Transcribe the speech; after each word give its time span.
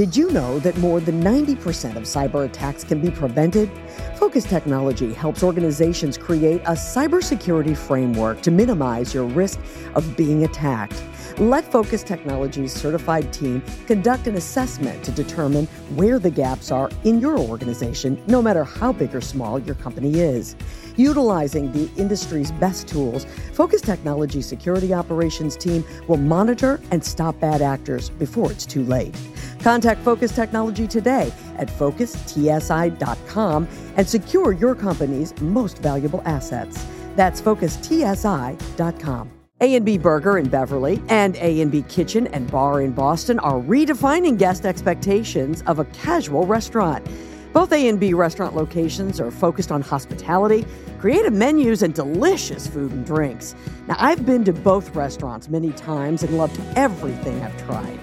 Did 0.00 0.16
you 0.16 0.30
know 0.30 0.58
that 0.60 0.78
more 0.78 0.98
than 0.98 1.22
90% 1.22 1.96
of 1.96 2.04
cyber 2.04 2.46
attacks 2.46 2.84
can 2.84 3.02
be 3.02 3.10
prevented? 3.10 3.70
Focus 4.16 4.44
Technology 4.44 5.12
helps 5.12 5.42
organizations 5.42 6.16
create 6.16 6.62
a 6.62 6.72
cybersecurity 6.72 7.76
framework 7.76 8.40
to 8.40 8.50
minimize 8.50 9.12
your 9.12 9.26
risk 9.26 9.60
of 9.94 10.16
being 10.16 10.44
attacked. 10.44 11.04
Let 11.36 11.70
Focus 11.70 12.02
Technology's 12.02 12.72
certified 12.72 13.30
team 13.30 13.62
conduct 13.86 14.26
an 14.26 14.36
assessment 14.36 15.04
to 15.04 15.10
determine 15.10 15.66
where 15.96 16.18
the 16.18 16.30
gaps 16.30 16.70
are 16.70 16.88
in 17.04 17.20
your 17.20 17.38
organization, 17.38 18.22
no 18.26 18.40
matter 18.40 18.64
how 18.64 18.94
big 18.94 19.14
or 19.14 19.20
small 19.20 19.58
your 19.58 19.74
company 19.74 20.18
is. 20.20 20.56
Utilizing 20.96 21.72
the 21.72 21.90
industry's 21.98 22.52
best 22.52 22.88
tools, 22.88 23.26
Focus 23.52 23.82
Technology 23.82 24.40
security 24.40 24.94
operations 24.94 25.58
team 25.58 25.84
will 26.08 26.16
monitor 26.16 26.80
and 26.90 27.04
stop 27.04 27.38
bad 27.38 27.60
actors 27.60 28.08
before 28.08 28.50
it's 28.50 28.64
too 28.64 28.84
late. 28.84 29.14
Contact 29.62 30.02
Focus 30.02 30.34
Technology 30.34 30.86
today 30.86 31.32
at 31.56 31.68
focustsi.com 31.68 33.68
and 33.96 34.08
secure 34.08 34.52
your 34.52 34.74
company's 34.74 35.38
most 35.40 35.78
valuable 35.78 36.22
assets. 36.24 36.84
That's 37.16 37.40
focustsi.com. 37.40 39.30
A&B 39.62 39.98
Burger 39.98 40.38
in 40.38 40.48
Beverly 40.48 41.02
and 41.10 41.36
A&B 41.36 41.82
Kitchen 41.82 42.26
and 42.28 42.50
Bar 42.50 42.80
in 42.80 42.92
Boston 42.92 43.38
are 43.40 43.60
redefining 43.60 44.38
guest 44.38 44.64
expectations 44.64 45.62
of 45.66 45.78
a 45.78 45.84
casual 45.86 46.46
restaurant. 46.46 47.06
Both 47.52 47.70
A&B 47.72 48.14
restaurant 48.14 48.56
locations 48.56 49.20
are 49.20 49.30
focused 49.30 49.70
on 49.70 49.82
hospitality, 49.82 50.64
creative 50.98 51.34
menus, 51.34 51.82
and 51.82 51.92
delicious 51.92 52.66
food 52.66 52.90
and 52.92 53.04
drinks. 53.04 53.54
Now, 53.86 53.96
I've 53.98 54.24
been 54.24 54.44
to 54.44 54.54
both 54.54 54.96
restaurants 54.96 55.48
many 55.48 55.72
times 55.72 56.22
and 56.22 56.38
loved 56.38 56.58
everything 56.76 57.42
I've 57.42 57.66
tried. 57.66 57.98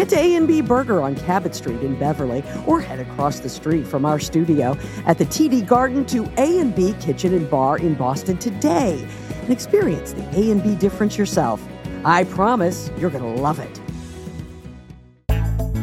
Get 0.00 0.08
to 0.08 0.18
A&B 0.18 0.62
Burger 0.62 1.02
on 1.02 1.14
Cabot 1.14 1.54
Street 1.54 1.82
in 1.82 1.94
Beverly 1.94 2.42
or 2.66 2.80
head 2.80 3.00
across 3.00 3.40
the 3.40 3.50
street 3.50 3.86
from 3.86 4.06
our 4.06 4.18
studio 4.18 4.74
at 5.04 5.18
the 5.18 5.26
TD 5.26 5.66
Garden 5.66 6.06
to 6.06 6.24
A&B 6.38 6.94
Kitchen 7.00 7.34
and 7.34 7.50
Bar 7.50 7.76
in 7.76 7.92
Boston 7.96 8.38
today 8.38 9.06
and 9.42 9.50
experience 9.50 10.14
the 10.14 10.22
A&B 10.30 10.76
difference 10.76 11.18
yourself. 11.18 11.62
I 12.02 12.24
promise 12.24 12.90
you're 12.96 13.10
going 13.10 13.24
to 13.24 13.42
love 13.42 13.58
it. 13.58 13.78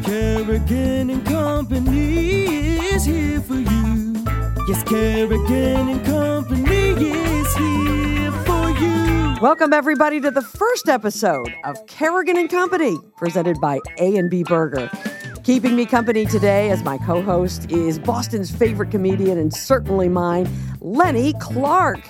Carrigan 0.03 1.11
and 1.11 1.23
Company 1.23 2.77
is 2.87 3.05
here 3.05 3.39
for 3.39 3.53
you. 3.53 4.15
Yes, 4.67 4.81
Carrigan 4.81 5.89
and 5.89 6.03
Company 6.03 6.63
is 6.65 7.55
here. 7.55 8.16
Welcome 9.41 9.71
everybody 9.71 10.19
to 10.21 10.31
the 10.31 10.41
first 10.41 10.89
episode 10.89 11.53
of 11.63 11.85
Carrigan 11.85 12.37
and 12.37 12.49
Company, 12.49 12.97
presented 13.17 13.61
by 13.61 13.79
A&B 13.99 14.41
Burger. 14.41 14.89
Keeping 15.43 15.75
me 15.75 15.85
company 15.85 16.25
today 16.25 16.71
as 16.71 16.83
my 16.83 16.97
co-host 16.97 17.69
is 17.69 17.99
Boston's 17.99 18.49
favorite 18.49 18.89
comedian 18.89 19.37
and 19.37 19.53
certainly 19.53 20.09
mine, 20.09 20.49
Lenny 20.81 21.33
Clarke. 21.39 22.09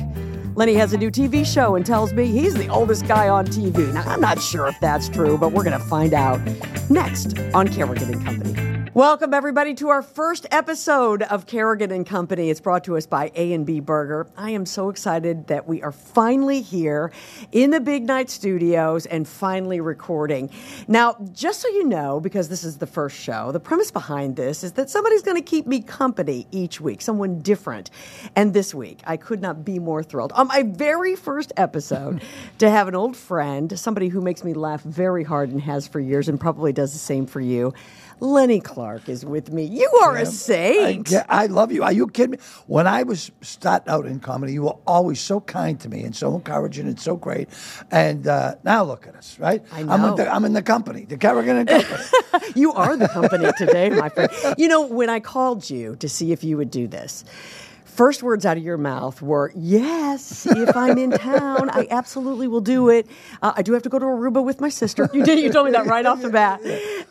Lenny 0.55 0.75
has 0.75 0.93
a 0.93 0.97
new 0.97 1.11
TV 1.11 1.45
show 1.45 1.75
and 1.75 1.85
tells 1.85 2.13
me 2.13 2.27
he's 2.27 2.53
the 2.53 2.69
oldest 2.69 3.05
guy 3.09 3.27
on 3.27 3.45
TV. 3.45 3.93
Now, 3.93 4.03
I'm 4.03 4.21
not 4.21 4.41
sure 4.41 4.65
if 4.67 4.79
that's 4.79 5.09
true, 5.09 5.37
but 5.37 5.51
we're 5.51 5.65
going 5.65 5.77
to 5.77 5.85
find 5.85 6.13
out 6.13 6.39
next 6.89 7.37
on 7.53 7.67
Carrigan 7.67 8.13
and 8.13 8.25
Company. 8.25 8.76
Welcome 8.97 9.31
everybody 9.35 9.75
to 9.75 9.89
our 9.89 10.01
first 10.01 10.47
episode 10.49 11.21
of 11.21 11.45
Carrigan 11.45 11.91
and 11.91 12.03
Company. 12.03 12.49
It's 12.49 12.59
brought 12.59 12.85
to 12.85 12.97
us 12.97 13.05
by 13.05 13.31
A&B 13.35 13.79
Burger. 13.79 14.25
I 14.35 14.49
am 14.49 14.65
so 14.65 14.89
excited 14.89 15.45
that 15.49 15.67
we 15.67 15.83
are 15.83 15.91
finally 15.91 16.61
here 16.61 17.11
in 17.51 17.69
the 17.69 17.79
Big 17.79 18.07
Night 18.07 18.31
Studios 18.31 19.05
and 19.05 19.27
finally 19.27 19.81
recording. 19.81 20.49
Now, 20.87 21.15
just 21.31 21.61
so 21.61 21.67
you 21.67 21.83
know, 21.83 22.19
because 22.19 22.49
this 22.49 22.63
is 22.63 22.77
the 22.79 22.87
first 22.87 23.15
show, 23.15 23.51
the 23.51 23.59
premise 23.59 23.91
behind 23.91 24.35
this 24.35 24.63
is 24.63 24.71
that 24.71 24.89
somebody's 24.89 25.21
going 25.21 25.37
to 25.37 25.47
keep 25.47 25.67
me 25.67 25.79
company 25.81 26.47
each 26.49 26.81
week, 26.81 27.03
someone 27.03 27.41
different. 27.41 27.91
And 28.35 28.51
this 28.51 28.73
week, 28.73 29.01
I 29.05 29.17
could 29.17 29.43
not 29.43 29.63
be 29.63 29.77
more 29.77 30.01
thrilled. 30.01 30.31
On 30.31 30.47
my 30.47 30.63
very 30.63 31.15
first 31.15 31.53
episode, 31.55 32.23
to 32.57 32.67
have 32.67 32.87
an 32.87 32.95
old 32.95 33.15
friend, 33.15 33.77
somebody 33.77 34.07
who 34.07 34.21
makes 34.21 34.43
me 34.43 34.55
laugh 34.55 34.81
very 34.81 35.23
hard 35.23 35.51
and 35.51 35.61
has 35.61 35.87
for 35.87 35.99
years 35.99 36.27
and 36.27 36.39
probably 36.39 36.73
does 36.73 36.93
the 36.93 36.97
same 36.97 37.27
for 37.27 37.39
you. 37.39 37.75
Lenny 38.19 38.59
Clarke 38.59 39.09
is 39.09 39.25
with 39.25 39.51
me. 39.51 39.63
You 39.63 39.89
are 40.03 40.15
a 40.15 40.25
saint. 40.25 41.09
I, 41.09 41.15
yeah, 41.15 41.25
I 41.29 41.45
love 41.47 41.71
you. 41.71 41.83
Are 41.83 41.91
you 41.91 42.07
kidding 42.07 42.31
me? 42.31 42.37
When 42.65 42.87
I 42.87 43.03
was 43.03 43.31
starting 43.41 43.89
out 43.89 44.05
in 44.05 44.19
comedy, 44.19 44.53
you 44.53 44.63
were 44.63 44.77
always 44.87 45.19
so 45.19 45.41
kind 45.41 45.79
to 45.81 45.89
me 45.89 46.03
and 46.03 46.15
so 46.15 46.35
encouraging 46.35 46.87
and 46.87 46.99
so 46.99 47.15
great. 47.15 47.49
And 47.91 48.27
uh, 48.27 48.55
now 48.63 48.83
look 48.83 49.07
at 49.07 49.15
us, 49.15 49.37
right? 49.39 49.63
I 49.71 49.81
I'm, 49.81 50.01
know. 50.01 50.15
the, 50.15 50.33
I'm 50.33 50.45
in 50.45 50.53
the 50.53 50.63
company, 50.63 51.05
the 51.05 51.17
Carrigan 51.17 51.57
and 51.57 51.69
Company. 51.69 52.03
you 52.55 52.73
are 52.73 52.97
the 52.97 53.07
company 53.07 53.49
today, 53.57 53.89
my 53.89 54.09
friend. 54.09 54.31
You 54.57 54.67
know, 54.67 54.85
when 54.85 55.09
I 55.09 55.19
called 55.19 55.69
you 55.69 55.95
to 55.97 56.09
see 56.09 56.31
if 56.31 56.43
you 56.43 56.57
would 56.57 56.71
do 56.71 56.87
this, 56.87 57.23
first 57.97 58.21
words 58.23 58.45
out 58.45 58.55
of 58.57 58.63
your 58.63 58.77
mouth 58.77 59.21
were, 59.21 59.51
Yes, 59.55 60.45
if 60.45 60.77
I'm 60.77 60.97
in 60.97 61.11
town, 61.11 61.69
I 61.71 61.87
absolutely 61.89 62.47
will 62.47 62.61
do 62.61 62.89
it. 62.89 63.07
Uh, 63.41 63.53
I 63.55 63.63
do 63.63 63.73
have 63.73 63.81
to 63.83 63.89
go 63.89 63.99
to 63.99 64.05
Aruba 64.05 64.43
with 64.43 64.61
my 64.61 64.69
sister. 64.69 65.09
You 65.13 65.25
did, 65.25 65.39
you 65.39 65.51
told 65.51 65.65
me 65.65 65.71
that 65.71 65.87
right 65.87 66.05
off 66.05 66.21
the 66.21 66.29
bat. 66.29 66.61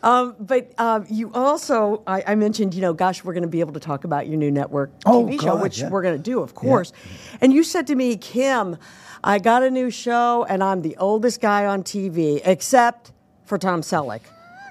Um, 0.02 0.36
but 0.38 0.72
um, 0.78 1.04
you 1.10 1.32
also, 1.34 2.02
I, 2.06 2.22
I 2.28 2.34
mentioned, 2.36 2.72
you 2.74 2.80
know, 2.80 2.92
gosh, 2.94 3.24
we're 3.24 3.32
going 3.34 3.42
to 3.42 3.48
be 3.48 3.60
able 3.60 3.72
to 3.72 3.80
talk 3.80 4.04
about 4.04 4.28
your 4.28 4.36
new 4.38 4.50
network 4.50 4.92
Oh, 5.04 5.24
TV 5.26 5.41
show, 5.41 5.54
God, 5.54 5.62
which 5.62 5.80
yeah. 5.80 5.91
we're 5.91 6.02
going 6.02 6.16
to 6.16 6.22
do, 6.22 6.41
of 6.41 6.54
course. 6.54 6.92
And 7.41 7.53
you 7.53 7.64
said 7.64 7.86
to 7.88 7.94
me, 7.97 8.16
Kim, 8.16 8.76
I 9.24 9.41
got 9.41 9.64
a 9.64 9.70
new 9.70 9.91
show 9.91 10.47
and 10.48 10.62
I'm 10.62 10.82
the 10.82 10.97
oldest 10.98 11.41
guy 11.41 11.66
on 11.66 11.82
TV, 11.82 12.41
except 12.44 13.12
for 13.44 13.58
Tom 13.58 13.80
Selleck. 13.80 14.20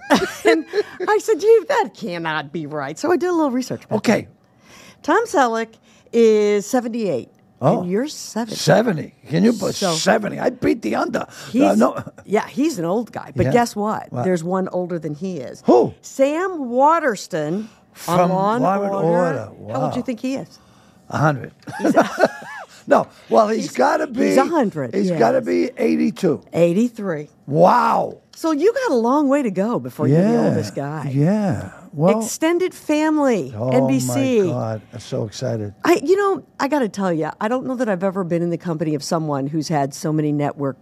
and 0.45 0.65
I 1.09 1.17
said, 1.17 1.41
you, 1.43 1.65
that 1.67 1.89
cannot 1.93 2.53
be 2.53 2.67
right. 2.67 2.97
So 2.97 3.11
I 3.11 3.17
did 3.17 3.27
a 3.27 3.33
little 3.33 3.51
research. 3.51 3.83
about 3.85 3.97
Okay, 3.97 4.21
that. 4.21 5.03
Tom 5.03 5.25
Selleck 5.25 5.73
is 6.15 6.65
78. 6.65 7.29
Oh. 7.61 7.81
And 7.81 7.89
you're 7.91 8.07
70. 8.07 8.55
70. 8.55 9.13
Can 9.29 9.43
you 9.43 9.53
put 9.53 9.75
So- 9.75 9.93
70? 9.93 10.39
I 10.39 10.49
beat 10.49 10.81
the 10.81 10.95
under. 10.95 11.25
He's, 11.51 11.61
Uh, 11.61 11.75
no. 11.75 12.03
Yeah, 12.25 12.47
he's 12.47 12.77
an 12.79 12.85
old 12.85 13.11
guy. 13.11 13.31
But 13.35 13.47
Yeah. 13.47 13.51
guess 13.53 13.75
what? 13.75 14.11
What? 14.11 14.23
There's 14.25 14.43
one 14.43 14.67
older 14.69 14.99
than 14.99 15.13
he 15.15 15.37
is. 15.37 15.61
Who? 15.65 15.93
Sam 16.01 16.69
Waterston 16.69 17.69
on 18.07 18.17
From 18.17 18.19
and 18.21 18.31
Law 18.33 18.55
and 18.55 18.65
Order. 18.93 18.93
Order. 18.93 19.49
How 19.73 19.81
old 19.83 19.91
do 19.93 19.97
you 19.99 20.03
think 20.03 20.19
he 20.19 20.35
is? 20.35 20.59
100. 21.07 21.51
no, 22.87 23.07
well, 23.29 23.47
he's 23.47 23.71
got 23.71 23.97
to 23.97 24.07
be. 24.07 24.27
he's 24.29 24.37
100, 24.37 24.93
He's 24.93 25.11
got 25.11 25.31
to 25.31 25.41
be 25.41 25.69
82. 25.77 26.41
83. 26.53 27.29
Wow. 27.47 28.17
So 28.35 28.51
you 28.51 28.73
got 28.73 28.91
a 28.91 28.95
long 28.95 29.29
way 29.29 29.41
to 29.43 29.51
go 29.51 29.79
before 29.79 30.07
you're 30.07 30.21
the 30.21 30.45
oldest 30.49 30.75
guy. 30.75 31.11
Yeah. 31.13 31.71
Well, 31.95 32.19
Extended 32.21 32.73
family, 32.73 33.53
oh 33.55 33.69
NBC. 33.71 34.47
my 34.47 34.51
God. 34.51 34.81
I'm 34.91 34.99
so 34.99 35.23
excited. 35.23 35.73
I, 35.85 36.01
you 36.03 36.17
know, 36.17 36.45
I 36.59 36.67
got 36.67 36.79
to 36.79 36.89
tell 36.89 37.13
you, 37.13 37.29
I 37.39 37.47
don't 37.47 37.65
know 37.65 37.75
that 37.75 37.87
I've 37.87 38.03
ever 38.03 38.25
been 38.25 38.41
in 38.41 38.49
the 38.49 38.57
company 38.57 38.95
of 38.95 39.01
someone 39.03 39.47
who's 39.47 39.69
had 39.69 39.93
so 39.93 40.11
many 40.11 40.33
network 40.33 40.75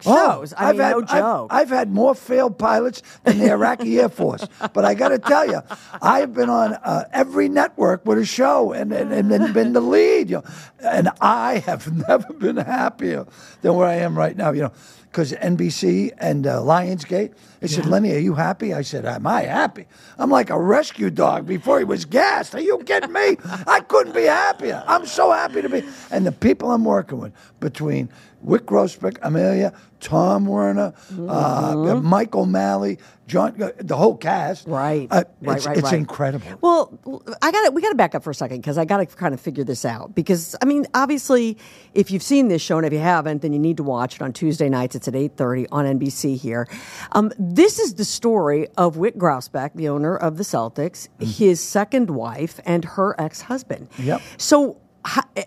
shows. 0.00 0.52
I 0.52 0.66
Oh, 0.66 0.68
I've 0.68 0.74
mean, 0.76 0.82
had, 0.84 0.90
no 0.92 0.98
I've- 0.98 1.12
joke. 1.18 1.48
I've, 1.50 1.68
had 1.68 1.90
more 1.92 2.14
failed 2.14 2.58
pilots 2.58 3.02
than 3.24 3.38
the 3.38 3.50
Iraqi 3.50 3.98
Air 3.98 4.08
Force. 4.08 4.46
But 4.72 4.84
I 4.84 4.94
got 4.94 5.08
to 5.08 5.18
tell 5.18 5.46
you, 5.46 5.62
I've 6.00 6.32
been 6.32 6.48
on 6.50 6.74
uh, 6.74 7.08
every 7.12 7.48
network 7.48 8.06
with 8.06 8.18
a 8.18 8.24
show 8.24 8.72
and, 8.72 8.92
and, 8.92 9.12
and, 9.12 9.32
and 9.32 9.52
been 9.52 9.72
the 9.72 9.80
lead. 9.80 10.30
You 10.30 10.36
know, 10.36 10.44
and 10.78 11.08
I 11.20 11.58
have 11.66 11.90
never 12.08 12.32
been 12.34 12.56
happier 12.58 13.26
than 13.62 13.74
where 13.74 13.88
I 13.88 13.94
am 13.96 14.16
right 14.16 14.36
now. 14.36 14.52
You 14.52 14.62
know, 14.62 14.72
because 15.10 15.32
NBC 15.32 16.12
and 16.18 16.46
uh, 16.46 16.60
Lionsgate. 16.60 17.32
They 17.60 17.68
said, 17.68 17.86
Lenny, 17.86 18.12
are 18.14 18.18
you 18.18 18.34
happy? 18.34 18.74
I 18.74 18.82
said, 18.82 19.04
Am 19.06 19.26
I 19.26 19.42
happy? 19.42 19.86
I'm 20.18 20.30
like 20.30 20.50
a 20.50 20.60
rescue 20.60 21.10
dog 21.10 21.46
before 21.46 21.78
he 21.78 21.84
was 21.84 22.04
gassed. 22.04 22.54
Are 22.54 22.60
you 22.60 22.78
kidding 22.84 23.12
me? 23.12 23.36
I 23.66 23.80
couldn't 23.80 24.14
be 24.14 24.24
happier. 24.24 24.82
I'm 24.86 25.06
so 25.06 25.32
happy 25.32 25.62
to 25.62 25.68
be. 25.68 25.82
And 26.10 26.26
the 26.26 26.32
people 26.32 26.70
I'm 26.70 26.84
working 26.84 27.18
with 27.18 27.32
between 27.60 28.08
Wyc 28.44 28.60
Grousbeck, 28.60 29.18
Emilia, 29.22 29.72
Tom 29.98 30.46
Werner, 30.46 30.92
uh, 31.28 32.00
Mike 32.02 32.34
O'Malley, 32.36 32.98
John, 33.26 33.60
uh, 33.60 33.72
the 33.78 33.96
whole 33.96 34.16
cast. 34.16 34.68
Right. 34.68 35.08
Uh, 35.10 35.24
Right, 35.40 35.56
it's, 35.58 35.66
right, 35.66 35.76
it's 35.76 35.84
right. 35.84 35.94
incredible. 35.94 36.46
Well, 36.60 37.22
I 37.42 37.50
got 37.50 37.72
we 37.74 37.82
got 37.82 37.90
to 37.90 37.94
back 37.94 38.14
up 38.14 38.22
for 38.24 38.30
a 38.30 38.34
second 38.34 38.58
because 38.58 38.78
I 38.78 38.84
got 38.84 38.98
to 38.98 39.06
kind 39.06 39.34
of 39.34 39.40
figure 39.40 39.64
this 39.64 39.84
out. 39.84 40.14
Because 40.14 40.54
I 40.62 40.64
mean, 40.64 40.86
obviously, 40.94 41.56
if 41.94 42.10
you've 42.10 42.22
seen 42.22 42.48
this 42.48 42.62
show 42.62 42.76
and 42.78 42.86
if 42.86 42.92
you 42.92 42.98
haven't, 42.98 43.42
then 43.42 43.52
you 43.52 43.58
need 43.58 43.76
to 43.78 43.82
watch 43.82 44.16
it 44.16 44.22
on 44.22 44.32
Tuesday 44.32 44.68
nights. 44.68 44.94
It's 44.96 45.08
at 45.08 45.14
eight 45.14 45.36
thirty 45.36 45.66
on 45.70 45.84
NBC 45.98 46.36
here. 46.36 46.68
Um, 47.12 47.32
this 47.54 47.78
is 47.78 47.94
the 47.94 48.04
story 48.04 48.68
of 48.76 48.96
Wyc 48.96 49.16
Grousbeck, 49.16 49.74
the 49.74 49.88
owner 49.88 50.16
of 50.16 50.36
the 50.36 50.44
Celtics, 50.44 51.08
his 51.20 51.60
second 51.60 52.10
wife, 52.10 52.60
and 52.64 52.84
her 52.84 53.14
ex 53.20 53.42
husband. 53.42 53.88
Yep. 53.98 54.20
So. 54.38 54.78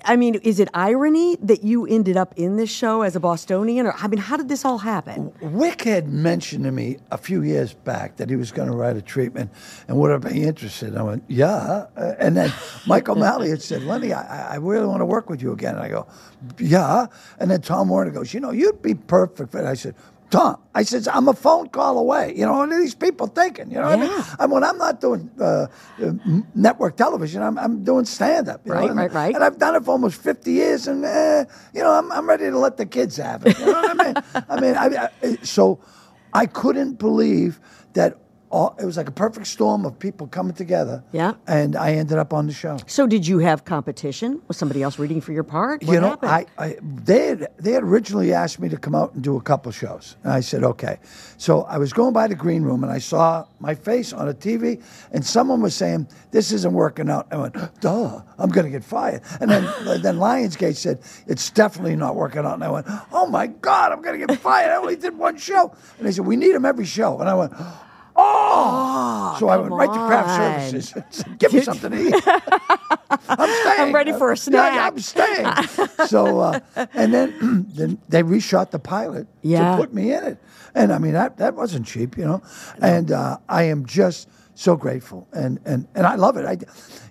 I 0.05 0.15
mean, 0.15 0.35
is 0.35 0.61
it 0.61 0.69
irony 0.73 1.35
that 1.41 1.65
you 1.65 1.85
ended 1.85 2.15
up 2.15 2.33
in 2.37 2.55
this 2.55 2.69
show 2.69 3.01
as 3.01 3.17
a 3.17 3.19
Bostonian, 3.19 3.87
or 3.87 3.93
I 3.93 4.07
mean, 4.07 4.19
how 4.19 4.37
did 4.37 4.47
this 4.47 4.63
all 4.63 4.77
happen? 4.77 5.31
Wyc 5.41 5.81
had 5.81 6.07
mentioned 6.07 6.63
to 6.63 6.71
me 6.71 6.99
a 7.11 7.17
few 7.17 7.43
years 7.43 7.73
back 7.73 8.15
that 8.15 8.29
he 8.29 8.37
was 8.37 8.53
going 8.53 8.71
to 8.71 8.77
write 8.77 8.95
a 8.95 9.01
treatment 9.01 9.51
and 9.89 9.97
would 9.97 10.11
I 10.11 10.17
be 10.29 10.43
interested? 10.43 10.95
I 10.95 11.01
went, 11.01 11.25
yeah. 11.27 11.87
Uh, 11.97 12.13
and 12.19 12.37
then 12.37 12.53
Michael 12.87 13.17
O'Malley 13.17 13.49
had 13.49 13.61
said, 13.61 13.83
Lenny, 13.83 14.13
I, 14.13 14.53
I 14.53 14.55
really 14.55 14.87
want 14.87 15.01
to 15.01 15.05
work 15.05 15.29
with 15.29 15.41
you 15.41 15.51
again. 15.51 15.75
And 15.75 15.83
I 15.83 15.89
go, 15.89 16.07
yeah. 16.57 17.07
And 17.39 17.51
then 17.51 17.59
Tom 17.59 17.89
Werner 17.89 18.11
goes, 18.11 18.33
you 18.33 18.39
know, 18.39 18.51
you'd 18.51 18.81
be 18.81 18.93
perfect. 18.93 19.53
And. 19.55 19.67
I 19.67 19.73
said, 19.73 19.93
Tom, 20.29 20.61
I 20.75 20.83
said, 20.83 21.07
I'm 21.07 21.27
a 21.27 21.33
phone 21.33 21.69
call 21.69 21.97
away. 21.97 22.33
You 22.35 22.45
know, 22.45 22.53
what 22.53 22.71
are 22.71 22.79
these 22.79 22.93
people 22.93 23.27
thinking? 23.27 23.71
You 23.71 23.77
know 23.77 23.89
what 23.89 23.99
I 23.99 24.01
mean? 24.01 24.25
I 24.39 24.45
mean, 24.45 24.51
when 24.51 24.63
I'm 24.63 24.77
not 24.77 25.01
doing 25.01 25.29
uh, 25.39 25.67
uh, 26.01 26.11
network 26.53 26.97
television, 26.97 27.41
I'm, 27.41 27.57
I'm 27.57 27.83
doing 27.83 28.05
stand 28.05 28.47
up. 28.47 28.61
Right, 28.65 28.93
right, 28.93 29.11
right. 29.11 29.33
And 29.35 29.43
I've 29.43 29.57
done 29.57 29.75
it 29.75 29.83
for 29.83 29.91
almost 29.91 30.21
50 30.21 30.51
years, 30.51 30.87
and, 30.87 31.03
uh, 31.03 31.45
you 31.73 31.81
know, 31.81 31.91
I'm, 31.91 32.11
I'm 32.11 32.29
ready 32.29 32.45
to 32.45 32.57
let 32.57 32.77
the 32.77 32.85
kids 32.85 33.17
have 33.17 33.45
it. 33.45 33.57
You 33.59 33.65
know 33.65 33.71
what 33.71 33.99
I 33.99 34.03
mean? 34.03 34.45
I 34.49 34.59
mean, 34.61 34.75
I, 34.75 35.09
I, 35.23 35.35
so 35.41 35.79
I 36.33 36.45
couldn't 36.45 36.99
believe 36.99 37.59
that 37.93 38.17
all, 38.51 38.75
it 38.79 38.85
was 38.85 38.97
like 38.97 39.07
a 39.07 39.11
perfect 39.11 39.47
storm 39.47 39.85
of 39.85 39.99
people 39.99 40.27
coming 40.27 40.53
together. 40.53 41.03
Yeah. 41.11 41.33
And 41.47 41.75
I 41.75 41.93
ended 41.93 42.17
up 42.17 42.33
on 42.33 42.47
the 42.47 42.53
show. 42.53 42.79
So 42.87 43.05
did 43.05 43.27
you 43.27 43.39
have 43.39 43.65
competition? 43.65 44.41
Was 44.47 44.57
somebody 44.57 44.81
else 44.81 44.97
reading 44.97 45.21
for 45.21 45.31
your 45.33 45.43
part? 45.43 45.83
What 45.83 45.93
you 45.93 46.01
know, 46.01 46.09
happened? 46.09 46.31
I, 46.31 46.45
I 46.57 46.77
they 46.81 47.27
had 47.27 47.47
they 47.57 47.71
had 47.71 47.83
originally 47.83 48.33
asked 48.33 48.59
me 48.59 48.69
to 48.69 48.77
come 48.77 48.95
out 48.95 49.13
and 49.13 49.23
do 49.23 49.37
a 49.37 49.41
couple 49.41 49.71
shows, 49.71 50.15
and 50.23 50.33
I 50.33 50.39
said 50.39 50.63
okay. 50.63 50.99
So 51.37 51.63
I 51.63 51.77
was 51.77 51.93
going 51.93 52.13
by 52.13 52.27
the 52.27 52.35
green 52.35 52.63
room, 52.63 52.83
and 52.83 52.91
I 52.91 52.97
saw 52.97 53.45
my 53.59 53.75
face 53.75 54.13
on 54.13 54.27
a 54.27 54.33
TV, 54.33 54.81
and 55.11 55.25
someone 55.25 55.61
was 55.61 55.75
saying 55.75 56.07
this 56.31 56.51
isn't 56.51 56.73
working 56.73 57.09
out. 57.09 57.27
I 57.31 57.37
went, 57.37 57.55
duh, 57.81 58.21
I'm 58.37 58.49
going 58.49 58.65
to 58.65 58.71
get 58.71 58.83
fired. 58.83 59.21
And 59.39 59.49
then 59.49 59.63
then 60.01 60.17
Lionsgate 60.17 60.75
said 60.75 60.99
it's 61.27 61.51
definitely 61.51 61.95
not 61.95 62.15
working 62.15 62.45
out, 62.45 62.55
and 62.55 62.63
I 62.63 62.71
went, 62.71 62.87
oh 63.11 63.27
my 63.27 63.47
god, 63.47 63.91
I'm 63.91 64.01
going 64.01 64.19
to 64.19 64.25
get 64.25 64.39
fired. 64.39 64.71
I 64.71 64.75
only 64.75 64.95
did 64.95 65.17
one 65.17 65.37
show, 65.37 65.73
and 65.97 66.07
they 66.07 66.11
said 66.11 66.25
we 66.25 66.35
need 66.35 66.55
him 66.55 66.65
every 66.65 66.85
show, 66.85 67.19
and 67.19 67.29
I 67.29 67.35
went. 67.35 67.53
Oh, 68.21 69.35
so 69.39 69.47
I 69.49 69.57
went 69.57 69.71
right 69.73 69.91
to 69.93 69.99
craft 70.05 70.35
services. 70.35 70.93
Said, 71.11 71.39
Give 71.39 71.53
me 71.53 71.61
something 71.61 71.91
to 71.91 72.07
eat. 72.07 72.23
I'm 73.29 73.49
staying. 73.61 73.79
I'm 73.89 73.95
ready 73.95 74.11
for 74.13 74.31
a 74.31 74.37
snack. 74.37 74.73
Yeah, 74.75 74.87
I'm 74.87 74.99
staying. 74.99 75.87
so, 76.07 76.39
uh, 76.39 76.59
and 76.93 77.13
then, 77.13 77.65
then 77.69 77.99
they 78.09 78.23
reshot 78.23 78.71
the 78.71 78.79
pilot 78.79 79.27
Yeah. 79.41 79.71
to 79.71 79.77
put 79.77 79.93
me 79.93 80.13
in 80.13 80.23
it. 80.23 80.37
And 80.75 80.91
I 80.93 80.97
mean, 80.97 81.13
that, 81.13 81.37
that 81.37 81.55
wasn't 81.55 81.85
cheap, 81.85 82.17
you 82.17 82.25
know. 82.25 82.41
And 82.81 83.11
uh, 83.11 83.37
I 83.47 83.63
am 83.63 83.85
just 83.85 84.29
so 84.55 84.75
grateful. 84.75 85.27
And, 85.31 85.59
and, 85.65 85.87
and 85.95 86.05
I 86.05 86.15
love 86.15 86.37
it. 86.37 86.45
I, 86.45 86.57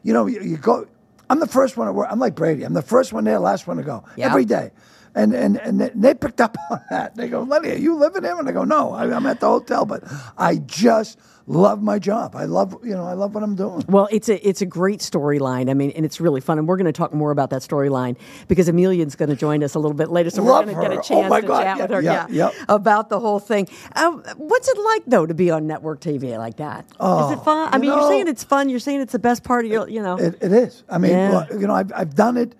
you 0.02 0.12
know, 0.12 0.26
you, 0.26 0.40
you 0.42 0.56
go, 0.56 0.86
I'm 1.30 1.40
the 1.40 1.46
first 1.46 1.76
one 1.76 1.86
to 1.86 1.92
work. 1.92 2.08
I'm 2.10 2.18
like 2.20 2.34
Brady. 2.34 2.62
I'm 2.64 2.74
the 2.74 2.82
first 2.82 3.12
one 3.12 3.24
there, 3.24 3.38
last 3.38 3.66
one 3.66 3.76
to 3.78 3.82
go 3.82 4.04
Yeah. 4.16 4.26
every 4.26 4.44
day. 4.44 4.70
And, 5.14 5.34
and, 5.34 5.56
and 5.56 5.80
they- 5.80 6.14
picked 6.14 6.40
up 6.40 6.56
on 6.70 6.80
that. 6.90 7.14
They 7.16 7.28
go, 7.28 7.42
Lenny, 7.42 7.70
are 7.70 7.76
you 7.76 7.94
living 7.96 8.24
here? 8.24 8.36
And 8.38 8.48
I 8.48 8.52
go, 8.52 8.64
no, 8.64 8.92
I, 8.92 9.04
I'm 9.14 9.26
at 9.26 9.40
the 9.40 9.46
hotel, 9.46 9.84
but 9.84 10.02
I 10.36 10.56
just 10.56 11.18
love 11.46 11.80
my 11.82 11.98
job. 11.98 12.34
I 12.36 12.44
love, 12.44 12.76
you 12.84 12.94
know, 12.94 13.04
I 13.04 13.12
love 13.14 13.34
what 13.34 13.42
I'm 13.44 13.54
doing. 13.54 13.84
Well, 13.88 14.08
it's 14.10 14.28
a 14.28 14.46
it's 14.46 14.60
a 14.60 14.66
great 14.66 15.00
storyline. 15.00 15.70
I 15.70 15.74
mean, 15.74 15.92
and 15.92 16.04
it's 16.04 16.20
really 16.20 16.40
fun. 16.40 16.58
And 16.58 16.68
we're 16.68 16.76
going 16.76 16.86
to 16.86 16.92
talk 16.92 17.14
more 17.14 17.30
about 17.30 17.50
that 17.50 17.62
storyline 17.62 18.16
because 18.48 18.68
Emilia's 18.68 19.14
going 19.16 19.30
to 19.30 19.36
join 19.36 19.62
us 19.64 19.74
a 19.74 19.78
little 19.78 19.96
bit 19.96 20.10
later, 20.10 20.28
so 20.30 20.42
Love 20.42 20.66
we're 20.66 20.72
going 20.74 20.90
to 20.90 20.96
get 20.96 20.96
a 20.96 21.00
Oh, 21.00 21.02
chance 21.02 21.30
my 21.30 21.40
to 21.40 21.46
God. 21.46 21.62
chat 21.62 21.76
Yeah, 21.78 21.82
with 21.84 21.90
her. 21.92 22.02
yeah, 22.02 22.26
Yeah, 22.28 22.44
yep. 22.46 22.54
about 22.68 23.08
the 23.08 23.18
whole 23.20 23.38
thing. 23.38 23.68
Um, 23.96 24.22
what's 24.36 24.68
it 24.68 24.76
like 24.78 25.04
though 25.06 25.24
to 25.26 25.34
be 25.34 25.50
on 25.50 25.66
network 25.66 26.00
TV 26.00 26.36
like 26.36 26.56
that? 26.58 26.84
Is 26.84 27.30
it 27.38 27.44
fun? 27.44 27.68
I 27.72 27.76
you 27.76 27.82
mean, 27.82 27.90
you're 27.92 28.08
saying 28.10 28.28
it's 28.28 28.44
fun. 28.44 28.68
You're 28.68 28.78
saying 28.80 29.00
it's 29.00 29.12
the 29.12 29.18
best 29.18 29.42
part 29.44 29.64
of 29.64 29.70
your, 29.70 29.88
you 29.88 30.02
know. 30.02 30.18
It, 30.18 30.36
it 30.42 30.52
is. 30.52 30.82
I 30.90 30.98
mean, 30.98 31.12
Yeah. 31.12 31.30
well, 31.30 31.46
you 31.60 31.66
know, 31.66 31.74
I've, 31.74 31.92
I've 31.94 32.14
done 32.14 32.36
it 32.36 32.54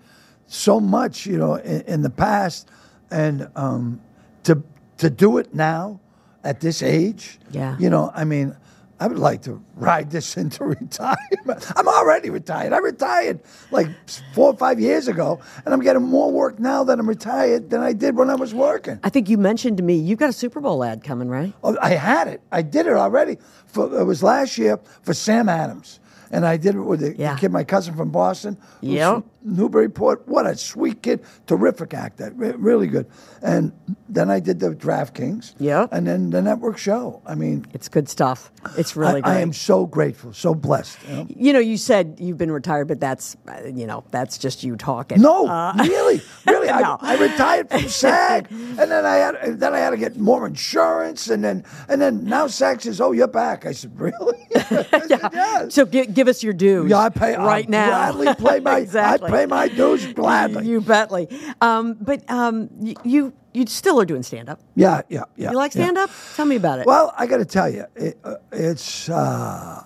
so 0.49 0.79
much, 0.79 1.25
you 1.25 1.37
know, 1.37 1.55
in, 1.55 1.81
in 1.81 2.01
the 2.01 2.09
past, 2.09 2.67
and 3.11 3.49
um, 3.55 4.01
to 4.43 4.61
to 4.97 5.09
do 5.09 5.37
it 5.37 5.53
now 5.53 5.99
at 6.43 6.59
this 6.59 6.81
age, 6.83 7.39
Yeah. 7.51 7.77
you 7.79 7.89
know, 7.89 8.11
I 8.15 8.23
mean, 8.25 8.55
I 8.99 9.07
would 9.07 9.19
like 9.19 9.41
to 9.43 9.61
ride 9.75 10.09
this 10.11 10.35
into 10.43 10.63
retirement. 10.65 11.71
I'm 11.75 11.87
already 11.87 12.29
retired. 12.29 12.73
I 12.73 12.79
retired 12.79 13.39
like 13.71 13.87
four 14.33 14.47
or 14.51 14.57
five 14.57 14.79
years 14.79 15.07
ago, 15.07 15.39
and 15.63 15.73
I'm 15.73 15.81
getting 15.81 16.01
more 16.01 16.31
work 16.31 16.59
now 16.59 16.83
that 16.83 16.99
I'm 16.99 17.07
retired 17.07 17.69
than 17.69 17.81
I 17.81 17.93
did 17.93 18.15
when 18.17 18.29
I 18.29 18.35
was 18.35 18.53
working. 18.53 18.99
I 19.03 19.09
think 19.09 19.29
you 19.29 19.37
mentioned 19.37 19.77
to 19.77 19.83
me 19.83 19.95
you've 19.95 20.19
got 20.19 20.29
a 20.29 20.33
Super 20.33 20.59
Bowl 20.59 20.83
ad 20.83 21.03
coming, 21.03 21.29
right? 21.29 21.53
Oh, 21.63 21.77
I 21.81 21.91
had 21.91 22.27
it. 22.27 22.41
I 22.51 22.61
did 22.61 22.87
it 22.87 22.93
already. 22.93 23.37
For, 23.67 23.99
it 24.01 24.03
was 24.05 24.23
last 24.23 24.57
year 24.57 24.79
for 25.03 25.13
Sam 25.13 25.47
Adams. 25.47 25.99
And 26.31 26.45
I 26.45 26.57
did 26.57 26.75
it 26.75 26.81
with 26.81 26.99
the, 26.99 27.09
the 27.13 27.35
kid, 27.39 27.51
my 27.51 27.63
cousin 27.63 27.95
from 27.95 28.11
Boston, 28.11 28.55
Yep. 28.81 29.23
Newburyport. 29.43 30.27
What 30.27 30.45
a 30.45 30.55
sweet 30.55 31.01
kid, 31.01 31.23
terrific 31.47 31.93
actor, 31.93 32.31
re- 32.35 32.51
really 32.57 32.87
good. 32.87 33.07
And 33.41 33.71
then 34.09 34.29
I 34.29 34.39
did 34.39 34.59
the 34.59 34.69
DraftKings. 34.71 35.53
Yeah. 35.59 35.87
And 35.91 36.05
then 36.07 36.29
the 36.29 36.41
network 36.41 36.77
show. 36.77 37.21
I 37.25 37.35
mean, 37.35 37.65
It's 37.73 37.87
good 37.89 38.09
stuff. 38.09 38.51
It's 38.77 38.95
really 38.95 39.23
I. 39.23 39.35
I 39.37 39.39
am 39.39 39.53
so 39.53 39.85
grateful, 39.85 40.33
so 40.33 40.53
blessed. 40.53 40.97
You 41.07 41.15
know? 41.15 41.27
you 41.29 41.53
know, 41.53 41.59
you 41.59 41.77
said 41.77 42.17
you've 42.19 42.37
been 42.37 42.51
retired, 42.51 42.87
but 42.89 42.99
that's 42.99 43.37
uh, 43.47 43.61
you 43.73 43.87
know 43.87 44.03
that's 44.11 44.37
just 44.37 44.63
you 44.63 44.75
talking. 44.75 45.21
No, 45.21 45.47
really, 45.79 46.21
really. 46.45 46.67
Uh, 46.69 46.79
No. 46.81 46.97
I, 46.99 47.13
I 47.15 47.17
retired 47.17 47.69
from 47.69 47.81
SAG, 47.87 48.47
and 48.51 48.77
then 48.91 49.05
I 49.05 49.15
had 49.15 49.59
then 49.59 49.73
I 49.73 49.79
had 49.79 49.91
to 49.91 49.97
get 49.97 50.17
more 50.17 50.45
insurance, 50.45 51.29
and 51.29 51.41
then 51.43 51.63
and 51.87 52.01
then 52.01 52.25
now 52.25 52.47
SAG 52.47 52.81
says, 52.81 52.99
"Oh, 52.99 53.13
you're 53.13 53.27
back." 53.27 53.65
I 53.65 53.71
said, 53.71 53.97
"Really?" 53.97 54.37
I 54.55 54.61
said, 55.07 55.19
"Yes." 55.31 55.73
So 55.73 55.85
give, 55.85 56.13
give 56.13 56.27
us 56.27 56.43
your 56.43 56.53
dues. 56.53 56.89
Yeah, 56.91 56.97
I 56.99 57.09
pay 57.09 57.37
right 57.37 57.65
I 57.65 57.71
now. 57.71 58.11
Gladly 58.11 58.35
play 58.35 58.59
my. 58.59 58.79
exactly. 58.79 59.28
I 59.33 59.37
pay 59.37 59.45
my 59.45 59.67
dues 59.67 60.05
gladly. 60.13 60.67
You 60.67 60.81
betly. 60.81 61.27
Um, 61.61 61.95
but 61.99 62.29
um, 62.29 62.69
y- 62.73 62.95
you 63.03 63.33
you 63.53 63.65
still 63.67 63.99
are 63.99 64.05
doing 64.05 64.23
stand 64.23 64.49
up. 64.49 64.59
yeah, 64.75 65.01
yeah, 65.09 65.23
yeah. 65.35 65.51
You 65.51 65.57
like 65.57 65.73
yeah. 65.75 65.83
stand 65.83 65.97
up? 65.97 66.09
Tell 66.35 66.45
me 66.45 66.55
about 66.55 66.79
it. 66.79 66.85
Well, 66.85 67.13
I 67.17 67.25
got 67.27 67.37
to 67.37 67.45
tell 67.45 67.69
you, 67.69 67.85
it, 67.95 68.17
uh, 68.23 68.35
it's 68.51 69.09
uh, 69.09 69.83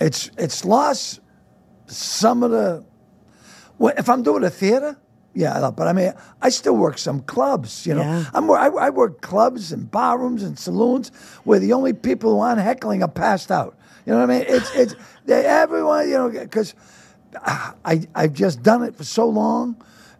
it's 0.00 0.30
it's 0.38 0.64
lost 0.64 1.20
some 1.86 2.42
of 2.42 2.50
the. 2.50 2.84
Well, 3.78 3.94
if 3.96 4.08
I'm 4.08 4.22
doing 4.22 4.44
a 4.44 4.50
theater, 4.50 4.96
yeah, 5.34 5.54
I 5.54 5.58
love- 5.60 5.76
but 5.76 5.88
I 5.88 5.92
mean, 5.94 6.12
I 6.42 6.50
still 6.50 6.76
work 6.76 6.98
some 6.98 7.20
clubs. 7.20 7.86
You 7.86 7.94
know, 7.94 8.02
Yeah. 8.02 8.24
I'm 8.34 8.50
I, 8.50 8.66
I 8.68 8.90
work 8.90 9.22
clubs 9.22 9.72
and 9.72 9.90
barrooms 9.90 10.42
and 10.42 10.58
saloons 10.58 11.10
where 11.44 11.58
the 11.58 11.72
only 11.72 11.92
people 11.94 12.34
who 12.34 12.40
aren't 12.40 12.60
heckling 12.60 13.02
are 13.02 13.08
passed 13.08 13.50
out. 13.50 13.76
You 14.06 14.12
know 14.12 14.20
what 14.20 14.30
I 14.30 14.38
mean? 14.38 14.44
It's 14.48 14.70
it's 14.74 14.94
they, 15.24 15.44
everyone. 15.46 16.08
You 16.08 16.14
know, 16.18 16.28
because 16.30 16.74
I 17.44 18.06
I've 18.14 18.32
just 18.32 18.62
done 18.62 18.82
it 18.82 18.96
for 18.96 19.04
so 19.04 19.28
long, 19.28 19.76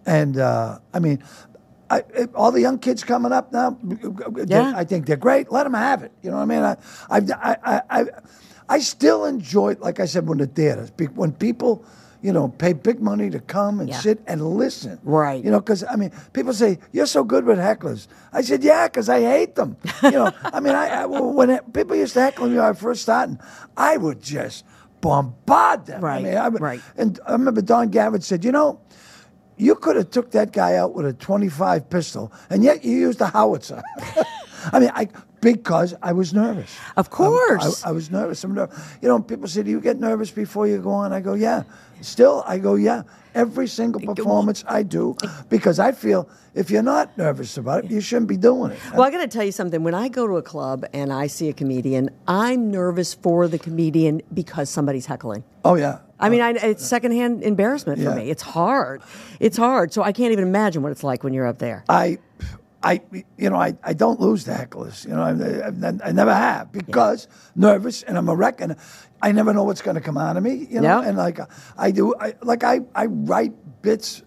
and 0.06 0.38
uh, 0.38 0.78
I 0.94 0.98
mean. 0.98 1.22
I, 1.92 2.04
all 2.36 2.52
the 2.52 2.60
young 2.60 2.78
kids 2.78 3.02
coming 3.02 3.32
up 3.32 3.52
now, 3.52 3.76
Yeah. 4.46 4.72
I 4.76 4.84
think 4.84 5.06
they're 5.06 5.16
great. 5.16 5.50
Let 5.50 5.64
them 5.64 5.74
have 5.74 6.04
it. 6.04 6.12
You 6.22 6.30
know 6.30 6.36
what 6.36 6.42
I 6.42 6.46
mean? 6.46 6.62
I, 6.62 6.76
I've, 7.10 7.30
I, 7.32 7.56
I, 7.64 7.82
I, 7.90 8.04
I 8.68 8.78
still 8.78 9.24
enjoy, 9.24 9.74
like 9.80 9.98
I 9.98 10.04
said, 10.04 10.28
when 10.28 10.38
the 10.38 10.46
theaters, 10.46 10.92
when 11.16 11.32
people, 11.32 11.84
you 12.22 12.32
know, 12.32 12.46
pay 12.46 12.74
big 12.74 13.00
money 13.00 13.28
to 13.30 13.40
come 13.40 13.80
and 13.80 13.88
Yeah. 13.88 13.98
sit 13.98 14.20
and 14.28 14.40
listen. 14.56 15.00
Right. 15.02 15.42
You 15.44 15.50
know, 15.50 15.58
because 15.58 15.82
I 15.82 15.96
mean, 15.96 16.12
people 16.32 16.52
say 16.52 16.78
you're 16.92 17.06
so 17.06 17.24
good 17.24 17.44
with 17.44 17.58
hecklers. 17.58 18.06
I 18.32 18.42
said, 18.42 18.62
yeah, 18.62 18.86
because 18.86 19.08
I 19.08 19.22
hate 19.22 19.56
them. 19.56 19.76
You 20.04 20.12
know, 20.12 20.32
I 20.44 20.60
mean, 20.60 20.76
I, 20.76 21.02
I 21.02 21.06
when 21.06 21.50
it, 21.50 21.72
people 21.72 21.96
used 21.96 22.12
to 22.14 22.20
heckle 22.20 22.46
me 22.46 22.54
when 22.54 22.64
I 22.66 22.72
first 22.72 23.02
started, 23.02 23.40
I 23.76 23.96
would 23.96 24.22
just 24.22 24.64
bombard 25.00 25.86
them. 25.86 26.02
Right, 26.02 26.18
I 26.18 26.22
mean, 26.22 26.36
I, 26.36 26.48
right. 26.48 26.80
And 26.96 27.18
I 27.26 27.32
remember 27.32 27.62
Don 27.62 27.88
Gavin 27.88 28.20
said, 28.20 28.44
you 28.44 28.52
know. 28.52 28.80
You 29.56 29.74
could 29.74 29.96
have 29.96 30.08
took 30.08 30.30
that 30.30 30.52
guy 30.54 30.76
out 30.76 30.94
with 30.94 31.04
a 31.04 31.12
25 31.12 31.90
pistol, 31.90 32.32
and 32.48 32.64
yet 32.64 32.82
you 32.82 32.92
used 32.96 33.20
a 33.20 33.26
howitzer. 33.26 33.82
I 34.72 34.80
mean, 34.80 34.90
I 34.94 35.06
because 35.40 35.94
I 36.02 36.12
was 36.12 36.32
nervous. 36.34 36.70
Of 36.96 37.06
I- 37.08 37.10
course. 37.10 37.84
I, 37.84 37.88
I 37.90 37.92
was 37.92 38.10
nervous. 38.10 38.42
I'm 38.44 38.54
ner- 38.54 38.68
you 39.02 39.08
know, 39.08 39.20
people 39.20 39.48
say, 39.48 39.62
"Do 39.62 39.70
you 39.70 39.80
get 39.80 39.98
nervous 39.98 40.30
before 40.30 40.66
you 40.66 40.78
go 40.78 40.90
on?" 40.90 41.12
I 41.12 41.20
go, 41.20 41.34
"Yeah." 41.34 41.62
Still, 42.00 42.42
I 42.46 42.58
go, 42.58 42.74
"Yeah." 42.76 43.02
Every 43.32 43.68
single 43.68 44.00
performance 44.00 44.64
I 44.66 44.82
do, 44.82 45.16
because 45.48 45.78
I 45.78 45.92
feel 45.92 46.28
if 46.52 46.68
you're 46.68 46.82
not 46.82 47.16
nervous 47.16 47.56
about 47.58 47.84
it, 47.84 47.90
you 47.92 48.00
shouldn't 48.00 48.26
be 48.26 48.36
doing 48.36 48.72
it. 48.72 48.78
well, 48.92 49.02
I 49.02 49.12
got 49.12 49.18
to 49.20 49.28
tell 49.28 49.44
you 49.44 49.52
something. 49.52 49.84
When 49.84 49.94
I 49.94 50.08
go 50.08 50.26
to 50.26 50.36
a 50.36 50.42
club 50.42 50.84
and 50.92 51.12
I 51.12 51.28
see 51.28 51.48
a 51.48 51.52
comedian, 51.52 52.10
I'm 52.26 52.72
nervous 52.72 53.14
for 53.14 53.46
the 53.46 53.56
comedian 53.56 54.20
because 54.34 54.68
somebody's 54.68 55.06
heckling. 55.06 55.44
oh 55.64 55.76
yeah. 55.76 55.98
I 56.18 56.28
mean, 56.28 56.40
oh. 56.40 56.46
I, 56.46 56.50
it's 56.54 56.84
secondhand 56.84 57.44
embarrassment 57.44 57.98
for 58.00 58.04
Yeah. 58.10 58.16
me. 58.16 58.30
It's 58.30 58.42
hard. 58.42 59.00
It's 59.38 59.56
hard. 59.56 59.92
So 59.92 60.02
I 60.02 60.10
can't 60.12 60.32
even 60.32 60.44
imagine 60.44 60.82
what 60.82 60.90
it's 60.90 61.04
like 61.04 61.22
when 61.22 61.32
you're 61.32 61.46
up 61.46 61.58
there. 61.58 61.84
I, 61.88 62.18
I, 62.82 63.00
you 63.36 63.50
know, 63.50 63.56
I, 63.56 63.74
I 63.82 63.92
don't 63.92 64.20
lose 64.20 64.44
the 64.44 64.52
hecklers. 64.52 65.04
You 65.06 65.10
know, 65.14 65.22
I, 65.22 65.86
I, 66.06 66.08
I 66.08 66.12
never 66.12 66.32
have 66.34 66.72
because 66.72 67.28
nervous 67.54 68.02
and 68.02 68.16
I'm 68.16 68.28
a 68.28 68.34
wreck 68.34 68.60
and 68.60 68.76
I 69.20 69.32
never 69.32 69.52
know 69.52 69.64
what's 69.64 69.82
going 69.82 69.96
to 69.96 70.00
come 70.00 70.16
out 70.16 70.36
of 70.38 70.42
me. 70.42 70.66
You 70.70 70.80
know, 70.80 71.00
Yeah. 71.02 71.08
and 71.08 71.18
like 71.18 71.38
I 71.76 71.90
do, 71.90 72.14
I, 72.18 72.34
like 72.42 72.64
I, 72.64 72.80
I 72.94 73.06
write 73.06 73.52
bits, 73.82 74.22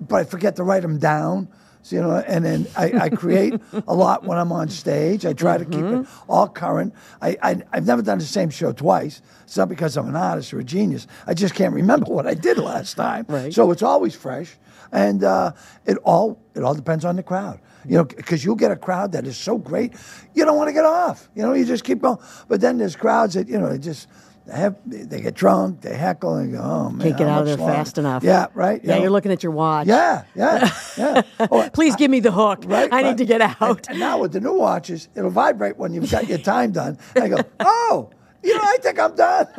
but 0.00 0.16
I 0.16 0.24
forget 0.24 0.56
to 0.56 0.62
write 0.64 0.80
them 0.82 0.98
down. 0.98 1.48
So, 1.82 1.96
you 1.96 2.00
know, 2.02 2.12
and 2.26 2.42
then 2.42 2.66
I, 2.74 2.92
I 2.98 3.08
create 3.10 3.60
a 3.86 3.94
lot 3.94 4.24
when 4.24 4.38
I'm 4.38 4.50
on 4.52 4.70
stage. 4.70 5.26
I 5.26 5.34
try 5.34 5.58
to 5.58 5.66
keep 5.66 5.84
it 5.84 6.06
all 6.26 6.48
current. 6.48 6.94
I, 7.20 7.36
I, 7.42 7.62
I've 7.70 7.86
never 7.86 8.00
done 8.00 8.16
the 8.16 8.24
same 8.24 8.48
show 8.48 8.72
twice. 8.72 9.20
It's 9.42 9.58
not 9.58 9.68
because 9.68 9.98
I'm 9.98 10.08
an 10.08 10.16
artist 10.16 10.54
or 10.54 10.60
a 10.60 10.64
genius. 10.64 11.06
I 11.26 11.34
just 11.34 11.54
can't 11.54 11.74
remember 11.74 12.06
what 12.10 12.26
I 12.26 12.32
did 12.32 12.56
last 12.56 12.94
time. 12.94 13.26
Right. 13.28 13.52
So 13.52 13.70
it's 13.70 13.82
always 13.82 14.14
fresh, 14.14 14.56
and 14.92 15.22
uh, 15.22 15.52
it 15.84 15.98
all 16.04 16.40
it 16.54 16.62
all 16.62 16.74
depends 16.74 17.04
on 17.04 17.16
the 17.16 17.22
crowd. 17.22 17.60
You 17.86 17.96
know, 17.98 18.04
because 18.04 18.44
you'll 18.44 18.54
get 18.56 18.70
a 18.70 18.76
crowd 18.76 19.12
that 19.12 19.26
is 19.26 19.36
so 19.36 19.58
great, 19.58 19.92
you 20.34 20.44
don't 20.44 20.56
want 20.56 20.68
to 20.68 20.72
get 20.72 20.84
off. 20.84 21.28
You 21.34 21.42
know, 21.42 21.52
you 21.54 21.64
just 21.64 21.84
keep 21.84 22.00
going. 22.00 22.18
But 22.48 22.60
then 22.60 22.78
there's 22.78 22.96
crowds 22.96 23.34
that 23.34 23.48
you 23.48 23.58
know, 23.58 23.70
they 23.70 23.78
just 23.78 24.08
they 24.46 24.56
have 24.56 24.76
they 24.84 25.20
get 25.20 25.34
drunk, 25.34 25.80
they 25.80 25.96
heckle, 25.96 26.36
and 26.36 26.52
go, 26.52 26.60
oh 26.62 26.90
man, 26.90 27.06
Can't 27.06 27.18
get 27.18 27.28
out 27.28 27.40
of 27.42 27.46
there 27.46 27.56
longer?" 27.56 27.72
fast 27.74 27.98
enough. 27.98 28.22
Yeah, 28.22 28.46
right. 28.54 28.82
you 28.82 28.88
Yeah, 28.88 28.96
know? 28.96 29.02
you're 29.02 29.10
looking 29.10 29.32
at 29.32 29.42
your 29.42 29.52
watch. 29.52 29.86
Yeah, 29.86 30.24
yeah, 30.34 30.70
yeah. 30.98 31.22
Oh, 31.50 31.68
Please 31.72 31.96
give 31.96 32.10
me 32.10 32.20
the 32.20 32.32
hook. 32.32 32.64
Right, 32.66 32.88
I 32.92 33.02
need 33.02 33.08
right. 33.08 33.18
to 33.18 33.24
get 33.24 33.40
out. 33.40 33.56
And, 33.60 33.88
and 33.90 34.00
now 34.00 34.18
with 34.18 34.32
the 34.32 34.40
new 34.40 34.54
watches, 34.54 35.08
it'll 35.14 35.30
vibrate 35.30 35.76
when 35.78 35.92
you've 35.94 36.10
got 36.10 36.28
your 36.28 36.38
time 36.38 36.72
done. 36.72 36.98
And 37.14 37.24
I 37.24 37.28
go, 37.28 37.36
oh, 37.60 38.10
you 38.42 38.54
know, 38.54 38.60
I 38.62 38.76
think 38.82 38.98
I'm 39.00 39.14
done. 39.14 39.46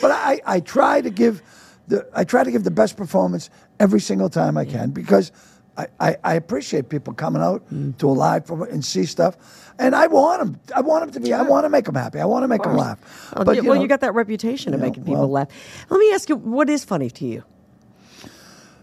but 0.00 0.10
I, 0.10 0.40
I 0.46 0.60
try 0.60 1.00
to 1.02 1.10
give 1.10 1.42
the 1.88 2.06
I 2.14 2.24
try 2.24 2.44
to 2.44 2.50
give 2.50 2.64
the 2.64 2.70
best 2.70 2.96
performance 2.96 3.50
every 3.80 4.00
single 4.00 4.28
time 4.30 4.56
I 4.56 4.64
can 4.64 4.90
because 4.90 5.30
I, 5.78 5.86
I, 6.00 6.16
I 6.24 6.34
appreciate 6.34 6.88
people 6.88 7.14
coming 7.14 7.40
out 7.40 7.62
Mm. 7.72 7.96
to 7.98 8.08
a 8.10 8.12
live 8.12 8.50
and 8.50 8.84
see 8.84 9.04
stuff. 9.06 9.36
And 9.78 9.94
I 9.94 10.08
want 10.08 10.40
them. 10.42 10.60
I 10.74 10.80
want 10.80 11.04
them 11.04 11.12
to 11.12 11.20
be. 11.20 11.32
I 11.32 11.42
want 11.42 11.64
to 11.64 11.68
make 11.70 11.84
them 11.84 11.94
happy. 11.94 12.18
I 12.18 12.24
want 12.24 12.42
to 12.42 12.48
make 12.48 12.62
them 12.64 12.74
laugh. 12.76 12.98
Well, 13.36 13.44
But 13.44 13.56
you, 13.56 13.62
well, 13.62 13.76
know, 13.76 13.82
you 13.82 13.88
got 13.88 14.00
that 14.00 14.12
reputation 14.14 14.74
of 14.74 14.80
know, 14.80 14.86
making 14.86 15.04
people 15.04 15.20
well- 15.20 15.30
laugh. 15.30 15.48
Let 15.88 15.98
me 16.00 16.12
ask 16.12 16.28
you, 16.28 16.34
what 16.36 16.68
is 16.68 16.84
funny 16.84 17.10
to 17.10 17.24
you? 17.24 17.44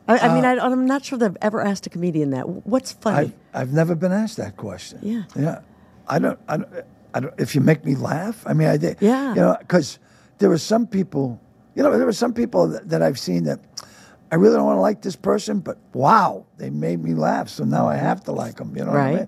I, 0.07 0.17
I 0.17 0.27
Uh, 0.29 0.35
mean, 0.35 0.45
I, 0.45 0.53
I'm 0.57 0.85
not 0.85 1.03
sure 1.03 1.17
that 1.19 1.25
I've 1.31 1.37
ever 1.41 1.59
asked 1.61 1.85
a 1.87 1.89
comedian 1.89 2.29
that. 2.31 2.47
What's 2.47 2.93
funny? 2.93 3.33
I've, 3.53 3.61
I've 3.69 3.73
never 3.73 3.95
been 3.95 4.13
asked 4.13 4.37
that 4.37 4.55
question. 4.55 4.99
Yeah. 5.01 5.23
Yeah. 5.35 5.59
I 6.07 6.19
don't, 6.19 6.39
I 6.47 6.57
don't, 6.57 6.69
I 7.13 7.19
don't 7.19 7.33
if 7.39 7.55
you 7.55 7.61
make 7.61 7.83
me 7.83 7.95
laugh, 7.95 8.43
I 8.45 8.53
mean, 8.53 8.67
I 8.67 8.77
did. 8.77 8.97
Yeah. 9.01 9.29
You 9.35 9.41
know, 9.41 9.57
because 9.59 9.99
there 10.37 10.49
were 10.49 10.59
some 10.59 10.85
people, 10.87 11.41
you 11.75 11.81
know, 11.83 11.91
there 11.97 12.05
were 12.05 12.13
some 12.13 12.33
people 12.33 12.67
that, 12.69 12.87
that 12.89 13.01
I've 13.01 13.17
seen 13.19 13.43
that 13.45 13.59
I 14.35 14.37
really 14.37 14.57
don't 14.57 14.65
want 14.65 14.75
to 14.75 14.81
like 14.81 15.01
this 15.01 15.15
person, 15.15 15.59
but 15.59 15.77
wow, 15.93 16.45
they 16.57 16.69
made 16.69 17.01
me 17.01 17.13
laugh. 17.13 17.47
So 17.47 17.63
now 17.63 17.87
I 17.87 17.95
have 17.95 18.21
to 18.25 18.33
like 18.33 18.57
them, 18.57 18.75
you 18.75 18.83
know 18.83 18.91
what 18.91 18.99
I 18.99 19.15
mean? 19.15 19.27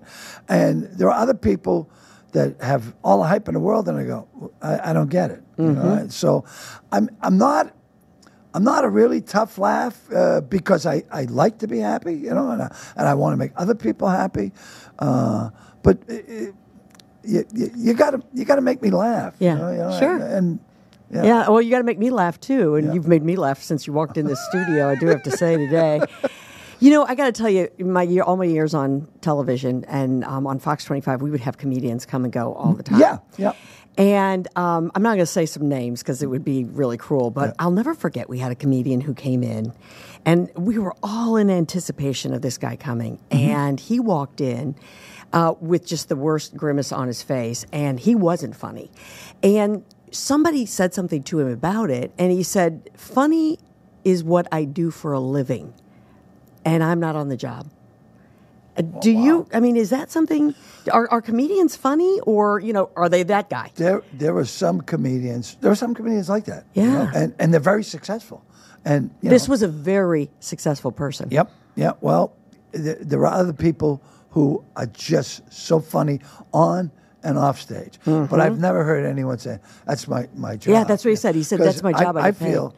And 0.50 0.82
there 0.98 1.08
are 1.10 1.18
other 1.18 1.32
people 1.32 1.88
that 2.32 2.60
have 2.60 2.94
all 3.02 3.22
the 3.22 3.26
hype 3.26 3.48
in 3.48 3.54
the 3.54 3.60
world, 3.60 3.88
and 3.88 3.96
I 3.96 4.04
go, 4.04 4.28
I, 4.60 4.90
I 4.90 4.92
don't 4.92 5.08
get 5.08 5.30
it. 5.30 5.42
You 5.56 5.72
know? 5.72 5.80
Mm-hmm. 5.82 6.08
So 6.10 6.44
I'm, 6.92 7.08
I'm 7.22 7.38
not, 7.38 7.74
I'm 8.52 8.64
not 8.64 8.84
a 8.84 8.90
really 8.90 9.22
tough 9.22 9.56
laugh 9.56 9.98
uh, 10.12 10.42
because 10.42 10.84
I, 10.84 11.04
I 11.10 11.22
like 11.24 11.56
to 11.60 11.66
be 11.66 11.78
happy, 11.78 12.12
you 12.12 12.34
know, 12.34 12.50
and 12.50 12.60
I, 12.60 12.76
and 12.96 13.08
I 13.08 13.14
want 13.14 13.32
to 13.32 13.38
make 13.38 13.52
other 13.56 13.74
people 13.74 14.08
happy. 14.08 14.52
Uh, 14.98 15.48
but 15.82 16.02
uh, 16.10 16.12
you, 17.24 17.46
you, 17.54 17.70
you 17.74 17.94
gotta 17.94 18.22
you 18.34 18.44
gotta 18.44 18.60
make 18.60 18.82
me 18.82 18.90
laugh. 18.90 19.36
you 19.40 19.46
Yeah, 19.46 19.54
know, 19.54 19.70
you 19.70 19.78
know, 19.78 19.98
sure. 19.98 20.16
And, 20.16 20.22
and 20.22 20.58
yeah. 21.10 21.22
yeah, 21.24 21.48
well, 21.48 21.60
you 21.62 21.70
got 21.70 21.78
to 21.78 21.84
make 21.84 21.98
me 21.98 22.10
laugh 22.10 22.38
too, 22.40 22.74
and 22.76 22.88
Yeah. 22.88 22.92
you've 22.94 23.08
made 23.08 23.22
me 23.22 23.36
laugh 23.36 23.62
since 23.62 23.86
you 23.86 23.92
walked 23.92 24.16
in 24.16 24.26
the 24.26 24.36
studio. 24.36 24.88
I 24.88 24.94
do 24.94 25.06
have 25.06 25.22
to 25.24 25.30
say 25.36 25.56
today. 25.56 26.00
You 26.80 26.90
know, 26.90 27.04
I 27.04 27.16
got 27.16 27.24
to 27.26 27.32
tell 27.32 27.50
you, 27.50 27.68
my 27.80 28.04
year, 28.04 28.22
all 28.22 28.36
my 28.36 28.44
years 28.44 28.72
on 28.72 29.08
television 29.20 29.84
and 29.88 30.22
um, 30.22 30.46
on 30.46 30.60
Fox 30.60 30.84
25, 30.84 31.22
we 31.22 31.28
would 31.28 31.40
have 31.40 31.58
comedians 31.58 32.06
come 32.06 32.22
and 32.22 32.32
go 32.32 32.54
all 32.54 32.72
the 32.72 32.84
time. 32.84 33.00
Yeah, 33.00 33.18
yeah. 33.36 33.52
And 33.96 34.46
um, 34.54 34.92
I'm 34.94 35.02
not 35.02 35.08
going 35.16 35.18
to 35.18 35.26
say 35.26 35.44
some 35.44 35.68
names 35.68 36.04
because 36.04 36.22
it 36.22 36.26
would 36.26 36.44
be 36.44 36.62
really 36.62 36.96
cruel, 36.96 37.32
but 37.32 37.56
I'll 37.58 37.72
never 37.72 37.94
forget 37.94 38.28
we 38.28 38.38
had 38.38 38.52
a 38.52 38.54
comedian 38.54 39.00
who 39.00 39.12
came 39.12 39.42
in, 39.42 39.72
and 40.24 40.52
we 40.54 40.78
were 40.78 40.94
all 41.02 41.36
in 41.36 41.50
anticipation 41.50 42.32
of 42.32 42.42
this 42.42 42.58
guy 42.58 42.76
coming. 42.76 43.18
And 43.32 43.80
he 43.80 43.98
walked 43.98 44.40
in 44.40 44.76
uh, 45.32 45.54
with 45.60 45.84
just 45.84 46.08
the 46.08 46.14
worst 46.14 46.56
grimace 46.56 46.92
on 46.92 47.08
his 47.08 47.22
face, 47.24 47.66
and 47.72 47.98
he 47.98 48.14
wasn't 48.14 48.54
funny. 48.54 48.92
And 49.42 49.82
somebody 50.12 50.66
said 50.66 50.94
something 50.94 51.22
to 51.24 51.40
him 51.40 51.48
about 51.48 51.90
it, 51.90 52.12
and 52.18 52.30
he 52.32 52.42
said, 52.42 52.90
Funny 52.94 53.58
is 54.04 54.22
what 54.24 54.46
I 54.52 54.64
do 54.64 54.90
for 54.90 55.12
a 55.12 55.20
living, 55.20 55.74
and 56.64 56.82
I'm 56.82 57.00
not 57.00 57.16
on 57.16 57.28
the 57.28 57.36
job. 57.36 57.70
Uh, 58.76 58.82
Do 58.82 59.10
you? 59.10 59.46
I 59.52 59.60
mean, 59.60 59.76
is 59.76 59.90
that 59.90 60.10
something? 60.10 60.54
Are, 60.92 61.08
are 61.10 61.20
comedians 61.20 61.76
funny, 61.76 62.20
or 62.20 62.60
you 62.60 62.72
know, 62.72 62.90
are 62.96 63.08
they 63.08 63.22
that 63.24 63.50
guy? 63.50 63.72
There 63.74 64.02
there 64.12 64.36
are 64.36 64.44
some 64.44 64.80
comedians. 64.80 65.56
There 65.60 65.70
are 65.70 65.74
some 65.76 65.94
comedians 65.94 66.28
like 66.28 66.44
that. 66.46 66.64
you 66.74 66.82
Yeah. 66.84 66.92
know, 66.92 67.10
and 67.14 67.34
and 67.38 67.52
they're 67.52 67.60
very 67.60 67.84
successful. 67.84 68.44
And 68.84 69.10
you 69.20 69.28
This 69.30 69.48
know, 69.48 69.52
was 69.52 69.62
a 69.62 69.68
very 69.68 70.30
successful 70.40 70.92
person. 70.92 71.28
Yep. 71.30 71.50
Yeah. 71.74 71.92
Well, 72.00 72.32
th- 72.72 72.98
there 73.00 73.20
are 73.26 73.34
other 73.40 73.52
people 73.52 74.00
who 74.30 74.64
are 74.76 74.86
just 74.86 75.42
so 75.52 75.80
funny 75.80 76.20
on 76.52 76.90
and 77.22 77.38
off 77.38 77.60
stage. 77.60 77.98
But 78.04 78.40
I've 78.40 78.58
never 78.58 78.84
heard 78.84 79.04
anyone 79.04 79.38
say 79.38 79.58
that's 79.86 80.08
my 80.08 80.28
my 80.34 80.56
job. 80.56 80.62
Mm-hmm. 80.62 80.72
Yeah, 80.72 80.84
that's 80.84 81.04
what 81.04 81.10
he 81.10 81.16
said. 81.16 81.34
He 81.34 81.42
said, 81.42 81.60
"That's 81.60 81.82
my 81.82 81.92
job, 81.92 82.16
I 82.16 82.20
I, 82.20 82.26
I 82.28 82.32
feel. 82.32 82.74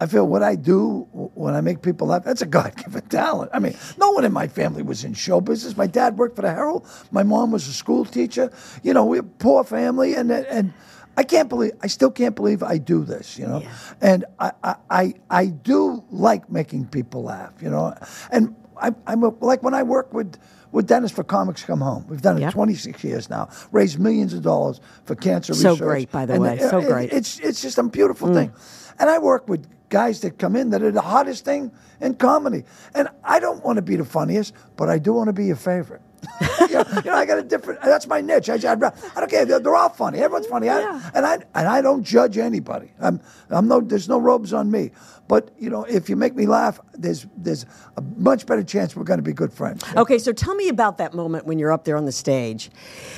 I 0.00 0.06
feel 0.06 0.28
what 0.28 0.44
I 0.44 0.54
do 0.54 1.08
when 1.12 1.54
I 1.54 1.60
make 1.60 1.82
people 1.82 2.06
laugh, 2.06 2.22
that's 2.22 2.42
a 2.42 2.46
God 2.58 2.76
given 2.76 3.02
talent. 3.08 3.50
I 3.52 3.58
mean, 3.58 3.76
no 3.98 4.12
one 4.12 4.24
in 4.24 4.32
my 4.32 4.46
family 4.46 4.82
was 4.82 5.04
in 5.04 5.14
show 5.14 5.40
business. 5.40 5.76
My 5.76 5.88
dad 5.88 6.18
worked 6.18 6.36
for 6.36 6.42
the 6.42 6.50
Herald. 6.50 6.86
My 7.10 7.24
mom 7.24 7.50
was 7.50 7.66
a 7.66 7.72
school 7.72 8.04
teacher. 8.04 8.52
You 8.84 8.94
know, 8.94 9.04
we're 9.04 9.22
a 9.22 9.24
poor 9.24 9.64
family. 9.64 10.14
And, 10.14 10.30
and 10.30 10.72
I 11.16 11.24
can't 11.24 11.48
believe, 11.48 11.72
I 11.82 11.88
still 11.88 12.12
can't 12.12 12.36
believe 12.36 12.62
I 12.62 12.78
do 12.78 13.04
this, 13.04 13.36
you 13.36 13.46
know? 13.46 13.62
And 14.00 14.24
I, 14.38 14.52
I, 14.62 14.74
I, 14.88 15.14
I 15.30 15.46
do 15.46 16.04
like 16.10 16.48
making 16.48 16.86
people 16.86 17.24
laugh, 17.24 17.54
you 17.60 17.68
know? 17.68 17.92
And 18.30 18.54
I, 18.80 18.94
I'm 19.08 19.24
a, 19.24 19.30
like 19.40 19.64
when 19.64 19.74
I 19.74 19.82
work 19.82 20.14
with, 20.14 20.38
with 20.72 20.86
Dennis 20.86 21.10
for 21.10 21.24
Comics 21.24 21.64
Come 21.64 21.80
Home. 21.80 22.04
We've 22.08 22.22
done 22.22 22.36
it 22.38 22.42
Yeah. 22.42 22.50
26 22.50 23.02
years 23.04 23.30
now, 23.30 23.48
raised 23.72 23.98
millions 23.98 24.34
of 24.34 24.42
dollars 24.42 24.80
for 25.04 25.14
cancer 25.14 25.54
So 25.54 25.70
research. 25.72 25.86
great, 25.86 26.12
by 26.12 26.26
the 26.26 26.34
And 26.34 26.42
way, 26.42 26.58
so 26.58 26.78
it- 26.78 26.88
great. 26.88 27.12
It's, 27.12 27.38
it's 27.40 27.62
just 27.62 27.78
a 27.78 27.82
beautiful 27.82 28.28
mm. 28.28 28.34
thing. 28.34 28.52
And 28.98 29.08
I 29.08 29.18
work 29.18 29.48
with 29.48 29.66
guys 29.88 30.20
that 30.20 30.38
come 30.38 30.56
in 30.56 30.70
that 30.70 30.82
are 30.82 30.90
the 30.90 31.00
hottest 31.00 31.44
thing 31.44 31.72
in 32.00 32.14
comedy. 32.14 32.64
And 32.94 33.08
I 33.24 33.40
don't 33.40 33.64
want 33.64 33.76
to 33.76 33.82
be 33.82 33.96
the 33.96 34.04
funniest, 34.04 34.52
but 34.76 34.88
I 34.88 34.98
do 34.98 35.12
want 35.12 35.28
to 35.28 35.32
be 35.32 35.46
your 35.46 35.56
favorite. 35.56 36.02
you, 36.60 36.68
know, 36.74 36.84
you 36.96 37.02
know, 37.10 37.14
I 37.14 37.24
got 37.26 37.38
a 37.38 37.42
different. 37.42 37.80
That's 37.82 38.06
my 38.06 38.20
niche. 38.20 38.48
I, 38.48 38.54
I, 38.54 38.72
I 38.72 39.20
don't 39.20 39.30
care. 39.30 39.44
They're, 39.44 39.60
they're 39.60 39.74
all 39.76 39.88
funny. 39.88 40.18
Everyone's 40.18 40.46
funny. 40.46 40.68
I, 40.68 40.80
Yeah. 40.80 41.10
and 41.14 41.26
I 41.26 41.34
and 41.54 41.68
I 41.68 41.80
don't 41.80 42.02
judge 42.02 42.38
anybody. 42.38 42.92
I'm 43.00 43.20
I'm 43.50 43.68
no. 43.68 43.80
There's 43.80 44.08
no 44.08 44.18
robes 44.18 44.52
on 44.52 44.70
me. 44.70 44.90
But 45.28 45.50
you 45.58 45.68
know, 45.68 45.84
if 45.84 46.08
you 46.08 46.16
make 46.16 46.34
me 46.34 46.46
laugh, 46.46 46.80
there's 46.94 47.26
there's 47.36 47.66
a 47.96 48.02
much 48.16 48.46
better 48.46 48.62
chance 48.62 48.96
we're 48.96 49.04
going 49.04 49.18
to 49.18 49.22
be 49.22 49.32
good 49.34 49.52
friends. 49.52 49.84
Okay, 49.96 50.18
so 50.18 50.32
tell 50.32 50.54
me 50.54 50.68
about 50.68 50.98
that 50.98 51.12
moment 51.14 51.44
when 51.46 51.58
you're 51.58 51.72
up 51.72 51.84
there 51.84 51.96
on 51.98 52.06
the 52.06 52.12
stage, 52.12 52.70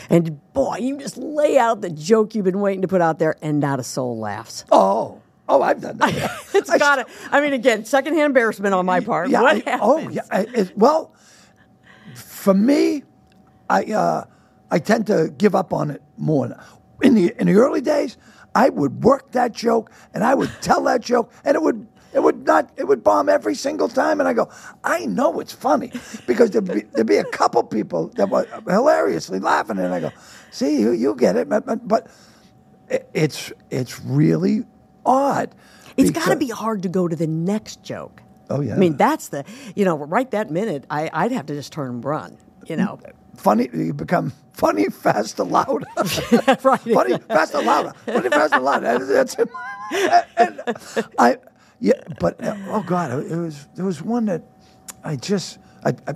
and 0.09 0.41
boy, 0.53 0.77
you 0.79 0.99
just 0.99 1.17
lay 1.17 1.57
out 1.59 1.81
the 1.83 1.91
joke 1.91 2.35
you've 2.35 2.45
been 2.45 2.61
waiting 2.61 2.83
to 2.83 2.89
put 2.89 3.01
out 3.01 3.19
there, 3.21 3.37
and 3.43 3.61
not 3.61 3.79
a 3.79 3.85
soul 3.85 4.19
laughs. 4.19 4.65
Oh, 4.73 5.21
oh, 5.49 5.63
I've 5.63 5.81
done 5.81 5.99
that. 5.99 6.31
It's 6.55 6.69
I 6.69 6.79
got 6.79 6.97
to. 6.97 7.07
I 7.31 7.41
mean, 7.41 7.53
again, 7.53 7.85
secondhand 7.85 8.27
embarrassment 8.27 8.75
on 8.75 8.85
my 8.85 8.99
part. 9.11 9.29
Yeah, 9.31 9.43
what 9.43 9.57
I- 9.69 9.79
oh, 9.81 9.97
happens? 9.99 10.07
oh, 10.07 10.09
yeah. 10.11 10.23
I, 10.33 10.41
it, 10.61 10.77
well, 10.77 11.15
for 12.41 12.55
me, 12.55 13.05
I 13.69 13.85
uh, 13.85 14.25
I 14.71 14.79
tend 14.79 15.07
to 15.09 15.33
give 15.37 15.55
up 15.55 15.73
on 15.73 15.91
it 15.91 16.03
more. 16.17 16.57
In 17.03 17.15
the 17.15 17.35
in 17.39 17.47
the 17.47 17.55
early 17.55 17.83
days, 17.83 18.17
I 18.55 18.71
would 18.71 19.05
work 19.05 19.33
that 19.33 19.53
joke 19.53 19.93
and 20.15 20.25
I 20.25 20.35
would 20.35 20.51
tell 20.63 20.83
that 20.85 21.03
joke, 21.03 21.31
and 21.45 21.55
it 21.55 21.63
would 21.63 21.87
it 22.15 22.23
would 22.23 22.47
not 22.47 22.71
it 22.77 22.85
would 22.89 23.05
bomb 23.05 23.29
every 23.29 23.55
single 23.55 23.89
time. 23.89 24.21
And 24.21 24.29
I 24.29 24.33
go, 24.33 24.51
I 24.83 25.05
know 25.07 25.39
it's 25.41 25.53
funny 25.53 25.93
because 26.27 26.51
there'd 26.51 26.65
be, 26.65 26.83
there'd 26.93 27.07
be 27.07 27.17
a 27.17 27.25
couple 27.25 27.63
people 27.63 28.09
that 28.17 28.31
were 28.31 28.47
hilariously 28.67 29.39
laughing, 29.39 29.79
and 29.79 29.93
I 29.93 30.01
go, 30.01 30.11
see, 30.51 30.81
you, 30.81 30.93
you 30.93 31.15
get 31.15 31.37
it, 31.37 31.49
but, 31.49 31.67
but, 31.67 31.87
but 31.87 32.11
it's 33.13 33.53
it's 33.71 34.01
really 34.01 34.65
odd. 35.05 35.55
It's 35.97 36.11
got 36.11 36.31
to 36.31 36.37
be 36.37 36.49
hard 36.49 36.83
to 36.85 36.89
go 36.89 37.07
to 37.07 37.15
the 37.15 37.27
next 37.27 37.83
joke. 37.83 38.23
Oh, 38.51 38.61
yeah. 38.61 38.75
I 38.75 38.79
mean, 38.79 38.97
that's 38.97 39.29
the 39.29 39.45
you 39.77 39.85
know, 39.85 39.97
right 39.97 40.31
that 40.33 40.51
minute, 40.51 40.85
I, 40.91 41.09
I'd 41.13 41.33
have 41.33 41.47
to 41.47 41.55
just 41.55 41.73
turn 41.73 41.89
and 41.89 42.05
run. 42.05 42.37
You 42.67 42.77
know, 42.77 43.01
funny. 43.37 43.69
You 43.73 43.95
become 43.95 44.33
funny, 44.53 44.87
fast, 44.91 45.41
and 45.41 45.51
loud. 45.51 45.85
right? 46.63 46.81
funny, 46.81 47.19
fast, 47.19 47.55
and 47.55 47.67
loud. 47.67 47.97
Funny, 48.05 48.29
fast, 48.29 48.53
and 48.53 48.65
loud. 48.65 48.83
That's 48.83 49.35
it. 49.39 49.49
And 50.37 50.61
I, 51.19 51.39
yeah, 51.81 51.95
but 52.19 52.43
uh, 52.45 52.57
oh 52.69 52.83
god, 52.87 53.13
it 53.25 53.37
was 53.37 53.69
there 53.75 53.85
was 53.85 54.03
one 54.03 54.27
that 54.27 54.43
I 55.03 55.17
just 55.17 55.59
I, 55.85 55.95
I 56.07 56.15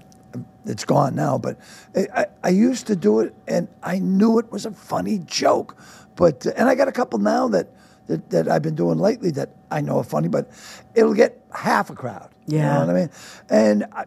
it's 0.66 0.84
gone 0.84 1.14
now, 1.14 1.38
but 1.38 1.58
I, 1.96 2.06
I, 2.14 2.26
I 2.44 2.48
used 2.50 2.86
to 2.88 2.96
do 2.96 3.20
it, 3.20 3.34
and 3.48 3.68
I 3.82 3.98
knew 3.98 4.38
it 4.38 4.50
was 4.52 4.66
a 4.66 4.70
funny 4.72 5.18
joke, 5.18 5.76
but 6.16 6.46
and 6.46 6.68
I 6.68 6.74
got 6.74 6.88
a 6.88 6.92
couple 6.92 7.18
now 7.18 7.48
that. 7.48 7.68
That, 8.06 8.28
that 8.30 8.48
I've 8.50 8.60
been 8.62 8.74
doing 8.74 8.98
lately 8.98 9.30
that 9.32 9.56
I 9.70 9.80
know 9.80 9.98
are 9.98 10.04
funny, 10.04 10.28
but 10.28 10.50
it'll 10.94 11.14
get 11.14 11.42
half 11.54 11.88
a 11.88 11.94
crowd. 11.94 12.28
You 12.46 12.58
Yeah. 12.58 12.74
know 12.74 12.80
what 12.86 12.90
I 12.90 13.00
mean? 13.00 13.10
And 13.48 13.84
I, 13.92 14.04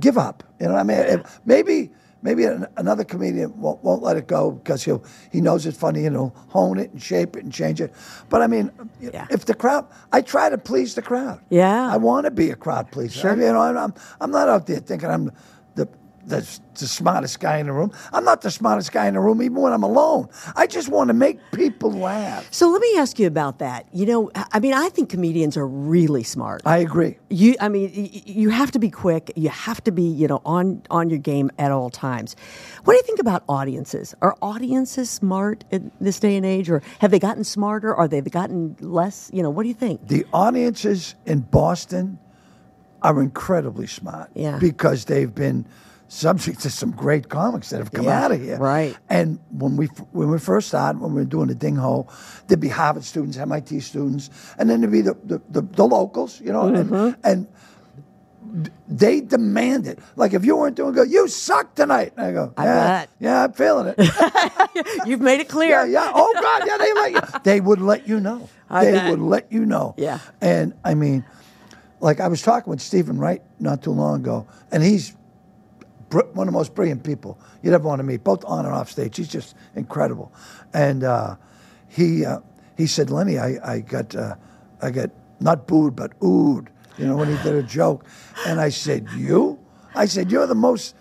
give 0.00 0.18
up. 0.18 0.42
You 0.58 0.66
know 0.66 0.72
what 0.74 0.80
I 0.80 0.82
mean? 0.84 0.98
If- 0.98 1.40
maybe 1.44 1.90
maybe 2.22 2.44
an, 2.44 2.66
another 2.76 3.02
comedian 3.02 3.58
won't, 3.58 3.82
won't 3.82 4.02
let 4.02 4.16
it 4.16 4.26
go 4.26 4.50
because 4.50 4.82
he'll 4.82 5.02
he 5.32 5.40
knows 5.40 5.64
it's 5.64 5.78
funny 5.78 6.04
and 6.06 6.14
he'll 6.16 6.34
hone 6.48 6.78
it 6.78 6.90
and 6.90 7.00
shape 7.02 7.36
it 7.36 7.44
and 7.44 7.52
change 7.52 7.80
it. 7.80 7.94
But 8.28 8.42
I 8.42 8.46
mean, 8.48 8.70
Yeah. 9.00 9.26
if 9.30 9.44
the 9.46 9.54
crowd, 9.54 9.86
I 10.12 10.20
try 10.22 10.50
to 10.50 10.58
please 10.58 10.94
the 10.96 11.02
crowd. 11.02 11.40
Yeah. 11.50 11.88
I 11.88 11.96
want 11.98 12.24
to 12.26 12.30
be 12.32 12.50
a 12.50 12.56
crowd 12.56 12.90
pleaser. 12.90 13.20
Sure. 13.20 13.30
I 13.30 13.34
mean, 13.36 13.46
you 13.46 13.52
know, 13.52 13.60
I'm 13.60 13.76
I'm 13.78 13.94
I'm 14.20 14.30
not 14.32 14.48
out 14.48 14.66
there 14.66 14.80
thinking 14.80 15.08
I'm 15.08 15.30
the 16.30 16.60
the, 16.78 16.86
smartest 16.86 17.40
guy 17.40 17.58
in 17.58 17.66
the 17.66 17.72
room. 17.72 17.92
I'm 18.12 18.24
not 18.24 18.40
the 18.40 18.50
smartest 18.50 18.90
guy 18.92 19.06
in 19.06 19.12
the 19.14 19.20
room, 19.20 19.42
even 19.42 19.56
when 19.56 19.72
I'm 19.72 19.82
alone. 19.82 20.28
I 20.56 20.66
just 20.66 20.88
want 20.88 21.08
to 21.08 21.14
make 21.14 21.38
people 21.52 21.92
laugh. 21.92 22.48
So 22.50 22.70
let 22.70 22.80
me 22.80 22.96
ask 22.96 23.18
you 23.18 23.26
about 23.26 23.58
that. 23.58 23.86
You 23.92 24.06
know, 24.06 24.30
I 24.34 24.60
mean, 24.60 24.72
I 24.72 24.88
think 24.88 25.10
comedians 25.10 25.58
are 25.58 25.66
really 25.66 26.22
smart. 26.22 26.62
I 26.64 26.78
agree. 26.78 27.18
You, 27.28 27.54
I 27.60 27.68
mean, 27.68 27.90
you 28.24 28.48
have 28.48 28.70
to 28.70 28.78
be 28.78 28.88
quick. 28.88 29.30
You 29.36 29.50
have 29.50 29.84
to 29.84 29.92
be, 29.92 30.04
you 30.04 30.26
know, 30.26 30.40
on 30.46 30.82
on 30.90 31.10
your 31.10 31.18
game 31.18 31.50
at 31.58 31.70
all 31.70 31.90
times. 31.90 32.34
What 32.84 32.94
do 32.94 32.96
you 32.96 33.02
think 33.02 33.20
about 33.20 33.44
audiences? 33.46 34.14
Are 34.22 34.36
audiences 34.40 35.10
smart 35.10 35.64
in 35.70 35.90
this 36.00 36.18
day 36.18 36.36
and 36.36 36.46
age, 36.46 36.70
or 36.70 36.82
have 37.00 37.10
they 37.10 37.18
gotten 37.18 37.44
smarter? 37.44 37.94
Or 37.94 38.08
they've 38.08 38.24
gotten 38.24 38.76
less? 38.80 39.30
You 39.34 39.42
know, 39.42 39.50
what 39.50 39.64
do 39.64 39.68
you 39.68 39.74
think? 39.74 40.08
The 40.08 40.24
audiences 40.32 41.14
in 41.26 41.40
Boston 41.40 42.18
are 43.02 43.20
incredibly 43.20 43.86
smart. 43.86 44.30
Yeah. 44.34 44.58
Because 44.58 45.06
they've 45.06 45.34
been 45.34 45.66
subject 46.12 46.58
to 46.60 46.68
some 46.70 46.90
great 46.90 47.28
comics 47.28 47.70
that 47.70 47.78
have 47.78 47.92
come 47.92 48.06
Yeah, 48.06 48.24
out 48.24 48.32
of 48.32 48.40
here. 48.40 48.58
right. 48.58 48.96
And 49.08 49.38
when 49.50 49.76
we 49.76 49.86
when 50.12 50.28
we 50.28 50.38
first 50.40 50.66
started, 50.68 51.00
when 51.00 51.14
we 51.14 51.20
were 51.22 51.24
doing 51.36 51.46
the 51.46 51.54
Ding 51.54 51.76
Ho, 51.76 52.08
there'd 52.48 52.58
be 52.58 52.68
Harvard 52.68 53.04
students, 53.04 53.36
MIT 53.38 53.78
students, 53.80 54.28
and 54.58 54.68
then 54.68 54.80
there'd 54.80 54.90
be 54.92 55.02
the 55.02 55.14
the, 55.24 55.40
the, 55.48 55.62
the 55.62 55.86
locals, 55.86 56.40
you 56.40 56.52
know, 56.52 56.64
Mm-hmm. 56.64 56.94
and 56.94 57.16
and 57.24 57.46
they 58.88 59.18
it. 59.20 59.98
Like 60.16 60.34
if 60.34 60.44
you 60.44 60.56
weren't 60.56 60.74
doing 60.76 60.92
good, 60.94 61.10
you 61.10 61.28
suck 61.28 61.74
tonight. 61.76 62.12
And 62.16 62.26
I 62.26 62.32
go, 62.32 62.52
I 62.56 62.64
yeah, 62.64 62.88
bet. 62.88 63.08
yeah, 63.20 63.44
I'm 63.44 63.52
feeling 63.52 63.94
it. 63.96 65.06
You've 65.06 65.20
made 65.20 65.40
it 65.40 65.48
clear. 65.48 65.86
Yeah, 65.86 66.04
yeah. 66.06 66.12
Oh 66.12 66.32
God, 66.34 66.66
yeah. 66.66 66.76
They 66.76 66.92
let 66.92 67.12
you. 67.12 67.40
They 67.44 67.60
would 67.60 67.80
let 67.80 68.08
you 68.08 68.18
know. 68.18 68.48
I 68.70 68.84
they 68.84 68.92
bet. 68.92 69.10
would 69.10 69.20
let 69.20 69.52
you 69.52 69.64
know. 69.64 69.94
Yeah. 69.96 70.18
And 70.40 70.74
I 70.84 70.94
mean, 70.94 71.24
like 72.00 72.18
I 72.18 72.26
was 72.26 72.42
talking 72.42 72.70
with 72.70 72.80
Steven 72.80 73.18
Wright 73.18 73.42
not 73.60 73.82
too 73.84 73.92
long 73.92 74.20
ago, 74.20 74.46
and 74.72 74.82
he's 74.82 75.14
one 76.12 76.46
of 76.48 76.52
the 76.52 76.58
most 76.58 76.74
brilliant 76.74 77.04
people 77.04 77.38
you'd 77.62 77.74
ever 77.74 77.86
want 77.86 78.00
to 78.00 78.04
meet, 78.04 78.24
both 78.24 78.44
on 78.44 78.66
and 78.66 78.74
off 78.74 78.90
stage. 78.90 79.16
He's 79.16 79.28
just 79.28 79.54
incredible. 79.74 80.32
And 80.72 81.04
uh, 81.04 81.36
he 81.88 82.24
uh, 82.24 82.40
he 82.76 82.86
said, 82.86 83.10
Lenny, 83.10 83.38
I 83.38 83.58
I 83.74 83.80
got 83.80 84.14
uh, 84.14 84.34
I 84.82 84.90
got 84.90 85.10
not 85.40 85.66
booed 85.66 85.96
but 85.96 86.18
oohed. 86.20 86.68
You 86.98 87.06
know 87.06 87.16
when 87.16 87.34
he 87.34 87.42
did 87.42 87.54
a 87.54 87.62
joke, 87.62 88.04
and 88.46 88.60
I 88.60 88.68
said, 88.68 89.08
you? 89.16 89.58
I 89.94 90.06
said, 90.06 90.30
you're 90.30 90.46
the 90.46 90.54
most 90.54 90.94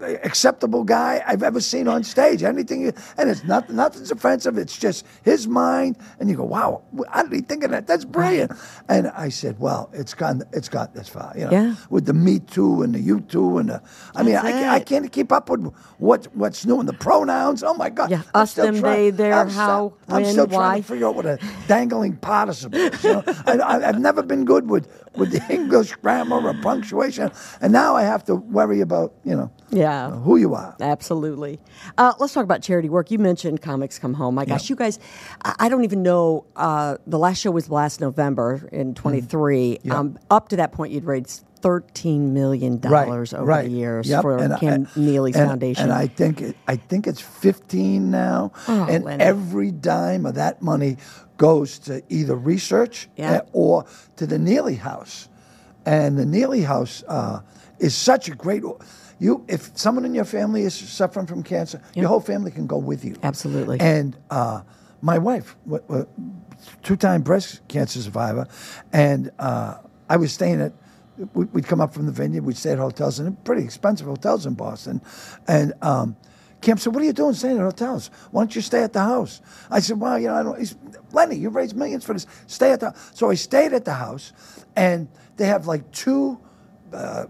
acceptable 0.00 0.84
guy 0.84 1.22
I've 1.26 1.42
ever 1.42 1.60
seen 1.60 1.88
on 1.88 2.02
stage. 2.04 2.42
Anything, 2.42 2.92
and 3.18 3.30
it's 3.30 3.44
not 3.44 3.70
nothing's 3.70 4.10
offensive. 4.10 4.58
It's 4.58 4.76
just 4.78 5.04
his 5.22 5.46
mind, 5.48 5.96
and 6.20 6.28
you 6.30 6.36
go, 6.36 6.44
"Wow, 6.44 6.82
how 7.10 7.22
did 7.24 7.32
he 7.32 7.40
think 7.40 7.64
of 7.64 7.70
that? 7.70 7.86
That's 7.86 8.04
brilliant." 8.04 8.52
And 8.88 9.08
I 9.08 9.28
said, 9.28 9.58
"Well, 9.58 9.90
it's 9.92 10.14
gone. 10.14 10.42
It's 10.52 10.68
got 10.68 10.94
this 10.94 11.08
far, 11.08 11.32
you 11.36 11.44
know, 11.44 11.50
Yeah. 11.50 11.74
with 11.90 12.06
the 12.06 12.12
Me 12.14 12.38
Too 12.40 12.82
and 12.82 12.94
the 12.94 13.00
You 13.00 13.20
Too 13.20 13.58
and 13.58 13.68
the. 13.70 13.82
I 14.14 14.22
mean, 14.22 14.36
I, 14.36 14.74
I 14.76 14.80
can't 14.80 15.10
keep 15.10 15.32
up 15.32 15.50
with 15.50 15.72
what 15.98 16.26
what's 16.34 16.64
new 16.66 16.80
in 16.80 16.86
the 16.86 16.92
pronouns. 16.92 17.62
Oh 17.62 17.74
my 17.74 17.90
God, 17.90 18.10
Yeah, 18.10 18.22
I'm 18.34 18.42
us, 18.42 18.54
them, 18.54 18.78
trying- 18.80 18.94
they, 18.96 19.10
their, 19.10 19.34
I'm 19.34 19.48
how, 19.50 19.66
still, 19.66 19.98
I'm 20.16 20.22
when, 20.22 20.32
still 20.32 20.46
trying 20.46 20.60
why. 20.60 20.80
to 20.80 20.86
figure 20.86 21.06
out 21.08 21.14
what 21.14 21.26
a 21.26 21.38
dangling 21.68 22.16
participle 22.16 22.78
is. 22.78 23.04
You 23.04 23.12
know? 23.14 23.22
I, 23.46 23.52
I, 23.58 23.88
I've 23.88 24.00
never 24.00 24.22
been 24.22 24.44
good 24.44 24.68
with 24.70 24.88
with 25.16 25.30
the 25.32 25.42
English 25.52 25.94
grammar 25.96 26.40
or 26.46 26.54
punctuation, 26.62 27.30
and 27.60 27.72
now 27.72 27.96
I 27.96 28.02
have 28.02 28.24
to 28.26 28.34
worry 28.34 28.80
about 28.80 29.14
you 29.24 29.34
know 29.36 29.50
Yeah. 29.70 29.85
Who 30.24 30.36
you 30.36 30.54
are. 30.54 30.76
Absolutely. 30.80 31.58
Uh, 31.98 32.12
let's 32.18 32.32
talk 32.34 32.44
about 32.44 32.62
charity 32.62 32.88
work. 32.88 33.10
You 33.10 33.18
mentioned 33.18 33.62
Comics 33.62 33.98
Come 33.98 34.14
Home. 34.14 34.34
My 34.34 34.44
gosh, 34.44 34.68
you 34.70 34.76
guys, 34.76 34.98
I, 35.44 35.68
don't 35.68 35.84
even 35.84 36.02
know. 36.02 36.44
Uh, 36.56 36.96
the 37.06 37.18
last 37.18 37.38
show 37.40 37.50
was 37.50 37.70
last 37.70 38.00
November 38.00 38.68
in 38.72 38.94
23. 38.94 39.78
Yeah. 39.82 39.94
Um, 39.98 40.18
up 40.30 40.48
to 40.50 40.56
that 40.56 40.72
point, 40.72 40.92
you'd 40.92 41.04
raised 41.04 41.44
$13 41.62 42.30
million 42.32 42.74
over 42.84 43.62
the 43.62 43.68
years 43.68 44.08
Yep. 44.08 44.22
for 44.22 44.36
And 44.36 44.58
Kim 44.58 44.86
I- 44.94 45.00
Neely's 45.00 45.36
and- 45.36 45.48
foundation. 45.48 45.84
And 45.84 45.92
I 45.92 46.06
think 46.06 46.40
it, 46.42 46.56
I 46.68 46.76
think 46.76 47.06
it's 47.06 47.20
15 47.20 48.10
now, 48.10 48.52
Oh, 48.68 48.86
and 48.88 49.04
Lenny. 49.04 49.22
every 49.24 49.70
dime 49.72 50.26
of 50.26 50.34
that 50.34 50.62
money 50.62 50.96
goes 51.38 51.78
to 51.80 52.02
either 52.08 52.34
research 52.36 53.08
Yeah. 53.16 53.32
eh, 53.32 53.40
or 53.52 53.84
to 54.16 54.26
the 54.26 54.38
Neely 54.38 54.76
House. 54.76 55.28
And 55.84 56.18
the 56.18 56.26
Neely 56.26 56.62
House 56.62 57.04
uh, 57.08 57.40
is 57.78 57.94
such 57.94 58.28
a 58.28 58.34
great. 58.34 58.62
You, 59.18 59.44
if 59.48 59.70
someone 59.78 60.04
in 60.04 60.14
your 60.14 60.24
family 60.26 60.62
is 60.62 60.74
suffering 60.74 61.26
from 61.26 61.42
cancer, 61.42 61.80
your 61.94 62.08
whole 62.08 62.20
family 62.20 62.50
can 62.50 62.66
go 62.66 62.76
with 62.76 63.04
you. 63.04 63.16
Absolutely. 63.22 63.80
And 63.80 64.16
uh, 64.30 64.60
my 65.00 65.16
wife, 65.18 65.56
w- 65.64 65.82
w- 65.88 66.06
two-time 66.82 67.22
breast 67.22 67.60
cancer 67.68 68.00
survivor, 68.00 68.46
and 68.92 69.30
uh, 69.38 69.78
I 70.08 70.16
was 70.16 70.32
staying 70.32 70.60
at. 70.60 70.72
we- 71.32 71.46
We'd 71.46 71.66
come 71.66 71.80
up 71.80 71.94
from 71.94 72.04
the 72.06 72.12
vineyard. 72.12 72.44
We'd 72.44 72.58
stay 72.58 72.72
at 72.72 72.78
hotels, 72.78 73.18
and 73.18 73.42
pretty 73.44 73.64
expensive 73.64 74.06
hotels 74.06 74.44
in 74.44 74.52
Boston. 74.54 75.00
And 75.48 75.72
um, 75.80 76.14
Kim 76.60 76.76
said, 76.76 76.92
"What 76.94 77.02
are 77.02 77.06
you 77.06 77.14
doing 77.14 77.32
staying 77.32 77.56
at 77.56 77.62
hotels? 77.62 78.10
Why 78.32 78.42
don't 78.42 78.54
you 78.54 78.60
stay 78.60 78.82
at 78.82 78.92
the 78.92 79.00
house?" 79.00 79.40
I 79.70 79.80
said, 79.80 79.98
"Well, 79.98 80.18
you 80.18 80.28
know, 80.28 80.34
I 80.34 80.42
don't." 80.42 80.58
He's, 80.58 80.76
Lenny, 81.12 81.36
you 81.36 81.48
raised 81.48 81.74
millions 81.74 82.04
for 82.04 82.12
this. 82.12 82.26
Stay 82.46 82.70
at 82.72 82.80
the. 82.80 82.92
So 83.14 83.30
I 83.30 83.34
stayed 83.34 83.72
at 83.72 83.86
the 83.86 83.94
house, 83.94 84.34
and 84.76 85.08
they 85.36 85.46
have 85.46 85.66
like 85.66 85.90
two 85.92 86.38
uh, 86.92 87.26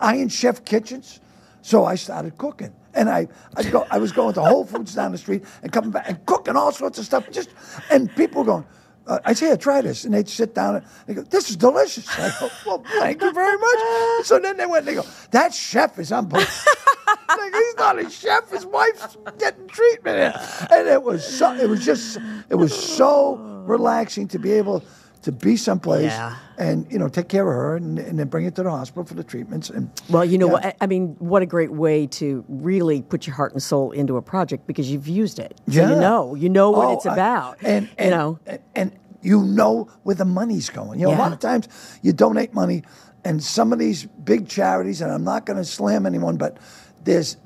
Iron 0.00 0.28
Chef 0.28 0.64
kitchens. 0.64 1.20
So 1.62 1.84
I 1.84 1.94
started 1.94 2.38
cooking. 2.38 2.72
And 2.92 3.08
I, 3.08 3.28
I 3.56 3.62
go, 3.62 3.86
I 3.90 3.98
was 3.98 4.10
going 4.10 4.34
to 4.34 4.42
Whole 4.42 4.64
Foods 4.64 4.94
down 4.94 5.12
the 5.12 5.18
street 5.18 5.44
and 5.62 5.70
coming 5.70 5.90
back 5.90 6.08
and 6.08 6.24
cooking 6.26 6.56
all 6.56 6.72
sorts 6.72 6.98
of 6.98 7.04
stuff. 7.04 7.30
Just 7.30 7.50
and 7.90 8.14
people 8.16 8.42
going, 8.42 8.66
uh, 9.06 9.18
I 9.24 9.32
say, 9.32 9.46
"Here, 9.46 9.56
try 9.56 9.80
this, 9.80 10.04
and 10.04 10.12
they'd 10.12 10.28
sit 10.28 10.54
down 10.54 10.76
and 10.76 10.84
they 11.06 11.14
go, 11.14 11.22
"This 11.22 11.50
is 11.50 11.56
delicious." 11.56 12.08
I 12.18 12.32
go, 12.40 12.50
"Well, 12.66 12.84
thank 12.98 13.22
you 13.22 13.32
very 13.32 13.56
much." 13.56 14.26
So 14.26 14.38
then 14.40 14.56
they 14.56 14.66
went, 14.66 14.88
and 14.88 14.88
they 14.88 15.00
go, 15.00 15.08
"That 15.30 15.54
chef 15.54 15.98
is 15.98 16.10
unbelievable." 16.10 16.52
like, 17.28 17.54
he's 17.54 17.76
not 17.76 17.98
a 17.98 18.10
chef. 18.10 18.50
His 18.50 18.66
wife's 18.66 19.16
getting 19.38 19.68
treatment, 19.68 20.36
and 20.70 20.88
it 20.88 21.02
was 21.02 21.24
so. 21.24 21.54
It 21.54 21.68
was 21.68 21.84
just. 21.84 22.18
It 22.48 22.56
was 22.56 22.76
so 22.76 23.36
relaxing 23.66 24.26
to 24.28 24.38
be 24.38 24.52
able 24.52 24.82
to 25.22 25.32
be 25.32 25.56
someplace 25.56 26.04
Yeah. 26.12 26.36
and 26.58 26.90
you 26.90 26.98
know 26.98 27.08
take 27.08 27.28
care 27.28 27.46
of 27.48 27.54
her 27.54 27.76
and, 27.76 27.98
and 27.98 28.18
then 28.18 28.28
bring 28.28 28.44
her 28.46 28.50
to 28.52 28.62
the 28.62 28.70
hospital 28.70 29.04
for 29.04 29.14
the 29.14 29.22
treatments. 29.24 29.68
And 29.70 29.90
Well, 30.08 30.24
you 30.24 30.38
know 30.38 30.46
yeah. 30.46 30.52
what? 30.52 30.76
I- 30.80 30.86
mean, 30.86 31.16
what 31.18 31.42
a 31.42 31.46
great 31.46 31.72
way 31.72 32.06
to 32.08 32.44
really 32.48 33.02
put 33.02 33.26
your 33.26 33.36
heart 33.36 33.52
and 33.52 33.62
soul 33.62 33.92
into 33.92 34.16
a 34.16 34.22
project 34.22 34.66
because 34.66 34.90
you've 34.90 35.06
used 35.08 35.38
it. 35.38 35.60
So 35.68 35.74
you 35.88 35.96
know, 36.00 36.34
you 36.34 36.48
know 36.48 36.70
what 36.70 36.86
Oh, 36.88 36.92
it's 36.94 37.06
I- 37.06 37.12
about. 37.12 37.58
and, 37.62 37.86
you 37.86 37.92
and 37.98 38.10
know, 38.10 38.38
and, 38.46 38.58
and 38.74 38.92
you 39.22 39.42
know 39.44 39.88
where 40.04 40.14
the 40.16 40.24
money's 40.24 40.70
going. 40.70 40.98
You 41.00 41.06
know, 41.08 41.14
a 41.14 41.18
lot 41.18 41.32
of 41.32 41.38
times 41.38 41.68
you 42.02 42.12
donate 42.14 42.54
money, 42.54 42.82
and 43.22 43.42
some 43.42 43.70
of 43.74 43.78
these 43.78 44.06
big 44.24 44.48
charities, 44.48 45.02
and 45.02 45.12
I'm 45.12 45.24
not 45.24 45.44
going 45.44 45.58
to 45.58 45.64
slam 45.64 46.06
anyone, 46.06 46.38
but 46.38 46.56
there's 47.04 47.36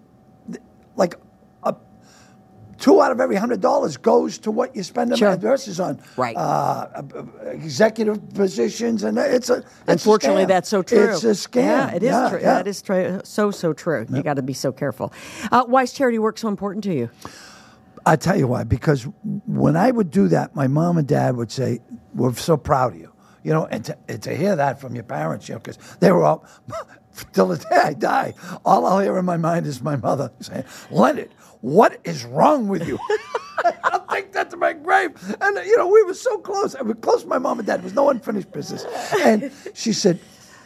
like 0.96 1.16
two 2.84 3.00
out 3.00 3.10
of 3.10 3.18
every 3.18 3.34
hundred 3.36 3.62
dollars 3.62 3.96
goes 3.96 4.36
to 4.36 4.50
what 4.50 4.76
you 4.76 4.82
spend 4.82 5.10
on 5.10 5.16
Sure. 5.16 5.28
adverses 5.30 5.80
on, 5.80 5.98
Right. 6.18 6.36
Uh, 6.36 7.02
executive 7.46 8.34
positions, 8.34 9.02
and 9.04 9.16
it's 9.16 9.48
a. 9.48 9.54
It's 9.56 9.64
a 9.88 9.92
Unfortunately, 9.92 10.44
scam. 10.44 10.48
that's 10.48 10.68
so 10.68 10.82
true. 10.82 11.08
It's 11.10 11.24
a 11.24 11.28
scam. 11.28 11.64
Yeah, 11.64 11.94
it 11.94 12.02
is 12.02 12.08
Yeah, 12.10 12.28
true. 12.28 12.38
yeah. 12.40 12.54
That 12.54 12.66
is 12.66 12.82
true. 12.82 13.20
So 13.24 13.50
so 13.50 13.72
true. 13.72 14.04
You 14.10 14.22
got 14.22 14.34
to 14.34 14.42
be 14.42 14.52
so 14.52 14.70
careful. 14.70 15.14
Uh, 15.50 15.64
why 15.64 15.82
is 15.84 15.92
charity 15.94 16.18
work 16.18 16.36
so 16.36 16.48
important 16.48 16.84
to 16.84 16.92
you? 16.94 17.08
I 18.04 18.16
tell 18.16 18.36
you 18.36 18.46
why. 18.48 18.64
Because 18.64 19.06
when 19.46 19.76
I 19.78 19.90
would 19.90 20.10
do 20.10 20.28
that, 20.28 20.54
my 20.54 20.66
mom 20.66 20.98
and 20.98 21.08
dad 21.08 21.36
would 21.36 21.50
say, 21.50 21.80
"We're 22.14 22.34
so 22.34 22.58
proud 22.58 22.92
of 22.92 23.00
you." 23.00 23.10
You 23.44 23.54
know, 23.54 23.64
and 23.66 23.82
to, 23.86 23.96
and 24.08 24.22
to 24.24 24.36
hear 24.36 24.56
that 24.56 24.78
from 24.78 24.94
your 24.94 25.04
parents, 25.04 25.48
you 25.48 25.54
know, 25.54 25.58
because 25.60 25.78
they 26.00 26.12
were 26.12 26.22
all 26.24 26.44
till 27.32 27.48
the 27.48 27.56
day 27.56 27.76
I 27.82 27.92
die, 27.94 28.34
all 28.64 28.84
I'll 28.84 29.00
hear 29.00 29.16
in 29.18 29.24
my 29.24 29.38
mind 29.38 29.66
is 29.66 29.80
my 29.82 29.96
mother 29.96 30.30
saying, 30.40 30.64
"Leonard, 30.90 31.30
what 31.64 31.98
is 32.04 32.24
wrong 32.24 32.68
with 32.68 32.86
you?" 32.86 32.98
I'll 33.84 34.04
take 34.10 34.32
that 34.32 34.50
to 34.50 34.56
my 34.56 34.72
grave. 34.74 35.10
And 35.40 35.56
you 35.64 35.76
know, 35.78 35.88
we 35.88 36.02
were 36.02 36.14
so 36.14 36.38
close. 36.38 36.74
I 36.74 36.82
was 36.82 36.96
close 37.00 37.22
to 37.22 37.28
my 37.28 37.38
mom 37.38 37.58
and 37.58 37.66
dad. 37.66 37.80
It 37.80 37.84
was 37.84 37.94
no 37.94 38.10
unfinished 38.10 38.52
business. 38.52 38.84
And 39.24 39.50
she 39.74 39.92
said. 39.92 40.18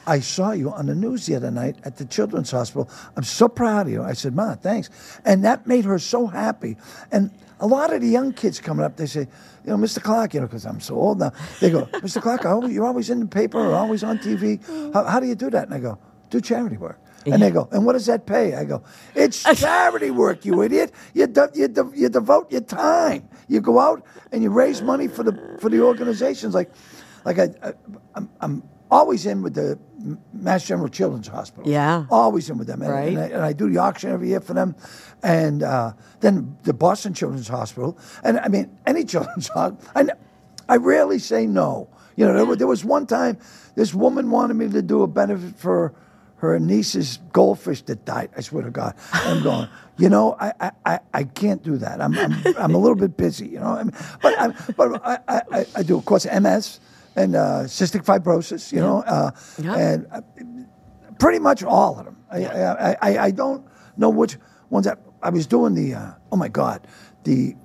I 0.07 0.21
saw 0.21 0.53
you 0.53 0.71
on 0.73 0.87
the 0.87 0.95
news 0.95 1.27
the 1.27 1.35
other 1.35 1.51
night 1.51 1.77
at 1.85 1.99
the 1.99 2.07
Children's 2.07 2.51
Hospital. 2.51 2.89
I'm 3.15 3.25
so 3.25 3.47
proud 3.47 3.89
of 3.89 3.93
you. 3.93 4.03
I 4.03 4.15
said, 4.15 4.35
Ma, 4.35 4.55
thanks. 4.55 4.89
And 5.27 5.45
that 5.45 5.67
made 5.67 5.85
her 5.85 5.99
so 5.99 6.27
happy. 6.27 6.79
And 7.13 7.31
a 7.61 7.67
lot 7.67 7.93
of 7.93 8.01
the 8.01 8.09
young 8.09 8.33
kids 8.33 8.59
coming 8.59 8.87
up, 8.87 8.97
they 8.97 9.05
say, 9.05 9.29
you 9.67 9.71
know, 9.71 9.77
Mr. 9.77 10.03
Clarke, 10.03 10.33
you 10.33 10.41
know, 10.41 10.47
because 10.47 10.65
I'm 10.65 10.81
so 10.81 10.95
old 10.95 11.19
now, 11.19 11.33
they 11.61 11.69
go, 11.69 11.85
Mr. 12.07 12.23
Clarke, 12.23 12.47
I 12.47 12.53
always- 12.53 12.73
you're 12.73 12.87
always 12.87 13.11
in 13.11 13.21
the 13.21 13.27
paper 13.27 13.59
or 13.61 13.75
always 13.75 14.03
on 14.03 14.19
TV. 14.19 14.65
How, 14.95 15.05
how 15.05 15.21
do 15.21 15.27
you 15.27 15.35
do 15.35 15.51
that? 15.51 15.65
And 15.67 15.75
I 15.75 15.79
go, 15.79 15.99
do 16.31 16.41
charity 16.41 16.79
work. 16.79 16.99
And 17.27 17.43
they 17.43 17.51
go, 17.51 17.69
and 17.73 17.85
what 17.85 17.93
does 17.93 18.07
that 18.07 18.25
pay? 18.27 18.55
I 18.55 18.65
go, 18.65 18.83
it's 19.15 19.43
charity 19.61 20.11
work, 20.11 20.45
you 20.45 20.63
idiot. 20.63 20.93
You, 21.15 21.27
de- 21.27 21.51
you, 21.55 21.69
de- 21.69 21.91
you 21.95 22.09
devote 22.09 22.51
your 22.51 22.63
time. 22.63 23.29
You 23.49 23.61
go 23.61 23.79
out 23.79 24.05
and 24.33 24.43
you 24.43 24.51
raise 24.51 24.81
money 24.83 25.09
for 25.09 25.23
the 25.25 25.59
for 25.61 25.69
the 25.69 25.81
organizations. 25.83 26.55
Like, 26.55 26.71
like 27.25 27.39
I, 27.39 27.51
I 27.63 27.73
I'm, 28.15 28.31
I'm 28.41 28.63
always 28.91 29.27
in 29.27 29.43
with 29.43 29.55
the 29.55 29.79
Mass 30.33 30.65
General 30.67 30.89
Children's 30.89 31.27
Hospital. 31.29 31.71
Yeah. 31.71 32.07
always 32.11 32.49
in 32.49 32.57
with 32.57 32.69
them. 32.69 32.81
And, 32.83 32.91
Right. 32.91 33.09
and, 33.09 33.19
I, 33.19 33.27
and 33.27 33.43
I 33.43 33.53
do 33.53 33.69
the 33.69 33.79
auction 33.79 34.11
every 34.11 34.29
year 34.29 34.41
for 34.41 34.55
them, 34.55 34.75
and 35.23 35.63
uh, 35.63 35.93
then 36.21 36.57
the 36.63 36.73
Boston 36.73 37.13
Children's 37.13 37.49
Hospital. 37.49 37.99
And 38.23 38.39
I 38.41 38.49
mean, 38.49 38.71
any 38.87 39.05
children's 39.13 39.49
hospital. 39.49 39.87
And 39.95 40.13
I 40.69 40.77
rarely 40.77 41.19
say 41.19 41.47
no. 41.47 41.89
You 42.17 42.27
know, 42.27 42.47
there, 42.47 42.57
there 42.57 42.67
was 42.67 42.85
one 42.85 43.07
time 43.07 43.37
this 43.75 43.93
woman 43.93 44.31
wanted 44.31 44.55
me 44.55 44.69
to 44.71 44.81
do 44.83 45.03
a 45.03 45.07
benefit 45.07 45.57
for 45.59 45.93
her 46.38 46.59
niece's 46.59 47.18
goldfish 47.33 47.83
that 47.83 48.05
died. 48.05 48.31
I 48.37 48.40
swear 48.40 48.62
to 48.64 48.70
God. 48.70 48.94
I'm 49.12 49.42
going, 49.42 49.68
you 49.98 50.09
know, 50.09 50.37
I, 50.40 50.53
I, 50.61 50.70
I, 50.87 51.01
I 51.14 51.24
can't 51.24 51.62
do 51.62 51.77
that. 51.79 52.01
I'm, 52.01 52.16
I'm, 52.16 52.35
I'm 52.57 52.74
a 52.74 52.79
little 52.79 52.96
bit 52.96 53.16
busy, 53.16 53.48
you 53.48 53.61
know. 53.61 53.66
I 53.66 53.83
mean, 53.85 53.94
but 54.22 54.38
I, 54.38 54.48
but 54.77 55.03
I, 55.05 55.18
I, 55.53 55.66
I 55.77 55.83
do, 55.83 55.98
of 55.98 56.05
course, 56.05 56.27
MS 56.27 56.81
and 57.16 57.35
uh, 57.35 57.62
cystic 57.64 58.05
fibrosis, 58.05 58.72
you 58.72 58.81
know, 58.81 59.03
uh, 59.03 59.31
Yeah. 59.61 59.74
and 59.77 60.07
uh, 60.12 60.20
pretty 61.18 61.40
much 61.40 61.64
all 61.64 61.98
of 61.98 62.05
them. 62.05 62.16
I, 62.31 62.44
I, 62.46 62.96
I, 63.03 63.18
I 63.27 63.31
don't 63.33 63.66
know 63.96 64.11
which 64.11 64.37
ones 64.70 64.87
that 64.87 65.01
I 65.22 65.31
was 65.31 65.46
doing 65.46 65.74
the, 65.74 65.94
uh, 65.94 66.12
oh 66.31 66.37
my 66.37 66.48
God, 66.48 66.87
the 67.24 67.57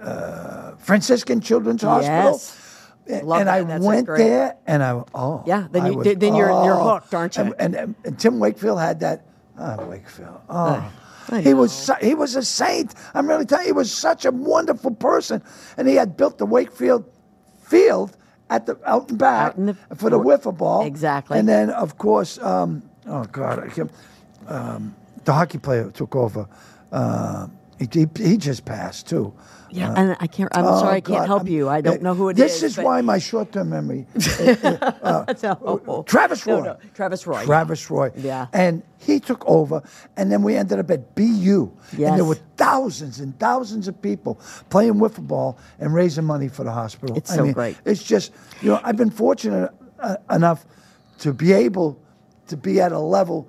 uh, 0.00 0.72
Franciscan 0.78 1.40
Children's 1.40 1.82
Hospital. 1.82 2.32
Yes. 2.32 2.50
And, 2.56 2.62
Love 3.08 3.40
and 3.40 3.48
that. 3.48 3.54
I 3.54 3.62
That's 3.62 3.84
went 3.84 4.06
great. 4.06 4.18
there, 4.18 4.56
and 4.66 4.82
I 4.82 5.02
oh 5.14 5.42
Yeah, 5.46 5.68
then 5.70 5.86
you- 5.92 6.02
then 6.02 6.34
you're- 6.34 6.64
you're 6.64 6.74
hooked, 6.76 7.14
aren't 7.14 7.36
you? 7.36 7.42
And, 7.44 7.54
and, 7.58 7.74
and, 7.74 7.94
and 8.04 8.18
Tim 8.18 8.38
Wakefield 8.38 8.80
had 8.80 9.00
that. 9.00 9.22
Oh, 9.58 9.86
Wakefield. 9.86 10.40
Oh, 10.50 10.92
he 11.40 11.54
was 11.54 11.72
su- 11.72 11.94
he 12.00 12.14
was 12.14 12.36
a 12.36 12.42
saint. 12.42 12.94
I'm 13.14 13.26
really 13.28 13.44
telling 13.46 13.64
you, 13.66 13.72
he 13.74 13.76
was 13.76 13.90
such 13.92 14.24
a 14.24 14.30
wonderful 14.30 14.90
person, 14.94 15.42
and 15.76 15.88
he 15.88 15.94
had 15.94 16.16
built 16.16 16.38
the 16.38 16.46
Wakefield 16.46 17.04
field 17.62 18.16
at 18.50 18.66
the 18.66 18.78
out 18.84 19.08
and 19.10 19.18
back 19.18 19.48
Out 19.52 19.56
in 19.56 19.66
the- 19.66 19.76
for 19.96 20.10
the 20.10 20.18
wiffle 20.20 20.56
ball. 20.56 20.84
Exactly. 20.84 21.38
And 21.38 21.48
then 21.48 21.70
of 21.70 21.98
course, 21.98 22.38
um, 22.38 22.82
oh 23.06 23.24
God, 23.32 23.58
I 23.64 23.68
can't, 23.68 23.90
um, 24.48 24.94
the 25.24 25.32
hockey 25.32 25.58
player 25.58 25.90
took 25.90 26.14
over. 26.14 26.46
Uh, 26.92 27.48
he, 27.78 27.88
he, 27.92 28.06
he 28.22 28.36
just 28.36 28.64
passed 28.64 29.08
too. 29.08 29.32
Yeah, 29.70 29.90
uh, 29.90 29.94
and 29.96 30.16
I 30.20 30.26
can't. 30.28 30.48
I'm 30.56 30.64
Oh, 30.64 30.78
sorry, 30.78 30.96
I 30.96 31.00
can't 31.00 31.18
God, 31.20 31.26
help 31.26 31.40
I'm- 31.42 31.48
you. 31.48 31.68
I 31.68 31.80
don't 31.80 31.98
eh, 31.98 32.02
know 32.02 32.14
who 32.14 32.28
it 32.28 32.38
is. 32.38 32.60
this 32.60 32.62
is 32.62 32.78
why 32.78 33.00
my 33.02 33.18
short-term 33.18 33.68
memory. 33.70 34.06
Eh, 34.38 34.56
eh, 34.62 34.76
uh, 35.02 35.34
no. 35.42 35.80
Uh, 35.88 36.02
Travis 36.04 36.46
Roy. 36.46 36.60
no, 36.62 36.76
Travis 36.94 37.26
Roy. 37.26 37.44
Travis 37.44 37.90
Roy. 37.90 38.12
Yeah. 38.16 38.46
And 38.52 38.82
he 38.98 39.18
took 39.18 39.44
over, 39.46 39.82
and 40.16 40.30
then 40.30 40.42
we 40.42 40.56
ended 40.56 40.78
up 40.78 40.90
at 40.90 41.14
BU. 41.16 41.70
And 41.92 42.16
there 42.16 42.24
were 42.24 42.38
thousands 42.56 43.18
and 43.20 43.36
thousands 43.40 43.88
of 43.88 44.00
people 44.00 44.40
playing 44.70 44.94
wiffle 44.94 45.26
ball 45.26 45.58
and 45.80 45.92
raising 45.92 46.24
money 46.24 46.48
for 46.48 46.62
the 46.64 46.72
hospital. 46.72 47.16
It's 47.16 47.30
I 47.32 47.36
so 47.36 47.42
mean, 47.44 47.52
great. 47.52 47.76
It's 47.84 48.02
just, 48.04 48.32
you 48.62 48.70
know, 48.70 48.80
I've 48.84 48.96
been 48.96 49.10
fortunate 49.10 49.70
uh, 49.98 50.16
enough 50.30 50.64
to 51.18 51.32
be 51.32 51.52
able 51.52 52.00
to 52.46 52.56
be 52.56 52.80
at 52.80 52.92
a 52.92 52.98
level 53.00 53.48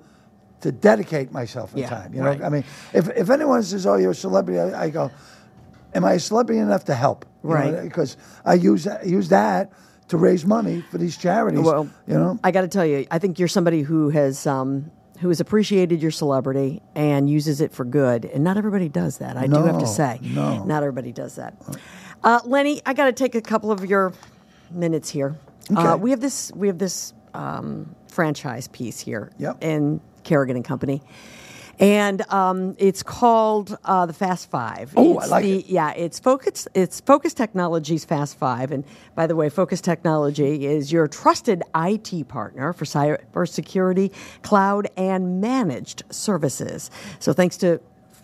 to 0.60 0.72
dedicate 0.72 1.32
myself 1.32 1.72
in 1.72 1.80
Yeah, 1.80 1.88
time. 1.88 2.14
You 2.14 2.20
know, 2.20 2.26
right. 2.26 2.42
I 2.42 2.48
mean, 2.48 2.64
if, 2.92 3.08
if 3.16 3.30
anyone 3.30 3.62
says, 3.62 3.86
"Oh, 3.86 3.96
you're 3.96 4.10
a 4.12 4.14
celebrity," 4.14 4.58
I, 4.60 4.84
I 4.84 4.90
go, 4.90 5.10
"Am 5.94 6.04
I 6.04 6.14
a 6.14 6.20
celebrity 6.20 6.60
enough 6.60 6.84
to 6.86 6.94
help?" 6.94 7.24
You 7.42 7.50
know, 7.50 7.54
Right. 7.54 7.82
because 7.82 8.16
I 8.44 8.54
use 8.54 8.84
that, 8.84 9.06
use 9.06 9.28
that 9.28 9.72
to 10.08 10.16
raise 10.16 10.44
money 10.46 10.82
for 10.90 10.98
these 10.98 11.16
charities. 11.16 11.60
Well, 11.60 11.88
you 12.06 12.14
know, 12.14 12.38
I 12.42 12.50
got 12.50 12.62
to 12.62 12.68
tell 12.68 12.84
you, 12.86 13.06
I 13.10 13.18
think 13.18 13.38
you're 13.38 13.46
somebody 13.48 13.82
who 13.82 14.08
has 14.10 14.46
um, 14.46 14.90
who 15.20 15.28
has 15.28 15.40
appreciated 15.40 16.00
your 16.02 16.10
celebrity 16.10 16.82
and 16.94 17.28
uses 17.30 17.60
it 17.60 17.72
for 17.72 17.84
good, 17.84 18.24
and 18.24 18.42
not 18.44 18.56
everybody 18.56 18.88
does 18.88 19.18
that. 19.18 19.36
I 19.36 19.46
do 19.46 19.62
have 19.64 19.78
to 19.78 19.86
say, 19.86 20.18
no. 20.22 20.64
not 20.64 20.82
everybody 20.82 21.12
does 21.12 21.36
that. 21.36 21.54
Uh, 22.24 22.40
Lenny, 22.44 22.80
I 22.86 22.94
got 22.94 23.06
to 23.06 23.12
take 23.12 23.34
a 23.36 23.40
couple 23.40 23.70
of 23.70 23.84
your 23.84 24.12
minutes 24.72 25.08
here. 25.10 25.36
Uh, 25.74 25.96
we 26.00 26.10
have 26.10 26.20
this 26.20 26.50
we 26.54 26.66
have 26.66 26.78
this 26.78 27.12
um, 27.34 27.94
franchise 28.08 28.66
piece 28.68 28.98
here 28.98 29.30
Yep. 29.38 29.58
in 29.62 30.00
Carrigan 30.28 30.56
and 30.56 30.64
Company. 30.64 31.02
And 31.80 32.22
um, 32.32 32.74
it's 32.78 33.04
called 33.04 33.78
uh, 33.84 34.06
the 34.06 34.12
Fast 34.12 34.50
Five. 34.50 34.92
Oh, 34.96 35.18
I 35.18 35.26
like 35.26 35.44
the, 35.44 35.58
it. 35.60 35.66
Yeah, 35.66 35.92
it's 35.92 36.18
Focus. 36.18 36.66
It's 36.74 37.00
Focus 37.00 37.34
Technologies 37.34 38.04
Fast 38.04 38.36
Five. 38.36 38.72
And 38.72 38.84
by 39.14 39.28
the 39.28 39.36
way, 39.36 39.48
Focus 39.48 39.80
Technology 39.80 40.66
is 40.66 40.90
your 40.90 41.06
trusted 41.06 41.62
IT 41.76 42.26
partner 42.26 42.72
for 42.72 42.84
cybersecurity, 42.84 44.12
cloud, 44.42 44.88
and 44.96 45.40
managed 45.40 46.02
services. 46.10 46.90
So 47.20 47.32
thanks 47.32 47.56
to 47.58 47.80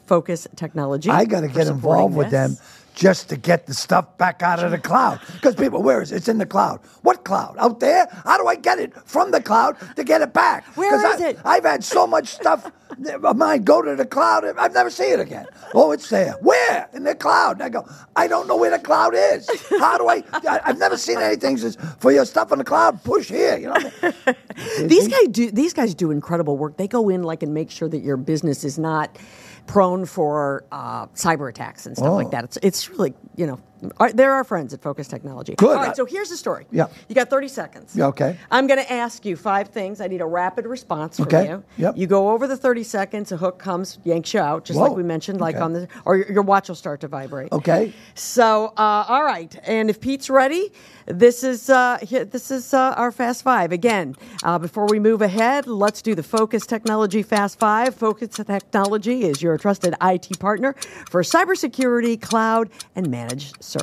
Focus 0.06 0.48
Technology, 0.56 1.10
I 1.10 1.24
got 1.24 1.42
to 1.42 1.48
get 1.48 1.68
involved 1.68 2.16
with 2.16 2.30
this. 2.30 2.58
them 2.58 2.83
just 2.94 3.28
to 3.28 3.36
get 3.36 3.66
the 3.66 3.74
stuff 3.74 4.16
back 4.16 4.42
out 4.42 4.62
of 4.62 4.70
the 4.70 4.78
cloud. 4.78 5.20
Because 5.34 5.54
people, 5.54 5.82
where 5.82 6.00
is 6.00 6.12
it? 6.12 6.16
It's 6.16 6.28
in 6.28 6.38
the 6.38 6.46
cloud. 6.46 6.80
What 7.02 7.24
cloud? 7.24 7.56
Out 7.58 7.80
there? 7.80 8.06
How 8.24 8.38
do 8.38 8.46
I 8.46 8.54
get 8.54 8.78
it 8.78 8.94
from 9.04 9.32
the 9.32 9.42
cloud 9.42 9.76
to 9.96 10.04
get 10.04 10.22
it 10.22 10.32
back? 10.32 10.64
Where 10.76 10.94
is 10.94 11.20
I, 11.20 11.28
it? 11.30 11.38
I've 11.44 11.64
had 11.64 11.82
so 11.82 12.06
much 12.06 12.28
stuff 12.28 12.70
of 13.24 13.36
mine 13.36 13.64
go 13.64 13.82
to 13.82 13.96
the 13.96 14.06
cloud. 14.06 14.44
I've 14.56 14.72
never 14.72 14.90
seen 14.90 15.12
it 15.12 15.20
again. 15.20 15.46
Oh, 15.74 15.90
it's 15.90 16.08
there. 16.08 16.34
Where? 16.40 16.88
In 16.92 17.02
the 17.02 17.14
cloud. 17.14 17.56
And 17.56 17.64
I 17.64 17.68
go, 17.68 17.86
I 18.14 18.28
don't 18.28 18.46
know 18.46 18.56
where 18.56 18.70
the 18.70 18.78
cloud 18.78 19.14
is. 19.14 19.48
How 19.80 19.98
do 19.98 20.08
I? 20.08 20.22
I 20.32 20.60
I've 20.64 20.78
never 20.78 20.96
seen 20.96 21.18
anything 21.18 21.56
says 21.56 21.76
for 21.98 22.12
your 22.12 22.24
stuff 22.24 22.52
in 22.52 22.58
the 22.58 22.64
cloud. 22.64 23.02
Push 23.02 23.28
here. 23.28 23.58
You 23.58 23.66
know. 23.66 23.72
What 23.72 24.16
I 24.26 24.36
mean? 24.78 24.88
These 24.88 25.08
guys 25.08 25.28
do. 25.30 25.50
These 25.50 25.72
guys 25.72 25.94
do 25.94 26.10
incredible 26.12 26.56
work. 26.56 26.76
They 26.76 26.88
go 26.88 27.08
in 27.08 27.24
like 27.24 27.42
and 27.42 27.52
make 27.52 27.70
sure 27.70 27.88
that 27.88 28.02
your 28.02 28.16
business 28.16 28.62
is 28.62 28.78
not 28.78 29.18
prone 29.66 30.04
for 30.04 30.64
uh, 30.72 31.06
cyber 31.08 31.48
attacks 31.48 31.86
and 31.86 31.96
stuff 31.96 32.12
like 32.12 32.26
Oh. 32.28 32.30
that. 32.30 32.44
It's 32.44 32.58
it's 32.62 32.90
really 32.90 33.14
you 33.36 33.46
know. 33.46 33.58
Our, 33.98 34.12
they're 34.12 34.32
our 34.32 34.44
friends 34.44 34.72
at 34.74 34.82
Focus 34.82 35.08
Technology. 35.08 35.54
Good. 35.56 35.76
All 35.76 35.82
right. 35.82 35.96
So 35.96 36.04
here's 36.04 36.30
the 36.30 36.36
story. 36.36 36.66
Yeah. 36.70 36.86
You 37.08 37.14
got 37.14 37.30
30 37.30 37.48
seconds. 37.48 37.94
Yeah, 37.96 38.06
okay. 38.06 38.36
I'm 38.50 38.66
going 38.66 38.80
to 38.82 38.92
ask 38.92 39.24
you 39.24 39.36
five 39.36 39.68
things. 39.68 40.00
I 40.00 40.06
need 40.08 40.20
a 40.20 40.26
rapid 40.26 40.66
response 40.66 41.16
from 41.16 41.26
Okay. 41.26 41.48
you. 41.48 41.64
Yep. 41.78 41.96
You 41.96 42.06
go 42.06 42.30
over 42.30 42.46
the 42.46 42.56
30 42.56 42.82
seconds. 42.82 43.32
A 43.32 43.36
hook 43.36 43.58
comes, 43.58 43.98
yanks 44.04 44.32
you 44.34 44.40
out, 44.40 44.64
just 44.64 44.78
like 44.78 44.92
we 44.96 45.02
mentioned, 45.02 45.40
like 45.40 45.56
Okay. 45.56 45.64
on 45.64 45.72
the 45.72 45.88
or 46.04 46.16
your, 46.16 46.32
your 46.32 46.42
watch 46.42 46.68
will 46.68 46.74
start 46.76 47.00
to 47.00 47.08
vibrate. 47.08 47.52
Okay. 47.52 47.92
So, 48.14 48.72
uh, 48.76 49.04
all 49.08 49.24
right, 49.24 49.54
and 49.64 49.90
if 49.90 50.00
Pete's 50.00 50.30
ready, 50.30 50.72
this 51.06 51.44
is 51.44 51.68
uh, 51.68 51.98
this 52.10 52.50
is 52.50 52.72
uh, 52.72 52.94
our 52.96 53.12
Fast 53.12 53.42
Five 53.42 53.72
again. 53.72 54.14
Uh, 54.42 54.58
before 54.58 54.86
we 54.86 54.98
move 54.98 55.20
ahead, 55.22 55.66
let's 55.66 56.00
do 56.02 56.14
the 56.14 56.22
Focus 56.22 56.66
Technology 56.66 57.22
Fast 57.22 57.58
Five. 57.58 57.94
Focus 57.94 58.30
Technology 58.30 59.24
is 59.24 59.42
your 59.42 59.58
trusted 59.58 59.94
IT 60.02 60.38
partner 60.40 60.74
for 61.10 61.22
cybersecurity, 61.22 62.20
cloud, 62.20 62.70
and 62.96 63.10
managed 63.10 63.62
services. 63.62 63.73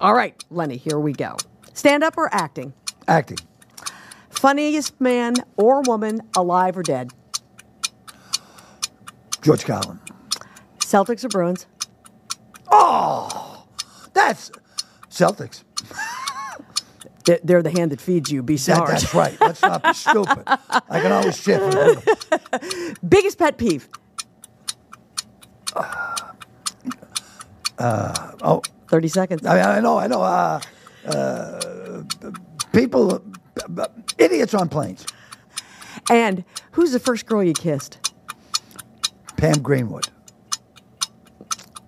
All 0.00 0.14
right, 0.14 0.42
Lenny, 0.50 0.76
here 0.76 0.98
we 0.98 1.12
go. 1.12 1.36
Stand 1.74 2.02
up 2.02 2.16
or 2.16 2.32
acting? 2.34 2.72
Acting. 3.08 3.38
Funniest 4.30 5.00
man 5.00 5.34
or 5.56 5.82
woman, 5.82 6.20
alive 6.36 6.76
or 6.76 6.82
dead? 6.82 7.10
George 9.42 9.64
Carlin. 9.64 10.00
Celtics 10.78 11.24
or 11.24 11.28
Bruins? 11.28 11.66
Oh, 12.70 13.64
that's 14.12 14.50
Celtics. 15.10 15.62
They're- 17.24 17.40
the 17.62 17.70
hand 17.70 17.90
that 17.92 18.00
feeds 18.00 18.30
you. 18.30 18.42
Be 18.42 18.56
That, 18.56 19.02
that's 19.02 19.14
right. 19.14 19.40
Let's 19.40 19.62
not 19.62 19.82
be 19.82 19.92
stupid. 19.94 20.42
I 20.46 21.00
can 21.00 21.10
always 21.12 21.36
them. 21.72 22.96
Biggest 23.08 23.38
pet 23.38 23.58
peeve? 23.58 23.88
Uh, 27.78 28.32
oh, 28.42 28.62
30 28.88 29.08
seconds. 29.08 29.46
I, 29.46 29.54
mean, 29.54 29.64
I 29.64 29.80
know, 29.80 29.98
I 29.98 30.06
know. 30.06 30.22
Uh, 30.22 30.60
uh, 31.06 32.02
people, 32.72 33.22
uh, 33.78 33.86
idiots 34.18 34.54
on 34.54 34.68
planes. 34.68 35.06
And 36.10 36.44
who's 36.72 36.92
the 36.92 37.00
first 37.00 37.26
girl 37.26 37.42
you 37.42 37.52
kissed? 37.52 38.12
Pam 39.36 39.60
Greenwood. 39.60 40.08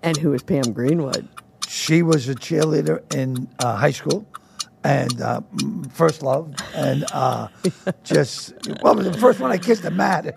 And 0.03 0.17
who 0.17 0.33
is 0.33 0.43
Pam 0.43 0.73
Greenwood? 0.73 1.27
She 1.67 2.01
was 2.01 2.29
a 2.29 2.35
cheerleader 2.35 3.01
in 3.13 3.47
uh, 3.59 3.75
high 3.75 3.91
school 3.91 4.25
and 4.83 5.21
uh, 5.21 5.41
first 5.91 6.23
love. 6.23 6.53
And 6.73 7.05
uh, 7.11 7.49
just, 8.03 8.53
well, 8.81 8.93
it 8.93 9.05
was 9.05 9.11
the 9.11 9.19
first 9.19 9.39
one 9.39 9.51
I 9.51 9.57
kissed 9.57 9.85
at 9.85 9.93
Matt. 9.93 10.25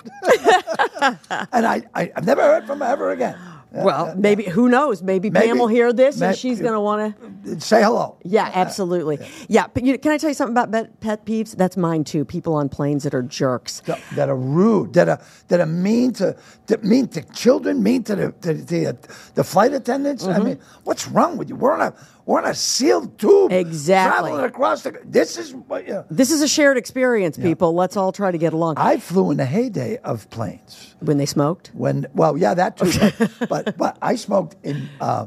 and 1.53 1.67
I, 1.67 1.83
I, 1.95 2.13
I've 2.17 2.27
never 2.27 2.43
heard 2.43 2.67
from 2.67 2.81
her 2.81 2.87
ever 2.87 3.11
again. 3.11 3.39
Uh, 3.75 3.83
well, 3.85 4.05
uh, 4.11 4.15
maybe 4.17 4.45
who 4.45 4.69
knows? 4.69 5.03
Maybe, 5.03 5.31
Pam 5.31 5.59
will 5.59 5.67
hear 5.67 5.93
this 5.93 6.21
and 6.21 6.37
she's 6.37 6.61
going 6.61 6.75
to 6.75 6.81
want 6.81 7.19
to. 7.45 7.61
Say 7.61 7.83
hello. 7.83 8.19
Yeah, 8.23 8.47
uh, 8.49 8.53
absolutely. 8.55 9.19
Yeah, 9.49 9.67
but 9.73 9.85
you, 9.85 9.99
can 9.99 10.13
I 10.13 10.19
tell 10.19 10.29
you 10.31 10.35
something 10.35 10.53
about 10.53 10.73
pet, 10.73 11.01
pet 11.01 11.27
peeves? 11.27 11.57
That's 11.57 11.77
mine 11.77 12.05
too. 12.05 12.25
People 12.25 12.55
on 12.55 12.69
planes 12.69 13.03
that 13.05 13.15
are 13.15 13.23
jerks. 13.23 13.81
that, 13.87 14.01
that 14.15 14.29
are 14.29 14.37
rude, 14.37 14.93
that 14.95 15.09
are 15.09 15.21
that 15.49 15.61
are 15.61 15.67
mean 15.67 16.13
to 16.15 16.37
that 16.67 16.85
mean 16.85 17.09
to 17.09 17.23
children, 17.33 17.83
mean 17.83 18.03
to 18.05 18.17
the 18.17 18.33
to 18.43 18.55
the, 18.55 18.97
the 19.35 19.45
flight 19.45 19.73
attendants. 19.73 20.25
Mm-hmm. 20.25 20.41
I 20.41 20.45
mean, 20.45 20.59
what's 20.85 21.09
wrong 21.09 21.37
with 21.37 21.49
you? 21.49 21.57
We're 21.57 21.73
on 21.73 21.81
a 21.81 21.95
we're 22.25 22.39
on 22.39 22.47
a 22.49 22.55
sealed 22.55 23.19
tube, 23.19 23.51
Exactly. 23.51 24.31
traveling 24.31 24.45
across 24.45 24.83
the. 24.83 24.97
This 25.05 25.37
is 25.37 25.55
know, 25.55 26.05
This 26.09 26.31
is 26.31 26.41
a 26.41 26.47
shared 26.47 26.77
experience, 26.77 27.37
people. 27.37 27.75
Let's 27.75 27.97
all 27.97 28.13
try 28.13 28.31
to 28.31 28.39
get 28.39 28.53
along. 28.53 28.75
I 28.77 28.99
flew 28.99 29.33
in 29.33 29.39
the 29.39 29.45
heyday 29.45 29.97
of 29.99 30.31
planes 30.31 30.95
when 31.01 31.19
they 31.19 31.27
smoked? 31.27 31.73
when. 31.75 32.07
Well, 32.15 32.37
yeah, 32.37 32.55
that 32.55 32.77
too. 32.77 32.93
but, 33.19 33.49
but 33.49 33.62
but 33.77 33.99
I 34.03 34.17
smoked 34.17 34.57
in. 34.63 34.89
Uh, 35.01 35.27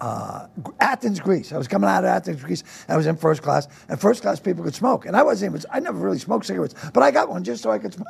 uh, 0.00 0.46
Athens, 0.80 1.20
Greece. 1.20 1.52
I 1.52 1.58
was 1.58 1.68
coming 1.68 1.88
out 1.88 2.04
of 2.04 2.08
Athens, 2.08 2.42
Greece. 2.42 2.64
And 2.88 2.94
I 2.94 2.96
was 2.96 3.06
in 3.06 3.16
first 3.16 3.42
class, 3.42 3.68
and 3.86 4.00
first 4.00 4.22
class 4.22 4.40
people 4.40 4.64
could 4.64 4.74
smoke, 4.74 5.04
and 5.04 5.14
I 5.14 5.22
wasn't 5.22 5.54
even. 5.54 5.70
I 5.70 5.80
never 5.80 5.98
really 5.98 6.18
smoked 6.18 6.46
cigarettes, 6.46 6.74
but 6.94 7.02
I 7.02 7.10
got 7.10 7.28
one 7.28 7.44
just 7.44 7.62
so 7.62 7.70
I 7.70 7.78
could 7.78 7.92
smoke. 7.92 8.06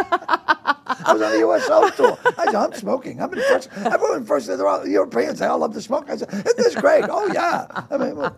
I 0.00 1.12
was 1.12 1.22
on 1.22 1.32
the 1.32 1.38
USO 1.38 1.90
tour. 1.90 2.18
I 2.38 2.46
said, 2.46 2.54
I'm 2.54 2.72
smoking. 2.74 3.20
I'm 3.22 3.32
in 3.32 3.40
first. 3.40 3.68
Everyone 3.76 4.18
in 4.18 4.24
first. 4.24 4.46
They're 4.46 4.66
all 4.66 4.86
Europeans. 4.86 5.38
They 5.38 5.46
all 5.46 5.58
love 5.58 5.74
to 5.74 5.80
smoke. 5.80 6.08
I 6.10 6.16
said, 6.16 6.28
Isn't 6.32 6.56
this 6.56 6.74
great? 6.74 7.04
Oh 7.08 7.30
yeah. 7.32 7.66
I 7.90 7.96
mean, 7.96 8.16
well, 8.16 8.36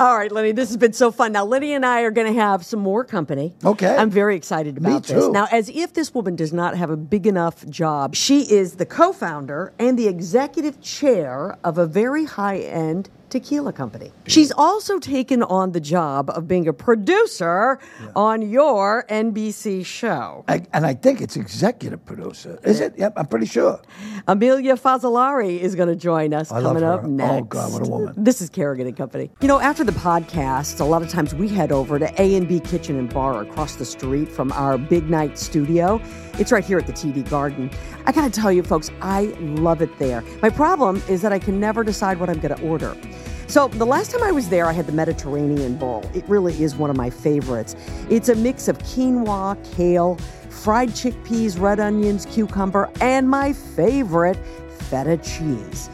All 0.00 0.16
right, 0.16 0.30
Lenny, 0.32 0.52
this 0.52 0.68
has 0.68 0.76
been 0.76 0.92
so 0.92 1.10
fun. 1.12 1.32
Now, 1.32 1.44
Lenny 1.44 1.72
and 1.72 1.84
I 1.86 2.02
are 2.02 2.10
going 2.10 2.32
to 2.32 2.38
have 2.40 2.64
some 2.64 2.80
more 2.80 3.04
company. 3.04 3.54
Okay. 3.64 3.94
I'm 3.94 4.10
very 4.10 4.36
excited 4.36 4.78
about 4.78 5.04
this. 5.04 5.24
too. 5.24 5.32
Now, 5.32 5.46
as 5.52 5.68
if 5.68 5.92
this 5.94 6.14
woman 6.14 6.36
does 6.36 6.52
not 6.52 6.76
have 6.76 6.90
a 6.90 6.96
big 6.96 7.26
enough 7.26 7.66
job, 7.68 8.14
she 8.14 8.42
is 8.52 8.76
the 8.76 8.86
co 8.86 9.12
founder 9.12 9.72
and 9.78 9.98
the 9.98 10.08
executive 10.08 10.80
chair 10.80 11.56
of 11.64 11.78
a 11.78 11.86
very 11.86 12.24
high 12.24 12.58
end 12.58 13.08
tequila 13.32 13.72
company. 13.72 14.12
She's 14.28 14.52
also 14.52 14.98
taken 14.98 15.42
on 15.42 15.72
the 15.72 15.80
job 15.80 16.30
of 16.30 16.46
being 16.46 16.68
a 16.68 16.72
producer 16.72 17.78
on 18.14 18.42
your 18.42 19.04
NBC 19.08 19.84
show. 19.84 20.44
I, 20.48 20.62
and 20.72 20.86
I 20.86 20.94
think 20.94 21.20
it's 21.20 21.34
executive 21.36 22.04
producer. 22.04 22.60
Is 22.62 22.80
it? 22.80 22.94
Yep, 22.98 23.14
I'm 23.16 23.26
pretty 23.26 23.46
sure. 23.46 23.80
Emilia 24.28 24.76
Fazzalari 24.76 25.58
is 25.58 25.74
going 25.74 25.88
to 25.88 25.96
join 25.96 26.34
us 26.34 26.52
I 26.52 26.60
coming 26.60 26.84
up 26.84 27.00
Oh, 27.04 27.06
next. 27.08 27.48
God, 27.48 27.72
what 27.72 27.86
a 27.86 27.90
woman. 27.90 28.14
This 28.16 28.40
is 28.42 28.50
Carrigan 28.50 28.86
and 28.86 28.96
Company. 28.96 29.30
You 29.40 29.48
know, 29.48 29.58
after 29.58 29.82
the 29.82 29.92
podcast, 29.92 30.80
a 30.80 30.84
lot 30.84 31.02
of 31.02 31.08
times 31.08 31.34
we 31.34 31.48
head 31.48 31.72
over 31.72 31.98
to 31.98 32.22
A 32.22 32.34
and 32.36 32.46
B 32.46 32.60
Kitchen 32.60 32.98
and 32.98 33.12
Bar 33.12 33.42
across 33.42 33.76
the 33.76 33.84
street 33.86 34.28
from 34.30 34.52
our 34.52 34.76
Big 34.78 35.08
Night 35.08 35.38
studio. 35.38 36.00
It's 36.38 36.52
right 36.52 36.64
here 36.64 36.78
at 36.78 36.86
the 36.86 36.92
TD 36.92 37.28
Garden. 37.30 37.70
I 38.06 38.12
got 38.12 38.30
to 38.32 38.40
tell 38.40 38.52
you, 38.52 38.62
folks, 38.62 38.90
I 39.00 39.24
love 39.40 39.80
it 39.82 39.98
there. 39.98 40.22
My 40.42 40.50
problem 40.50 41.02
is 41.08 41.22
that 41.22 41.32
I 41.32 41.38
can 41.38 41.58
never 41.58 41.82
decide 41.82 42.18
what 42.20 42.28
I'm 42.28 42.40
going 42.40 42.54
to 42.56 42.62
order. 42.62 42.94
So, 43.52 43.68
the 43.68 43.84
last 43.84 44.10
time 44.10 44.22
I 44.22 44.32
was 44.32 44.48
there, 44.48 44.64
I 44.64 44.72
had 44.72 44.86
the 44.86 44.92
Mediterranean 44.92 45.76
Bowl. 45.76 46.02
It 46.14 46.26
really 46.26 46.62
is 46.62 46.74
one 46.74 46.88
of 46.88 46.96
my 46.96 47.10
favorites. 47.10 47.76
It's 48.08 48.30
a 48.30 48.34
mix 48.34 48.66
of 48.66 48.78
quinoa, 48.78 49.62
kale, 49.76 50.16
fried 50.48 50.88
chickpeas, 50.88 51.60
red 51.60 51.78
onions, 51.78 52.24
cucumber, 52.24 52.90
and 53.02 53.28
my 53.28 53.52
favorite, 53.52 54.38
feta 54.88 55.18
cheese. 55.18 55.90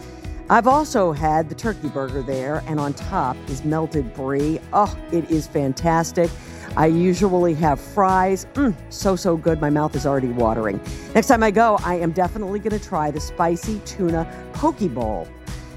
I've 0.49 0.69
also 0.69 1.11
had 1.11 1.49
the 1.49 1.57
turkey 1.57 1.89
burger 1.89 2.23
there, 2.23 2.63
and 2.69 2.79
on 2.79 2.95
top 2.95 3.37
is 3.49 3.65
melted 3.65 4.15
brie. 4.15 4.61
Oh, 4.73 4.97
it 5.11 5.29
is 5.29 5.49
fantastic. 5.49 6.31
I 6.77 6.87
usually 6.87 7.55
have 7.55 7.81
fries. 7.81 8.47
Mm, 8.55 8.73
so, 8.89 9.17
so 9.17 9.37
good. 9.37 9.61
My 9.61 9.71
mouth 9.71 9.97
is 9.97 10.07
already 10.07 10.29
watering. 10.29 10.81
Next 11.13 11.27
time 11.27 11.43
I 11.43 11.51
go, 11.51 11.77
I 11.83 11.97
am 11.97 12.13
definitely 12.13 12.61
going 12.61 12.79
to 12.79 12.89
try 12.89 13.11
the 13.11 13.19
spicy 13.19 13.81
tuna 13.81 14.33
poke 14.53 14.95
bowl. 14.95 15.27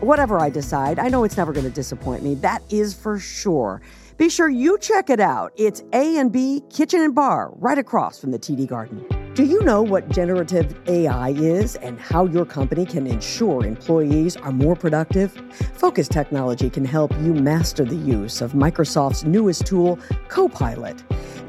Whatever 0.02 0.40
I 0.40 0.50
decide, 0.50 0.98
I 0.98 1.10
know 1.10 1.24
it's 1.24 1.38
never 1.38 1.54
going 1.54 1.66
to 1.66 1.72
disappoint 1.72 2.24
me. 2.24 2.34
That 2.34 2.64
is 2.72 2.92
for 2.92 3.20
sure. 3.20 3.84
Be 4.18 4.30
sure 4.30 4.50
you 4.50 4.80
check 4.80 5.12
it 5.12 5.20
out. 5.20 5.54
It's 5.58 5.84
A 5.94 6.18
and 6.18 6.32
B 6.32 6.64
Kitchen 6.72 7.02
and 7.02 7.14
Bar 7.14 7.54
right 7.58 7.78
across 7.78 8.20
from 8.20 8.32
the 8.32 8.40
TD 8.40 8.66
Garden. 8.66 9.06
Do 9.36 9.46
you 9.46 9.62
know 9.62 9.84
what 9.84 10.10
generative 10.10 10.76
AI 10.88 11.30
is 11.30 11.76
and 11.76 12.00
how 12.00 12.26
your 12.26 12.46
company 12.46 12.84
can 12.84 13.06
ensure 13.06 13.64
employees 13.64 14.36
are 14.38 14.52
more 14.52 14.76
productive? 14.76 15.34
Focus 15.76 16.08
Technology 16.08 16.72
can 16.72 16.84
help 16.84 17.14
you 17.20 17.36
master 17.36 17.86
the 17.86 17.96
use 17.96 18.42
of 18.42 18.54
Microsoft's 18.54 19.24
newest 19.24 19.68
tool, 19.68 20.00
Copilot. 20.30 21.04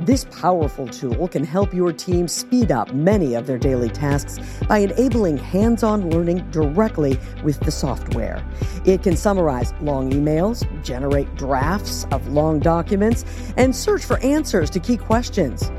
This 0.04 0.24
powerful 0.24 0.88
tool 0.88 1.28
can 1.28 1.44
help 1.44 1.72
your 1.72 1.92
team 1.92 2.26
speed 2.26 2.72
up 2.72 2.92
many 2.92 3.34
of 3.34 3.46
their 3.46 3.56
daily 3.56 3.88
tasks 3.88 4.40
by 4.66 4.78
enabling 4.78 5.38
hands 5.38 5.84
on 5.84 6.10
learning 6.10 6.50
directly 6.50 7.20
with 7.44 7.60
the 7.60 7.70
software. 7.70 8.44
It 8.84 9.04
can 9.04 9.16
summarize 9.16 9.72
long 9.80 10.10
emails, 10.10 10.66
generate 10.82 11.32
drafts 11.36 12.04
of 12.10 12.26
long 12.26 12.58
documents, 12.58 13.24
and 13.56 13.76
search 13.76 14.04
for 14.04 14.18
answers 14.24 14.70
to 14.70 14.80
key 14.80 14.96
questions. 14.96 15.70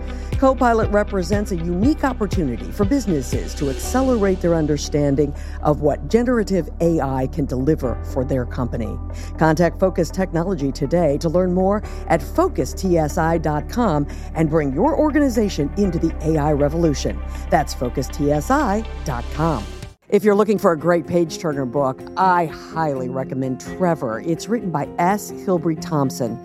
Copilot 0.44 0.92
represents 0.92 1.54
a 1.54 1.56
unique 1.56 2.04
opportunity 2.04 2.70
for 2.70 2.84
businesses 2.84 3.56
to 3.56 3.70
accelerate 3.70 4.42
their 4.42 4.56
understanding 4.56 5.34
of 5.62 5.80
what 5.80 6.10
generative 6.10 6.70
AI 6.82 7.28
can 7.28 7.46
deliver 7.46 7.96
for 8.12 8.26
their 8.26 8.46
company. 8.46 9.00
Contact 9.38 9.80
Focus 9.80 10.12
Technology 10.12 10.70
today 10.70 11.18
to 11.20 11.30
learn 11.30 11.54
more 11.54 11.82
at 12.08 12.20
focustsi.com 12.20 14.06
and 14.36 14.50
bring 14.50 14.74
your 14.74 15.00
organization 15.00 15.72
into 15.78 15.98
the 15.98 16.14
AI 16.28 16.52
revolution. 16.52 17.18
That's 17.50 17.74
focustsi.com. 17.74 19.83
If 20.14 20.24
you're 20.24 20.36
looking 20.36 20.60
for 20.60 20.72
a 20.72 20.78
great 20.78 21.08
page 21.08 21.40
turner 21.40 21.66
book, 21.66 22.00
I 22.18 22.46
highly 22.46 23.10
recommend 23.10 23.60
Trevor. 23.60 24.20
It's 24.20 24.48
written 24.48 24.70
by 24.70 24.88
S. 25.00 25.32
Hilbrey 25.32 25.82
Thompson. 25.82 26.38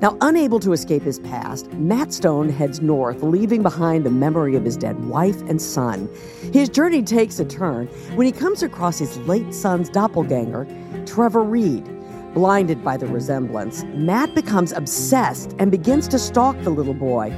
Now, 0.00 0.18
unable 0.22 0.58
to 0.58 0.72
escape 0.72 1.04
his 1.04 1.20
past, 1.20 1.72
Matt 1.74 2.12
Stone 2.12 2.48
heads 2.48 2.80
north, 2.80 3.22
leaving 3.22 3.62
behind 3.62 4.04
the 4.04 4.10
memory 4.10 4.56
of 4.56 4.64
his 4.64 4.76
dead 4.76 5.04
wife 5.04 5.40
and 5.42 5.62
son. 5.62 6.08
His 6.52 6.68
journey 6.68 7.00
takes 7.00 7.38
a 7.38 7.44
turn 7.44 7.86
when 8.16 8.26
he 8.26 8.32
comes 8.32 8.64
across 8.64 8.98
his 8.98 9.16
late 9.18 9.54
son's 9.54 9.88
doppelganger, 9.88 10.66
Trevor 11.06 11.44
Reed. 11.44 11.88
Blinded 12.34 12.82
by 12.82 12.96
the 12.96 13.06
resemblance, 13.06 13.84
Matt 13.94 14.34
becomes 14.34 14.72
obsessed 14.72 15.54
and 15.60 15.70
begins 15.70 16.08
to 16.08 16.18
stalk 16.18 16.60
the 16.62 16.70
little 16.70 16.92
boy. 16.92 17.32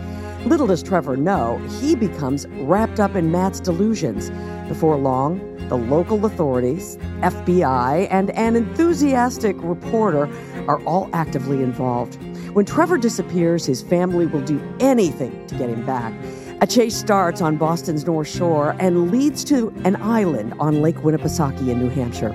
Little 0.46 0.66
does 0.66 0.82
Trevor 0.82 1.18
know, 1.18 1.58
he 1.82 1.94
becomes 1.94 2.46
wrapped 2.48 3.00
up 3.00 3.16
in 3.16 3.30
Matt's 3.30 3.60
delusions. 3.60 4.30
Before 4.66 4.96
long, 4.96 5.53
the 5.68 5.76
local 5.76 6.24
authorities, 6.24 6.96
FBI, 7.20 8.08
and 8.10 8.30
an 8.30 8.56
enthusiastic 8.56 9.56
reporter 9.58 10.28
are 10.68 10.82
all 10.84 11.08
actively 11.12 11.62
involved. 11.62 12.18
When 12.54 12.64
Trevor 12.64 12.98
disappears, 12.98 13.66
his 13.66 13.82
family 13.82 14.26
will 14.26 14.42
do 14.42 14.62
anything 14.78 15.46
to 15.48 15.54
get 15.56 15.70
him 15.70 15.84
back. 15.84 16.12
A 16.60 16.66
chase 16.66 16.94
starts 16.96 17.40
on 17.42 17.56
Boston's 17.56 18.06
North 18.06 18.28
Shore 18.28 18.76
and 18.78 19.10
leads 19.10 19.42
to 19.44 19.74
an 19.84 19.96
island 19.96 20.54
on 20.60 20.82
Lake 20.82 20.96
Winnipesaukee 20.96 21.68
in 21.68 21.78
New 21.78 21.90
Hampshire. 21.90 22.34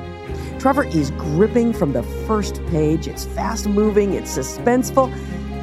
Trevor 0.60 0.84
is 0.84 1.12
gripping 1.12 1.72
from 1.72 1.94
the 1.94 2.04
first 2.28 2.64
page. 2.68 3.08
It's 3.08 3.26
fast 3.26 3.68
moving, 3.68 4.14
it's 4.14 4.38
suspenseful, 4.38 5.10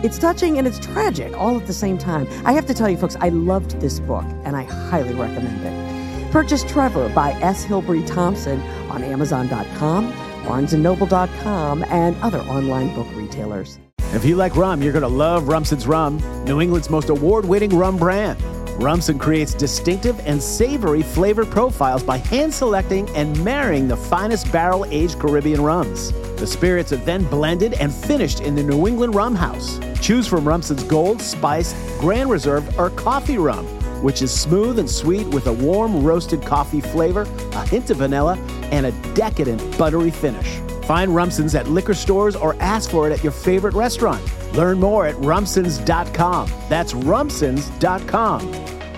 it's 0.02 0.18
touching, 0.18 0.56
and 0.56 0.66
it's 0.66 0.78
tragic 0.78 1.36
all 1.36 1.58
at 1.60 1.66
the 1.66 1.74
same 1.74 1.98
time. 1.98 2.26
I 2.46 2.52
have 2.52 2.64
to 2.66 2.74
tell 2.74 2.88
you, 2.88 2.96
folks, 2.96 3.16
I 3.20 3.28
loved 3.28 3.78
this 3.80 4.00
book 4.00 4.24
and 4.44 4.56
I 4.56 4.62
highly 4.62 5.14
recommend 5.14 5.64
it. 5.64 5.85
Purchase 6.30 6.64
Trevor 6.64 7.08
by 7.10 7.32
S. 7.40 7.64
Hilbrey 7.64 8.06
Thompson 8.06 8.60
on 8.90 9.02
Amazon.com, 9.02 10.12
BarnesandNoble.com, 10.44 11.84
and 11.84 12.16
other 12.22 12.40
online 12.40 12.94
book 12.94 13.06
retailers. 13.14 13.78
If 14.12 14.24
you 14.24 14.36
like 14.36 14.56
rum, 14.56 14.82
you're 14.82 14.92
going 14.92 15.02
to 15.02 15.08
love 15.08 15.48
Rumson's 15.48 15.86
Rum, 15.86 16.18
New 16.44 16.60
England's 16.60 16.88
most 16.88 17.08
award 17.10 17.44
winning 17.44 17.76
rum 17.76 17.96
brand. 17.96 18.40
Rumson 18.82 19.18
creates 19.18 19.54
distinctive 19.54 20.20
and 20.26 20.42
savory 20.42 21.02
flavor 21.02 21.46
profiles 21.46 22.02
by 22.02 22.18
hand 22.18 22.52
selecting 22.52 23.08
and 23.10 23.42
marrying 23.42 23.88
the 23.88 23.96
finest 23.96 24.52
barrel 24.52 24.84
aged 24.86 25.18
Caribbean 25.18 25.62
rums. 25.62 26.12
The 26.36 26.46
spirits 26.46 26.92
are 26.92 26.96
then 26.98 27.24
blended 27.24 27.72
and 27.74 27.92
finished 27.92 28.40
in 28.40 28.54
the 28.54 28.62
New 28.62 28.86
England 28.86 29.14
Rum 29.14 29.34
House. 29.34 29.80
Choose 30.00 30.26
from 30.26 30.46
Rumson's 30.46 30.84
Gold, 30.84 31.22
Spice, 31.22 31.74
Grand 31.98 32.30
Reserve, 32.30 32.78
or 32.78 32.90
Coffee 32.90 33.38
Rum, 33.38 33.66
which 34.06 34.22
is 34.22 34.30
smooth 34.30 34.78
and 34.78 34.88
sweet 34.88 35.26
with 35.34 35.48
a 35.48 35.52
warm 35.52 36.04
roasted 36.04 36.40
coffee 36.40 36.80
flavor, 36.80 37.22
a 37.54 37.66
hint 37.66 37.90
of 37.90 37.96
vanilla, 37.96 38.38
and 38.70 38.86
a 38.86 38.92
decadent 39.14 39.60
buttery 39.76 40.12
finish. 40.12 40.60
Find 40.84 41.12
Rumson's 41.12 41.56
at 41.56 41.68
liquor 41.68 41.92
stores 41.92 42.36
or 42.36 42.54
ask 42.60 42.88
for 42.88 43.10
it 43.10 43.12
at 43.12 43.24
your 43.24 43.32
favorite 43.32 43.74
restaurant. 43.74 44.22
Learn 44.54 44.78
more 44.78 45.08
at 45.08 45.16
rumsons.com. 45.16 46.48
That's 46.68 46.92
rumsons.com. 46.92 48.52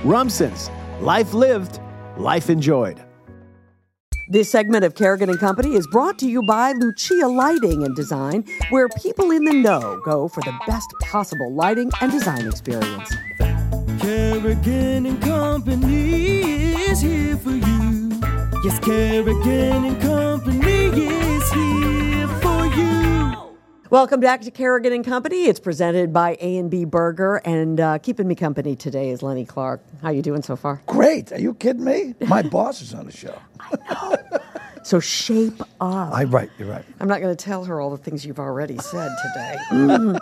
Rumsons, 0.04 0.70
life 1.00 1.32
lived, 1.32 1.80
life 2.18 2.50
enjoyed. 2.50 3.02
This 4.28 4.50
segment 4.50 4.84
of 4.84 4.94
Carrigan 4.94 5.30
and 5.30 5.38
Company 5.38 5.74
is 5.74 5.86
brought 5.86 6.18
to 6.18 6.28
you 6.28 6.42
by 6.42 6.72
Lucia 6.72 7.26
Lighting 7.26 7.82
and 7.82 7.96
Design, 7.96 8.44
where 8.68 8.90
people 8.90 9.30
in 9.30 9.44
the 9.44 9.54
know 9.54 10.02
go 10.04 10.28
for 10.28 10.42
the 10.42 10.54
best 10.66 10.92
possible 11.00 11.50
lighting 11.54 11.90
and 12.02 12.12
design 12.12 12.46
experience. 12.46 13.16
Carrigan 14.08 15.04
and 15.04 15.20
Company 15.20 16.40
is 16.40 17.02
here 17.02 17.36
for 17.36 17.50
you. 17.50 18.20
Yes, 18.64 18.78
Carrigan 18.78 19.84
and 19.84 20.00
Company 20.00 20.86
is 20.86 21.52
here 21.52 22.26
for 22.40 22.64
you. 22.74 23.54
Welcome 23.90 24.20
back 24.20 24.40
to 24.40 24.50
Carrigan 24.50 24.94
and 24.94 25.04
Company. 25.04 25.44
It's 25.44 25.60
presented 25.60 26.10
by 26.10 26.38
A 26.40 26.56
and 26.56 26.70
B 26.70 26.86
Burger, 26.86 27.42
and 27.44 27.78
uh, 27.78 27.98
keeping 27.98 28.26
me 28.26 28.34
company 28.34 28.74
today 28.74 29.10
is 29.10 29.22
Lenny 29.22 29.44
Clarke. 29.44 29.82
How 30.00 30.08
are 30.08 30.14
you 30.14 30.22
doing 30.22 30.40
so 30.40 30.56
far? 30.56 30.80
Great. 30.86 31.30
Are 31.30 31.38
you 31.38 31.52
kidding 31.52 31.84
me? 31.84 32.14
My 32.28 32.40
boss 32.56 32.80
is 32.80 32.94
on 32.94 33.04
the 33.04 33.12
show. 33.12 33.38
So 34.88 35.00
shape 35.00 35.60
up. 35.82 36.14
I 36.14 36.24
right. 36.24 36.48
You're 36.58 36.70
right. 36.70 36.82
I'm 36.98 37.08
not 37.08 37.20
going 37.20 37.36
to 37.36 37.44
tell 37.44 37.62
her 37.66 37.78
all 37.78 37.90
the 37.90 37.98
things 37.98 38.24
you've 38.24 38.38
already 38.38 38.78
said 38.78 39.10
today. 39.22 40.18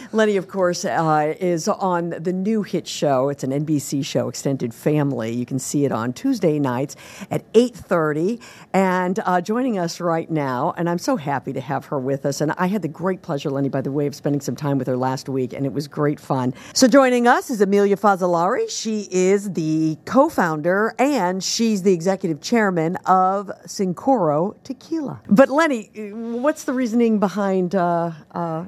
Lenny, 0.12 0.36
of 0.36 0.46
course, 0.46 0.84
uh, 0.84 1.34
is 1.40 1.66
on 1.66 2.10
the 2.10 2.32
new 2.32 2.62
hit 2.62 2.86
show. 2.86 3.28
It's 3.28 3.42
an 3.42 3.50
NBC 3.50 4.04
show, 4.04 4.28
Extended 4.28 4.72
Family. 4.72 5.32
You 5.32 5.44
can 5.44 5.58
see 5.58 5.84
it 5.84 5.90
on 5.90 6.12
Tuesday 6.12 6.60
nights 6.60 6.94
at 7.32 7.52
8.30. 7.52 8.40
And 8.72 9.18
uh, 9.24 9.40
joining 9.40 9.78
us 9.78 10.00
right 10.00 10.30
now, 10.30 10.72
and 10.76 10.88
I'm 10.88 10.98
so 10.98 11.16
happy 11.16 11.52
to 11.52 11.60
have 11.60 11.86
her 11.86 11.98
with 11.98 12.26
us. 12.26 12.40
And 12.40 12.52
I 12.52 12.66
had 12.66 12.82
the 12.82 12.88
great 12.88 13.22
pleasure, 13.22 13.50
Lenny, 13.50 13.68
by 13.68 13.80
the 13.80 13.90
way, 13.90 14.06
of 14.06 14.14
spending 14.14 14.40
some 14.40 14.54
time 14.54 14.78
with 14.78 14.86
her 14.86 14.96
last 14.96 15.28
week, 15.28 15.52
and 15.52 15.66
it 15.66 15.72
was 15.72 15.88
great 15.88 16.20
fun. 16.20 16.54
So 16.74 16.86
joining 16.86 17.26
us 17.26 17.50
is 17.50 17.60
Emilia 17.60 17.96
Fazzalari. 17.96 18.70
She 18.70 19.08
is 19.10 19.52
the 19.52 19.98
co-founder, 20.04 20.94
and 20.98 21.42
she's 21.42 21.82
the 21.82 21.92
executive 21.92 22.40
chairman 22.40 22.96
of 23.06 23.50
Cincoro 23.96 24.54
Tequila. 24.62 25.20
But 25.28 25.48
Lenny, 25.48 25.90
what's 26.12 26.64
the 26.64 26.72
reasoning 26.72 27.18
behind 27.18 27.74
uh, 27.74 28.12
uh, 28.32 28.66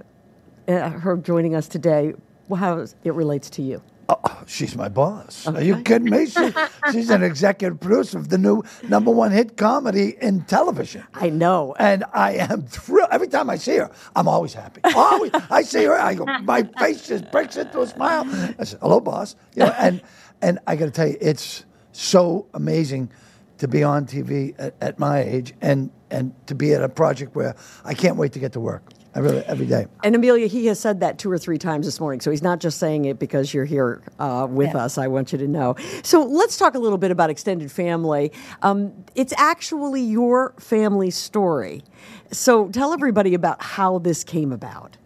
uh, 0.66 0.90
her 0.90 1.16
joining 1.16 1.54
us 1.54 1.68
today, 1.68 2.14
how 2.54 2.86
it 3.04 3.14
relates 3.14 3.50
to 3.50 3.62
you. 3.62 3.82
Oh, 4.10 4.42
she's 4.46 4.74
my 4.74 4.88
boss. 4.88 5.46
Are 5.46 5.62
you 5.62 5.82
kidding 5.82 6.08
me? 6.08 6.24
She, 6.24 6.50
she's 6.92 7.10
an 7.10 7.22
executive 7.22 7.78
producer 7.78 8.16
of 8.16 8.30
the 8.30 8.38
new 8.38 8.62
number 8.88 9.10
one 9.10 9.32
hit 9.32 9.58
comedy 9.58 10.16
in 10.22 10.44
television. 10.44 11.04
I 11.12 11.28
know. 11.28 11.74
And 11.78 12.04
I 12.14 12.32
am 12.36 12.62
thrilled. 12.62 13.10
Every 13.12 13.28
time 13.28 13.50
I 13.50 13.56
see 13.56 13.76
her, 13.76 13.90
I'm 14.16 14.26
always 14.26 14.54
happy. 14.54 14.80
Always. 14.94 15.32
I 15.50 15.60
see 15.60 15.84
her, 15.84 15.94
I 15.94 16.14
go, 16.14 16.24
my 16.24 16.62
face 16.78 17.06
just 17.06 17.30
breaks 17.30 17.58
into 17.58 17.82
a 17.82 17.86
smile. 17.86 18.24
I 18.58 18.64
said, 18.64 18.78
hello, 18.80 18.98
boss. 19.00 19.36
You 19.54 19.64
know, 19.64 19.74
and, 19.78 20.00
and 20.40 20.58
I 20.66 20.76
got 20.76 20.86
to 20.86 20.90
tell 20.90 21.08
you, 21.08 21.18
it's 21.20 21.66
so 21.92 22.46
amazing 22.54 23.10
to 23.58 23.68
be 23.68 23.82
on 23.82 24.06
TV 24.06 24.54
at, 24.58 24.74
at 24.80 24.98
my 24.98 25.20
age 25.20 25.54
and, 25.60 25.90
and 26.10 26.34
to 26.46 26.54
be 26.54 26.72
at 26.72 26.82
a 26.82 26.88
project 26.88 27.34
where 27.34 27.54
I 27.84 27.94
can't 27.94 28.16
wait 28.16 28.32
to 28.32 28.38
get 28.38 28.52
to 28.52 28.60
work. 28.60 28.82
I 29.14 29.20
really, 29.20 29.42
every 29.46 29.66
day. 29.66 29.86
And 30.04 30.14
Emilia, 30.14 30.46
he 30.46 30.66
has 30.66 30.78
said 30.78 31.00
that 31.00 31.18
two 31.18 31.30
or 31.30 31.38
three 31.38 31.56
times 31.58 31.86
this 31.86 31.98
morning, 31.98 32.20
so 32.20 32.30
he's 32.30 32.42
not 32.42 32.60
just 32.60 32.78
saying 32.78 33.06
it 33.06 33.18
because 33.18 33.52
you're 33.52 33.64
here 33.64 34.02
uh, 34.20 34.46
with 34.48 34.74
Yeah. 34.74 34.84
us. 34.84 34.98
I 34.98 35.08
want 35.08 35.32
you 35.32 35.38
to 35.38 35.48
know. 35.48 35.76
So 36.04 36.22
let's 36.22 36.56
talk 36.56 36.74
a 36.74 36.78
little 36.78 36.98
bit 36.98 37.10
about 37.10 37.30
extended 37.30 37.72
family. 37.72 38.30
Um, 38.62 38.92
it's 39.14 39.32
actually 39.36 40.02
your 40.02 40.52
family 40.60 41.10
story. 41.10 41.82
So 42.30 42.68
tell 42.68 42.92
everybody 42.92 43.32
about 43.34 43.62
how 43.62 43.98
this 43.98 44.22
came 44.22 44.52
about. 44.52 44.98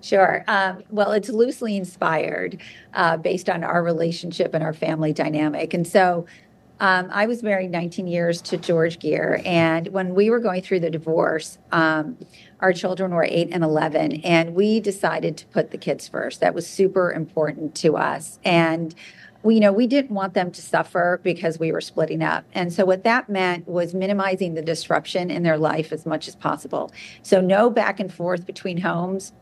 Sure. 0.00 0.44
Um, 0.46 0.84
well, 0.90 1.12
it's 1.12 1.28
loosely 1.28 1.76
inspired 1.76 2.60
uh, 2.94 3.16
based 3.16 3.50
on 3.50 3.64
our 3.64 3.82
relationship 3.82 4.54
and 4.54 4.62
our 4.62 4.72
family 4.72 5.12
dynamic. 5.12 5.74
And 5.74 5.86
so 5.86 6.26
um, 6.84 7.08
I 7.10 7.24
was 7.24 7.42
married 7.42 7.70
19 7.70 8.06
years 8.06 8.42
to 8.42 8.58
George 8.58 8.98
Gear. 8.98 9.40
And 9.46 9.88
when 9.88 10.14
we 10.14 10.28
were 10.28 10.38
going 10.38 10.60
through 10.60 10.80
the 10.80 10.90
divorce, 10.90 11.56
um, 11.72 12.18
our 12.60 12.74
children 12.74 13.14
were 13.14 13.24
8 13.24 13.48
and 13.52 13.64
11. 13.64 14.20
And 14.20 14.54
we 14.54 14.80
decided 14.80 15.38
to 15.38 15.46
put 15.46 15.70
the 15.70 15.78
kids 15.78 16.06
first. 16.06 16.40
That 16.40 16.52
was 16.52 16.66
super 16.66 17.10
important 17.10 17.74
to 17.76 17.96
us. 17.96 18.38
And 18.44 18.94
we, 19.42 19.54
you 19.54 19.60
know, 19.62 19.72
we 19.72 19.86
didn't 19.86 20.10
want 20.10 20.34
them 20.34 20.50
to 20.50 20.60
suffer 20.60 21.20
because 21.22 21.58
we 21.58 21.72
were 21.72 21.80
splitting 21.80 22.22
up. 22.22 22.44
And 22.52 22.70
so 22.70 22.84
what 22.84 23.02
that 23.04 23.30
meant 23.30 23.66
was 23.66 23.94
minimizing 23.94 24.52
the 24.52 24.60
disruption 24.62 25.30
in 25.30 25.42
their 25.42 25.56
life 25.56 25.90
as 25.90 26.04
much 26.04 26.28
as 26.28 26.36
possible. 26.36 26.92
So 27.22 27.40
no 27.40 27.70
back 27.70 27.98
and 27.98 28.12
forth 28.12 28.44
between 28.44 28.76
homes, 28.76 29.32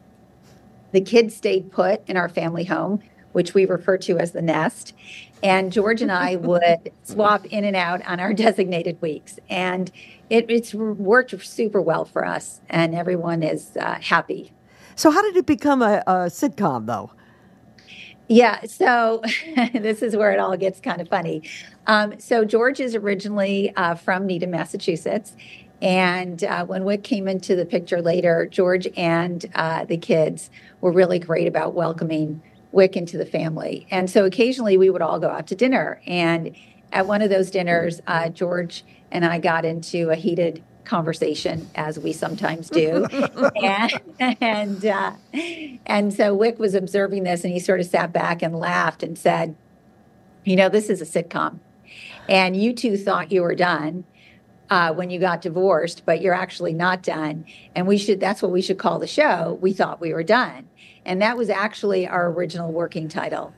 the 0.93 1.01
kids 1.01 1.35
stayed 1.35 1.73
put 1.73 2.09
in 2.09 2.17
our 2.17 2.29
family 2.29 2.65
home, 2.65 3.03
which 3.33 3.53
we 3.53 3.65
refer 3.65 3.99
to 3.99 4.19
as 4.19 4.31
the 4.31 4.43
nest. 4.43 4.95
And 5.43 5.73
George 5.73 6.03
and 6.03 6.13
I 6.13 6.37
would 6.37 6.93
swap 7.03 7.47
in 7.47 7.65
and 7.65 7.77
out 7.77 8.07
on 8.07 8.21
our 8.21 8.33
designated 8.33 9.01
weeks. 9.03 9.39
And 9.51 9.91
it, 10.31 10.47
it's 10.49 10.73
worked 10.75 11.45
super 11.45 11.81
well 11.81 12.05
for 12.05 12.25
us, 12.25 12.61
and 12.69 12.95
everyone 12.95 13.43
is 13.43 13.77
uh, 13.77 13.99
happy. 14.01 14.53
So 14.95 15.11
how 15.11 15.23
did 15.23 15.37
it 15.37 15.47
become 15.47 15.83
a, 15.83 16.03
a 16.07 16.13
sitcom, 16.29 16.87
though? 16.87 17.11
Yeah, 18.29 18.65
so 18.65 19.23
this 19.75 20.03
is 20.03 20.17
where 20.17 20.33
it 20.33 20.39
all 20.39 20.57
gets 20.57 20.81
kind 20.81 21.01
of 21.01 21.09
funny. 21.09 21.43
Um, 21.87 22.19
so 22.19 22.45
George 22.45 22.81
is 22.81 22.95
originally 22.95 23.75
uh, 23.77 23.95
from 23.95 24.27
Needham, 24.27 24.53
Massachusetts. 24.53 25.37
And 25.83 26.45
uh, 26.45 26.65
when 26.65 26.85
Wyc 26.85 27.03
came 27.03 27.27
into 27.27 27.57
the 27.57 27.67
picture 27.67 28.01
later, 28.01 28.47
George 28.47 28.87
and 28.97 29.45
uh, 29.57 29.85
the 29.85 29.97
kids 29.97 30.49
were 30.81 30.93
really 30.93 31.19
great 31.19 31.49
about 31.49 31.75
welcoming 31.75 32.41
Wyc 32.73 32.97
into 32.97 33.19
the 33.19 33.27
family. 33.27 33.87
And 33.91 34.11
so 34.11 34.25
occasionally 34.25 34.77
we 34.77 34.91
would 34.91 35.03
all 35.03 35.19
go 35.19 35.29
out 35.29 35.47
to 35.49 35.55
dinner. 35.55 36.01
And 36.07 36.57
at 36.93 37.07
one 37.07 37.23
of 37.23 37.31
those 37.31 37.51
dinners, 37.51 38.01
uh, 38.07 38.29
George 38.29 38.85
and 39.11 39.25
I 39.25 39.39
got 39.39 39.65
into 39.65 40.11
a 40.11 40.15
heated 40.15 40.63
conversation, 40.85 41.69
as 41.75 41.99
we 41.99 42.13
sometimes 42.13 42.69
do. 42.69 43.05
and 43.63 43.93
and, 44.19 44.85
uh, 44.85 45.13
and 45.87 46.13
so 46.13 46.37
Wyc 46.37 46.59
was 46.59 46.75
observing 46.75 47.25
this 47.25 47.45
and 47.45 47.53
he 47.53 47.61
sort 47.61 47.81
of 47.81 47.87
sat 47.87 48.13
back 48.13 48.43
and 48.43 48.59
laughed 48.59 49.03
and 49.03 49.17
said, 49.17 49.55
You 50.45 50.57
know, 50.57 50.69
this 50.69 50.91
is 50.91 51.01
a 51.01 51.05
sitcom. 51.05 51.61
And 52.29 52.57
you 52.57 52.73
two 52.73 52.97
thought 52.97 53.33
you 53.33 53.43
were 53.43 53.55
done 53.55 54.05
uh, 54.71 54.93
when 54.95 55.11
you 55.11 55.19
got 55.21 55.43
divorced, 55.43 56.05
but 56.07 56.23
you're 56.23 56.35
actually 56.35 56.73
not 56.73 57.03
done. 57.03 57.45
And 57.75 57.87
we 57.87 57.99
should, 57.99 58.21
that's 58.21 58.41
what 58.41 58.53
we 58.53 58.63
should 58.63 58.79
call 58.79 58.99
the 58.99 59.07
show. 59.07 59.59
We 59.61 59.73
thought 59.73 60.01
we 60.01 60.15
were 60.15 60.23
done. 60.23 60.69
And 61.05 61.21
that 61.23 61.37
was 61.37 61.51
actually 61.51 62.07
our 62.07 62.31
original 62.31 62.73
working 62.73 63.09
title. 63.09 63.53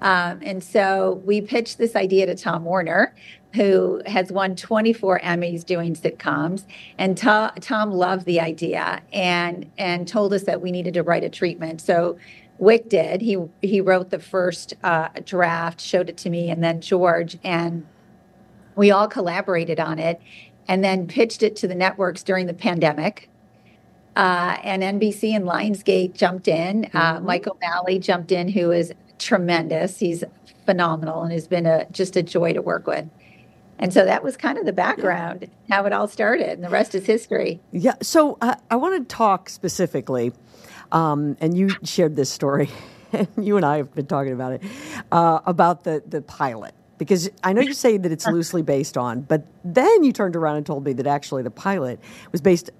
Um, 0.00 0.40
and 0.42 0.62
so 0.62 1.22
we 1.24 1.40
pitched 1.40 1.78
this 1.78 1.96
idea 1.96 2.26
to 2.26 2.34
Tom 2.34 2.64
Werner, 2.64 3.14
who 3.54 4.02
has 4.06 4.30
won 4.30 4.54
24 4.54 5.20
Emmys 5.20 5.64
doing 5.64 5.94
sitcoms. 5.94 6.64
And 6.98 7.16
To- 7.18 7.52
Tom 7.60 7.90
loved 7.90 8.26
the 8.26 8.40
idea 8.40 9.00
and, 9.12 9.70
and 9.78 10.06
told 10.06 10.34
us 10.34 10.42
that 10.44 10.60
we 10.60 10.70
needed 10.70 10.94
to 10.94 11.02
write 11.02 11.24
a 11.24 11.30
treatment. 11.30 11.80
So 11.80 12.18
Wyc 12.60 12.88
did. 12.88 13.22
He, 13.22 13.38
he 13.62 13.80
wrote 13.80 14.10
the 14.10 14.18
first 14.18 14.74
uh, 14.82 15.08
draft, 15.24 15.80
showed 15.80 16.08
it 16.08 16.16
to 16.18 16.30
me, 16.30 16.50
and 16.50 16.62
then 16.62 16.80
George. 16.80 17.38
And 17.42 17.86
we 18.76 18.90
all 18.90 19.08
collaborated 19.08 19.80
on 19.80 19.98
it 19.98 20.20
and 20.68 20.82
then 20.82 21.06
pitched 21.06 21.42
it 21.42 21.56
to 21.56 21.68
the 21.68 21.74
networks 21.74 22.22
during 22.22 22.46
the 22.46 22.54
pandemic. 22.54 23.30
Uh, 24.16 24.56
and 24.62 24.82
NBC 24.82 25.34
and 25.34 25.44
Lionsgate 25.44 26.14
jumped 26.14 26.46
in. 26.46 26.88
Uh, 26.94 27.20
Mike 27.22 27.46
O'Malley 27.46 27.98
jumped 27.98 28.30
in, 28.30 28.48
who 28.48 28.70
is 28.70 28.92
tremendous. 29.18 29.98
He's 29.98 30.22
phenomenal 30.64 31.22
and 31.22 31.32
has 31.32 31.48
been 31.48 31.66
a 31.66 31.86
just 31.90 32.16
a 32.16 32.22
joy 32.22 32.52
to 32.52 32.62
work 32.62 32.86
with. 32.86 33.08
And 33.78 33.92
so 33.92 34.04
that 34.04 34.22
was 34.22 34.36
kind 34.36 34.56
of 34.56 34.66
the 34.66 34.72
background, 34.72 35.50
how 35.68 35.84
it 35.84 35.92
all 35.92 36.06
started, 36.06 36.50
and 36.50 36.64
the 36.64 36.68
rest 36.68 36.94
is 36.94 37.06
history. 37.06 37.60
Yeah. 37.72 37.94
So 38.02 38.38
uh, 38.40 38.54
I 38.70 38.76
want 38.76 39.08
to 39.08 39.14
talk 39.14 39.48
specifically, 39.48 40.32
um, 40.92 41.36
and 41.40 41.56
you 41.56 41.70
shared 41.82 42.14
this 42.14 42.30
story, 42.30 42.70
and 43.12 43.28
you 43.36 43.56
and 43.56 43.66
I 43.66 43.78
have 43.78 43.92
been 43.94 44.06
talking 44.06 44.32
about 44.32 44.52
it, 44.52 44.62
uh, 45.10 45.40
about 45.44 45.84
the, 45.84 46.02
the 46.06 46.22
pilot. 46.22 46.72
Because 46.96 47.28
I 47.42 47.52
know 47.52 47.60
you 47.60 47.74
say 47.74 47.96
that 47.96 48.12
it's 48.12 48.26
loosely 48.28 48.62
based 48.62 48.96
on, 48.96 49.22
but 49.22 49.44
then 49.64 50.04
you 50.04 50.12
turned 50.12 50.36
around 50.36 50.58
and 50.58 50.64
told 50.64 50.84
me 50.84 50.92
that 50.92 51.08
actually 51.08 51.42
the 51.42 51.50
pilot 51.50 51.98
was 52.30 52.40
based 52.40 52.70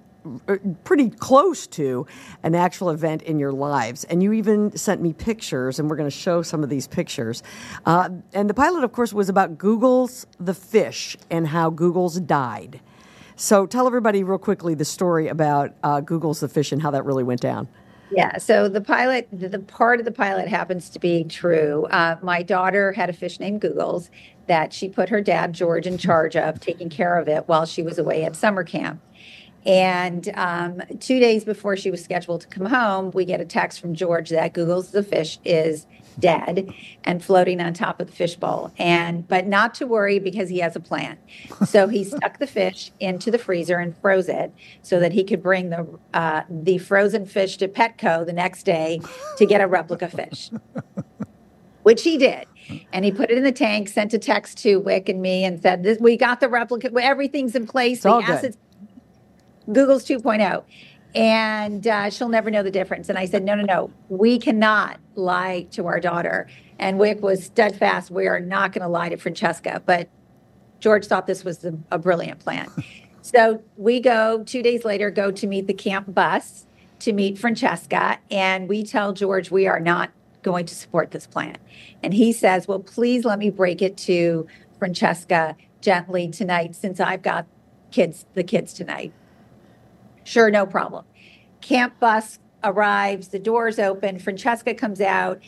pretty 0.83 1.09
close 1.09 1.67
to 1.67 2.05
an 2.43 2.55
actual 2.55 2.89
event 2.89 3.21
in 3.23 3.39
your 3.39 3.51
lives. 3.51 4.03
And 4.05 4.21
you 4.21 4.33
even 4.33 4.75
sent 4.75 5.01
me 5.01 5.13
pictures, 5.13 5.79
and 5.79 5.89
we're 5.89 5.95
going 5.95 6.09
to 6.09 6.15
show 6.15 6.41
some 6.41 6.63
of 6.63 6.69
these 6.69 6.87
pictures. 6.87 7.43
Uh, 7.85 8.09
and 8.33 8.49
the 8.49 8.53
pilot, 8.53 8.83
of 8.83 8.91
course, 8.91 9.13
was 9.13 9.29
about 9.29 9.57
Googles 9.57 10.25
The 10.39 10.53
Fish 10.53 11.17
and 11.29 11.47
how 11.47 11.69
Googles 11.69 12.25
died. 12.25 12.81
So 13.35 13.65
tell 13.65 13.85
everybody 13.85 14.23
real 14.23 14.37
quickly 14.37 14.75
the 14.75 14.85
story 14.85 15.27
about 15.27 15.73
uh, 15.83 16.01
Googles 16.01 16.39
The 16.39 16.47
Fish 16.47 16.71
and 16.71 16.81
how 16.81 16.91
that 16.91 17.05
really 17.05 17.23
went 17.23 17.41
down. 17.41 17.67
Yeah. 18.11 18.37
So 18.37 18.69
the 18.69 18.81
pilot, 18.81 19.27
the, 19.31 19.49
the 19.49 19.59
part 19.59 19.99
of 19.99 20.05
the 20.05 20.11
pilot 20.11 20.47
happens 20.47 20.89
to 20.91 20.99
be 20.99 21.23
true. 21.23 21.85
Uh, 21.89 22.17
my 22.21 22.43
daughter 22.43 22.91
had 22.91 23.09
a 23.09 23.13
fish 23.13 23.39
named 23.39 23.61
Googles 23.61 24.09
that 24.47 24.71
she 24.71 24.87
put 24.87 25.09
her 25.09 25.21
dad, 25.21 25.53
George, 25.53 25.87
in 25.87 25.97
charge 25.97 26.35
of 26.35 26.59
taking 26.59 26.89
care 26.89 27.17
of 27.17 27.27
it 27.27 27.47
while 27.47 27.65
she 27.65 27.81
was 27.81 27.97
away 27.97 28.23
at 28.23 28.35
summer 28.35 28.63
camp. 28.63 29.01
And 29.65 30.29
um, 30.35 30.81
two 30.99 31.19
days 31.19 31.43
before 31.43 31.75
she 31.75 31.89
was 31.89 32.03
scheduled 32.03 32.41
to 32.41 32.47
come 32.47 32.67
home, 32.67 33.11
we 33.11 33.25
get 33.25 33.41
a 33.41 33.45
text 33.45 33.79
from 33.79 33.95
George 33.95 34.29
that 34.29 34.53
Googles 34.53 34.91
the 34.91 35.01
fish 35.01 35.39
is 35.43 35.87
dead 36.19 36.73
and 37.03 37.23
floating 37.23 37.59
on 37.59 37.73
top 37.73 37.99
of 37.99 38.07
the 38.07 38.13
fishbowl. 38.13 38.71
And 38.77 39.27
but 39.27 39.47
not 39.47 39.73
to 39.75 39.87
worry 39.87 40.19
because 40.19 40.49
he 40.49 40.59
has 40.59 40.75
a 40.75 40.79
plan. 40.79 41.17
So 41.65 41.87
he 41.87 42.03
stuck 42.03 42.37
the 42.39 42.47
fish 42.47 42.91
into 42.99 43.31
the 43.31 43.37
freezer 43.37 43.77
and 43.77 43.97
froze 43.97 44.29
it 44.29 44.53
so 44.81 44.99
that 44.99 45.11
he 45.13 45.23
could 45.23 45.41
bring 45.41 45.69
the 45.69 45.87
uh, 46.13 46.43
the 46.49 46.77
frozen 46.77 47.25
fish 47.25 47.57
to 47.57 47.67
Petco 47.67 48.25
the 48.25 48.33
next 48.33 48.63
day 48.63 49.01
to 49.37 49.45
get 49.45 49.61
a 49.61 49.67
replica 49.67 50.07
fish, 50.07 50.51
which 51.83 52.03
he 52.03 52.17
did. 52.17 52.45
And 52.91 53.05
he 53.05 53.11
put 53.11 53.29
it 53.29 53.37
in 53.37 53.43
the 53.43 53.51
tank, 53.51 53.89
sent 53.89 54.13
a 54.15 54.17
text 54.17 54.57
to 54.59 54.81
Wyc 54.81 55.07
and 55.07 55.21
me, 55.21 55.43
and 55.43 55.61
said, 55.61 55.83
"This 55.83 55.99
we 55.99 56.17
got 56.17 56.39
the 56.39 56.49
replica. 56.49 56.91
Everything's 56.99 57.55
in 57.55 57.67
place. 57.67 58.01
the 58.01 58.09
all 58.09 58.21
good. 58.23 58.57
Googles 59.69 60.05
2.0. 60.05 60.63
And 61.15 61.87
uh, 61.87 62.09
she'll 62.09 62.29
never 62.29 62.51
know 62.51 62.61
the 62.61 62.71
difference. 62.71 63.07
And 63.07 63.17
I 63.17 63.25
said, 63.25 63.43
no, 63.43 63.55
no, 63.55 63.63
no, 63.63 63.91
we 64.09 64.37
cannot 64.37 64.99
lie 65.15 65.67
to 65.71 65.87
our 65.87 65.99
daughter. 65.99 66.47
And 66.77 66.99
Wyc 66.99 67.21
was 67.21 67.45
steadfast. 67.45 68.11
We 68.11 68.27
are 68.27 68.39
not 68.39 68.73
going 68.73 68.81
to 68.81 68.89
lie 68.89 69.09
to 69.09 69.17
Francesca. 69.17 69.81
But 69.85 70.09
George 70.81 71.05
thought 71.05 71.25
this 71.25 71.45
was 71.45 71.59
the, 71.59 71.77
a 71.89 71.97
brilliant 71.97 72.39
plan. 72.39 72.69
so 73.21 73.63
we 73.77 74.01
go 74.01 74.43
two 74.43 74.61
days 74.61 74.83
later, 74.83 75.09
go 75.09 75.31
to 75.31 75.47
meet 75.47 75.67
the 75.67 75.73
camp 75.73 76.13
bus 76.13 76.65
to 76.99 77.13
meet 77.13 77.37
Francesca. 77.37 78.19
And 78.29 78.67
we 78.67 78.83
tell 78.83 79.13
George 79.13 79.49
we 79.51 79.67
are 79.67 79.79
not 79.79 80.11
going 80.41 80.65
to 80.65 80.75
support 80.75 81.11
this 81.11 81.25
plan. 81.25 81.57
And 82.03 82.13
he 82.13 82.33
says, 82.33 82.67
well, 82.67 82.79
please 82.79 83.23
let 83.23 83.39
me 83.39 83.49
break 83.49 83.81
it 83.81 83.95
to 83.97 84.47
Francesca 84.77 85.55
gently 85.81 86.29
tonight 86.29 86.75
since 86.75 86.99
I've 86.99 87.21
got 87.21 87.47
kids, 87.91 88.25
the 88.33 88.43
kids 88.43 88.73
tonight. 88.73 89.13
Sure, 90.25 90.51
no 90.51 90.65
problem. 90.65 91.05
Camp 91.61 91.97
bus 91.99 92.39
arrives, 92.63 93.29
the 93.29 93.39
doors 93.39 93.79
open, 93.79 94.19
Francesca 94.19 94.73
comes 94.73 94.99
out. 94.99 95.39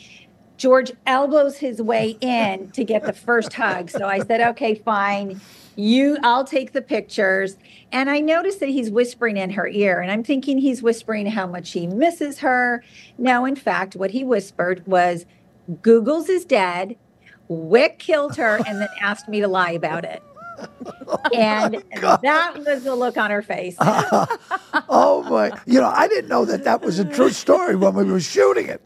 George 0.55 0.91
elbows 1.05 1.57
his 1.57 1.81
way 1.81 2.17
in 2.21 2.71
to 2.71 2.83
get 2.83 3.03
the 3.03 3.13
first 3.13 3.53
hug. 3.53 3.89
So 3.91 4.07
I 4.07 4.19
said, 4.19 4.41
okay, 4.41 4.73
fine. 4.73 5.39
you 5.75 6.17
I'll 6.23 6.43
take 6.43 6.73
the 6.73 6.81
pictures. 6.81 7.57
And 7.91 8.09
I 8.09 8.19
noticed 8.19 8.59
that 8.59 8.69
he's 8.69 8.89
whispering 8.89 9.37
in 9.37 9.51
her 9.51 9.67
ear, 9.67 10.01
and 10.01 10.11
I'm 10.11 10.23
thinking 10.23 10.57
he's 10.57 10.81
whispering 10.81 11.27
how 11.27 11.47
much 11.47 11.71
he 11.71 11.87
misses 11.87 12.39
her. 12.39 12.83
No, 13.17 13.45
in 13.45 13.55
fact, 13.55 13.95
what 13.95 14.11
he 14.11 14.23
whispered 14.23 14.85
was, 14.87 15.25
Googles 15.81 16.29
is 16.29 16.45
dead. 16.45 16.97
Wick 17.47 17.99
killed 17.99 18.35
her 18.37 18.59
and 18.67 18.81
then 18.81 18.89
asked 19.01 19.29
me 19.29 19.39
to 19.39 19.47
lie 19.47 19.71
about 19.71 20.03
it. 20.03 20.21
And 21.33 21.83
oh 22.03 22.17
that 22.21 22.57
was 22.57 22.83
the 22.83 22.95
look 22.95 23.17
on 23.17 23.31
her 23.31 23.41
face. 23.41 23.75
oh 23.81 25.25
my! 25.29 25.51
You 25.65 25.81
know, 25.81 25.89
I 25.89 26.07
didn't 26.07 26.29
know 26.29 26.45
that 26.45 26.63
that 26.63 26.81
was 26.81 26.99
a 26.99 27.05
true 27.05 27.31
story 27.31 27.75
when 27.75 27.93
we 27.93 28.03
were 28.05 28.19
shooting 28.19 28.67
it. 28.67 28.81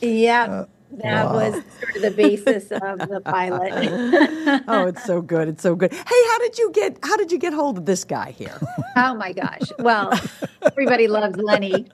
yeah. 0.00 0.44
Uh, 0.44 0.66
that 0.98 1.26
wow. 1.26 1.34
was 1.34 1.54
sort 1.54 1.96
of 1.96 2.02
the 2.02 2.10
basis 2.10 2.70
of 2.70 2.98
the 3.08 3.20
pilot. 3.24 4.62
oh, 4.68 4.86
it's 4.86 5.04
so 5.04 5.22
good. 5.22 5.48
It's 5.48 5.62
so 5.62 5.74
good. 5.74 5.92
Hey, 5.92 6.00
how 6.04 6.38
did 6.38 6.58
you 6.58 6.70
get 6.72 6.98
how 7.02 7.16
did 7.16 7.32
you 7.32 7.38
get 7.38 7.52
hold 7.52 7.78
of 7.78 7.86
this 7.86 8.04
guy 8.04 8.32
here? 8.32 8.58
oh 8.96 9.14
my 9.14 9.32
gosh. 9.32 9.72
Well, 9.78 10.12
everybody 10.62 11.08
loves 11.08 11.36
Lenny. 11.36 11.86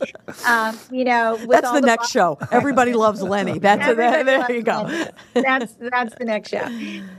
Um, 0.47 0.79
you 0.91 1.05
know, 1.05 1.37
with 1.37 1.51
That's 1.51 1.67
all 1.67 1.75
the 1.75 1.81
next 1.81 2.11
show. 2.11 2.39
Everybody 2.51 2.93
loves 2.93 3.23
Lenny. 3.23 3.59
That's 3.69 3.89
a, 3.89 3.95
there 3.95 4.39
loves 4.39 4.51
you 4.51 4.63
go. 4.63 4.83
Lenny. 4.83 5.11
That's 5.35 5.75
that's 5.75 6.15
the 6.17 6.25
next 6.25 6.51
show. 6.51 6.65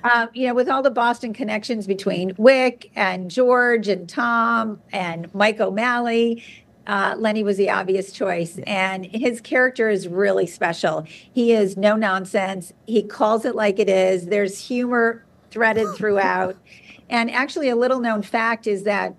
Um, 0.04 0.30
you 0.34 0.48
know, 0.48 0.54
with 0.54 0.70
all 0.70 0.82
the 0.82 0.92
Boston 0.92 1.34
connections 1.34 1.88
between 1.88 2.34
Wyc 2.36 2.90
and 2.96 3.32
George 3.32 3.88
and 3.88 4.10
Tom 4.10 4.82
and 4.92 5.34
Mike 5.34 5.60
O'Malley, 5.60 6.44
uh, 6.90 7.14
Lenny 7.20 7.44
was 7.44 7.58
the 7.58 7.70
obvious 7.70 8.12
choice, 8.12 8.58
and 8.66 9.06
his 9.06 9.42
character 9.42 9.90
is 9.90 10.08
really 10.08 10.48
special. 10.48 11.06
He 11.08 11.54
is 11.54 11.78
no 11.78 11.96
nonsense. 11.96 12.74
He 12.88 13.04
calls 13.04 13.46
it 13.46 13.54
like 13.54 13.78
it 13.78 13.88
is. 13.88 14.26
There's 14.26 14.60
humor 14.60 15.24
threaded 15.52 15.88
throughout, 15.96 16.58
and 17.08 17.30
actually, 17.30 17.70
a 17.70 17.76
little 17.76 18.00
known 18.00 18.24
fact 18.24 18.66
is 18.66 18.84
that 18.84 19.16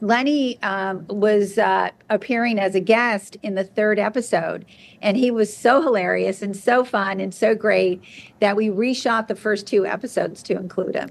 Lenny 0.00 0.62
um, 0.62 1.06
was 1.08 1.58
uh, 1.58 1.90
appearing 2.08 2.60
as 2.60 2.76
a 2.76 2.80
guest 2.80 3.36
in 3.42 3.56
the 3.56 3.64
third 3.64 3.98
episode, 3.98 4.64
and 5.02 5.16
he 5.16 5.32
was 5.32 5.54
so 5.54 5.82
hilarious 5.82 6.40
and 6.40 6.56
so 6.56 6.84
fun 6.84 7.18
and 7.18 7.34
so 7.34 7.52
great 7.52 8.00
that 8.38 8.54
we 8.54 8.68
reshot 8.68 9.26
the 9.26 9.34
first 9.34 9.66
two 9.66 9.86
episodes 9.86 10.40
to 10.44 10.56
include 10.56 10.94
him. 10.94 11.10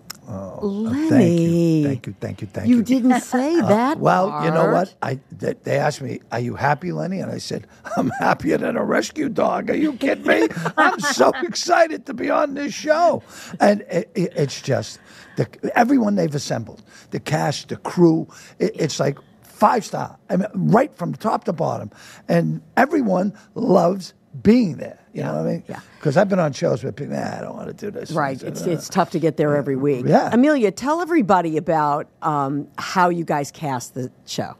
Lenny. 0.61 1.09
Thank 1.09 1.39
you, 1.41 1.83
thank 1.83 2.07
you, 2.07 2.13
thank 2.19 2.41
you, 2.41 2.47
thank 2.47 2.67
you. 2.69 2.77
You 2.77 2.83
didn't 2.83 3.19
say 3.35 3.59
that. 3.61 3.97
Uh, 3.97 3.99
Well, 3.99 4.45
you 4.45 4.51
know 4.51 4.71
what? 4.71 4.95
I 5.01 5.19
they, 5.31 5.53
they 5.63 5.77
asked 5.77 6.01
me, 6.01 6.19
"Are 6.31 6.39
you 6.39 6.55
happy, 6.55 6.91
Lenny?" 6.91 7.19
And 7.19 7.31
I 7.31 7.37
said, 7.39 7.67
"I'm 7.97 8.09
happier 8.19 8.57
than 8.57 8.77
a 8.77 8.83
rescue 8.83 9.29
dog." 9.29 9.69
Are 9.69 9.75
you 9.75 9.93
kidding 9.93 10.25
me? 10.27 10.47
I'm 10.77 10.99
so 10.99 11.31
excited 11.43 12.05
to 12.07 12.13
be 12.13 12.29
on 12.29 12.53
this 12.55 12.73
show, 12.73 13.23
and 13.59 13.81
it, 13.89 14.11
it, 14.15 14.33
it's 14.35 14.61
just 14.61 14.99
the 15.37 15.47
everyone 15.77 16.15
they've 16.15 16.35
assembled, 16.35 16.83
the 17.11 17.19
cast, 17.19 17.69
the 17.69 17.77
crew. 17.77 18.27
It, 18.59 18.73
it's 18.75 18.99
like 18.99 19.17
five 19.43 19.85
star. 19.85 20.17
I 20.29 20.37
mean, 20.37 20.47
right 20.53 20.93
from 20.95 21.13
top 21.15 21.45
to 21.45 21.53
bottom, 21.53 21.91
and 22.27 22.61
everyone 22.77 23.33
loves 23.55 24.13
being 24.43 24.77
there. 24.77 24.98
You 25.13 25.23
know 25.23 25.33
what 25.37 25.47
I 25.47 25.51
mean? 25.51 25.63
yeah. 25.67 25.79
Because 25.97 26.17
I've 26.17 26.29
been 26.29 26.39
on 26.39 26.53
shows 26.53 26.83
where 26.83 26.91
people, 26.91 27.15
nah, 27.15 27.37
I 27.37 27.41
don't 27.41 27.55
want 27.55 27.67
to 27.67 27.73
do 27.73 27.91
this. 27.91 28.11
Right. 28.11 28.41
It's, 28.41 28.61
it's 28.61 28.87
tough 28.87 29.09
to 29.11 29.19
get 29.19 29.37
there 29.37 29.55
every 29.55 29.75
week. 29.75 30.05
Yeah. 30.05 30.29
Emilia, 30.31 30.71
tell 30.71 31.01
everybody 31.01 31.57
about 31.57 32.07
um, 32.21 32.67
how 32.77 33.09
you 33.09 33.25
guys 33.25 33.51
cast 33.51 33.95
the 33.95 34.11
show. 34.25 34.55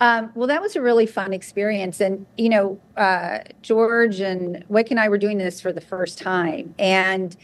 Um, 0.00 0.30
well, 0.34 0.46
that 0.46 0.60
was 0.60 0.76
a 0.76 0.82
really 0.82 1.06
fun 1.06 1.32
experience. 1.32 2.00
And, 2.00 2.26
you 2.36 2.48
know, 2.48 2.78
uh, 2.96 3.38
George 3.62 4.20
and 4.20 4.64
Wyc 4.70 4.90
and 4.90 5.00
I 5.00 5.08
were 5.08 5.18
doing 5.18 5.38
this 5.38 5.60
for 5.60 5.72
the 5.72 5.80
first 5.80 6.18
time. 6.18 6.74
And, 6.78 7.34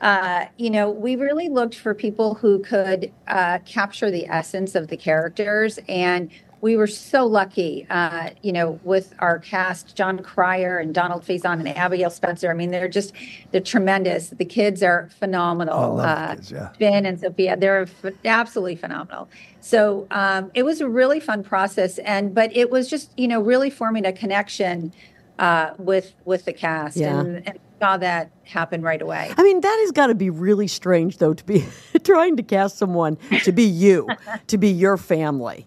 uh, 0.00 0.46
you 0.56 0.70
know, 0.70 0.90
we 0.90 1.16
really 1.16 1.48
looked 1.48 1.76
for 1.76 1.94
people 1.94 2.34
who 2.34 2.60
could 2.60 3.12
uh, 3.28 3.60
capture 3.64 4.10
the 4.10 4.26
essence 4.26 4.74
of 4.74 4.88
the 4.88 4.96
characters. 4.96 5.78
And 5.88 6.30
we 6.62 6.76
were 6.76 6.86
so 6.86 7.24
lucky, 7.26 7.86
uh, 7.88 8.30
you 8.42 8.52
know, 8.52 8.78
with 8.84 9.14
our 9.18 9.38
cast, 9.38 9.96
Jon 9.96 10.18
Cryer 10.18 10.78
and 10.78 10.94
Donald 10.94 11.24
Faison 11.24 11.54
and 11.60 11.68
Abigail 11.68 12.10
Spencer. 12.10 12.50
I 12.50 12.54
mean, 12.54 12.70
they're 12.70 12.88
just, 12.88 13.12
they're 13.50 13.60
tremendous. 13.62 14.28
The 14.28 14.44
kids 14.44 14.82
are 14.82 15.08
phenomenal. 15.18 15.74
Oh, 15.74 15.78
I 15.78 15.86
love 15.86 15.96
the 15.96 16.02
Uh, 16.04 16.34
kids, 16.34 16.52
yeah. 16.52 16.68
Ben 16.78 17.06
and 17.06 17.18
Sophia, 17.18 17.56
they're 17.56 17.86
ph- 17.86 18.14
absolutely 18.24 18.76
phenomenal. 18.76 19.28
So 19.60 20.06
um, 20.10 20.50
it 20.54 20.64
was 20.64 20.80
a 20.80 20.88
really 20.88 21.20
fun 21.20 21.42
process, 21.42 21.98
and 21.98 22.34
but 22.34 22.54
it 22.56 22.70
was 22.70 22.88
just 22.88 23.10
you 23.18 23.28
know 23.28 23.40
really 23.40 23.70
forming 23.70 24.04
a 24.06 24.12
connection 24.12 24.92
uh, 25.38 25.70
with 25.78 26.12
with 26.24 26.44
the 26.44 26.52
cast, 26.52 26.96
Yeah. 26.96 27.20
and, 27.20 27.46
and 27.48 27.58
saw 27.80 27.96
that 27.96 28.30
happen 28.44 28.82
right 28.82 29.00
away. 29.00 29.32
I 29.38 29.42
mean, 29.42 29.60
that 29.62 29.78
has 29.82 29.92
got 29.92 30.08
to 30.08 30.14
be 30.14 30.28
really 30.28 30.66
strange, 30.66 31.16
though, 31.16 31.32
to 31.32 31.44
be 31.44 31.64
trying 32.04 32.36
to 32.36 32.42
cast 32.42 32.76
someone 32.76 33.16
to 33.44 33.52
be 33.52 33.64
you, 33.64 34.06
to 34.48 34.58
be 34.58 34.68
your 34.68 34.98
family. 34.98 35.66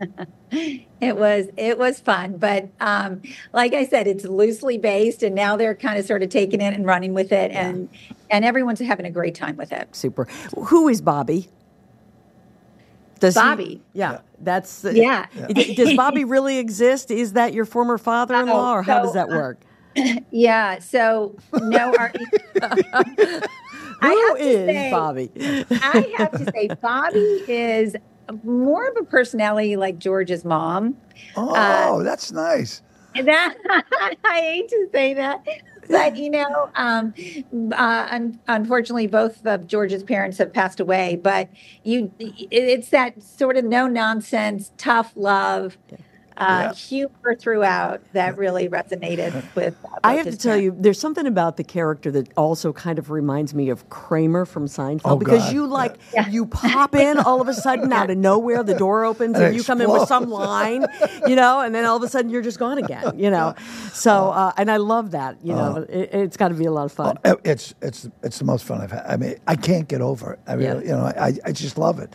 It 1.00 1.16
was 1.16 1.46
it 1.56 1.78
was 1.78 2.00
fun, 2.00 2.38
but 2.38 2.68
um, 2.80 3.22
like 3.52 3.72
I 3.74 3.84
said, 3.86 4.06
it's 4.08 4.24
loosely 4.24 4.78
based, 4.78 5.22
and 5.22 5.34
now 5.34 5.56
they're 5.56 5.74
kind 5.74 5.96
of 5.98 6.04
sort 6.06 6.22
of 6.24 6.30
taking 6.30 6.60
it 6.60 6.74
and 6.74 6.84
running 6.86 7.14
with 7.14 7.30
it, 7.30 7.52
and 7.52 7.88
and 8.30 8.44
everyone's 8.44 8.80
having 8.80 9.06
a 9.06 9.10
great 9.10 9.34
time 9.36 9.56
with 9.56 9.70
it. 9.70 9.94
Super. 9.94 10.24
Who 10.56 10.88
is 10.88 11.00
Bobby? 11.00 11.50
Does 13.20 13.34
he- 13.34 13.40
Bobby. 13.40 13.82
yeah, 13.92 14.20
that's 14.40 14.84
Yeah. 14.90 15.26
D- 15.52 15.74
Does 15.74 15.94
Bobby 15.94 16.24
really 16.24 16.58
exist? 16.58 17.10
Is 17.12 17.34
that 17.34 17.52
your 17.52 17.64
former 17.64 17.98
father-in-law, 17.98 18.72
or 18.74 18.82
how 18.82 19.02
does 19.02 19.12
so, 19.12 19.14
that 19.14 19.30
uh, 19.30 19.36
work? 19.36 19.60
Yeah. 20.30 20.78
So 20.80 21.36
no, 21.52 21.94
our, 21.96 22.12
I 22.62 23.42
Who 24.00 24.28
have 24.28 24.38
to 24.38 24.42
is 24.42 24.66
say- 24.66 24.90
Bobby? 24.90 25.30
I 25.70 26.14
have 26.18 26.32
to 26.32 26.50
say, 26.52 26.68
Bobby 26.80 27.18
is 27.48 27.94
more 28.42 28.88
of 28.88 28.96
a 28.96 29.04
personality 29.04 29.76
like 29.76 29.98
George's 29.98 30.44
mom. 30.44 30.96
Oh, 31.36 31.54
uh, 31.54 32.02
that's 32.02 32.32
nice. 32.32 32.82
That 33.14 33.56
I 34.24 34.40
hate 34.40 34.68
to 34.68 34.88
say 34.92 35.14
that, 35.14 35.44
but 35.88 36.16
you 36.16 36.30
know, 36.30 36.70
um, 36.76 37.14
uh, 37.72 38.08
un- 38.10 38.38
unfortunately, 38.46 39.06
both 39.06 39.44
of 39.46 39.66
George's 39.66 40.02
parents 40.02 40.38
have 40.38 40.52
passed 40.52 40.78
away. 40.78 41.18
But 41.20 41.48
you, 41.82 42.12
it's 42.18 42.90
that 42.90 43.22
sort 43.22 43.56
of 43.56 43.64
no 43.64 43.86
nonsense, 43.86 44.72
tough 44.76 45.12
love. 45.16 45.78
Uh, 46.38 46.68
Yeah. 46.68 46.72
humor 46.72 47.34
throughout 47.38 48.00
that 48.12 48.38
really 48.38 48.68
resonated 48.68 49.42
with. 49.56 49.74
uh, 49.84 49.88
I 50.04 50.14
have 50.14 50.26
to 50.26 50.36
tell 50.36 50.52
parents. 50.56 50.64
you, 50.64 50.76
there's 50.82 51.00
something 51.00 51.26
about 51.26 51.56
the 51.56 51.64
character 51.64 52.10
that 52.12 52.28
also 52.36 52.72
kind 52.72 52.98
of 52.98 53.10
reminds 53.10 53.54
me 53.54 53.70
of 53.70 53.88
Kramer 53.90 54.44
from 54.44 54.66
Seinfeld 54.66 55.00
Oh, 55.04 55.16
because 55.16 55.42
God. 55.44 55.52
you 55.52 55.66
like 55.66 55.96
you 56.30 56.46
pop 56.46 56.94
in 56.94 57.18
all 57.18 57.40
of 57.40 57.48
a 57.48 57.54
sudden 57.54 57.92
out 57.92 58.08
of 58.10 58.18
nowhere, 58.18 58.62
the 58.62 58.74
door 58.76 59.04
opens 59.04 59.36
and, 59.36 59.46
And 59.48 59.56
you 59.56 59.64
come 59.64 59.80
in 59.80 59.90
with 59.90 60.06
some 60.06 60.30
line, 60.30 60.86
you 61.26 61.34
know, 61.34 61.60
and 61.60 61.74
then 61.74 61.84
all 61.84 61.96
of 61.96 62.02
a 62.04 62.08
sudden 62.08 62.30
you're 62.30 62.42
just 62.42 62.58
gone 62.60 62.78
again, 62.78 63.18
you 63.18 63.30
know. 63.30 63.54
So 63.92 64.30
uh, 64.30 64.52
and 64.56 64.70
I 64.70 64.76
love 64.76 65.10
that, 65.10 65.38
you 65.42 65.54
know, 65.54 65.84
it, 65.88 66.10
it's 66.12 66.36
got 66.36 66.48
to 66.48 66.54
be 66.54 66.66
a 66.66 66.70
lot 66.70 66.84
of 66.84 66.92
fun. 66.92 67.18
Uh, 67.24 67.34
It's 67.44 67.74
it's 67.82 68.08
it's 68.22 68.38
the 68.38 68.44
most 68.44 68.64
fun 68.64 68.80
I've 68.80 68.92
had. 68.92 69.04
I 69.06 69.16
mean, 69.16 69.34
I 69.48 69.56
can't 69.56 69.88
get 69.88 70.00
over 70.00 70.34
it. 70.34 70.38
I 70.46 70.54
mean, 70.54 70.66
Yeah. 70.66 70.78
you 70.80 70.88
know, 70.88 71.04
I, 71.04 71.32
I 71.44 71.50
just 71.52 71.76
love 71.78 71.98
it. 71.98 72.14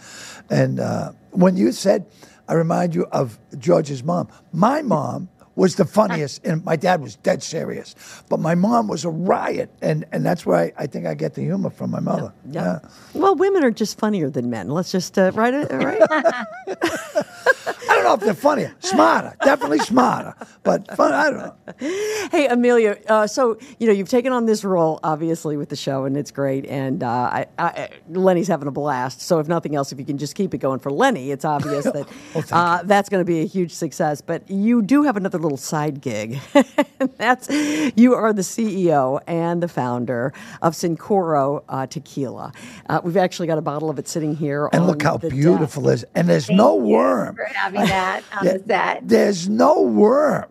And 0.50 0.80
uh, 0.80 1.12
when 1.32 1.58
you 1.58 1.72
said, 1.74 2.06
I 2.48 2.54
remind 2.54 2.94
you 2.94 3.06
of 3.06 3.40
George's 3.58 4.04
mom. 4.04 4.28
My 4.52 4.82
mom 4.82 5.30
was 5.56 5.76
the 5.76 5.86
funniest, 5.86 6.46
and 6.46 6.64
my 6.66 6.76
dad 6.76 7.02
was 7.02 7.16
dead 7.18 7.44
serious. 7.44 7.96
But 8.30 8.40
my 8.40 8.56
mom 8.56 8.88
was 8.88 9.06
a 9.06 9.10
riot, 9.10 9.70
and 9.82 10.06
and 10.12 10.26
that's 10.26 10.46
why 10.46 10.74
I 10.78 10.88
think 10.88 11.06
I 11.06 11.14
get 11.14 11.36
the 11.36 11.42
humor 11.42 11.70
from 11.70 11.92
my 11.92 12.00
mother. 12.00 12.34
Yeah. 12.50 12.80
Well, 13.14 13.36
women 13.36 13.64
are 13.64 13.72
just 13.72 14.00
funnier 14.00 14.30
than 14.30 14.50
men. 14.50 14.70
Let's 14.70 14.92
just 14.92 15.18
uh, 15.18 15.32
write 15.34 15.54
it 15.54 15.72
right. 15.72 16.02
I 17.94 17.96
don't 17.96 18.04
know 18.04 18.14
if 18.16 18.20
they're 18.22 18.34
funnier, 18.34 18.74
smarter, 18.80 19.36
definitely 19.44 19.80
smarter, 19.80 20.36
but 20.64 20.96
fun. 20.96 21.14
I 21.14 21.30
don't 21.30 21.38
know. 21.38 21.56
Hey, 22.32 22.48
Emilia. 22.48 22.98
Uh, 23.08 23.28
so 23.28 23.58
you 23.80 23.88
know 23.88 23.94
you've 23.94 24.10
taken 24.10 24.34
on 24.34 24.46
this 24.46 24.64
role, 24.64 25.00
obviously, 25.04 25.58
with 25.58 25.70
the 25.70 25.76
show, 25.76 26.06
and 26.06 26.18
it's 26.18 26.32
great. 26.32 26.66
And 26.66 27.04
uh, 27.04 27.08
I, 27.08 27.46
I, 27.60 27.90
Lenny's 28.10 28.48
having 28.48 28.68
a 28.68 28.72
blast. 28.72 29.22
So 29.22 29.40
if 29.40 29.48
nothing 29.48 29.76
else, 29.76 29.92
if 29.92 30.00
you 30.00 30.06
can 30.06 30.18
just 30.18 30.36
keep 30.36 30.54
it 30.54 30.58
going 30.58 30.80
for 30.80 30.92
Lenny, 30.92 31.32
it's 31.32 31.46
obvious 31.46 31.84
that 31.86 32.08
uh, 32.52 32.84
that's 32.84 33.10
going 33.10 33.22
to 33.22 33.26
be 33.26 33.42
a 33.42 33.46
huge 33.46 33.72
success. 33.72 34.22
But 34.22 34.50
you 34.50 34.82
do 34.82 35.04
have 35.04 35.18
another 35.18 35.38
little 35.44 35.58
side 35.58 36.02
gig. 36.02 36.40
that's 37.18 37.50
you 37.96 38.14
are 38.16 38.34
the 38.34 38.42
CEO 38.42 39.20
and 39.28 39.62
the 39.62 39.68
founder 39.68 40.34
of 40.62 40.74
Cincoro 40.74 41.64
uh, 41.70 41.86
Tequila. 41.86 42.52
Uh, 42.90 43.02
we've 43.04 43.18
actually 43.18 43.48
got 43.48 43.58
a 43.58 43.62
bottle 43.62 43.90
of 43.90 44.00
it 44.00 44.08
sitting 44.08 44.36
here. 44.36 44.70
And 44.74 44.84
on 44.84 44.88
look 44.88 45.04
how 45.04 45.18
the 45.18 45.30
beautiful 45.30 45.84
desk. 45.84 46.04
it 46.04 46.08
is. 46.08 46.12
And 46.16 46.30
there's 46.30 46.50
no 46.50 46.76
worm. 46.76 47.36
for 47.36 47.46
having 47.46 47.82
that 47.82 48.24
on 48.40 48.46
the 48.46 48.64
set. 48.66 49.08
There's 49.08 49.48
no 49.50 49.82
worm. 49.82 50.46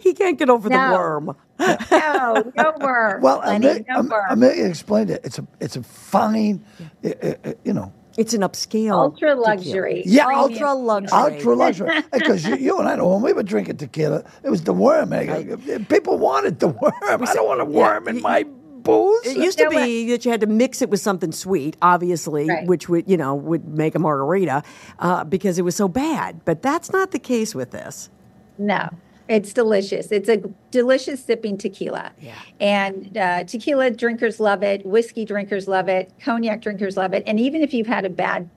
He 0.00 0.12
can't 0.12 0.38
get 0.38 0.50
over 0.50 0.68
the 0.68 0.74
worm. 0.74 1.36
No, 1.90 2.52
no 2.56 2.74
worm. 2.80 3.20
Well, 3.20 3.38
Lenny, 3.40 3.66
Emilia, 3.66 3.84
no 3.88 3.98
Am- 3.98 4.08
worm. 4.08 4.30
Emilia 4.30 4.66
explained 4.66 5.10
it. 5.10 5.20
It's 5.24 5.40
a 5.40 5.46
it's 5.58 5.74
a 5.74 5.82
fine, 5.82 6.64
uh, 7.04 7.08
uh, 7.20 7.34
uh, 7.44 7.52
you 7.64 7.72
know, 7.72 7.92
It's 8.18 8.34
an 8.34 8.42
upscale, 8.42 8.92
Ultra 8.92 9.28
tequila. 9.30 9.46
luxury. 9.46 10.02
Yeah, 10.04 10.24
Premium. 10.26 10.42
ultra 10.50 10.72
luxury. 10.74 11.18
ultra 11.18 11.54
luxury. 11.54 12.02
Because 12.12 12.44
you, 12.46 12.56
you 12.56 12.78
and 12.78 12.88
I 12.88 12.96
know 12.96 13.08
when 13.08 13.22
we 13.22 13.32
were 13.32 13.42
drinking 13.44 13.76
tequila, 13.78 14.24
it 14.42 14.50
was 14.50 14.64
the 14.64 14.72
worm. 14.74 15.12
eh, 15.12 15.54
People 15.88 16.18
wanted 16.18 16.58
the 16.58 16.68
worm. 16.68 16.92
I 17.02 17.16
don't 17.32 17.46
want 17.46 17.60
a 17.60 17.64
worm 17.64 18.08
in 18.08 18.20
my 18.20 18.42
booze? 18.82 19.24
It 19.26 19.36
used 19.36 19.58
to 19.58 19.68
be 19.70 20.10
that 20.10 20.24
you 20.24 20.30
had 20.30 20.40
to 20.40 20.46
mix 20.46 20.82
it 20.82 20.90
with 20.90 21.00
something 21.00 21.30
sweet, 21.32 21.76
obviously, 21.80 22.48
Right. 22.48 22.66
which 22.66 22.88
would 22.88 23.08
you 23.08 23.16
know 23.16 23.34
would 23.36 23.66
make 23.68 23.94
a 23.94 23.98
margarita 24.00 24.62
uh, 24.98 25.24
because 25.24 25.58
it 25.58 25.62
was 25.62 25.76
so 25.76 25.86
bad. 25.88 26.44
But 26.44 26.60
that's 26.62 26.90
not 26.92 27.12
the 27.12 27.18
case 27.20 27.54
with 27.54 27.70
this. 27.70 28.10
No, 28.58 28.88
it's 29.28 29.52
delicious. 29.52 30.10
It's 30.10 30.28
a 30.28 30.38
delicious 30.70 31.22
sipping 31.22 31.58
tequila. 31.58 32.12
Yeah. 32.20 32.38
And 32.60 33.16
uh, 33.16 33.44
tequila 33.44 33.90
drinkers 33.90 34.40
love 34.40 34.62
it. 34.62 34.84
Whiskey 34.86 35.24
drinkers 35.24 35.68
love 35.68 35.88
it. 35.88 36.10
Cognac 36.20 36.62
drinkers 36.62 36.96
love 36.96 37.12
it. 37.12 37.22
And 37.26 37.38
even 37.38 37.62
if 37.62 37.74
you've 37.74 37.86
had 37.86 38.04
a 38.04 38.10
bad 38.10 38.48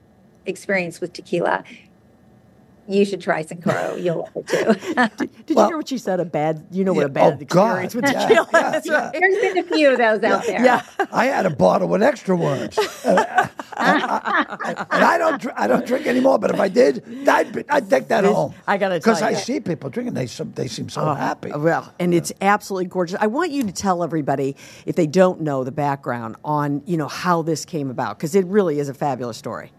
experience 0.46 1.00
with 1.00 1.12
tequila, 1.12 1.62
you 2.92 3.04
should 3.04 3.20
try 3.20 3.42
Cincoro. 3.42 4.02
You'll 4.02 4.18
love 4.18 4.30
it 4.36 4.46
too. 4.48 5.26
Did 5.46 5.56
Well- 5.56 5.66
you 5.66 5.70
hear 5.70 5.76
what 5.76 5.88
she 5.88 5.98
said? 5.98 6.20
A 6.20 6.24
bad, 6.24 6.66
you 6.70 6.84
know 6.84 6.92
what 6.92 7.00
Yeah, 7.00 7.06
a 7.06 7.10
bad 7.10 7.32
oh, 7.40 7.44
God, 7.46 7.84
experience 7.84 7.94
with 7.94 8.04
yeah, 8.04 8.26
tequila. 8.28 8.48
yeah, 8.52 8.70
That's 8.72 8.86
yeah. 8.86 8.94
right. 8.94 9.12
There's 9.18 9.38
been 9.40 9.58
a 9.58 9.62
few 9.64 9.90
of 9.92 9.98
those 9.98 10.22
out 10.22 10.46
there. 10.46 10.64
Yeah. 10.64 10.82
I 11.12 11.26
had 11.26 11.46
a 11.46 11.50
bottle 11.50 11.88
with 11.88 12.02
extra 12.02 12.36
worms, 12.36 12.78
and 13.04 13.18
I, 13.18 13.48
I- 13.76 14.86
and 14.90 15.04
I 15.04 15.18
don't 15.18 15.40
dr- 15.40 15.54
I 15.56 15.66
don't 15.66 15.86
drink 15.86 16.06
anymore. 16.06 16.38
But 16.38 16.50
if 16.52 16.60
I 16.60 16.68
did, 16.68 17.02
I'd, 17.28 17.52
be- 17.52 17.64
I'd 17.68 17.88
take 17.90 18.08
that 18.08 18.22
This- 18.22 18.32
home. 18.32 18.54
I 18.66 18.76
gotta 18.78 18.96
because 18.96 19.22
I 19.22 19.34
see 19.34 19.60
people 19.60 19.90
drinking. 19.90 20.14
They 20.14 20.26
they 20.26 20.68
seem 20.68 20.88
so 20.88 21.02
Oh, 21.02 21.14
happy. 21.14 21.50
Well, 21.52 21.92
and 21.98 22.14
it's 22.14 22.32
absolutely 22.40 22.86
gorgeous. 22.86 23.18
I 23.20 23.26
want 23.26 23.50
you 23.50 23.64
to 23.64 23.72
tell 23.72 24.02
everybody 24.04 24.56
if 24.86 24.96
they 24.96 25.06
don't 25.06 25.40
know 25.40 25.64
the 25.64 25.72
background 25.72 26.36
on 26.44 26.82
you 26.86 26.96
know 26.96 27.08
how 27.08 27.42
this 27.42 27.64
came 27.64 27.90
about 27.90 28.16
because 28.18 28.34
it 28.34 28.44
really 28.46 28.78
is 28.78 28.88
a 28.88 28.94
fabulous 28.94 29.36
story. 29.36 29.72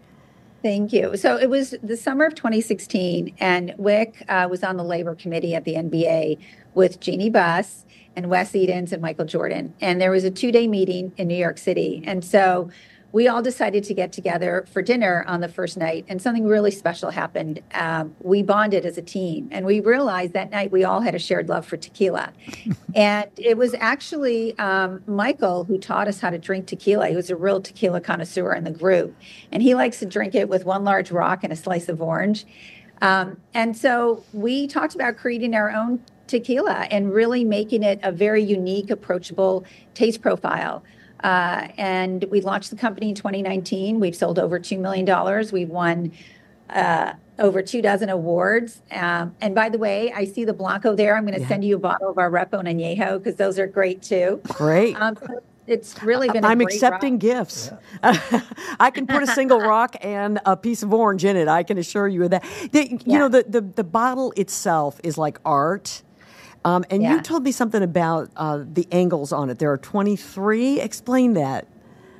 Thank 0.64 0.93
you. 0.93 1.18
So 1.18 1.36
it 1.38 1.49
was 1.49 1.76
the 1.84 1.97
summer 1.97 2.24
of 2.24 2.36
2016, 2.36 3.36
and 3.39 3.72
Wyc 3.78 4.24
uh, 4.30 4.47
was 4.47 4.64
on 4.64 4.78
the 4.78 4.84
labor 4.84 5.14
committee 5.14 5.55
at 5.55 5.66
the 5.66 5.74
NBA 5.74 6.39
with 6.74 7.01
Jeanie 7.01 7.30
Buss 7.30 7.86
and 8.16 8.30
Wes 8.30 8.55
Edens 8.55 8.93
and 8.93 9.01
Michael 9.01 9.26
Jordan. 9.26 9.74
And 9.82 9.99
there 9.99 10.09
was 10.09 10.24
a 10.24 10.32
two 10.32 10.53
day 10.53 10.70
meeting 10.70 11.11
in 11.18 11.28
New 11.28 11.36
York 11.36 11.57
City. 11.57 12.01
And 12.05 12.24
so 12.24 12.70
we 13.14 13.28
all 13.28 13.43
decided 13.43 13.84
to 13.84 13.93
get 13.93 14.11
together 14.11 14.66
for 14.74 14.82
dinner 14.82 15.24
on 15.28 15.39
the 15.39 15.47
first 15.47 15.78
night, 15.78 16.03
and 16.09 16.20
something 16.20 16.45
really 16.45 16.72
special 16.72 17.11
happened. 17.11 17.61
Um, 17.76 18.16
we 18.20 18.41
bonded 18.41 18.88
as 18.88 18.97
a 18.97 19.03
team, 19.03 19.47
and 19.51 19.68
we 19.68 19.80
realized 19.80 20.34
that 20.34 20.49
night 20.49 20.72
we 20.72 20.84
all 20.84 20.99
had 20.99 21.14
a 21.14 21.20
shared 21.20 21.47
love 21.47 21.64
for 21.64 21.78
tequila. 21.78 22.34
and 22.95 23.30
it 23.38 23.55
was 23.55 23.76
actually 23.76 24.57
um, 24.57 25.03
Michael 25.05 25.64
who 25.64 25.78
taught 25.78 26.07
us 26.07 26.20
how 26.20 26.32
to 26.32 26.39
drink 26.39 26.66
tequila. 26.66 27.07
He 27.07 27.16
was 27.16 27.30
a 27.30 27.36
real 27.36 27.61
tequila 27.61 28.01
connoisseur 28.01 28.51
in 28.51 28.64
the 28.64 28.72
group, 28.72 29.16
and 29.51 29.61
he 29.61 29.76
likes 29.76 29.99
to 29.99 30.07
drink 30.07 30.34
it 30.34 30.49
with 30.49 30.66
one 30.66 30.84
large 30.84 31.11
rock 31.11 31.43
and 31.43 31.53
a 31.53 31.55
slice 31.55 31.89
of 31.89 32.01
orange. 32.01 32.45
Um, 33.03 33.38
and 33.53 33.78
so 33.78 34.24
we 34.34 34.66
talked 34.66 34.95
about 34.95 35.18
creating 35.18 35.53
our 35.53 35.70
own 35.70 36.03
tequila 36.26 36.88
and 36.89 37.14
really 37.14 37.43
making 37.43 37.84
it 37.84 37.99
a 38.01 38.11
very 38.11 38.41
unique, 38.41 38.89
approachable 38.89 39.66
taste 39.93 40.24
profile. 40.24 40.84
Uh, 41.24 41.69
and 41.78 42.26
we 42.26 42.41
launched 42.41 42.69
the 42.69 42.76
company 42.76 43.09
in 43.09 43.15
2019. 43.15 43.99
We've 43.99 44.15
sold 44.15 44.38
over 44.38 44.59
$2 44.59 44.78
million. 44.78 45.05
We've 45.53 45.69
won 45.69 46.11
uh, 46.69 47.13
over 47.39 47.61
two 47.61 47.82
dozen 47.82 48.09
awards. 48.09 48.82
Um, 48.91 49.36
and 49.41 49.55
by 49.55 49.69
the 49.69 49.78
way, 49.78 50.11
I 50.11 50.26
see 50.26 50.43
the 50.43 50.53
Blanco 50.53 50.95
there. 50.95 51.15
I'm 51.15 51.24
going 51.26 51.36
to 51.36 51.41
Yeah. 51.41 51.47
send 51.47 51.63
you 51.63 51.76
a 51.78 51.80
bottle 51.80 52.09
of 52.09 52.17
our 52.17 52.30
Repo 52.30 52.59
and 52.59 52.67
Añejo 52.67 53.17
because 53.19 53.36
those 53.36 53.57
are 53.57 53.67
great 53.67 54.01
too. 54.01 54.41
Great. 54.49 54.99
Um, 55.01 55.15
so 55.15 55.41
it's 55.65 56.01
really 56.03 56.30
been. 56.30 56.43
a 56.43 56.47
I'm 56.47 56.57
great 56.57 56.74
accepting 56.74 57.13
ride. 57.13 57.19
gifts. 57.21 57.71
I 58.03 58.91
can 58.93 59.07
put 59.07 59.24
a 59.24 59.28
single 59.28 59.59
rock 59.74 59.95
and 60.01 60.39
a 60.45 60.57
piece 60.57 60.84
of 60.84 60.93
orange 60.93 61.24
in 61.26 61.38
it. 61.38 61.47
I 61.47 61.63
can 61.63 61.78
assure 61.78 62.07
you 62.07 62.24
of 62.26 62.32
that. 62.32 62.43
The, 62.71 62.89
You 62.89 62.99
Yeah. 63.05 63.17
know, 63.19 63.30
the, 63.30 63.45
the, 63.47 63.61
the 63.61 63.84
bottle 63.84 64.34
itself 64.36 64.99
is 65.03 65.17
like 65.17 65.39
art. 65.45 66.01
Um, 66.66 66.86
and 66.89 67.03
you 67.03 67.22
told 67.22 67.43
me 67.43 67.51
something 67.51 67.84
about 67.84 68.30
uh, 68.36 68.64
the 68.66 68.88
angles 68.91 69.32
on 69.32 69.49
it. 69.49 69.59
There 69.59 69.72
are 69.72 69.78
23. 69.78 70.80
Explain 70.80 71.34
that. 71.34 71.68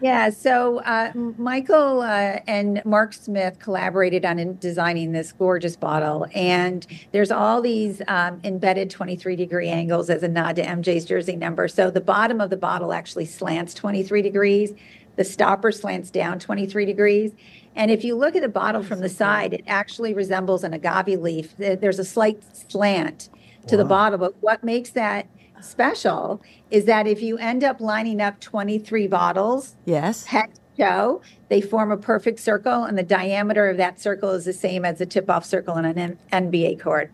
Yeah, 0.04 0.32
so 0.32 0.80
uh, 0.80 1.14
Michael 1.38 2.02
uh, 2.02 2.40
and 2.46 2.84
Mark 2.84 3.14
Smith 3.14 3.58
collaborated 3.60 4.26
on 4.26 4.38
in 4.38 4.58
designing 4.58 5.14
this 5.14 5.32
gorgeous 5.32 5.78
bottle, 5.78 6.28
and 6.36 6.86
there's 7.14 7.32
all 7.32 7.62
these 7.62 8.02
um, 8.10 8.42
embedded 8.44 8.90
23 8.90 9.38
degree 9.38 9.70
angles 9.70 10.10
as 10.10 10.22
a 10.22 10.28
nod 10.28 10.58
to 10.58 10.62
MJ's 10.62 11.06
jersey 11.06 11.38
number. 11.38 11.70
So 11.70 11.90
the 11.90 12.02
bottom 12.02 12.42
of 12.42 12.50
the 12.50 12.58
bottle 12.58 12.92
actually 12.92 13.28
slants 13.28 13.74
23 13.74 14.22
degrees, 14.22 14.74
the 15.16 15.24
stopper 15.24 15.72
slants 15.72 16.10
down 16.10 16.38
23 16.38 16.86
degrees. 16.86 17.32
And 17.74 17.90
if 17.90 18.04
you 18.04 18.18
look 18.18 18.36
at 18.36 18.42
the 18.42 18.50
bottle 18.50 18.84
from 18.84 19.00
the 19.00 19.08
side, 19.08 19.54
it 19.54 19.64
actually 19.68 20.14
resembles 20.14 20.66
an 20.66 20.74
agave 20.74 21.22
leaf. 21.22 21.56
There's 21.58 22.00
a 22.00 22.06
slight 22.06 22.44
slant 22.70 23.30
to 23.68 23.78
the 23.78 23.86
bottle, 23.86 24.18
but 24.18 24.36
what 24.42 24.64
makes 24.64 24.90
that 24.92 25.28
special 25.62 26.42
is 26.70 26.86
that 26.86 27.08
if 27.08 27.22
you 27.22 27.38
end 27.38 27.64
up 27.64 27.80
lining 27.80 28.22
up 28.22 28.40
23 28.40 29.08
bottles, 29.08 29.76
Yes. 29.86 30.26
head 30.26 30.54
to 30.54 30.84
toe, 30.84 31.22
they 31.50 31.62
form 31.62 31.92
a 31.92 31.98
perfect 31.98 32.40
circle, 32.40 32.84
and 32.84 32.98
the 32.98 33.04
diameter 33.04 33.70
of 33.70 33.78
that 33.78 34.00
circle 34.00 34.32
is 34.32 34.46
the 34.46 34.54
same 34.54 34.84
as 34.84 34.98
the 35.00 35.06
tip-off 35.06 35.46
circle 35.46 35.78
in 35.78 35.86
an 35.86 36.18
NBA 36.32 36.82
court. 36.82 37.12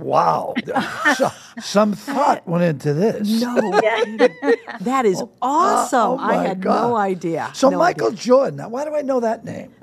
Wow, 0.00 0.54
so, 1.16 1.30
some 1.60 1.92
thought 1.94 2.46
went 2.48 2.64
into 2.64 2.92
this. 2.94 3.28
No. 3.40 3.54
that 4.80 5.02
is 5.06 5.22
awesome. 5.42 6.00
oh 6.12 6.18
I 6.18 6.36
had 6.46 6.60
God. 6.60 6.88
no 6.88 6.96
idea. 6.96 7.50
So 7.54 7.70
No 7.70 7.78
Michael 7.78 8.08
idea. 8.08 8.18
Jordan. 8.18 8.56
Now, 8.56 8.68
why 8.68 8.84
do 8.84 8.94
I 8.94 9.02
know 9.02 9.20
that 9.20 9.44
name? 9.44 9.72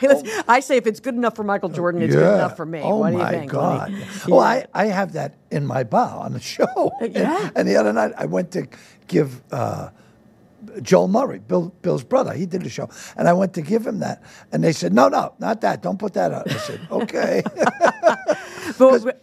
Hey, 0.00 0.08
let's- 0.08 0.42
I 0.48 0.60
say 0.60 0.76
if 0.76 0.86
it's 0.86 1.00
good 1.00 1.14
enough 1.14 1.36
for 1.36 1.44
Michael 1.44 1.68
Jordan, 1.68 2.02
it's 2.02 2.14
good 2.14 2.34
enough 2.34 2.56
for 2.56 2.66
me. 2.66 2.80
Oh 2.82 2.96
what 2.98 3.10
do 3.10 3.16
you 3.16 3.22
my 3.22 3.30
think? 3.30 3.50
God! 3.50 3.90
Lenny? 3.92 4.04
Well, 4.28 4.40
I, 4.40 4.66
I 4.74 4.86
have 4.86 5.12
that 5.12 5.34
in 5.50 5.66
my 5.66 5.84
bow 5.84 6.18
on 6.18 6.32
the 6.32 6.40
show. 6.40 6.90
And- 7.00 7.14
yeah. 7.14 7.50
And, 7.54 7.68
the 7.68 7.76
other 7.76 7.92
night 7.92 8.12
I 8.16 8.26
went 8.26 8.50
to 8.52 8.66
give 9.06 9.42
uh, 9.52 9.90
Joel 10.82 11.08
Murray, 11.08 11.38
Bill, 11.38 11.72
Bill's 11.82 12.04
brother. 12.04 12.32
He 12.32 12.46
did 12.46 12.62
the 12.62 12.68
show, 12.68 12.88
and 13.16 13.28
I 13.28 13.32
went 13.32 13.54
to 13.54 13.62
give 13.62 13.86
him 13.86 14.00
that, 14.00 14.22
and 14.52 14.62
they 14.62 14.72
said, 14.72 14.92
"No, 14.92 15.08
no, 15.08 15.34
not 15.38 15.60
that. 15.62 15.82
Don't 15.82 15.98
put 15.98 16.14
that 16.14 16.32
out." 16.32 16.50
I 16.50 16.56
said, 16.56 16.80
"Okay." 16.90 17.42
But, 18.78 19.02
but 19.02 19.22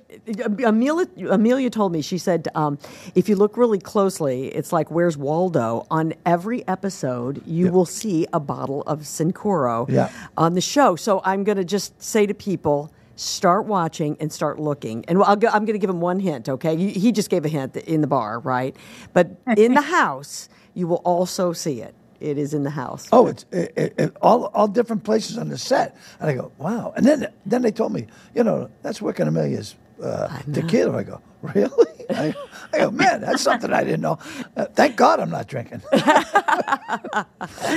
Emilia, 0.63 1.07
Emilia 1.29 1.69
told 1.69 1.91
me, 1.91 2.01
she 2.01 2.17
said, 2.17 2.47
um, 2.55 2.79
if 3.13 3.29
you 3.29 3.35
look 3.35 3.57
really 3.57 3.77
closely, 3.79 4.47
it's 4.47 4.73
like 4.73 4.89
Where's 4.89 5.17
Waldo? 5.17 5.85
On 5.91 6.13
every 6.25 6.67
episode, 6.67 7.43
you 7.45 7.71
will 7.71 7.85
see 7.85 8.25
a 8.33 8.39
bottle 8.39 8.81
of 8.87 9.01
Cincoro 9.01 9.87
Yeah. 9.87 10.09
on 10.35 10.55
the 10.55 10.61
show. 10.61 10.95
So 10.95 11.21
I'm 11.23 11.43
going 11.43 11.57
to 11.57 11.63
just 11.63 12.01
say 12.01 12.25
to 12.25 12.33
people, 12.33 12.91
start 13.17 13.65
watching 13.65 14.17
and 14.19 14.33
start 14.33 14.59
looking. 14.59 15.05
And 15.07 15.21
I'll 15.23 15.35
go, 15.35 15.47
I'm 15.47 15.63
going 15.63 15.73
to 15.73 15.79
give 15.79 15.89
him 15.91 16.01
one 16.01 16.19
hint, 16.19 16.49
okay? 16.49 16.75
He, 16.75 16.89
he 16.91 17.11
just 17.11 17.29
gave 17.29 17.45
a 17.45 17.49
hint 17.49 17.77
in 17.77 18.01
the 18.01 18.07
bar, 18.07 18.39
right? 18.39 18.75
But 19.13 19.29
in 19.55 19.73
the 19.75 19.81
house, 19.99 20.49
you 20.75 20.85
will 20.87 21.01
also 21.03 21.51
see 21.53 21.81
it. 21.81 21.95
It 22.19 22.37
is 22.37 22.53
in 22.53 22.63
the 22.63 22.69
house. 22.69 23.09
Oh, 23.11 23.27
it's 23.27 23.45
it, 23.51 23.73
it, 23.75 23.93
it- 23.97 24.17
all 24.21 24.45
all 24.53 24.67
different 24.67 25.03
places 25.03 25.37
on 25.37 25.49
the 25.49 25.57
set, 25.57 25.97
and 26.19 26.29
I 26.29 26.33
go, 26.35 26.51
wow. 26.59 26.93
And 26.95 27.05
then 27.05 27.27
then 27.45 27.61
they 27.63 27.71
told 27.71 27.91
me, 27.91 28.05
you 28.35 28.43
know, 28.43 28.69
that's 28.83 28.99
Wyc 28.99 29.19
and 29.19 29.27
Emilia's 29.27 29.75
uh, 30.01 30.29
tequila. 30.53 30.97
I 30.97 31.03
go, 31.03 31.21
really? 31.41 31.87
I, 32.09 32.33
I 32.73 32.77
go, 32.77 32.91
man, 32.91 33.19
that's 33.21 33.41
something 33.41 33.71
I 33.73 33.83
didn't 33.83 34.01
know. 34.01 34.17
Uh, 34.55 34.65
thank 34.73 34.95
God 34.95 35.19
I'm 35.19 35.29
not 35.29 35.47
drinking. 35.47 35.81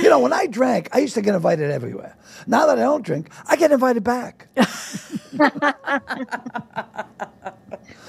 you 0.01 0.09
know, 0.09 0.19
when 0.19 0.31
I 0.33 0.47
drank, 0.47 0.89
I 0.93 0.99
used 0.99 1.15
to 1.15 1.21
get 1.21 1.35
invited 1.35 1.69
everywhere. 1.69 2.15
Now 2.47 2.65
that 2.67 2.77
I 2.77 2.81
don't 2.83 3.03
drink, 3.05 3.29
I 3.47 3.55
get 3.57 3.71
invited 3.71 4.03
back. 4.05 4.47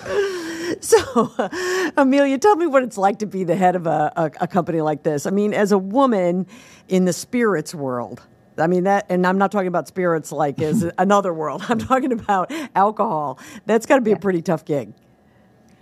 So, 0.81 1.33
Emilia, 1.97 2.39
tell 2.39 2.55
me 2.55 2.67
what 2.67 2.85
it's 2.85 2.97
like 2.97 3.19
to 3.19 3.27
be 3.27 3.43
the 3.43 3.57
head 3.57 3.75
of 3.75 3.87
a, 3.87 4.13
a, 4.17 4.31
a 4.43 4.47
company 4.47 4.81
like 4.81 5.03
this. 5.03 5.27
I 5.27 5.31
mean, 5.31 5.53
as 5.53 5.73
a 5.73 5.79
woman 5.79 6.47
in 6.89 7.07
the 7.07 7.13
spirits 7.13 7.75
world, 7.75 8.23
I 8.57 8.67
mean 8.67 8.85
that, 8.85 9.07
and 9.09 9.27
I'm 9.27 9.37
not 9.37 9.51
talking 9.51 9.69
about 9.69 9.89
spirits 9.89 10.31
like 10.33 10.61
as 10.61 10.89
another 10.99 11.35
world. 11.35 11.65
I'm 11.69 11.79
talking 11.79 12.13
about 12.13 12.53
alcohol. 12.75 13.39
That's 13.67 13.85
got 13.85 13.97
to 13.97 14.01
be 14.03 14.13
a 14.13 14.17
pretty 14.17 14.43
tough 14.43 14.65
gig. 14.65 14.93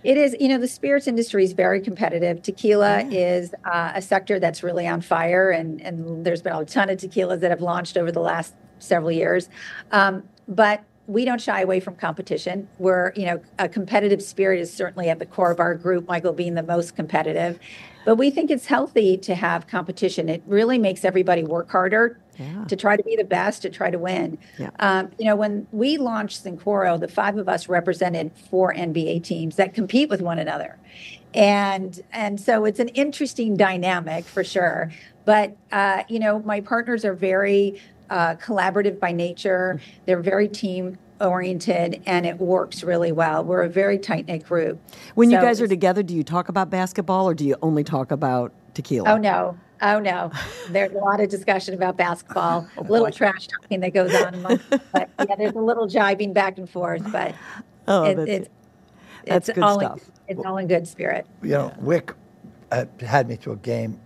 It 0.03 0.17
is, 0.17 0.35
you 0.39 0.47
know, 0.47 0.57
the 0.57 0.67
spirits 0.67 1.07
industry 1.07 1.43
is 1.43 1.51
very 1.51 1.81
competitive. 1.81 2.41
Tequila 2.41 3.03
is 3.11 3.53
uh, 3.65 3.91
a 3.95 4.01
sector 4.01 4.39
that's 4.39 4.63
really 4.63 4.87
on 4.87 5.01
fire, 5.01 5.51
and, 5.51 5.81
and 5.81 6.25
there's 6.25 6.41
been 6.41 6.53
a 6.53 6.63
ton 6.63 6.89
of 6.89 6.97
tequilas 6.97 7.41
that 7.41 7.51
have 7.51 7.61
launched 7.61 7.97
over 7.97 8.11
the 8.11 8.21
last 8.21 8.55
several 8.79 9.11
years. 9.11 9.49
Um, 9.91 10.23
but 10.47 10.83
we 11.09 11.25
don't 11.25 11.41
shy 11.41 11.61
away 11.61 11.79
from 11.79 11.95
competition. 11.95 12.67
We're, 12.77 13.11
you 13.15 13.25
know, 13.25 13.41
a 13.57 13.67
competitive 13.67 14.21
spirit 14.21 14.59
is 14.59 14.71
certainly 14.71 15.09
at 15.09 15.17
the 15.17 15.25
core 15.25 15.49
of 15.49 15.59
our 15.59 15.73
group, 15.73 16.07
Michael 16.07 16.33
being 16.33 16.53
the 16.53 16.61
most 16.63 16.95
competitive. 16.95 17.59
But 18.05 18.15
we 18.17 18.29
think 18.29 18.51
it's 18.51 18.67
healthy 18.67 19.17
to 19.17 19.33
have 19.33 19.65
competition. 19.67 20.29
It 20.29 20.43
really 20.45 20.77
makes 20.77 21.03
everybody 21.03 21.43
work 21.43 21.71
harder 21.71 22.19
Yeah. 22.37 22.63
to 22.65 22.75
try 22.75 22.95
to 22.95 23.01
be 23.03 23.15
the 23.15 23.23
best, 23.23 23.63
to 23.63 23.69
try 23.71 23.89
to 23.89 23.97
win. 23.97 24.37
Yeah. 24.59 24.69
Um, 24.79 25.09
you 25.17 25.25
know, 25.25 25.35
when 25.35 25.65
we 25.71 25.97
launched 25.97 26.45
Cincoro, 26.45 26.99
the 26.99 27.07
five 27.07 27.37
of 27.37 27.49
us 27.49 27.67
represented 27.67 28.31
four 28.49 28.71
NBA 28.73 29.23
teams 29.23 29.55
that 29.55 29.73
compete 29.73 30.09
with 30.09 30.21
one 30.21 30.37
another. 30.37 30.77
And 31.33 31.99
and 32.13 32.39
so 32.39 32.65
it's 32.65 32.79
an 32.79 32.89
interesting 32.89 33.57
dynamic 33.57 34.25
for 34.25 34.43
sure. 34.43 34.91
But 35.25 35.57
uh, 35.71 36.03
you 36.07 36.19
know, 36.19 36.39
my 36.43 36.61
partners 36.61 37.03
are 37.03 37.13
very 37.13 37.81
uh, 38.09 38.35
collaborative 38.35 38.99
by 38.99 39.11
nature. 39.11 39.79
They're 40.05 40.21
very 40.21 40.47
team 40.47 40.97
oriented 41.21 42.01
and 42.05 42.25
it 42.25 42.37
works 42.39 42.83
really 42.83 43.11
well. 43.11 43.43
We're 43.43 43.63
a 43.63 43.69
very 43.69 43.97
tight 43.97 44.27
knit 44.27 44.45
group. 44.45 44.79
When 45.15 45.29
you 45.29 45.37
guys 45.37 45.59
are 45.61 45.67
together, 45.67 46.01
do 46.03 46.15
you 46.15 46.23
talk 46.23 46.49
about 46.49 46.69
basketball 46.69 47.27
or 47.27 47.33
do 47.33 47.45
you 47.45 47.55
only 47.61 47.83
talk 47.83 48.11
about 48.11 48.53
tequila? 48.73 49.11
Oh 49.13 49.17
no. 49.17 49.57
Oh 49.81 49.99
no. 49.99 50.31
There's 50.69 50.91
a 50.91 50.97
lot 50.97 51.19
of 51.21 51.29
discussion 51.29 51.73
about 51.73 51.97
basketball, 51.97 52.67
a 52.77 52.83
little 52.83 53.11
trash 53.11 53.47
talking 53.47 53.79
that 53.81 53.93
goes 53.93 54.13
on 54.15 54.33
among 54.33 54.59
but 54.91 55.09
yeah, 55.29 55.35
there's 55.37 55.55
a 55.55 55.59
little 55.59 55.87
jibing 55.87 56.33
back 56.33 56.57
and 56.57 56.69
forth, 56.69 57.03
but 57.11 57.35
Oh, 57.87 58.03
it, 58.03 58.15
that's- 58.15 58.37
it's 58.39 58.49
that's 59.25 59.49
it's 59.49 59.55
good 59.55 59.63
all 59.63 59.79
stuff. 59.79 60.01
In, 60.27 60.37
it's 60.37 60.45
all 60.45 60.57
in 60.57 60.67
good 60.67 60.87
spirit. 60.87 61.27
you 61.43 61.49
know, 61.49 61.73
Wyc 61.81 62.13
uh, 62.71 62.85
had 63.01 63.27
me 63.27 63.35
to 63.37 63.51
a 63.51 63.55
game 63.57 63.99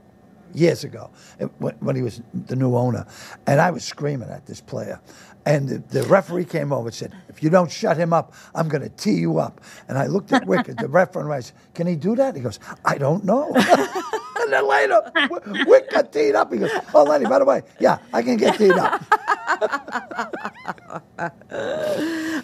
years 0.53 0.83
ago 0.83 1.09
uh, 1.41 1.45
when, 1.59 1.75
when 1.75 1.95
he 1.95 2.01
was 2.01 2.21
the 2.33 2.55
new 2.55 2.75
owner, 2.75 3.05
and 3.47 3.59
I 3.59 3.71
was 3.71 3.83
screaming 3.83 4.29
at 4.29 4.45
this 4.45 4.61
player. 4.61 4.99
And 5.45 5.67
the, 5.67 5.79
the 6.01 6.03
referee 6.03 6.45
came 6.45 6.71
over 6.71 6.87
and 6.87 6.95
said, 6.95 7.13
If 7.27 7.43
you 7.43 7.49
don't 7.49 7.69
shut 7.69 7.97
him 7.97 8.13
up, 8.13 8.33
I'm 8.55 8.69
going 8.69 8.83
to 8.83 8.89
tee 8.89 9.15
you 9.15 9.39
up. 9.39 9.59
And 9.89 9.97
I 9.97 10.07
looked 10.07 10.31
at 10.31 10.43
Wyc, 10.43 10.79
the 10.79 10.87
referee, 11.01 11.23
and 11.23 11.33
I 11.33 11.39
said, 11.41 11.55
Can 11.73 11.87
he 11.87 11.95
do 11.95 12.15
that? 12.15 12.35
He 12.35 12.41
goes, 12.41 12.59
I 12.85 12.97
don't 12.97 13.25
know. 13.25 13.51
and 14.43 14.53
then 14.53 14.67
later, 14.67 15.01
Wyc- 15.15 15.65
Wyc 15.65 15.91
got 15.91 16.11
teed 16.13 16.35
up. 16.35 16.51
He 16.53 16.59
goes, 16.59 16.71
Oh, 16.93 17.03
Lenny, 17.03 17.25
by 17.25 17.39
the 17.39 17.45
way, 17.45 17.63
yeah, 17.79 17.97
I 18.13 18.21
can 18.21 18.37
get 18.37 18.57
teed 18.57 18.71
up. 18.73 19.03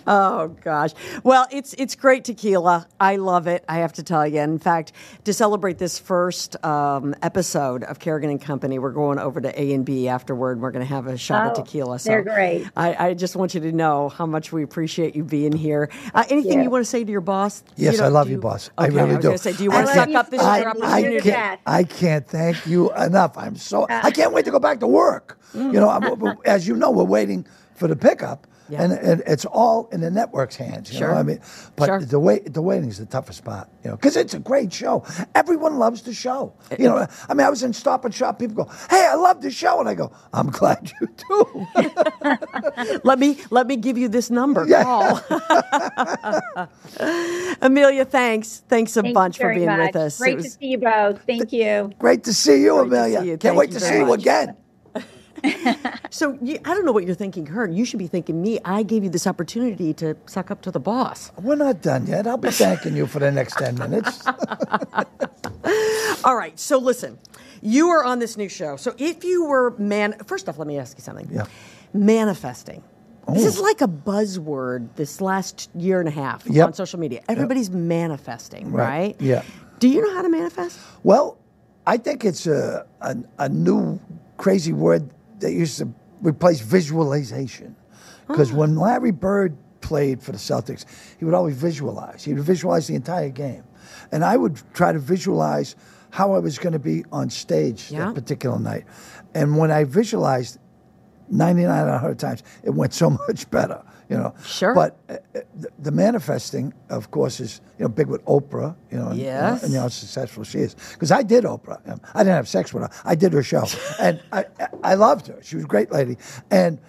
Oh 0.07 0.55
gosh. 0.63 0.91
Well, 1.23 1.47
it's 1.51 1.73
it's 1.73 1.95
great 1.95 2.23
tequila. 2.23 2.87
I 2.99 3.17
love 3.17 3.47
it. 3.47 3.63
I 3.67 3.79
have 3.79 3.93
to 3.93 4.03
tell 4.03 4.25
you. 4.25 4.39
In 4.39 4.57
fact, 4.59 4.93
to 5.25 5.33
celebrate 5.33 5.77
this 5.77 5.99
first 5.99 6.63
um, 6.65 7.13
episode 7.21 7.83
of 7.83 7.99
Carrigan 7.99 8.29
and 8.29 8.41
Company, 8.41 8.79
we're 8.79 8.91
going 8.91 9.19
over 9.19 9.41
to 9.41 9.61
A 9.61 9.73
and 9.73 9.85
B 9.85 10.07
afterward. 10.07 10.61
We're 10.61 10.71
going 10.71 10.85
to 10.85 10.93
have 10.93 11.07
a 11.07 11.17
shot 11.17 11.47
of 11.47 11.51
Oh, 11.51 11.63
tequila. 11.63 11.99
they're 11.99 12.23
great. 12.23 12.67
I, 12.77 13.09
I 13.09 13.13
just 13.13 13.35
want 13.35 13.53
you 13.53 13.59
to 13.61 13.71
know 13.71 14.09
how 14.09 14.25
much 14.25 14.51
we 14.51 14.63
appreciate 14.63 15.15
you 15.15 15.23
being 15.23 15.51
here. 15.51 15.89
Uh, 16.13 16.23
anything 16.29 16.53
you. 16.59 16.63
you 16.63 16.69
want 16.69 16.83
to 16.85 16.89
say 16.89 17.03
to 17.03 17.11
your 17.11 17.21
boss? 17.21 17.63
Yes, 17.75 17.97
know, 17.99 18.05
I 18.05 18.07
love 18.07 18.27
do 18.27 18.33
you, 18.33 18.39
boss. 18.39 18.69
I 18.77 18.87
really 18.87 19.01
I 19.01 19.03
was 19.05 19.15
do. 19.17 19.21
gonna 19.23 19.37
say, 19.37 19.53
do 19.53 19.63
you 19.63 19.71
want 19.71 19.87
to 19.87 19.93
suck 19.93 20.09
up 20.09 20.29
this 20.29 20.41
I, 20.41 20.59
your 20.59 20.73
You're 20.75 20.85
I 20.85 20.91
opportunity? 20.99 21.29
can't. 21.31 21.59
I 21.65 21.83
can't 21.89 22.27
thank 22.27 22.65
you 22.65 22.93
enough. 22.95 23.37
I'm 23.37 23.55
so 23.55 23.87
I 23.89 24.11
can't 24.11 24.33
wait 24.33 24.45
to 24.45 24.51
go 24.51 24.59
back 24.59 24.79
to 24.79 24.87
work. 24.87 25.39
You 25.53 25.71
know, 25.73 25.89
I'm, 25.89 26.37
as 26.45 26.67
you 26.67 26.75
know, 26.75 26.91
we're 26.91 27.03
waiting 27.03 27.45
for 27.75 27.87
the 27.87 27.95
pickup, 27.95 28.47
Yeah. 28.69 28.83
and, 28.83 28.93
and 28.93 29.23
it's 29.25 29.45
all 29.45 29.89
in 29.91 30.01
the 30.01 30.11
network's 30.11 30.55
hands. 30.55 30.91
You 30.91 30.99
Sure. 30.99 31.07
know, 31.13 31.15
I 31.19 31.23
mean, 31.23 31.39
but 31.75 31.85
Sure. 31.87 31.99
the 32.01 32.19
wait 32.19 32.53
the 32.53 32.61
waiting 32.61 32.89
is 32.89 32.97
the 32.99 33.05
toughest 33.05 33.39
spot. 33.39 33.69
You 33.83 33.89
know, 33.91 33.95
because 33.95 34.15
it's 34.15 34.33
a 34.33 34.39
great 34.39 34.71
show. 34.71 35.03
Everyone 35.35 35.77
loves 35.79 36.01
the 36.03 36.13
show. 36.13 36.53
You 36.77 36.87
know, 36.89 37.07
I 37.27 37.33
mean, 37.33 37.45
I 37.47 37.49
was 37.49 37.63
in 37.63 37.73
Stop 37.73 38.05
and 38.05 38.13
Shop. 38.13 38.37
People 38.39 38.63
go, 38.65 38.71
"Hey, 38.89 39.07
I 39.09 39.15
love 39.15 39.41
the 39.41 39.49
show," 39.51 39.79
and 39.79 39.89
I 39.89 39.95
go, 39.95 40.11
"I'm 40.33 40.49
glad 40.59 40.91
you 41.01 41.07
do." 41.07 41.67
Let 43.03 43.17
me 43.19 43.37
let 43.49 43.67
me 43.67 43.75
give 43.75 43.97
you 43.97 44.07
this 44.07 44.29
number. 44.29 44.65
Yeah. 44.67 44.83
Call. 44.83 45.21
Emilia, 47.61 48.05
thanks. 48.05 48.63
Thanks 48.67 48.95
a 48.97 49.01
Thank 49.01 49.13
bunch 49.15 49.37
for 49.37 49.53
being 49.53 49.65
much. 49.65 49.93
with 49.93 49.95
us. 49.95 50.17
Great 50.17 50.35
was- 50.37 50.45
to 50.45 50.51
see 50.51 50.65
you 50.67 50.77
both. 50.77 51.21
Thank 51.25 51.51
you. 51.51 51.91
Great 51.99 52.23
to 52.25 52.33
see 52.33 52.61
you, 52.61 52.75
Great 52.75 52.87
Emilia. 52.87 53.19
see 53.21 53.25
you. 53.27 53.31
Can't 53.37 53.41
Thank 53.41 53.57
wait 53.59 53.69
you 53.69 53.73
to 53.75 53.79
very 53.79 53.93
see 53.93 53.99
you 54.05 54.13
again. 54.13 54.55
So 56.11 56.37
you, 56.41 56.57
I 56.65 56.73
don't 56.73 56.85
know 56.85 56.91
what 56.91 57.05
you're 57.05 57.13
thinking, 57.15 57.45
her. 57.45 57.67
You 57.67 57.85
should 57.85 57.99
be 57.99 58.07
thinking 58.07 58.41
me. 58.41 58.59
I 58.65 58.81
gave 58.81 59.03
you 59.03 59.11
this 59.11 59.27
opportunity 59.27 59.93
to 59.93 60.15
suck 60.25 60.49
up 60.49 60.61
to 60.63 60.71
the 60.71 60.79
boss. 60.79 61.31
We're 61.39 61.53
not 61.55 61.83
done 61.83 62.07
yet. 62.07 62.25
I'll 62.25 62.35
be 62.37 62.49
thanking 62.49 62.95
you 62.95 63.05
for 63.05 63.19
the 63.19 63.31
next 63.31 63.57
ten 63.59 63.75
minutes. 63.77 64.25
All 66.23 66.35
right. 66.35 66.57
So 66.59 66.77
listen, 66.79 67.19
you 67.61 67.89
are 67.89 68.03
on 68.03 68.17
this 68.19 68.37
new 68.37 68.49
show. 68.49 68.75
So 68.75 68.95
if 68.97 69.23
you 69.23 69.45
were 69.45 69.75
man, 69.77 70.15
first 70.25 70.49
off, 70.49 70.57
let 70.57 70.67
me 70.67 70.77
ask 70.79 70.97
you 70.97 71.03
something. 71.03 71.27
Yeah. 71.31 71.45
Manifesting. 71.93 72.83
This 73.33 73.43
Oh. 73.43 73.47
is 73.47 73.59
like 73.59 73.81
a 73.81 73.87
buzzword 73.87 74.89
this 74.95 75.21
last 75.21 75.69
year 75.75 75.99
and 75.99 76.07
a 76.09 76.11
half 76.11 76.43
Yep. 76.47 76.67
on 76.67 76.73
social 76.73 76.99
media. 76.99 77.21
Everybody's 77.29 77.69
manifesting, 77.69 78.71
Right. 78.71 78.87
right? 78.89 79.15
Yeah. 79.19 79.43
Do 79.79 79.87
you 79.87 80.01
know 80.01 80.13
how 80.15 80.23
to 80.23 80.29
manifest? 80.29 80.79
Well, 81.03 81.37
I 81.85 81.97
think 81.97 82.25
it's 82.25 82.47
a, 82.47 82.85
a, 83.01 83.15
a 83.37 83.47
new 83.49 83.99
crazy 84.37 84.73
word 84.73 85.09
that 85.39 85.51
used 85.53 85.77
to 85.79 85.93
replace 86.21 86.59
visualization. 86.61 87.75
Because 88.27 88.51
when 88.51 88.75
Larry 88.75 89.11
Bird 89.11 89.57
played 89.81 90.21
for 90.21 90.31
the 90.31 90.37
Celtics, 90.37 90.85
he 91.17 91.25
would 91.25 91.33
always 91.33 91.55
visualize. 91.55 92.23
He 92.23 92.33
would 92.33 92.43
visualize 92.43 92.87
the 92.87 92.95
entire 92.95 93.29
game. 93.29 93.63
And 94.11 94.23
I 94.23 94.37
would 94.37 94.61
try 94.73 94.91
to 94.91 94.99
visualize 94.99 95.75
how 96.11 96.33
I 96.33 96.39
was 96.39 96.59
going 96.59 96.73
to 96.73 96.79
be 96.79 97.05
on 97.11 97.29
stage 97.29 97.89
Yeah. 97.91 98.05
that 98.05 98.15
particular 98.15 98.59
night. 98.59 98.85
And 99.33 99.57
when 99.57 99.71
I 99.71 99.83
visualized 99.85 100.59
99 101.29 101.69
out 101.75 101.87
of 101.87 101.93
100 101.93 102.19
times, 102.19 102.43
it 102.63 102.71
went 102.71 102.93
so 102.93 103.09
much 103.27 103.49
better, 103.49 103.81
you 104.09 104.17
know. 104.17 104.33
Sure. 104.43 104.73
But 104.73 104.97
uh, 105.07 105.13
uh, 105.13 105.41
the, 105.55 105.69
the 105.79 105.91
manifesting, 105.91 106.73
of 106.89 107.11
course, 107.11 107.39
is, 107.39 107.61
you 107.77 107.83
know, 107.85 107.89
big 107.89 108.07
with 108.07 108.23
Oprah, 108.25 108.75
you 108.91 108.97
know, 108.97 109.09
and, 109.09 109.19
Yes. 109.19 109.63
and 109.63 109.71
you 109.71 109.77
know, 109.77 109.83
how 109.83 109.87
successful 109.89 110.43
she 110.43 110.59
is. 110.59 110.75
Because 110.93 111.11
I 111.11 111.23
did 111.23 111.43
Oprah. 111.43 111.79
I 112.15 112.23
didn't 112.23 112.35
have 112.35 112.47
sex 112.47 112.73
with 112.73 112.83
her. 112.83 112.89
I 113.05 113.15
did 113.15 113.33
her 113.33 113.43
show. 113.43 113.65
and 113.99 114.21
I, 114.31 114.45
I- 114.83 114.95
loved 114.95 115.27
her. 115.27 115.39
She 115.43 115.55
was 115.55 115.65
a 115.65 115.67
great 115.67 115.91
lady. 115.91 116.17
And 116.51 116.79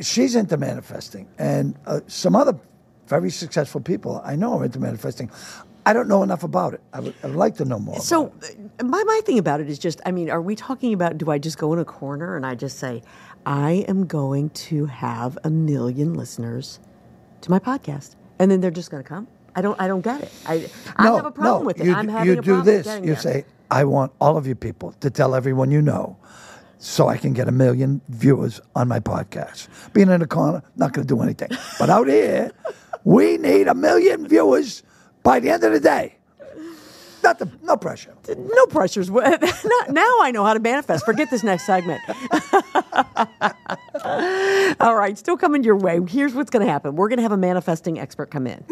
she's 0.00 0.36
into 0.36 0.56
manifesting. 0.56 1.26
And 1.38 1.76
uh, 1.86 2.00
some 2.06 2.36
other 2.36 2.58
very 3.08 3.30
successful 3.30 3.80
people 3.80 4.20
I 4.24 4.36
know 4.36 4.58
are 4.58 4.64
into 4.64 4.78
manifesting. 4.78 5.30
I 5.84 5.92
don't 5.92 6.06
know 6.06 6.22
enough 6.22 6.44
about 6.44 6.74
it. 6.74 6.80
I 6.92 7.00
would, 7.00 7.14
I 7.24 7.26
would 7.26 7.36
like 7.36 7.56
to 7.56 7.64
know 7.64 7.78
more. 7.80 7.98
So 7.98 8.26
about 8.26 8.50
it. 8.50 8.58
uh, 8.78 8.84
my, 8.84 9.02
my 9.04 9.20
thing 9.24 9.38
about 9.38 9.60
it 9.60 9.68
is 9.68 9.78
just, 9.80 10.00
I 10.06 10.12
mean, 10.12 10.30
are 10.30 10.40
we 10.40 10.54
talking 10.54 10.92
about 10.94 11.18
do 11.18 11.28
I 11.30 11.38
just 11.38 11.58
go 11.58 11.72
in 11.72 11.80
a 11.80 11.84
corner 11.84 12.36
and 12.36 12.46
I 12.46 12.54
just 12.54 12.78
say, 12.78 13.02
I 13.44 13.84
am 13.88 14.06
going 14.06 14.50
to 14.50 14.86
have 14.86 15.38
a 15.44 15.50
million 15.50 16.14
listeners 16.14 16.80
to 17.40 17.50
my 17.50 17.58
podcast, 17.58 18.14
and 18.38 18.50
then 18.50 18.60
they're 18.60 18.70
just 18.70 18.90
going 18.90 19.02
to 19.02 19.08
come? 19.08 19.26
I 19.54 19.60
don't, 19.60 19.78
I 19.80 19.86
don't 19.86 20.00
get 20.00 20.22
it. 20.22 20.32
I, 20.46 20.70
I 20.96 21.04
no, 21.04 21.16
have 21.16 21.26
a 21.26 21.30
problem 21.30 21.62
no, 21.62 21.66
with 21.66 21.80
it. 21.80 21.86
You, 21.86 21.94
I'm 21.94 22.08
having 22.08 22.26
you 22.26 22.38
a 22.38 22.42
do 22.42 22.54
problem 22.54 22.66
this. 22.66 22.86
You 22.86 23.00
there. 23.02 23.16
say, 23.16 23.44
I 23.70 23.84
want 23.84 24.12
all 24.20 24.36
of 24.36 24.46
you 24.46 24.54
people 24.54 24.92
to 25.00 25.10
tell 25.10 25.34
everyone 25.34 25.70
you 25.70 25.82
know 25.82 26.16
so 26.78 27.08
I 27.08 27.16
can 27.16 27.32
get 27.32 27.48
a 27.48 27.52
million 27.52 28.00
viewers 28.08 28.60
on 28.74 28.88
my 28.88 29.00
podcast. 29.00 29.68
Being 29.92 30.10
in 30.10 30.20
the 30.20 30.26
corner, 30.26 30.62
not 30.76 30.92
going 30.92 31.06
to 31.06 31.14
do 31.14 31.22
anything. 31.22 31.50
But 31.78 31.90
out 31.90 32.08
here, 32.08 32.52
we 33.04 33.38
need 33.38 33.68
a 33.68 33.74
million 33.74 34.26
viewers 34.26 34.82
by 35.22 35.40
the 35.40 35.50
end 35.50 35.64
of 35.64 35.72
the 35.72 35.80
day. 35.80 36.16
Not 37.22 37.38
the, 37.38 37.48
no 37.62 37.76
pressure. 37.76 38.14
No 38.28 38.66
pressures. 38.66 39.10
Now 39.88 40.14
I 40.20 40.30
know 40.32 40.44
how 40.44 40.54
to 40.54 40.60
manifest. 40.60 41.04
Forget 41.04 41.30
this 41.30 41.42
next 41.44 41.66
segment. 41.66 42.00
All 44.80 44.96
right, 44.96 45.16
still 45.18 45.36
coming 45.36 45.62
your 45.64 45.76
way. 45.76 46.00
Here's 46.08 46.34
what's 46.34 46.50
going 46.50 46.64
to 46.64 46.70
happen. 46.70 46.96
We're 46.96 47.08
going 47.08 47.18
to 47.18 47.22
have 47.22 47.32
a 47.32 47.36
manifesting 47.36 47.98
expert 47.98 48.30
come 48.30 48.46
in. 48.46 48.64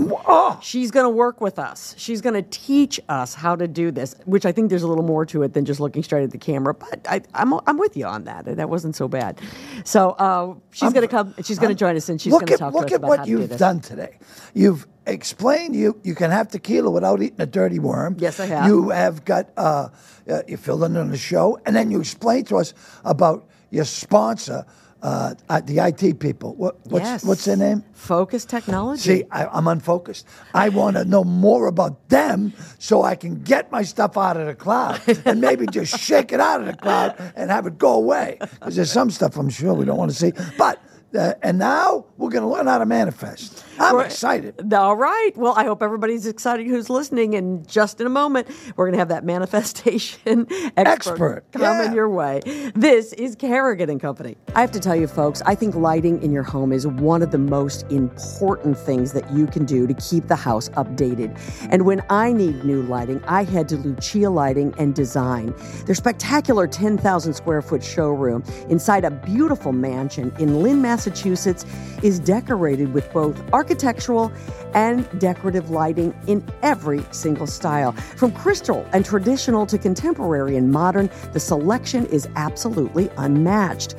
She's 0.63 0.91
going 0.91 1.05
to 1.05 1.11
work 1.11 1.41
with 1.41 1.59
us. 1.59 1.95
She's 1.99 2.21
going 2.21 2.35
to 2.35 2.43
teach 2.43 3.01
us 3.09 3.35
how 3.35 3.57
to 3.57 3.69
do 3.69 3.91
this, 3.91 4.15
which 4.25 4.47
I 4.47 4.53
think 4.53 4.71
there's 4.71 4.83
a 4.83 4.89
little 4.89 5.05
more 5.05 5.27
to 5.27 5.43
it 5.43 5.53
than 5.53 5.65
just 5.65 5.81
looking 5.81 6.03
straight 6.03 6.25
at 6.25 6.31
the 6.31 6.39
camera. 6.39 6.75
But 6.75 7.07
I, 7.09 7.21
I'm, 7.35 7.53
I'm 7.67 7.79
with 7.79 7.97
you 7.97 8.07
on 8.07 8.25
that. 8.25 8.45
That 8.45 8.71
wasn't 8.71 8.97
so 8.97 9.09
bad. 9.09 9.41
So 9.85 10.11
uh, 10.11 10.55
she's 10.71 10.93
going 10.93 11.07
to 11.07 11.09
come. 11.09 11.35
She's 11.43 11.59
going 11.59 11.71
to 11.71 11.79
join 11.79 11.97
us, 11.97 12.09
and 12.09 12.21
she's 12.21 12.33
going 12.33 12.47
to 12.47 12.53
at 12.55 12.59
talk 12.59 12.75
look 12.75 12.87
to 12.87 12.87
us 12.87 12.93
at 12.93 12.97
about 12.99 13.09
what 13.09 13.19
how 13.21 13.25
to 13.25 13.31
do 13.31 13.39
you've 13.39 13.49
this. 13.51 13.59
done 13.59 13.81
today. 13.81 14.19
You've 14.55 14.87
explained 15.07 15.75
you 15.75 15.99
you 16.03 16.15
can 16.15 16.31
have 16.31 16.49
tequila 16.49 16.91
without 16.91 17.23
eating 17.23 17.41
a 17.41 17.47
dirty 17.47 17.79
worm. 17.79 18.17
Yes, 18.19 18.41
I 18.41 18.47
have. 18.47 18.67
You 18.67 18.91
have 18.91 19.25
got 19.25 19.51
uh, 19.57 19.89
uh, 20.29 20.43
you 20.47 20.57
filled 20.57 20.85
in 20.85 20.97
on 20.97 21.11
the 21.11 21.19
show, 21.19 21.59
and 21.67 21.75
then 21.77 21.91
you 21.91 22.01
explained 22.01 22.47
to 22.49 22.57
us 22.57 22.75
about 23.05 23.49
your 23.71 23.85
sponsor, 23.85 24.67
uh, 25.03 25.35
the 25.67 25.79
IT 25.79 26.21
people. 26.21 26.55
What, 26.55 26.77
what's 26.87 27.05
Yes. 27.05 27.25
what's 27.25 27.45
their 27.45 27.57
name? 27.57 27.85
Focus 27.93 28.45
technology. 28.45 29.03
See, 29.03 29.25
I, 29.31 29.47
I'm 29.47 29.67
unfocused. 29.69 30.27
I 30.55 30.69
want 30.69 30.97
to 30.97 31.05
know 31.05 31.25
more 31.25 31.67
about 31.67 32.09
them 32.09 32.53
so 32.79 33.03
I 33.03 33.15
can 33.15 33.43
get 33.43 33.71
my 33.73 33.83
stuff 33.83 34.17
out 34.17 34.37
of 34.37 34.47
the 34.47 34.55
cloud 34.55 35.01
and 35.25 35.41
maybe 35.41 35.67
just 35.67 35.99
shake 35.99 36.33
it 36.33 36.41
out 36.41 36.61
of 36.61 36.67
the 36.67 36.77
cloud 36.77 37.17
and 37.37 37.51
have 37.51 37.67
it 37.67 37.79
go 37.79 37.95
away. 37.95 38.39
Because 38.41 38.77
there's 38.77 38.93
some 38.93 39.11
stuff 39.11 39.37
I'm 39.37 39.51
sure 39.51 39.73
we 39.75 39.85
don't 39.85 39.99
want 39.99 40.11
to 40.11 40.17
see. 40.17 40.33
But 40.59 40.83
uh, 41.19 41.35
and 41.43 41.59
now 41.59 42.07
we're 42.19 42.31
going 42.31 42.43
to 42.45 42.49
learn 42.49 42.67
how 42.67 42.79
to 42.79 42.87
manifest. 42.87 43.65
I'm 43.81 43.95
We're- 43.97 44.07
excited. 44.07 44.73
All 44.75 44.95
right. 44.95 45.31
Well, 45.37 45.55
I 45.57 45.65
hope 45.65 45.83
everybody's 45.83 46.27
excited 46.27 46.67
who's 46.67 46.91
listening. 46.91 47.35
And 47.35 47.67
just 47.67 48.01
in 48.01 48.07
a 48.07 48.11
moment, 48.11 48.47
we're 48.77 48.85
going 48.85 48.93
to 48.93 48.99
have 48.99 49.09
that 49.09 49.25
manifestation 49.25 50.47
expert, 50.77 50.87
Expert, 51.11 51.45
coming 51.53 51.89
yeah. 51.91 51.95
your 51.95 52.09
way. 52.09 52.41
This 52.75 53.13
is 53.15 53.35
Carrigan 53.37 53.89
and 53.91 54.01
Company. 54.01 54.37
I 54.55 54.61
have 54.61 54.71
to 54.73 54.81
tell 54.81 54.95
you, 54.97 55.07
folks, 55.07 55.41
I 55.47 55.55
think 55.55 55.75
lighting 55.75 56.23
in 56.23 56.31
your 56.31 56.43
home 56.43 56.73
is 56.73 56.87
one 56.87 57.23
of 57.23 57.31
the 57.31 57.39
most 57.39 57.85
important 57.91 58.77
things 58.77 59.13
that 59.15 59.31
you 59.33 59.47
can 59.47 59.65
do 59.65 59.87
to 59.87 59.95
keep 59.95 60.29
the 60.29 60.37
house 60.37 60.69
updated. 60.71 61.37
And 61.71 61.87
when 61.87 62.03
I 62.11 62.33
need 62.33 62.65
new 62.65 62.83
lighting, 62.83 63.23
I 63.25 63.45
head 63.45 63.69
to 63.71 63.77
Lucia 63.77 64.29
Lighting 64.29 64.75
and 64.79 64.95
Design. 64.95 65.55
Their 65.87 65.95
spectacular 65.95 66.67
10,000 66.67 67.33
square 67.33 67.63
foot 67.63 67.83
showroom 67.83 68.45
inside 68.69 69.05
a 69.05 69.11
beautiful 69.11 69.73
mansion 69.73 70.33
in 70.39 70.63
Lynn, 70.63 70.83
Massachusetts 70.83 71.65
is 72.03 72.19
decorated 72.21 72.93
with 72.93 73.11
both 73.13 73.41
architectural 73.71 74.33
and 74.75 75.09
decorative 75.21 75.71
lighting 75.71 76.13
in 76.27 76.45
every 76.63 77.05
single 77.13 77.47
style. 77.47 77.93
From 77.93 78.33
crystal 78.33 78.85
and 78.93 79.05
traditional 79.05 79.65
to 79.67 79.79
contemporary 79.79 80.57
and 80.57 80.73
modern, 80.73 81.09
the 81.33 81.39
selection 81.39 82.05
is 82.07 82.29
absolutely 82.35 83.11
unmatched. 83.17 83.93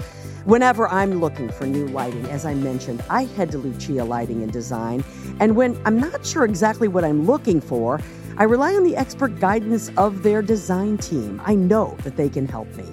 Whenever 0.43 0.89
I'm 0.89 1.21
looking 1.21 1.49
for 1.49 1.65
new 1.65 1.87
lighting, 1.87 2.25
as 2.25 2.45
I 2.45 2.53
mentioned, 2.53 3.01
I 3.09 3.25
head 3.25 3.49
to 3.51 3.59
Lucia 3.59 4.03
Lighting 4.03 4.43
and 4.43 4.51
Design. 4.51 5.05
And 5.39 5.55
when 5.55 5.79
I'm 5.85 5.97
not 5.97 6.25
sure 6.25 6.43
exactly 6.43 6.89
what 6.89 7.05
I'm 7.05 7.25
looking 7.25 7.61
for, 7.61 8.01
I 8.37 8.43
rely 8.43 8.73
on 8.73 8.83
the 8.83 8.97
expert 8.97 9.39
guidance 9.39 9.89
of 9.95 10.23
their 10.23 10.41
design 10.41 10.97
team. 10.97 11.41
I 11.45 11.55
know 11.55 11.95
that 12.03 12.17
they 12.17 12.27
can 12.27 12.45
help 12.45 12.67
me. 12.75 12.85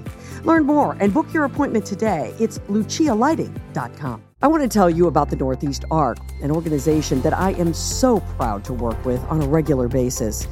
Learn 0.44 0.64
more 0.64 0.96
and 1.00 1.12
book 1.12 1.32
your 1.34 1.44
appointment 1.44 1.86
today. 1.86 2.34
It's 2.38 2.60
lucialighting.com. 2.70 4.27
I 4.41 4.47
want 4.47 4.62
to 4.62 4.68
tell 4.68 4.89
you 4.89 5.09
about 5.09 5.30
the 5.30 5.36
Northeast 5.36 5.84
Arc, 5.91 6.16
an 6.43 6.53
organization 6.53 7.20
that 7.22 7.36
I 7.36 7.55
am 7.55 7.74
so 7.74 8.20
proud 8.20 8.64
to 8.66 8.72
work 8.72 9.05
with 9.05 9.20
on 9.24 9.43
a 9.43 9.49
regular 9.49 9.89
basis. 9.89 10.47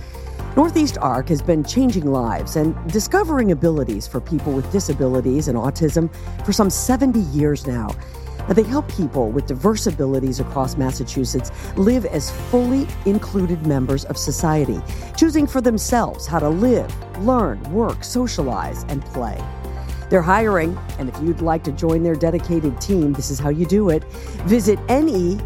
Northeast 0.56 0.98
Arc 1.00 1.28
has 1.28 1.40
been 1.40 1.62
changing 1.62 2.04
lives 2.04 2.56
and 2.56 2.74
discovering 2.90 3.52
abilities 3.52 4.04
for 4.04 4.20
people 4.20 4.52
with 4.52 4.72
disabilities 4.72 5.46
and 5.46 5.56
autism 5.56 6.12
for 6.44 6.52
some 6.52 6.68
70 6.68 7.20
years 7.20 7.64
now. 7.64 7.94
They 8.48 8.64
help 8.64 8.88
people 8.88 9.30
with 9.30 9.46
diverse 9.46 9.86
abilities 9.86 10.40
across 10.40 10.76
Massachusetts 10.76 11.52
live 11.76 12.06
as 12.06 12.32
fully 12.50 12.88
included 13.04 13.68
members 13.68 14.04
of 14.06 14.18
society, 14.18 14.80
choosing 15.16 15.46
for 15.46 15.60
themselves 15.60 16.26
how 16.26 16.40
to 16.40 16.48
live, 16.48 16.92
learn, 17.24 17.62
work, 17.72 18.02
socialize, 18.02 18.82
and 18.88 19.04
play. 19.04 19.40
They're 20.08 20.22
hiring, 20.22 20.78
and 20.98 21.08
if 21.08 21.20
you'd 21.20 21.40
like 21.40 21.64
to 21.64 21.72
join 21.72 22.02
their 22.02 22.14
dedicated 22.14 22.80
team, 22.80 23.12
this 23.12 23.30
is 23.30 23.38
how 23.38 23.48
you 23.48 23.66
do 23.66 23.90
it. 23.90 24.04
Visit 24.44 24.78
ne-arc.org 24.88 25.38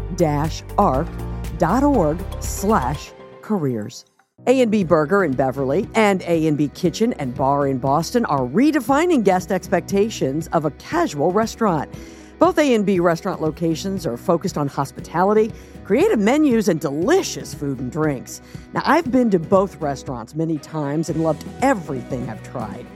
slash 2.39 3.11
careers. 3.41 4.05
A&B 4.47 4.83
Burger 4.83 5.23
in 5.23 5.33
Beverly 5.33 5.87
and 5.93 6.23
A&B 6.23 6.69
Kitchen 6.69 7.13
and 7.13 7.35
Bar 7.35 7.67
in 7.67 7.77
Boston 7.77 8.25
are 8.25 8.39
redefining 8.39 9.23
guest 9.23 9.51
expectations 9.51 10.47
of 10.47 10.65
a 10.65 10.71
casual 10.71 11.31
restaurant. 11.31 11.93
Both 12.39 12.57
A&B 12.57 12.99
restaurant 12.99 13.39
locations 13.39 14.07
are 14.07 14.17
focused 14.17 14.57
on 14.57 14.67
hospitality, 14.67 15.53
creative 15.83 16.17
menus, 16.17 16.69
and 16.69 16.79
delicious 16.79 17.53
food 17.53 17.79
and 17.79 17.91
drinks. 17.91 18.41
Now, 18.73 18.81
I've 18.83 19.11
been 19.11 19.29
to 19.29 19.37
both 19.37 19.75
restaurants 19.79 20.33
many 20.33 20.57
times 20.57 21.09
and 21.09 21.23
loved 21.23 21.45
everything 21.61 22.27
I've 22.27 22.41
tried. 22.41 22.87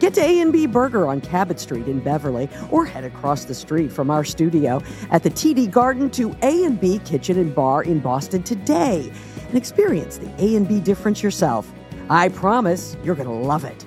Get 0.00 0.14
to 0.14 0.22
A&B 0.22 0.66
Burger 0.66 1.06
on 1.06 1.20
Cabot 1.20 1.60
Street 1.60 1.86
in 1.86 2.00
Beverly 2.00 2.48
or 2.70 2.86
head 2.86 3.04
across 3.04 3.44
the 3.44 3.54
street 3.54 3.92
from 3.92 4.10
our 4.10 4.24
studio 4.24 4.80
at 5.10 5.22
the 5.22 5.28
TD 5.28 5.70
Garden 5.70 6.08
to 6.12 6.34
A&B 6.42 7.00
Kitchen 7.04 7.38
and 7.38 7.54
Bar 7.54 7.82
in 7.82 8.00
Boston 8.00 8.42
today 8.42 9.12
and 9.48 9.58
experience 9.58 10.16
the 10.16 10.32
A&B 10.38 10.80
difference 10.80 11.22
yourself. 11.22 11.70
I 12.08 12.30
promise 12.30 12.96
you're 13.04 13.14
going 13.14 13.28
to 13.28 13.34
love 13.34 13.64
it. 13.64 13.84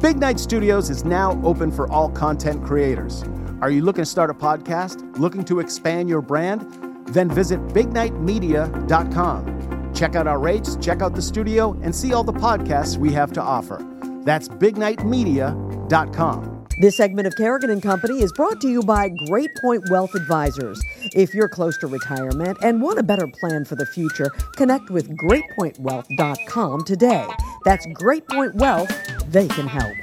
Big 0.00 0.18
Night 0.18 0.38
Studios 0.38 0.90
is 0.90 1.02
now 1.02 1.40
open 1.42 1.72
for 1.72 1.90
all 1.90 2.10
content 2.10 2.62
creators. 2.62 3.24
Are 3.62 3.70
you 3.70 3.80
looking 3.80 4.02
to 4.02 4.10
start 4.10 4.28
a 4.28 4.34
podcast? 4.34 5.18
Looking 5.18 5.46
to 5.46 5.60
expand 5.60 6.10
your 6.10 6.20
brand? 6.20 7.06
Then 7.08 7.30
visit 7.30 7.58
bignightmedia.com. 7.68 9.94
Check 9.94 10.14
out 10.14 10.26
our 10.26 10.38
rates, 10.38 10.76
check 10.76 11.00
out 11.00 11.14
the 11.14 11.22
studio, 11.22 11.72
and 11.82 11.96
see 11.96 12.12
all 12.12 12.22
the 12.22 12.34
podcasts 12.34 12.98
we 12.98 13.10
have 13.12 13.32
to 13.32 13.40
offer. 13.40 13.82
That's 14.28 14.46
bignightmedia.com. 14.46 16.66
This 16.82 16.96
segment 16.98 17.26
of 17.26 17.34
Carrigan 17.36 17.70
and 17.70 17.82
Company 17.82 18.20
is 18.20 18.30
brought 18.34 18.60
to 18.60 18.68
you 18.68 18.82
by 18.82 19.08
Great 19.26 19.48
Point 19.62 19.84
Wealth 19.90 20.14
Advisors. 20.14 20.78
If 21.14 21.32
you're 21.32 21.48
close 21.48 21.78
to 21.78 21.86
retirement 21.86 22.58
and 22.62 22.82
want 22.82 22.98
a 22.98 23.02
better 23.02 23.26
plan 23.26 23.64
for 23.64 23.74
the 23.74 23.86
future, 23.86 24.28
connect 24.54 24.90
with 24.90 25.08
greatpointwealth.com 25.16 26.84
today. 26.84 27.26
That's 27.64 27.86
Great 27.94 28.28
Point 28.28 28.54
Wealth, 28.56 28.92
they 29.28 29.48
can 29.48 29.66
help. 29.66 29.96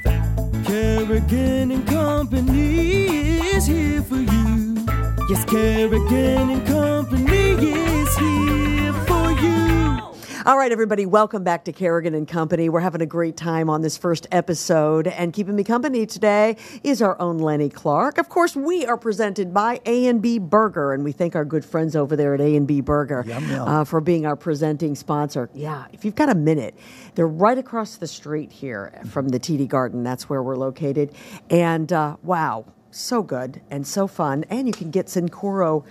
Carrigan 0.65 1.69
and 1.69 1.87
Company 1.87 3.37
is 3.53 3.67
here 3.67 4.01
for 4.01 4.15
you. 4.15 4.85
Yes, 5.29 5.45
Carrigan 5.45 6.49
and 6.49 6.65
Company 6.65 7.31
is 7.31 7.59
here 7.59 8.07
for 8.07 8.23
you. 8.23 8.74
All 10.45 10.59
right, 10.59 10.71
everybody, 10.71 11.07
welcome 11.07 11.43
back 11.43 11.63
to 11.63 11.71
Carrigan 11.71 12.13
and 12.13 12.27
Company. 12.27 12.69
We're 12.69 12.79
having 12.79 13.01
a 13.01 13.07
great 13.07 13.35
time 13.35 13.67
on 13.67 13.81
this 13.81 13.97
first 13.97 14.27
episode, 14.31 15.07
and 15.07 15.33
keeping 15.33 15.55
me 15.55 15.63
company 15.63 16.05
today 16.05 16.57
is 16.83 17.01
our 17.01 17.19
own 17.19 17.39
Lenny 17.39 17.67
Clarke. 17.67 18.19
Of 18.19 18.29
course, 18.29 18.55
we 18.55 18.85
are 18.85 18.95
presented 18.95 19.55
by 19.55 19.81
A 19.87 20.05
and 20.05 20.21
B 20.21 20.37
Burger, 20.37 20.93
and 20.93 21.03
we 21.03 21.13
thank 21.13 21.35
our 21.35 21.45
good 21.45 21.65
friends 21.65 21.95
over 21.95 22.15
there 22.15 22.35
at 22.35 22.41
A 22.41 22.55
and 22.55 22.67
B 22.67 22.79
Burger 22.79 23.23
Yum, 23.25 23.49
yum. 23.49 23.67
uh, 23.67 23.83
for 23.85 23.99
being 23.99 24.27
our 24.27 24.35
presenting 24.35 24.93
sponsor. 24.93 25.49
Yeah, 25.55 25.85
if 25.93 26.05
you've 26.05 26.13
got 26.13 26.29
a 26.29 26.35
minute, 26.35 26.77
they're 27.15 27.25
right 27.25 27.57
across 27.57 27.95
the 27.95 28.05
street 28.05 28.51
here 28.51 29.01
from 29.09 29.29
the 29.29 29.39
TD 29.39 29.67
Garden. 29.67 30.03
That's 30.03 30.29
where 30.29 30.43
we're 30.43 30.57
located, 30.57 31.11
and 31.49 31.91
uh, 31.91 32.17
wow, 32.21 32.65
so 32.91 33.23
good 33.23 33.61
and 33.71 33.87
so 33.87 34.05
fun, 34.05 34.45
and 34.51 34.67
you 34.67 34.73
can 34.73 34.91
get 34.91 35.07
Cincoro 35.07 35.83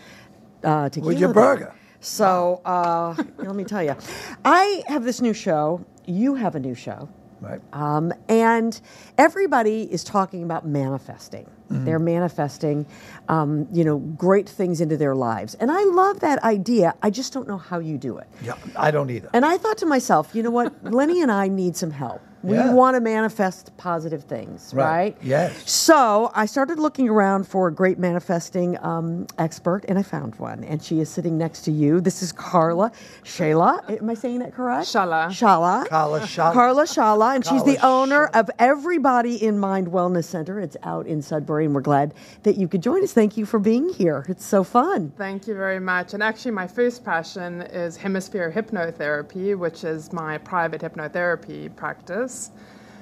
uh, 0.62 0.90
tequila 0.90 1.08
With 1.08 1.18
your 1.18 1.32
there. 1.32 1.74
So 2.04 2.60
uh, 2.66 3.14
let 3.38 3.56
me 3.56 3.64
tell 3.64 3.82
you, 3.82 3.96
I 4.44 4.82
have 4.88 5.04
this 5.04 5.22
new 5.22 5.32
show. 5.32 5.84
You 6.04 6.34
have 6.34 6.54
a 6.54 6.60
new 6.60 6.74
show. 6.74 7.08
Right. 7.40 7.60
Um, 7.72 8.12
and 8.28 8.78
everybody 9.18 9.82
is 9.82 10.04
talking 10.04 10.42
about 10.42 10.66
manifesting. 10.66 11.44
Mm-hmm. 11.70 11.84
They're 11.84 11.98
manifesting, 11.98 12.86
um, 13.28 13.66
you 13.72 13.84
know, 13.84 13.98
great 13.98 14.48
things 14.48 14.80
into 14.80 14.96
their 14.96 15.14
lives. 15.14 15.54
And 15.54 15.70
I 15.70 15.82
love 15.84 16.20
that 16.20 16.42
idea. 16.42 16.94
I 17.02 17.08
just 17.10 17.32
don't 17.32 17.48
know 17.48 17.58
how 17.58 17.78
you 17.78 17.96
do 17.96 18.18
it. 18.18 18.28
Yeah, 18.42 18.56
I 18.76 18.90
don't 18.90 19.10
either. 19.10 19.30
And 19.32 19.44
I 19.44 19.56
thought 19.56 19.78
to 19.78 19.86
myself, 19.86 20.34
you 20.34 20.42
know 20.42 20.50
what? 20.50 20.84
Lenny 20.84 21.22
and 21.22 21.32
I 21.32 21.48
need 21.48 21.76
some 21.76 21.90
help. 21.90 22.20
We 22.44 22.56
Yeah. 22.56 22.74
want 22.74 22.94
to 22.94 23.00
manifest 23.00 23.74
positive 23.78 24.24
things, 24.24 24.72
Right. 24.74 24.84
right? 24.84 25.16
Yes. 25.22 25.70
So 25.70 26.30
I 26.34 26.44
started 26.44 26.78
looking 26.78 27.08
around 27.08 27.46
for 27.48 27.68
a 27.68 27.72
great 27.72 27.98
manifesting 27.98 28.76
um, 28.82 29.26
expert, 29.38 29.84
and 29.88 29.98
I 29.98 30.02
found 30.02 30.34
one. 30.36 30.62
And 30.64 30.82
she 30.82 31.00
is 31.00 31.08
sitting 31.08 31.38
next 31.38 31.62
to 31.62 31.72
you. 31.72 32.02
This 32.02 32.22
is 32.22 32.32
Carla 32.32 32.92
Shayla. 33.24 33.98
Am 34.00 34.10
I 34.10 34.14
saying 34.14 34.40
that 34.40 34.52
correct? 34.52 34.86
Chalah. 34.92 35.28
Chalah. 35.30 35.86
Carla 35.88 36.20
Chalah. 36.20 36.52
Carla 36.52 36.86
Chalah, 36.86 37.34
and 37.36 37.46
she's 37.46 37.64
the 37.64 37.76
Carla 37.78 38.02
owner 38.02 38.24
of 38.34 38.50
Everybody 38.58 39.42
in 39.42 39.58
Mind 39.58 39.88
Wellness 39.88 40.24
Center. 40.24 40.60
It's 40.60 40.76
out 40.82 41.06
in 41.06 41.22
Sudbury, 41.22 41.64
and 41.64 41.74
we're 41.74 41.80
glad 41.80 42.12
that 42.42 42.56
you 42.58 42.68
could 42.68 42.82
join 42.82 43.02
us. 43.02 43.12
Thank 43.14 43.38
you 43.38 43.46
for 43.46 43.58
being 43.58 43.88
here. 43.88 44.26
It's 44.28 44.44
so 44.44 44.62
fun. 44.64 45.12
Thank 45.16 45.46
you 45.48 45.54
very 45.54 45.80
much. 45.80 46.12
And 46.12 46.22
actually, 46.22 46.50
my 46.50 46.66
first 46.66 47.04
passion 47.04 47.62
is 47.62 47.96
hemisphere 47.96 48.52
hypnotherapy, 48.54 49.56
which 49.56 49.82
is 49.84 50.12
my 50.12 50.36
private 50.38 50.82
hypnotherapy 50.82 51.74
practice. 51.74 52.33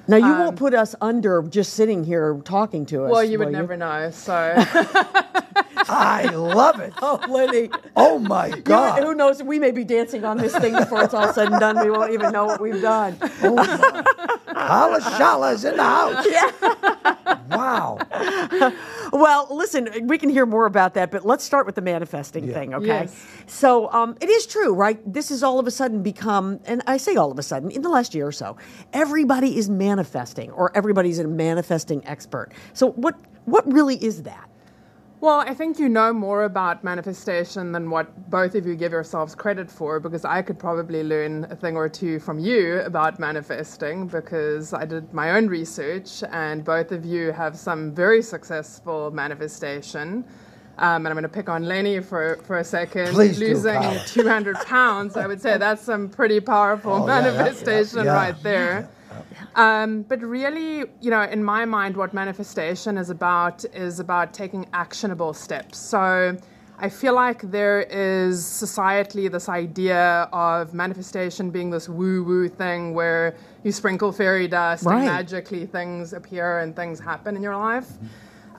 Now 0.07 0.17
you 0.17 0.33
won't 0.33 0.57
put 0.57 0.73
us 0.73 0.95
under 0.99 1.41
just 1.43 1.73
sitting 1.73 2.03
here 2.03 2.39
talking 2.43 2.85
to 2.87 3.03
us. 3.03 3.07
Um, 3.07 3.11
Well, 3.11 3.23
you 3.23 3.39
would 3.39 3.51
never 3.51 3.77
know. 3.77 4.11
So, 4.11 4.33
I 5.77 6.23
love 6.33 6.79
it. 6.79 6.93
Oh, 7.01 7.19
Lenny. 7.29 7.69
Oh 7.95 8.19
my 8.19 8.47
You- 8.47 8.61
God. 8.61 9.03
who 9.03 9.13
knows? 9.13 9.41
We 9.43 9.59
may 9.59 9.71
be 9.71 9.83
dancing 9.83 10.23
on 10.25 10.37
this 10.37 10.55
thing 10.55 10.73
before 10.73 11.03
it's 11.03 11.13
all 11.13 11.31
said 11.33 11.51
and 11.51 11.59
done. 11.59 11.79
We 11.83 11.91
won't 11.91 12.11
even 12.13 12.31
know 12.31 12.45
what 12.45 12.61
we've 12.61 12.81
done. 12.81 13.17
Oh 13.43 13.55
my. 13.55 14.03
Carla 14.53 14.99
Chalah's 15.01 15.65
in 15.65 15.77
the 15.77 15.83
house. 15.83 16.25
Yeah. 16.33 16.51
Wow. 17.49 17.97
Well, 19.11 19.47
listen, 19.51 20.07
we 20.07 20.17
can 20.17 20.29
hear 20.29 20.45
more 20.45 20.65
about 20.65 20.93
that, 20.95 21.11
but 21.11 21.25
let's 21.25 21.43
start 21.43 21.65
with 21.65 21.75
the 21.75 21.81
manifesting 21.81 22.51
thing, 22.51 22.73
okay? 22.73 22.85
Yes. 22.87 23.25
So 23.45 23.91
um, 23.91 24.15
it 24.21 24.29
is 24.29 24.45
true, 24.47 24.73
right? 24.73 24.99
This 25.11 25.29
has 25.29 25.43
all 25.43 25.59
of 25.59 25.67
a 25.67 25.71
sudden 25.71 26.01
become, 26.01 26.59
and 26.65 26.81
I 26.87 26.97
say 26.97 27.15
all 27.15 27.31
of 27.31 27.37
a 27.37 27.43
sudden, 27.43 27.69
in 27.69 27.81
the 27.83 27.89
last 27.89 28.15
year 28.15 28.25
or 28.27 28.31
so, 28.31 28.57
everybody 28.93 29.55
is 29.57 29.69
manifesting, 29.69 30.49
or 30.51 30.75
everybody's 30.75 31.19
a 31.19 31.27
manifesting 31.27 32.05
expert. 32.07 32.51
So 32.73 32.91
what 32.93 33.15
what 33.45 33.71
really 33.71 34.01
is 34.03 34.23
that? 34.23 34.49
Well, 35.23 35.39
I 35.39 35.53
think 35.53 35.79
you 35.79 35.87
know 35.87 36.11
more 36.11 36.43
about 36.43 36.83
manifestation 36.83 37.71
than 37.71 37.89
what 37.89 38.29
both 38.29 38.55
of 38.55 38.67
you 38.67 38.75
give 38.75 38.91
yourselves 38.91 39.35
credit 39.35 39.71
for, 39.71 39.97
because 40.01 40.25
I 40.25 40.41
could 40.41 40.59
probably 40.59 41.01
learn 41.01 41.47
a 41.49 41.55
thing 41.55 41.77
or 41.77 41.87
two 41.87 42.19
from 42.19 42.39
you 42.39 42.81
about 42.81 43.19
manifesting, 43.19 44.07
because 44.07 44.73
I 44.73 44.85
did 44.85 45.13
my 45.13 45.31
own 45.31 45.47
research, 45.47 46.25
and 46.29 46.65
both 46.65 46.91
of 46.91 47.05
you 47.05 47.31
have 47.31 47.57
some 47.57 47.95
very 47.95 48.21
successful 48.21 49.11
manifestation. 49.11 50.25
Um, 50.77 51.05
and 51.05 51.07
I'm 51.07 51.13
going 51.13 51.23
to 51.23 51.29
pick 51.29 51.47
on 51.47 51.63
Lenny 51.69 52.01
for, 52.01 52.41
for 52.43 52.57
a 52.57 52.63
second. 52.65 53.13
Please 53.13 53.39
do, 53.39 53.47
Losing 53.47 53.75
Carla. 53.75 54.03
200 54.05 54.57
pounds, 54.65 55.15
I 55.15 55.25
would 55.25 55.41
say 55.41 55.57
that's 55.57 55.83
some 55.83 56.09
pretty 56.09 56.41
powerful 56.41 56.91
Oh, 56.91 57.07
yeah, 57.07 57.19
yeah, 57.21 57.31
yeah, 57.31 57.37
manifestation 57.37 58.03
yeah. 58.03 58.13
right 58.13 58.43
there. 58.43 58.89
Um, 59.55 60.03
but 60.03 60.21
really, 60.21 60.85
you 61.01 61.11
know, 61.11 61.21
in 61.23 61.43
my 61.43 61.65
mind, 61.65 61.95
what 61.97 62.13
manifestation 62.13 62.97
is 62.97 63.09
about 63.09 63.63
is 63.73 63.99
about 63.99 64.33
taking 64.33 64.65
actionable 64.73 65.33
steps. 65.33 65.77
So 65.77 66.37
I 66.79 66.89
feel 66.89 67.13
like 67.13 67.41
there 67.51 67.81
is 67.89 68.43
societally 68.43 69.31
this 69.31 69.47
idea 69.47 70.27
of 70.33 70.73
manifestation 70.73 71.51
being 71.51 71.69
this 71.69 71.87
woo 71.87 72.23
woo 72.23 72.47
thing 72.49 72.93
where 72.93 73.35
you 73.63 73.71
sprinkle 73.71 74.11
fairy 74.11 74.47
dust 74.47 74.85
Right. 74.85 74.97
and 74.97 75.05
magically 75.05 75.65
things 75.65 76.13
appear 76.13 76.59
and 76.59 76.75
things 76.75 76.99
happen 76.99 77.35
in 77.35 77.43
your 77.43 77.55
life. 77.55 77.87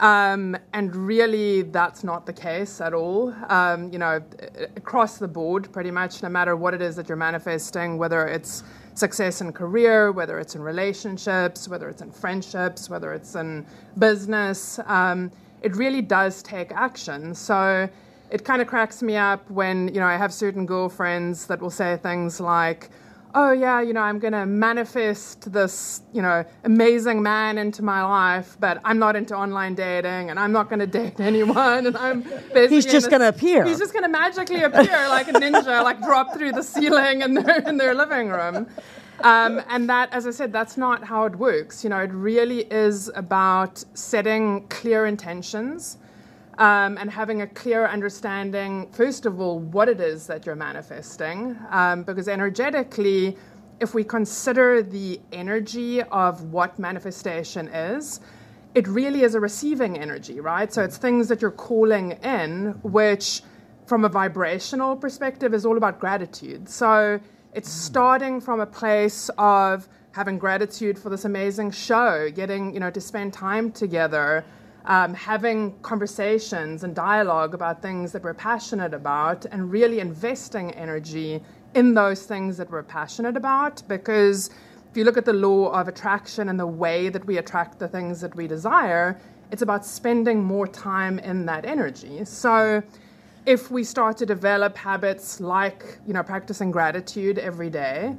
Um, 0.01 0.57
and 0.73 0.95
really, 0.95 1.63
that's 1.63 2.03
not 2.03 2.27
the 2.27 2.33
case 2.33 2.81
at 2.81 2.95
all. 2.95 3.33
Um, 3.49 3.93
you 3.93 3.99
know, 3.99 4.21
across 4.77 5.19
the 5.19 5.29
board, 5.29 5.73
pretty 5.73 5.91
much, 5.93 6.23
no 6.23 6.29
matter 6.29 6.57
what 6.57 6.75
it 6.75 6.83
is 6.83 6.97
that 6.97 7.09
you're 7.09 7.17
manifesting, 7.17 7.97
whether 7.97 8.27
it's 8.27 8.65
success 8.95 9.41
in 9.41 9.53
career, 9.53 10.13
whether 10.13 10.39
it's 10.39 10.55
in 10.55 10.63
relationships, 10.63 11.69
whether 11.69 11.89
it's 11.89 12.03
in 12.03 12.11
friendships, 12.11 12.89
whether 12.89 13.13
it's 13.13 13.35
in 13.35 13.67
business. 13.99 14.79
Um, 14.87 15.31
it 15.63 15.75
really 15.77 16.03
does 16.03 16.43
take 16.43 16.73
action. 16.73 17.35
So 17.35 17.89
it 18.31 18.45
kind 18.45 18.63
of 18.63 18.69
cracks 18.69 19.03
me 19.03 19.17
up 19.17 19.49
when 19.51 19.89
you 19.89 20.01
know 20.01 20.07
I 20.07 20.17
have 20.17 20.33
certain 20.33 20.67
girlfriends 20.67 21.47
that 21.47 21.61
will 21.61 21.71
say 21.71 21.97
things 22.03 22.41
like, 22.41 22.91
"Oh 23.35 23.53
yeah, 23.53 23.81
you 23.81 23.93
know 23.93 24.01
I'm 24.01 24.19
going 24.19 24.33
to 24.33 24.47
manifest 24.47 25.53
this 25.53 26.03
you 26.13 26.23
know 26.23 26.45
amazing 26.65 27.23
man 27.23 27.59
into 27.59 27.83
my 27.83 28.03
life, 28.05 28.57
but 28.61 28.81
I'm 28.85 28.99
not 28.99 29.17
into 29.17 29.37
online 29.37 29.75
dating 29.75 30.31
and 30.31 30.39
I'm 30.39 30.53
not 30.53 30.69
going 30.69 30.81
to 30.81 30.87
date 30.87 31.21
anyone 31.33 31.87
and 31.87 31.97
I'm 31.97 32.25
He's 32.55 32.87
just 32.87 33.11
gonna 33.11 33.29
appear. 33.29 33.65
He's 33.65 33.79
just 33.79 33.93
going 33.93 34.05
to 34.05 34.09
magically 34.09 34.63
appear 34.63 35.09
like 35.09 35.29
a 35.29 35.33
ninja, 35.33 35.83
like 35.83 36.01
drop 36.03 36.35
through 36.35 36.53
the 36.53 36.63
ceiling 36.63 37.23
in 37.23 37.35
their 37.35 37.59
in 37.69 37.77
their 37.77 37.95
living 37.95 38.29
room." 38.29 38.67
Um, 39.21 39.63
and 39.69 39.89
that, 39.89 40.13
as 40.13 40.27
I 40.27 40.33
said, 40.33 40.53
that's 40.53 40.77
not 40.77 41.05
how 41.05 41.25
it 41.25 41.37
works. 41.37 41.85
You 41.85 41.91
know, 41.91 42.01
it 42.01 42.11
really 42.13 42.63
is 42.73 43.11
about 43.15 43.83
setting 43.95 44.67
clear 44.69 45.07
intentions 45.07 45.99
um, 46.59 46.99
and 46.99 47.11
having 47.11 47.43
a 47.43 47.47
clear 47.47 47.87
understanding, 47.87 48.89
first 48.93 49.27
of 49.27 49.41
all, 49.41 49.59
what 49.59 49.89
it 49.89 50.01
is 50.01 50.27
that 50.27 50.47
you're 50.47 50.55
manifesting. 50.55 51.57
Um, 51.71 52.03
because 52.03 52.29
energetically, 52.29 53.37
if 53.81 53.95
we 53.95 54.05
consider 54.05 54.83
the 54.83 55.21
energy 55.33 56.03
of 56.03 56.43
what 56.53 56.79
manifestation 56.79 57.69
is, 57.69 58.21
it 58.75 58.89
really 58.89 59.23
is 59.23 59.35
a 59.35 59.41
receiving 59.41 59.99
energy, 59.99 60.41
right? 60.41 60.73
So 60.73 60.83
it's 60.83 60.97
things 60.97 61.29
that 61.29 61.43
you're 61.43 61.51
calling 61.51 62.13
in, 62.23 62.79
which, 62.83 63.43
from 63.87 64.05
a 64.05 64.09
vibrational 64.09 64.97
perspective, 64.97 65.55
is 65.55 65.65
all 65.65 65.77
about 65.77 66.01
gratitude. 66.01 66.69
So 66.69 67.21
it's 67.53 67.71
starting 67.71 68.41
from 68.41 68.61
a 68.61 68.67
place 68.67 69.31
of 69.39 69.89
having 70.13 70.39
gratitude 70.39 70.99
for 70.99 71.09
this 71.09 71.25
amazing 71.25 71.71
show, 71.71 72.31
getting, 72.31 72.73
you 72.75 72.81
know, 72.81 72.91
to 72.91 73.01
spend 73.01 73.33
time 73.33 73.71
together, 73.73 74.45
um, 74.87 75.15
having 75.15 75.79
conversations 75.81 76.85
and 76.85 76.95
dialogue 76.95 77.55
about 77.55 77.81
things 77.81 78.13
that 78.13 78.23
we're 78.23 78.35
passionate 78.35 78.93
about, 78.95 79.47
and 79.47 79.71
really 79.71 80.01
investing 80.01 80.71
energy 80.73 81.43
in 81.75 81.95
those 81.95 82.25
things 82.27 82.57
that 82.57 82.71
we're 82.71 82.83
passionate 82.83 83.37
about. 83.37 83.83
Because 83.89 84.51
if 84.91 84.97
you 84.97 85.05
look 85.05 85.17
at 85.17 85.25
the 85.25 85.33
law 85.33 85.73
of 85.73 85.89
attraction 85.89 86.49
and 86.49 86.61
the 86.61 86.67
way 86.67 87.09
that 87.09 87.25
we 87.27 87.39
attract 87.39 87.79
the 87.79 87.89
things 87.89 88.21
that 88.21 88.35
we 88.37 88.47
desire, 88.47 89.21
it's 89.51 89.63
about 89.63 89.85
spending 89.85 90.43
more 90.43 90.67
time 90.67 91.19
in 91.19 91.47
that 91.47 91.65
energy. 91.65 92.25
So, 92.25 92.83
if 93.47 93.71
we 93.71 93.85
start 93.85 94.17
to 94.19 94.27
develop 94.27 94.77
habits 94.77 95.39
like 95.39 95.99
you 96.07 96.15
know 96.15 96.23
practicing 96.23 96.71
gratitude 96.71 97.39
every 97.39 97.71
day, 97.71 98.17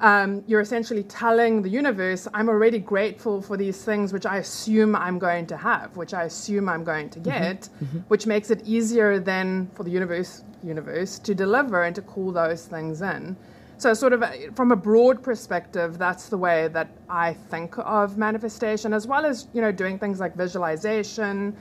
um, 0.00 0.44
you're 0.46 0.60
essentially 0.60 1.02
telling 1.02 1.62
the 1.62 1.68
universe 1.68 2.28
i'm 2.34 2.48
already 2.48 2.78
grateful 2.78 3.42
for 3.42 3.56
these 3.56 3.84
things 3.84 4.12
which 4.12 4.26
i 4.26 4.36
assume 4.38 4.94
i'm 4.94 5.18
going 5.18 5.46
to 5.46 5.56
have 5.56 5.96
which 5.96 6.14
i 6.14 6.24
assume 6.24 6.68
i'm 6.68 6.84
going 6.84 7.08
to 7.10 7.18
get 7.18 7.68
which 8.08 8.26
makes 8.26 8.50
it 8.50 8.62
easier 8.64 9.18
then 9.18 9.68
for 9.74 9.82
the 9.82 9.90
universe 9.90 10.42
universe 10.62 11.18
to 11.18 11.34
deliver 11.34 11.84
and 11.84 11.94
to 11.94 12.02
call 12.02 12.32
those 12.32 12.66
things 12.66 13.02
in. 13.02 13.36
So 13.78 13.94
sort 13.94 14.12
of 14.12 14.22
uh, 14.22 14.32
from 14.54 14.72
a 14.72 14.76
broad 14.76 15.22
perspective 15.22 15.98
that's 15.98 16.28
the 16.28 16.36
way 16.36 16.66
that 16.68 16.88
i 17.08 17.32
think 17.32 17.74
of 17.78 18.18
manifestation 18.18 18.92
as 18.92 19.06
well 19.06 19.24
as 19.24 19.46
you 19.52 19.60
know 19.60 19.70
doing 19.70 19.98
things 20.00 20.18
like 20.18 20.34
visualization 20.36 21.56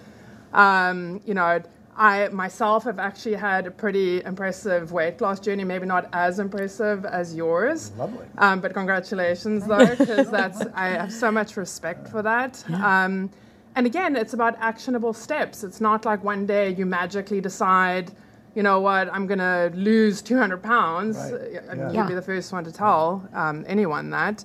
um, 0.53 1.21
you 1.25 1.35
know 1.35 1.61
I 1.97 2.27
myself 2.29 2.83
have 2.83 2.99
actually 2.99 3.33
had 3.35 3.65
a 3.65 3.71
pretty 3.71 4.23
impressive 4.23 4.91
weight 4.91 5.19
loss 5.19 5.39
journey, 5.39 5.63
maybe 5.63 5.87
not 5.87 6.07
as 6.13 6.37
impressive 6.37 7.05
as 7.05 7.35
yours. 7.35 7.91
Lovely. 7.97 8.25
Um, 8.37 8.61
but 8.61 8.73
congratulations, 8.73 9.65
though, 9.65 9.95
because 9.95 10.29
that's 10.29 10.61
I 10.75 10.89
have 10.89 11.11
so 11.11 11.31
much 11.31 11.57
respect 11.57 12.07
for 12.07 12.21
that. 12.21 12.63
Um, 12.71 13.31
and 13.75 13.85
again, 13.87 14.15
it's 14.15 14.33
about 14.33 14.55
actionable 14.59 15.13
steps. 15.13 15.63
It's 15.63 15.81
not 15.81 16.05
like 16.05 16.23
one 16.23 16.45
day 16.45 16.69
you 16.73 16.85
magically 16.85 17.41
decide, 17.41 18.11
you 18.53 18.61
know 18.61 18.79
what, 18.79 19.11
I'm 19.11 19.25
going 19.25 19.39
to 19.39 19.71
lose 19.75 20.21
200 20.21 20.61
pounds. 20.61 21.17
Right. 21.17 21.51
Yeah. 21.53 21.91
You'd 21.91 22.07
be 22.07 22.15
the 22.15 22.21
first 22.21 22.51
one 22.53 22.63
to 22.63 22.71
tell 22.71 23.27
um, 23.33 23.65
anyone 23.67 24.11
that. 24.11 24.43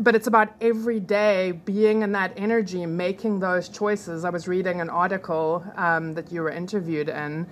But 0.00 0.14
it's 0.14 0.28
about 0.28 0.50
every 0.60 1.00
day 1.00 1.52
being 1.64 2.02
in 2.02 2.12
that 2.12 2.32
energy, 2.36 2.86
making 2.86 3.40
those 3.40 3.68
choices. 3.68 4.24
I 4.24 4.30
was 4.30 4.46
reading 4.46 4.80
an 4.80 4.88
article 4.90 5.64
um, 5.76 6.14
that 6.14 6.30
you 6.30 6.42
were 6.42 6.50
interviewed 6.50 7.08
in, 7.08 7.46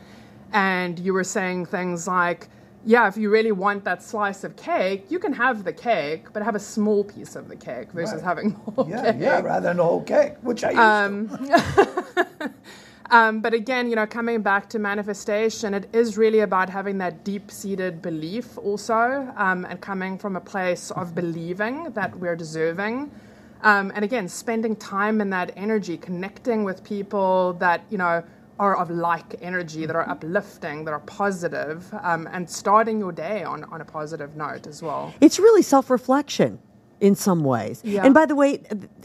and 0.52 0.96
you 0.98 1.12
were 1.12 1.24
saying 1.24 1.66
things 1.66 2.06
like, 2.06 2.48
yeah, 2.84 3.08
if 3.08 3.16
you 3.16 3.30
really 3.30 3.50
want 3.50 3.82
that 3.84 4.00
slice 4.00 4.44
of 4.44 4.54
cake, 4.54 5.06
you 5.10 5.18
can 5.18 5.32
have 5.32 5.64
the 5.64 5.72
cake, 5.72 6.32
but 6.32 6.44
have 6.44 6.54
a 6.54 6.60
small 6.60 7.02
piece 7.02 7.34
of 7.34 7.48
the 7.48 7.56
cake 7.56 7.90
versus 7.90 8.22
Right. 8.22 8.24
having 8.24 8.50
the 8.50 8.70
whole 8.70 8.88
Yeah, 8.88 9.02
cake. 9.02 9.16
yeah, 9.18 9.40
rather 9.40 9.66
than 9.66 9.78
the 9.78 9.84
whole 9.84 10.02
cake, 10.02 10.34
which 10.42 10.62
I 10.62 10.70
used 10.70 11.30
to. 11.50 12.50
Um, 13.10 13.40
but 13.40 13.54
again, 13.54 13.88
you 13.88 13.96
know, 13.96 14.06
coming 14.06 14.42
back 14.42 14.68
to 14.70 14.78
manifestation, 14.78 15.74
it 15.74 15.88
is 15.92 16.18
really 16.18 16.40
about 16.40 16.68
having 16.68 16.98
that 16.98 17.24
deep-seated 17.24 18.02
belief 18.02 18.58
also, 18.58 19.32
um, 19.36 19.64
and 19.64 19.80
coming 19.80 20.18
from 20.18 20.36
a 20.36 20.40
place 20.40 20.90
of 20.90 21.14
believing 21.14 21.84
that 21.92 22.16
we're 22.18 22.36
deserving. 22.36 23.10
Um, 23.62 23.92
and 23.94 24.04
again, 24.04 24.28
spending 24.28 24.76
time 24.76 25.20
in 25.20 25.30
that 25.30 25.52
energy, 25.56 25.96
connecting 25.96 26.64
with 26.64 26.84
people 26.84 27.54
that 27.54 27.84
you 27.90 27.98
know 27.98 28.22
are 28.58 28.76
of 28.76 28.90
like 28.90 29.36
energy, 29.42 29.86
that 29.86 29.94
are 29.94 30.08
uplifting, 30.08 30.84
that 30.84 30.92
are 30.92 31.00
positive, 31.00 31.92
um, 32.02 32.28
and 32.32 32.48
starting 32.48 32.98
your 32.98 33.12
day 33.12 33.44
on, 33.44 33.64
on 33.64 33.82
a 33.82 33.84
positive 33.84 34.34
note 34.34 34.66
as 34.66 34.82
well. 34.82 35.14
It's 35.20 35.38
really 35.38 35.62
self 35.62 35.90
reflection 35.90 36.58
in 37.00 37.14
some 37.14 37.44
ways. 37.44 37.80
Yeah. 37.84 38.04
And 38.04 38.14
by 38.14 38.24
the 38.26 38.34
way, 38.34 38.56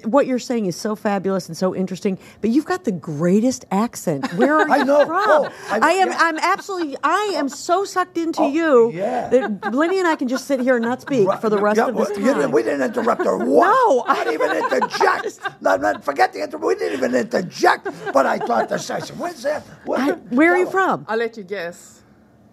what 0.06 0.26
you're 0.26 0.39
saying 0.39 0.66
is 0.66 0.76
so 0.76 0.96
fabulous 0.96 1.48
and 1.50 1.58
so 1.58 1.76
interesting, 1.76 2.18
but 2.39 2.50
you've 2.50 2.66
got 2.66 2.86
the 2.86 2.92
greatest 2.92 3.66
accent. 3.72 4.32
Where 4.36 4.56
are 4.56 4.68
you 4.68 4.74
I 4.74 4.84
know. 4.84 5.06
from? 5.06 5.16
Oh, 5.18 5.54
I- 5.70 5.80
I, 5.80 5.92
am 5.94 6.08
yeah. 6.10 6.18
I'm 6.20 6.38
absolutely 6.38 6.96
I 7.04 7.34
am 7.36 7.50
so 7.50 7.84
sucked 7.84 8.18
into 8.18 8.42
Oh, 8.44 8.50
you 8.50 8.92
yeah. 8.94 9.28
that 9.30 9.74
Lenny 9.74 10.00
and 10.00 10.08
I 10.08 10.16
can 10.16 10.28
just 10.30 10.46
sit 10.48 10.60
here 10.62 10.76
and 10.78 10.86
not 10.86 11.02
speak 11.02 11.28
for 11.42 11.50
the 11.50 11.58
rest 11.58 11.78
Yeah, 11.78 11.88
of 11.89 11.98
this 11.98 12.10
well, 12.10 12.20
you 12.20 12.34
didn't- 12.34 12.52
we 12.52 12.64
didn't 12.64 12.82
interrupt 12.84 13.26
her 13.26 13.38
once. 13.62 13.70
No, 13.76 14.04
I- 14.08 14.24
not 14.24 14.34
even 14.34 14.52
interject. 14.56 15.39
no, 15.62 15.76
no, 15.76 16.00
forget 16.00 16.32
the 16.34 16.44
inter. 16.44 16.58
We 16.58 16.76
didn't 16.76 16.98
even 16.98 17.14
interject. 17.16 17.88
But 18.14 18.26
I 18.26 18.38
thought 18.39 18.70
the 18.70 18.78
session. 18.80 19.18
Where's 19.18 19.44
that? 19.44 19.64
What, 19.86 20.00
I- 20.00 20.12
where 20.36 20.54
are 20.54 20.58
you 20.58 20.70
from? 20.70 21.06
I'll 21.10 21.18
let 21.18 21.36
you 21.38 21.44
guess. 21.44 22.02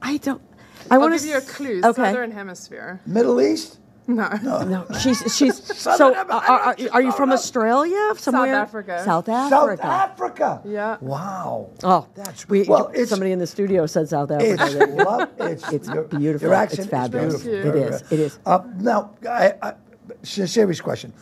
I 0.03 0.17
don't 0.19 0.43
I 0.91 0.99
want 0.99 1.13
to 1.13 1.19
give 1.19 1.23
to 1.23 1.29
you 1.31 1.39
a 1.39 1.41
clue. 1.41 1.81
Okay. 1.91 2.03
Southern 2.13 2.31
Hemisphere. 2.33 3.01
Middle 3.07 3.41
East. 3.41 3.79
No. 4.09 4.29
No, 4.65 4.87
she's 4.99 5.23
she's 5.37 5.63
so. 5.79 6.15
Am- 6.15 6.31
Are, 6.31 6.43
are, 6.51 6.77
are 6.93 7.03
you 7.03 7.13
from. 7.13 7.31
Australia? 7.31 8.15
Somewhere? 8.17 8.55
South 8.55 8.69
Africa. 8.69 9.03
South 9.05 9.29
Africa. 9.29 9.51
South 9.55 9.81
Africa. 9.81 9.87
Africa. 9.87 10.63
Yeah. 10.65 10.97
Wow. 11.03 11.71
Oh, 11.85 12.09
That's 12.15 12.49
we, 12.49 12.63
well. 12.63 12.91
It's 12.95 13.11
somebody 13.11 13.33
in 13.33 13.39
the 13.39 13.47
studio 13.47 13.85
said 13.87 14.09
South 14.09 14.31
Africa. 14.31 14.65
It's 14.65 14.75
They- 14.75 14.87
love. 15.05 15.29
It's, 15.39 15.73
It's 15.73 15.89
your, 15.89 16.05
beautiful. 16.05 16.49
Your 16.49 16.55
accent 16.55 16.79
It's 16.79 16.87
is 16.87 16.91
fabulous. 16.91 17.43
beautiful. 17.43 17.81
It 17.83 17.89
is. 17.93 18.13
It 18.13 18.21
is. 18.21 18.39
Uh, 18.47 18.61
now, 18.79 19.11
I, 19.29 19.53
I, 19.61 19.73
s- 20.23 20.51
serious 20.51 20.81
question, 20.81 21.13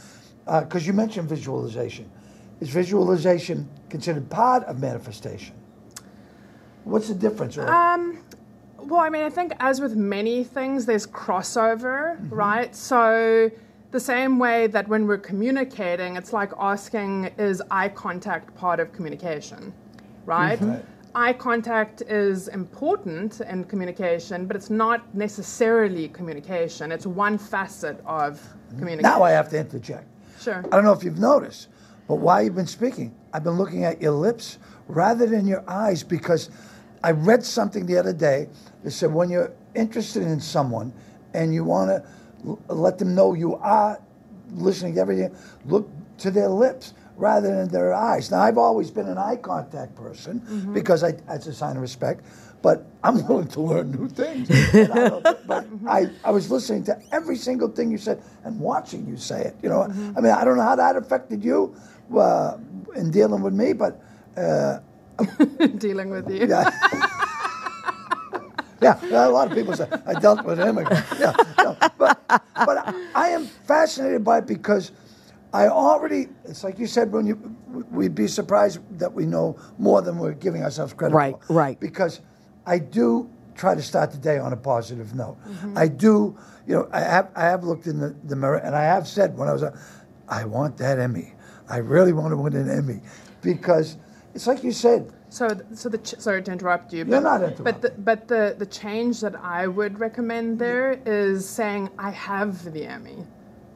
because 0.45 0.87
you 0.87 0.93
mentioned 0.93 1.29
visualization. 1.29 2.09
Is 2.61 2.71
visualization 2.71 3.69
considered 3.91 4.31
part 4.31 4.63
of 4.65 4.79
manifestation? 4.79 5.55
What's 6.85 7.09
the 7.09 7.15
difference? 7.17 7.59
Um, 7.59 8.19
well, 8.89 9.01
I 9.01 9.09
mean, 9.11 9.23
I 9.23 9.31
think 9.31 9.53
as 9.61 9.81
with 9.81 9.97
many 9.97 10.45
things, 10.45 10.87
there's 10.87 11.07
crossover, 11.07 12.17
Mm-hmm. 12.17 12.35
right? 12.35 12.75
So, 12.75 13.51
the 13.93 14.01
same 14.01 14.39
way 14.39 14.67
that 14.69 14.89
when 14.89 15.07
we're 15.07 15.19
communicating, 15.19 16.17
it's 16.17 16.33
like 16.33 16.53
asking, 16.59 17.31
is 17.39 17.63
eye 17.71 17.89
contact 17.89 18.55
part 18.57 18.81
of 18.81 18.93
communication, 18.93 19.73
right? 20.27 20.61
Right. 20.61 20.85
Eye 21.15 21.33
contact 21.33 22.03
is 22.03 22.49
important 22.49 23.41
in 23.41 23.65
communication, 23.65 24.47
but 24.47 24.55
it's 24.57 24.69
not 24.69 25.15
necessarily 25.15 26.09
communication. 26.09 26.93
It's 26.93 27.07
one 27.07 27.39
facet 27.39 27.99
of 28.05 28.43
communication. 28.79 29.03
now 29.03 29.23
I 29.23 29.31
have 29.31 29.49
to 29.51 29.59
interject. 29.59 30.07
Sure. 30.41 30.63
I 30.67 30.69
don't 30.77 30.85
know 30.85 30.93
if 30.93 31.03
you've 31.03 31.19
noticed, 31.19 31.69
but 32.07 32.17
while 32.17 32.43
you've 32.43 32.55
been 32.57 32.67
speaking, 32.67 33.15
I've 33.33 33.45
been 33.45 33.57
looking 33.57 33.85
at 33.85 34.03
your 34.03 34.13
lips 34.13 34.59
rather 34.89 35.27
than 35.27 35.47
your 35.47 35.65
eyes 35.69 36.03
because 36.03 36.51
I 37.07 37.13
read 37.13 37.45
something 37.45 37.87
the 37.87 37.99
other 37.99 38.13
day 38.13 38.49
that 38.83 38.91
said 38.91 39.13
when 39.15 39.31
you're 39.31 39.53
interested 39.77 40.25
in 40.25 40.41
someone 40.41 40.93
and 41.35 41.55
you 41.55 41.63
want 41.63 41.89
to 41.91 42.03
l- 42.45 42.59
let 42.69 42.99
them 42.99 43.15
know 43.15 43.33
you 43.33 43.55
are 43.55 44.01
listening 44.51 44.95
to 44.97 45.01
everything, 45.03 45.33
look 45.67 45.89
to 46.19 46.33
their 46.33 46.49
lips 46.49 46.95
rather 47.17 47.55
than 47.55 47.69
their 47.69 47.95
eyes. 47.95 48.33
Now, 48.33 48.41
I've 48.41 48.59
always 48.59 48.91
been 48.91 49.07
an 49.07 49.19
eye 49.19 49.37
contact 49.37 49.95
person 49.95 50.43
because 50.75 51.05
I, 51.05 51.15
it's 51.31 51.47
a 51.47 51.55
sign 51.55 51.77
of 51.77 51.83
respect, 51.83 52.25
but 52.61 52.85
I'm 53.05 53.25
willing 53.29 53.47
to 53.49 53.61
learn 53.61 53.93
new 53.93 54.09
things. 54.09 54.51
I 54.75 55.11
but 55.47 55.65
I, 55.87 56.11
I 56.25 56.33
was 56.33 56.51
listening 56.51 56.83
to 56.87 57.01
every 57.13 57.37
single 57.37 57.69
thing 57.69 57.93
you 57.93 57.99
said 57.99 58.21
and 58.43 58.59
watching 58.59 59.07
you 59.07 59.17
say 59.17 59.43
it. 59.43 59.55
You 59.63 59.69
know, 59.69 59.83
I 60.17 60.21
mean, 60.21 60.33
I 60.33 60.45
don't 60.45 60.57
know 60.57 60.65
how 60.65 60.75
that 60.75 60.97
affected 60.97 61.45
you 61.45 61.73
uh, 62.19 62.57
in 62.97 63.13
dealing 63.13 63.43
with 63.43 63.55
me, 63.55 63.75
but 63.75 64.03
uh, 64.37 64.81
Dealing 65.79 66.11
with 66.11 66.29
you. 66.31 66.47
yeah. 66.49 66.71
Yeah, 68.83 69.01
a 69.27 69.31
lot 69.31 69.49
of 69.51 69.55
people 69.57 69.75
say 69.75 69.89
I 70.07 70.15
dealt 70.21 70.45
with 70.45 70.59
him. 70.59 70.77
Yeah, 71.19 71.33
no, 71.59 71.77
but 71.99 72.21
but 72.29 72.95
I 73.15 73.29
am 73.31 73.47
fascinated 73.47 74.23
by 74.23 74.39
it 74.39 74.47
because 74.47 74.93
I 75.53 75.69
already. 75.69 76.29
It's 76.45 76.63
like 76.63 76.79
you 76.79 76.87
said 76.87 77.11
when 77.11 77.27
you 77.27 77.37
we'd 77.91 78.15
be 78.15 78.29
surprised 78.29 78.81
that 78.99 79.13
we 79.15 79.25
know 79.25 79.59
more 79.79 80.03
than 80.03 80.19
we're 80.19 80.35
giving 80.35 80.63
ourselves 80.63 80.93
credit 80.93 81.15
Right, 81.15 81.35
for. 81.47 81.55
right. 81.55 81.65
right. 81.69 81.81
Because 81.81 82.21
I 82.67 82.79
do 82.79 83.31
try 83.55 83.75
to 83.75 83.83
start 83.83 84.11
the 84.13 84.19
day 84.19 84.37
on 84.39 84.53
a 84.53 84.57
positive 84.57 85.15
note. 85.15 85.39
Mm-hmm. 85.49 85.79
I 85.79 85.89
do. 85.89 86.37
You 86.67 86.75
know, 86.75 86.89
I 86.93 87.01
have 87.01 87.31
I 87.35 87.45
have 87.45 87.65
looked 87.65 87.87
in 87.87 87.99
the, 87.99 88.15
the 88.25 88.37
mirror 88.37 88.59
and 88.59 88.77
I 88.77 88.83
have 88.85 89.09
said 89.09 89.39
when 89.39 89.49
I 89.49 89.55
was, 89.55 89.63
a, 89.63 89.73
I 90.29 90.45
want 90.45 90.77
that 90.79 90.99
Emmy. 90.99 91.33
I 91.71 91.79
really 91.79 92.13
want 92.13 92.33
to 92.33 92.37
win 92.37 92.55
an 92.55 92.69
Emmy 92.69 93.01
because 93.41 93.97
it's 94.37 94.47
like 94.47 94.63
you 94.63 94.73
said. 94.73 95.13
So, 95.31 95.49
so 95.75 95.89
the 95.89 95.99
ch- 95.99 96.19
sorry 96.27 96.43
to 96.45 96.53
interrupt 96.53 96.93
you. 96.93 96.99
You're 96.99 97.07
But, 97.07 97.23
not 97.23 97.41
But 97.41 97.53
interrupting. 97.53 97.81
the, 97.81 97.91
but 98.09 98.29
the 98.29 98.55
the 98.63 98.67
change 98.67 99.21
that 99.25 99.35
I 99.61 99.67
would 99.67 99.95
recommend 99.99 100.59
there 100.59 100.89
is 101.05 101.49
saying 101.49 101.83
I 101.99 102.11
have 102.11 102.53
the 102.75 102.85
Emmy, 102.87 103.19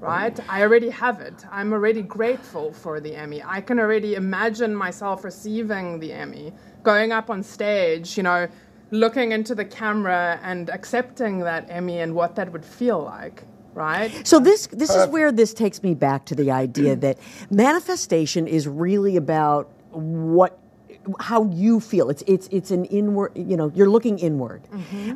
right? 0.00 0.34
Mm-hmm. 0.36 0.50
I 0.56 0.62
already 0.62 0.90
have 0.90 1.20
it. 1.20 1.34
I'm 1.50 1.72
already 1.72 2.02
grateful 2.02 2.72
for 2.72 3.00
the 3.00 3.12
Emmy. 3.16 3.42
I 3.56 3.60
can 3.68 3.80
already 3.80 4.12
imagine 4.14 4.72
myself 4.86 5.24
receiving 5.24 5.98
the 5.98 6.12
Emmy, 6.12 6.52
going 6.82 7.10
up 7.18 7.30
on 7.30 7.42
stage, 7.42 8.16
you 8.18 8.22
know, 8.22 8.46
looking 8.92 9.32
into 9.32 9.54
the 9.54 9.64
camera 9.64 10.38
and 10.42 10.68
accepting 10.70 11.34
that 11.40 11.62
Emmy 11.70 11.98
and 12.04 12.14
what 12.14 12.36
that 12.36 12.52
would 12.52 12.64
feel 12.64 13.02
like, 13.16 13.42
right? 13.74 14.10
So 14.26 14.38
this 14.38 14.66
this 14.68 14.90
is 14.94 15.06
where 15.08 15.32
this 15.32 15.52
takes 15.54 15.82
me 15.82 15.94
back 15.94 16.26
to 16.26 16.34
the 16.34 16.50
idea 16.50 16.94
that 17.06 17.18
manifestation 17.50 18.46
is 18.46 18.68
really 18.68 19.16
about 19.16 19.64
what 19.92 20.58
how 21.18 21.44
you 21.44 21.80
feel. 21.80 22.10
It's 22.10 22.22
it's 22.26 22.48
it's 22.50 22.70
an 22.70 22.84
inward. 22.86 23.32
You 23.34 23.56
know, 23.56 23.72
you're 23.74 23.88
looking 23.88 24.18
inward. 24.18 24.62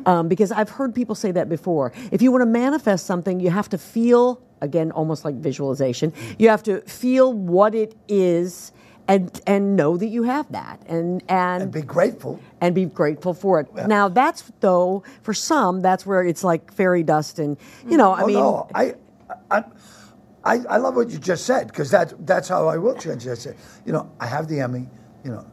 Um, 0.05 0.27
because 0.27 0.51
I've 0.51 0.69
heard 0.69 0.95
people 0.95 1.15
say 1.15 1.31
that 1.31 1.47
before. 1.49 1.91
If 2.11 2.21
you 2.21 2.31
want 2.31 2.41
to 2.41 2.47
manifest 2.47 3.05
something, 3.05 3.39
you 3.39 3.49
have 3.51 3.69
to 3.69 3.77
feel 3.77 4.41
again, 4.61 4.91
almost 4.91 5.25
like 5.25 5.35
visualization. 5.35 6.11
You 6.39 6.49
have 6.49 6.63
to 6.63 6.81
feel 6.81 7.33
what 7.33 7.75
it 7.75 7.95
is. 8.07 8.71
And, 9.07 9.39
and 9.45 9.75
know 9.75 9.97
that 9.97 10.07
you 10.07 10.23
have 10.23 10.51
that 10.51 10.81
and 10.87 11.21
and, 11.29 11.61
And 11.61 11.71
be 11.71 11.83
grateful. 11.83 12.39
and 12.59 12.73
be 12.73 12.85
grateful 12.85 13.35
for 13.35 13.59
it. 13.59 13.67
Now 13.87 14.09
that's 14.09 14.51
though 14.61 15.03
for 15.21 15.31
some 15.31 15.81
that's 15.81 16.07
where 16.07 16.23
it's 16.25 16.43
like 16.43 16.73
fairy 16.73 17.03
dust 17.03 17.37
and 17.37 17.55
you 17.87 17.97
know 17.97 18.13
I 18.13 18.23
oh 18.23 18.25
mean 18.25 18.35
no, 18.35 18.67
I, 18.73 18.95
I, 19.51 19.63
I, 20.45 20.59
I 20.69 20.77
love 20.77 20.95
what 20.95 21.09
you 21.09 21.17
just 21.17 21.45
said 21.45 21.67
because 21.67 21.89
that's 21.89 22.13
that's 22.19 22.47
how 22.47 22.67
I 22.67 22.77
will 22.77 22.95
change. 22.95 23.27
I 23.27 23.35
you 23.85 23.91
know, 23.91 24.11
I 24.19 24.27
have 24.27 24.47
the 24.47 24.59
Emmy. 24.59 24.87
You 25.23 25.31
know, 25.31 25.45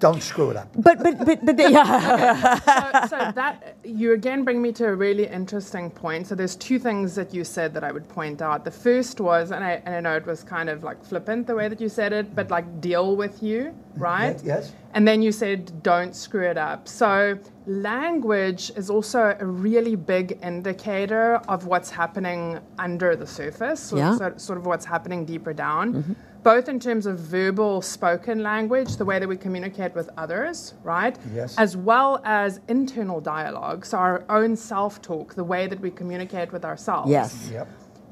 don't 0.00 0.22
screw 0.22 0.50
it 0.50 0.56
up. 0.56 0.68
But 0.76 1.02
but 1.02 1.24
but 1.24 1.44
but 1.44 1.56
they, 1.56 1.70
yeah. 1.70 2.58
so, 3.06 3.16
so 3.16 3.32
that 3.32 3.76
you 3.84 4.14
again 4.14 4.44
bring 4.44 4.60
me 4.60 4.72
to 4.72 4.86
a 4.86 4.94
really 4.94 5.26
interesting 5.26 5.90
point. 5.90 6.26
So 6.26 6.34
there's 6.34 6.56
two 6.56 6.78
things 6.78 7.14
that 7.14 7.32
you 7.32 7.44
said 7.44 7.72
that 7.74 7.84
I 7.84 7.92
would 7.92 8.08
point 8.08 8.42
out. 8.42 8.64
The 8.64 8.70
first 8.70 9.20
was, 9.20 9.50
and 9.52 9.62
I, 9.62 9.82
and 9.84 9.94
I 9.94 10.00
know 10.00 10.16
it 10.16 10.26
was 10.26 10.42
kind 10.42 10.68
of 10.68 10.82
like 10.82 11.04
flippant 11.04 11.46
the 11.46 11.54
way 11.54 11.68
that 11.68 11.80
you 11.80 11.88
said 11.88 12.12
it, 12.12 12.34
but 12.34 12.50
like 12.50 12.80
deal 12.80 13.14
with 13.14 13.42
you, 13.42 13.60
mm-hmm. 13.60 14.02
right? 14.02 14.40
yes. 14.42 14.72
And 14.94 15.06
then 15.06 15.22
you 15.22 15.30
said 15.30 15.82
don't 15.82 16.16
screw 16.16 16.48
it 16.48 16.58
up. 16.58 16.88
So 16.88 17.38
language 17.66 18.72
is 18.74 18.90
also 18.90 19.36
a 19.38 19.46
really 19.46 19.94
big 19.94 20.38
indicator 20.42 21.36
of 21.46 21.66
what's 21.66 21.90
happening 21.90 22.58
under 22.78 23.14
the 23.14 23.26
surface, 23.26 23.80
so- 23.80 23.96
Yeah. 23.96 24.16
so- 24.16 24.34
sort 24.36 24.58
of 24.58 24.66
what's 24.66 24.84
happening 24.84 25.24
deeper 25.24 25.52
down. 25.52 25.94
Mm-hmm. 25.94 26.12
Both 26.42 26.68
in 26.68 26.80
terms 26.80 27.06
of 27.06 27.18
verbal 27.18 27.82
spoken 27.82 28.42
language, 28.42 28.96
the 28.96 29.04
way 29.04 29.18
that 29.18 29.28
we 29.28 29.36
communicate 29.36 29.94
with 29.94 30.08
others, 30.16 30.74
right? 30.82 31.18
Yes. 31.34 31.54
As 31.58 31.76
well 31.76 32.20
as 32.24 32.60
internal 32.68 33.20
dialogue, 33.20 33.84
so 33.84 33.98
our 33.98 34.24
own 34.30 34.56
self 34.56 35.02
talk, 35.02 35.34
the 35.34 35.44
way 35.44 35.66
that 35.66 35.80
we 35.80 35.90
communicate 35.90 36.52
with 36.52 36.64
ourselves 36.64 37.10
yes. 37.10 37.50
Yep. 37.52 37.68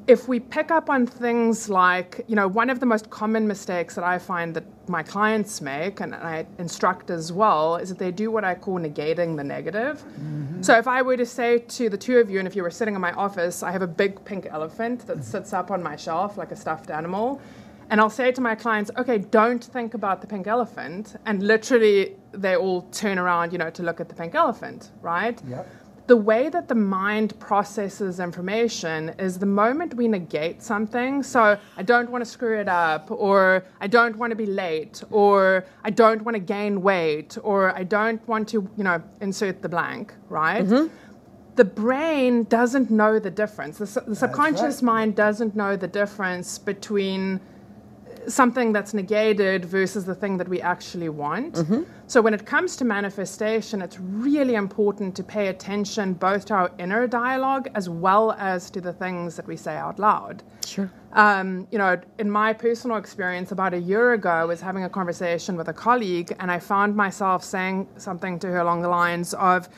if 0.07 0.27
we 0.27 0.39
pick 0.39 0.71
up 0.71 0.89
on 0.89 1.05
things 1.05 1.69
like, 1.69 2.23
you 2.27 2.35
know, 2.35 2.47
one 2.47 2.69
of 2.69 2.79
the 2.79 2.85
most 2.85 3.09
common 3.09 3.47
mistakes 3.47 3.95
that 3.95 4.03
I 4.03 4.17
find 4.17 4.55
that 4.55 4.65
my 4.89 5.03
clients 5.03 5.61
make, 5.61 5.99
and 5.99 6.15
I 6.15 6.45
instruct 6.57 7.11
as 7.11 7.31
well, 7.31 7.75
is 7.77 7.89
that 7.89 7.99
they 7.99 8.11
do 8.11 8.31
what 8.31 8.43
I 8.43 8.55
call 8.55 8.79
negating 8.79 9.37
the 9.37 9.43
negative. 9.43 10.03
Mm-hmm. 10.03 10.63
So 10.63 10.77
if 10.77 10.87
I 10.87 11.01
were 11.03 11.15
to 11.17 11.25
say 11.25 11.59
to 11.59 11.89
the 11.89 11.97
two 11.97 12.17
of 12.17 12.29
you, 12.29 12.39
and 12.39 12.47
if 12.47 12.55
you 12.55 12.63
were 12.63 12.71
sitting 12.71 12.95
in 12.95 13.01
my 13.01 13.11
office, 13.13 13.61
I 13.61 13.71
have 13.71 13.83
a 13.83 13.87
big 13.87 14.23
pink 14.25 14.47
elephant 14.49 15.05
that 15.07 15.23
sits 15.23 15.53
up 15.53 15.69
on 15.71 15.83
my 15.83 15.95
shelf 15.95 16.37
like 16.37 16.51
a 16.51 16.55
stuffed 16.55 16.89
animal. 16.89 17.39
And 17.89 17.99
I'll 17.99 18.09
say 18.09 18.31
to 18.31 18.41
my 18.41 18.55
clients, 18.55 18.91
okay, 18.97 19.17
don't 19.17 19.63
think 19.63 19.93
about 19.95 20.21
the 20.21 20.27
pink 20.27 20.45
elephant. 20.47 21.15
And 21.25 21.41
literally, 21.41 22.15
they 22.31 22.55
all 22.55 22.83
turn 22.91 23.17
around, 23.17 23.51
you 23.51 23.57
know, 23.57 23.71
to 23.71 23.83
look 23.83 23.99
at 23.99 24.07
the 24.09 24.15
pink 24.15 24.35
elephant, 24.35 24.91
right? 25.01 25.41
Yep. 25.47 25.67
the 26.09 26.17
way 26.17 26.49
that 26.49 26.67
the 26.67 26.73
mind 26.75 27.39
processes 27.39 28.19
information 28.19 29.09
is 29.19 29.37
the 29.37 29.45
moment 29.45 29.93
we 29.93 30.07
negate 30.07 30.63
something. 30.63 31.21
So 31.21 31.55
I 31.77 31.83
don't 31.83 32.09
want 32.09 32.25
to 32.25 32.29
screw 32.29 32.59
it 32.59 32.67
up, 32.67 33.11
or 33.11 33.63
I 33.79 33.85
don't 33.85 34.15
want 34.17 34.31
to 34.31 34.35
be 34.35 34.47
late, 34.47 35.03
or 35.11 35.65
I 35.83 35.91
don't 35.91 36.23
want 36.23 36.33
to 36.33 36.39
gain 36.39 36.81
weight, 36.81 37.37
or 37.43 37.77
I 37.77 37.83
don't 37.83 38.27
want 38.27 38.49
to, 38.49 38.67
you 38.75 38.83
know, 38.83 39.03
insert 39.21 39.61
the 39.61 39.69
blank, 39.69 40.15
right? 40.29 40.65
Mm-hmm. 40.65 40.87
The 41.57 41.65
brain 41.65 42.45
doesn't 42.45 42.89
know 42.89 43.19
the 43.19 43.29
difference. 43.29 43.77
The, 43.77 43.85
su- 43.85 44.01
the 44.07 44.15
subconscious 44.15 44.77
right. 44.77 44.93
mind 44.93 45.15
doesn't 45.15 45.55
know 45.55 45.75
the 45.75 45.87
difference 45.87 46.57
between 46.57 47.39
something 48.27 48.73
that's 48.73 48.93
negated 48.93 49.65
versus 49.65 50.05
the 50.05 50.15
thing 50.15 50.37
that 50.37 50.47
we 50.47 50.61
actually 50.61 51.09
want. 51.09 51.57
So 52.07 52.21
when 52.21 52.33
it 52.33 52.45
comes 52.45 52.75
to 52.77 52.85
manifestation, 52.85 53.81
it's 53.81 53.99
really 53.99 54.55
important 54.55 55.15
to 55.15 55.23
pay 55.23 55.47
attention 55.47 56.13
both 56.13 56.45
to 56.45 56.53
our 56.55 56.71
inner 56.79 57.07
dialogue 57.07 57.69
as 57.75 57.87
well 57.87 58.31
as 58.33 58.71
to 58.71 58.81
the 58.81 58.93
things 58.93 59.35
that 59.35 59.47
we 59.47 59.55
say 59.55 59.75
out 59.75 59.99
loud. 59.99 60.41
Sure. 60.65 60.91
Um, 61.13 61.67
you 61.71 61.77
know, 61.77 61.99
in 62.17 62.29
my 62.29 62.53
personal 62.53 62.97
experience, 62.97 63.51
about 63.51 63.73
a 63.73 63.79
year 63.79 64.13
ago, 64.13 64.29
I 64.29 64.45
was 64.45 64.61
having 64.61 64.83
a 64.83 64.89
conversation 64.89 65.55
with 65.55 65.67
a 65.67 65.73
colleague, 65.73 66.35
and 66.39 66.51
I 66.51 66.59
found 66.59 66.95
myself 66.95 67.43
saying 67.43 67.87
something 67.97 68.37
to 68.39 68.47
her 68.47 68.59
along 68.59 68.81
the 68.81 68.89
lines 68.89 69.33
of, 69.35 69.69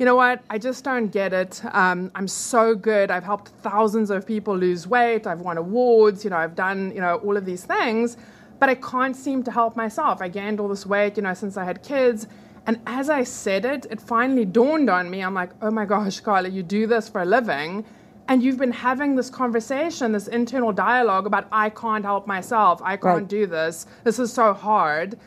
you 0.00 0.06
know 0.06 0.16
what, 0.16 0.42
I 0.48 0.56
just 0.56 0.82
don't 0.82 1.08
get 1.08 1.34
it. 1.34 1.60
Um, 1.72 2.10
I'm 2.14 2.26
so 2.26 2.74
good. 2.74 3.10
I've 3.10 3.22
helped 3.22 3.48
thousands 3.62 4.10
of 4.10 4.26
people 4.26 4.56
lose 4.56 4.86
weight. 4.86 5.26
I've 5.26 5.42
won 5.42 5.58
awards. 5.58 6.24
You 6.24 6.30
know, 6.30 6.38
I've 6.38 6.54
done, 6.54 6.90
you 6.94 7.02
know, 7.02 7.16
all 7.16 7.36
of 7.36 7.44
these 7.44 7.64
things, 7.64 8.16
but 8.58 8.70
I 8.70 8.76
can't 8.76 9.14
seem 9.14 9.42
to 9.42 9.50
help 9.50 9.76
myself. 9.76 10.22
I 10.22 10.28
gained 10.28 10.58
all 10.58 10.68
this 10.68 10.86
weight, 10.86 11.18
you 11.18 11.22
know, 11.22 11.34
since 11.34 11.58
I 11.58 11.64
had 11.64 11.82
kids. 11.82 12.26
And 12.66 12.80
as 12.86 13.10
I 13.10 13.24
said 13.24 13.66
it, 13.66 13.84
it 13.90 14.00
finally 14.00 14.46
dawned 14.46 14.88
on 14.88 15.10
me. 15.10 15.20
I'm 15.20 15.34
like, 15.34 15.50
oh 15.60 15.70
my 15.70 15.84
gosh, 15.84 16.20
Carla, 16.20 16.48
you 16.48 16.62
do 16.62 16.86
this 16.86 17.06
for 17.10 17.20
a 17.20 17.26
living. 17.26 17.84
And 18.26 18.42
you've 18.42 18.58
been 18.58 18.72
having 18.72 19.16
this 19.16 19.28
conversation, 19.28 20.12
this 20.12 20.28
internal 20.28 20.72
dialogue 20.72 21.26
about, 21.26 21.46
I 21.52 21.68
can't 21.68 22.06
help 22.06 22.26
myself. 22.26 22.80
I 22.82 22.96
can't 22.96 23.04
Right. 23.18 23.28
do 23.28 23.46
this. 23.46 23.86
This 24.04 24.18
is 24.18 24.32
so 24.32 24.54
hard. 24.54 25.18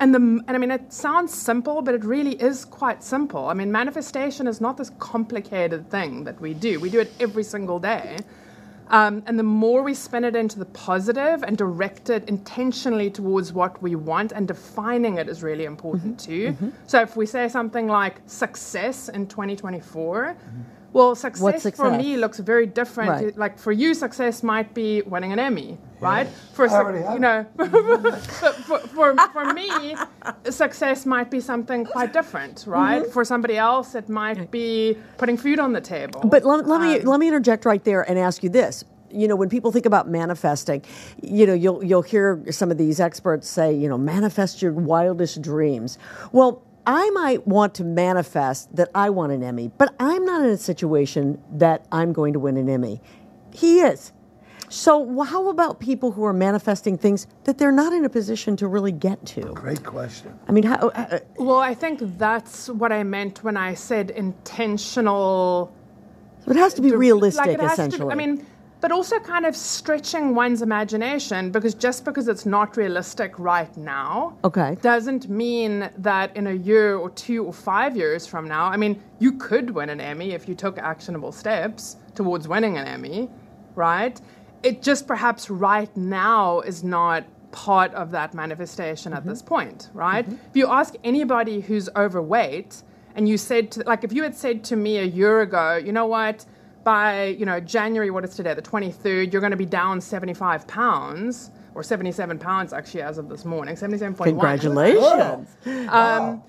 And 0.00 0.14
the 0.14 0.18
and 0.18 0.50
I 0.50 0.58
mean 0.58 0.70
it 0.70 0.92
sounds 0.92 1.34
simple, 1.34 1.82
but 1.82 1.94
it 1.94 2.04
really 2.04 2.40
is 2.40 2.64
quite 2.64 3.02
simple. 3.02 3.48
I 3.48 3.54
mean, 3.54 3.72
manifestation 3.72 4.46
is 4.46 4.60
not 4.60 4.76
this 4.76 4.90
complicated 4.98 5.90
thing 5.90 6.24
that 6.24 6.40
we 6.40 6.54
do. 6.54 6.78
We 6.78 6.90
do 6.90 7.00
it 7.00 7.12
every 7.18 7.44
single 7.44 7.78
day. 7.78 8.18
Um, 8.90 9.22
and 9.26 9.38
the 9.38 9.42
more 9.42 9.82
we 9.82 9.92
spin 9.92 10.24
it 10.24 10.34
into 10.34 10.58
the 10.58 10.64
positive 10.64 11.42
and 11.42 11.58
direct 11.58 12.08
it 12.08 12.26
intentionally 12.28 13.10
towards 13.10 13.52
what 13.52 13.82
we 13.82 13.94
want 13.94 14.32
and 14.32 14.48
defining 14.48 15.18
it 15.18 15.28
is 15.28 15.42
really 15.42 15.64
important 15.64 16.16
mm-hmm. 16.16 16.32
too. 16.32 16.52
Mm-hmm. 16.52 16.70
So 16.86 17.02
if 17.02 17.16
we 17.16 17.26
say 17.26 17.48
something 17.48 17.86
like 17.86 18.22
success 18.26 19.08
in 19.10 19.26
2024, 19.26 20.24
mm-hmm. 20.24 20.60
Well, 20.92 21.14
success, 21.14 21.54
for 21.54 21.60
success? 21.60 21.98
me 21.98 22.16
looks 22.16 22.38
very 22.38 22.66
different. 22.66 23.10
Right. 23.10 23.36
Like 23.36 23.58
for 23.58 23.72
you, 23.72 23.94
success 23.94 24.42
might 24.42 24.72
be 24.74 25.02
winning 25.02 25.32
an 25.32 25.38
Emmy, 25.38 25.76
right? 26.00 26.26
For 26.54 26.64
I 26.64 26.68
suc- 26.68 26.94
have 26.94 27.14
you 27.14 27.18
know, 27.18 27.46
for, 28.66 28.78
for, 28.78 29.16
for 29.32 29.52
me, 29.52 29.96
success 30.50 31.04
might 31.04 31.30
be 31.30 31.40
something 31.40 31.84
quite 31.84 32.12
different, 32.12 32.64
right? 32.66 33.02
Mm-hmm. 33.02 33.12
For 33.12 33.24
somebody 33.24 33.56
else, 33.56 33.94
it 33.94 34.08
might 34.08 34.50
be 34.50 34.96
putting 35.18 35.36
food 35.36 35.58
on 35.58 35.72
the 35.72 35.80
table. 35.80 36.20
But 36.24 36.44
let, 36.44 36.66
let 36.66 36.80
me 36.80 37.00
Um, 37.00 37.04
let 37.06 37.20
me 37.20 37.28
interject 37.28 37.64
right 37.64 37.84
there 37.84 38.08
and 38.08 38.18
ask 38.18 38.42
you 38.42 38.48
this. 38.48 38.84
You 39.10 39.26
know, 39.26 39.36
when 39.36 39.48
people 39.48 39.72
think 39.72 39.86
about 39.86 40.08
manifesting, 40.08 40.82
you 41.22 41.46
know, 41.46 41.54
you'll 41.54 41.82
you'll 41.82 42.02
hear 42.02 42.44
some 42.50 42.70
of 42.70 42.76
these 42.76 43.00
experts 43.00 43.48
say, 43.48 43.72
you 43.72 43.88
know, 43.88 43.96
manifest 43.98 44.60
your 44.60 44.72
wildest 44.72 45.40
dreams. 45.40 45.98
Well, 46.32 46.62
I 46.88 47.10
might 47.10 47.46
want 47.46 47.74
to 47.74 47.84
manifest 47.84 48.74
that 48.74 48.88
I 48.94 49.10
want 49.10 49.30
an 49.30 49.42
Emmy, 49.42 49.70
but 49.76 49.94
I'm 50.00 50.24
not 50.24 50.42
in 50.42 50.48
a 50.48 50.56
situation 50.56 51.38
that 51.52 51.86
I'm 51.92 52.14
going 52.14 52.32
to 52.32 52.38
win 52.38 52.56
an 52.56 52.66
Emmy. 52.66 53.02
He 53.52 53.80
is. 53.80 54.10
So, 54.70 55.22
how 55.22 55.50
about 55.50 55.80
people 55.80 56.12
who 56.12 56.24
are 56.24 56.32
manifesting 56.32 56.96
things 56.96 57.26
that 57.44 57.58
they're 57.58 57.72
not 57.72 57.92
in 57.92 58.06
a 58.06 58.08
position 58.08 58.56
to 58.56 58.66
really 58.66 58.92
get 58.92 59.24
to? 59.26 59.42
Great 59.52 59.84
question. 59.84 60.38
I 60.48 60.52
mean, 60.52 60.64
how, 60.64 60.88
uh, 60.88 61.18
Well, 61.36 61.58
I 61.58 61.74
think 61.74 62.00
that's 62.16 62.70
what 62.70 62.90
I 62.90 63.02
meant 63.02 63.44
when 63.44 63.58
I 63.58 63.74
said 63.74 64.10
intentional. 64.10 65.70
it 66.46 66.56
has 66.56 66.72
to 66.74 66.82
be 66.82 66.92
realistic, 66.96 67.46
like 67.46 67.54
it 67.54 67.60
has 67.60 67.76
to 67.76 67.82
essentially. 67.82 68.12
I 68.12 68.14
mean, 68.14 68.46
but 68.80 68.92
also 68.92 69.18
kind 69.18 69.44
of 69.44 69.56
stretching 69.56 70.34
one's 70.34 70.62
imagination 70.62 71.50
because 71.50 71.74
just 71.74 72.04
because 72.04 72.28
it's 72.28 72.46
not 72.46 72.76
realistic 72.76 73.38
right 73.38 73.76
now, 73.76 74.36
Okay. 74.44 74.76
doesn't 74.80 75.28
mean 75.28 75.90
that 75.98 76.36
in 76.36 76.46
a 76.46 76.52
year 76.52 76.96
or 76.96 77.10
two 77.10 77.44
or 77.44 77.52
five 77.52 77.96
years 77.96 78.26
from 78.26 78.46
now, 78.46 78.66
I 78.66 78.76
mean, 78.76 79.02
you 79.18 79.32
could 79.32 79.70
win 79.70 79.90
an 79.90 80.00
Emmy 80.00 80.32
if 80.32 80.48
you 80.48 80.54
took 80.54 80.78
actionable 80.78 81.32
steps 81.32 81.96
towards 82.14 82.46
winning 82.46 82.78
an 82.78 82.86
Emmy, 82.86 83.28
right? 83.74 84.20
It 84.62 84.82
just 84.82 85.06
perhaps 85.06 85.50
right 85.50 85.94
now 85.96 86.60
is 86.60 86.84
not 86.84 87.24
part 87.50 87.92
of 87.94 88.10
that 88.10 88.34
manifestation 88.34 89.12
at 89.12 89.20
mm-hmm. 89.20 89.30
this 89.30 89.42
point, 89.42 89.90
right? 89.92 90.24
Mm-hmm. 90.24 90.46
If 90.50 90.56
you 90.56 90.68
ask 90.68 90.94
anybody 91.02 91.60
who's 91.60 91.88
overweight 91.96 92.82
and 93.14 93.28
you 93.28 93.36
said 93.38 93.72
to, 93.72 93.82
like 93.84 94.04
if 94.04 94.12
you 94.12 94.22
had 94.22 94.36
said 94.36 94.62
to 94.64 94.76
me 94.76 94.98
a 94.98 95.04
year 95.04 95.40
ago, 95.40 95.76
you 95.76 95.92
know 95.92 96.06
what, 96.06 96.44
by 96.84 97.26
you 97.26 97.46
know 97.46 97.60
January, 97.60 98.10
what 98.10 98.24
is 98.24 98.34
today, 98.34 98.54
the 98.54 98.62
23rd, 98.62 99.32
you're 99.32 99.40
going 99.40 99.50
to 99.50 99.56
be 99.56 99.66
down 99.66 100.00
75 100.00 100.66
pounds 100.66 101.50
or 101.74 101.82
77 101.82 102.38
pounds 102.38 102.72
actually 102.72 103.02
as 103.02 103.18
of 103.18 103.28
this 103.28 103.44
morning, 103.44 103.76
77.1. 103.76 104.24
Congratulations. 104.24 105.48
Um, 105.88 106.42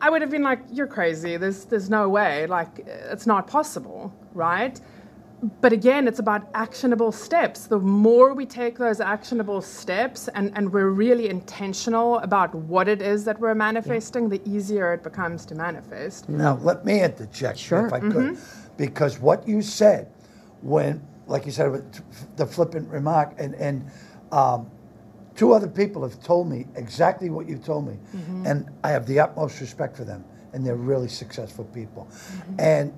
I 0.00 0.08
would 0.08 0.22
have 0.22 0.30
been 0.30 0.42
like, 0.42 0.60
"You're 0.72 0.86
crazy. 0.86 1.36
There's 1.36 1.64
there's 1.66 1.90
no 1.90 2.08
way. 2.08 2.46
Like, 2.46 2.80
it's 2.86 3.26
not 3.26 3.46
possible, 3.46 4.12
right?" 4.32 4.80
But 5.60 5.72
again, 5.72 6.06
it's 6.06 6.18
about 6.18 6.48
actionable 6.54 7.12
steps. 7.12 7.66
The 7.66 7.78
more 7.78 8.34
we 8.34 8.44
take 8.44 8.76
those 8.76 9.00
actionable 9.00 9.62
steps 9.62 10.28
and, 10.28 10.52
and 10.54 10.70
we're 10.70 10.90
really 10.90 11.30
intentional 11.30 12.18
about 12.18 12.54
what 12.54 12.88
it 12.88 13.00
is 13.00 13.24
that 13.24 13.40
we're 13.40 13.54
manifesting, 13.54 14.28
the 14.28 14.40
easier 14.44 14.92
it 14.92 15.02
becomes 15.02 15.46
to 15.46 15.54
manifest. 15.54 16.28
Now, 16.28 16.58
let 16.62 16.84
me 16.84 17.02
interject 17.02 17.58
Sure. 17.58 17.86
if 17.86 17.92
I 17.92 18.00
could, 18.00 18.12
mm-hmm. 18.12 18.70
because 18.76 19.18
what 19.18 19.48
you 19.48 19.62
said 19.62 20.12
when, 20.62 21.02
like 21.26 21.46
you 21.46 21.52
said, 21.52 21.70
with 21.70 22.36
the 22.36 22.46
flippant 22.46 22.88
remark, 22.90 23.34
and 23.38 23.54
and 23.54 23.90
um, 24.32 24.70
two 25.34 25.52
other 25.52 25.68
people 25.68 26.02
have 26.02 26.22
told 26.22 26.50
me 26.50 26.66
exactly 26.76 27.30
what 27.30 27.48
you 27.48 27.56
told 27.56 27.86
me, 27.86 27.98
mm-hmm. 28.14 28.46
and 28.46 28.68
I 28.84 28.90
have 28.90 29.06
the 29.06 29.20
utmost 29.20 29.60
respect 29.60 29.96
for 29.96 30.04
them, 30.04 30.24
and 30.52 30.66
they're 30.66 30.74
really 30.74 31.08
successful 31.08 31.64
people, 31.64 32.08
mm-hmm. 32.10 32.60
and 32.60 32.92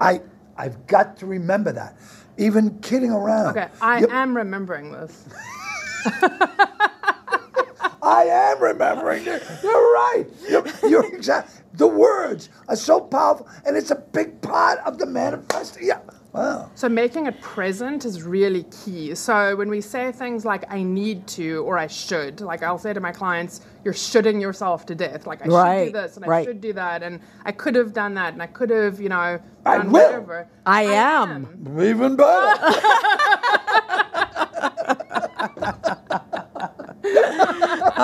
I 0.00 0.20
I've 0.56 0.86
got 0.86 1.16
to 1.18 1.26
remember 1.26 1.72
that, 1.72 1.96
even 2.36 2.78
kidding 2.80 3.10
around. 3.10 3.56
Okay, 3.56 3.68
I 3.80 4.00
You- 4.00 4.08
am 4.10 4.36
remembering 4.36 4.92
this. 4.92 5.24
I 8.04 8.24
am 8.24 8.60
remembering 8.60 9.24
it. 9.26 9.42
You're 9.62 9.92
right. 9.94 10.26
You're, 10.48 10.64
you're 10.88 11.14
exact. 11.14 11.62
The 11.74 11.86
words 11.86 12.48
are 12.68 12.76
so 12.76 13.00
powerful, 13.00 13.48
and 13.64 13.76
it's 13.76 13.90
a 13.92 13.94
big 13.96 14.40
part 14.42 14.80
of 14.80 14.98
the 14.98 15.06
manifesto. 15.06 15.78
Yeah. 15.80 16.00
Wow. 16.32 16.70
So 16.74 16.88
making 16.88 17.26
it 17.26 17.38
present 17.42 18.06
is 18.06 18.22
really 18.22 18.64
key. 18.84 19.14
So 19.14 19.54
when 19.54 19.68
we 19.68 19.82
say 19.82 20.12
things 20.12 20.46
like 20.46 20.64
I 20.72 20.82
need 20.82 21.26
to 21.28 21.62
or 21.64 21.76
I 21.76 21.86
should, 21.86 22.40
like 22.40 22.62
I'll 22.62 22.78
say 22.78 22.94
to 22.94 23.00
my 23.00 23.12
clients, 23.12 23.60
you're 23.84 23.92
shoulding 23.92 24.40
yourself 24.40 24.86
to 24.86 24.94
death. 24.94 25.26
Like 25.26 25.42
I 25.42 25.44
should 25.44 25.86
do 25.86 25.92
this 25.92 26.16
and 26.16 26.24
I 26.24 26.44
should 26.44 26.60
do 26.62 26.72
that 26.72 27.02
and 27.02 27.20
I 27.44 27.52
could 27.52 27.74
have 27.74 27.92
done 27.92 28.14
that 28.14 28.32
and 28.32 28.42
I 28.42 28.46
could 28.46 28.70
have, 28.70 28.98
you 28.98 29.10
know, 29.10 29.38
I 29.66 29.76
done 29.76 29.92
will. 29.92 30.06
whatever. 30.06 30.48
I 30.64 30.84
am. 30.84 31.66
Even 31.78 32.16
better. 32.16 32.78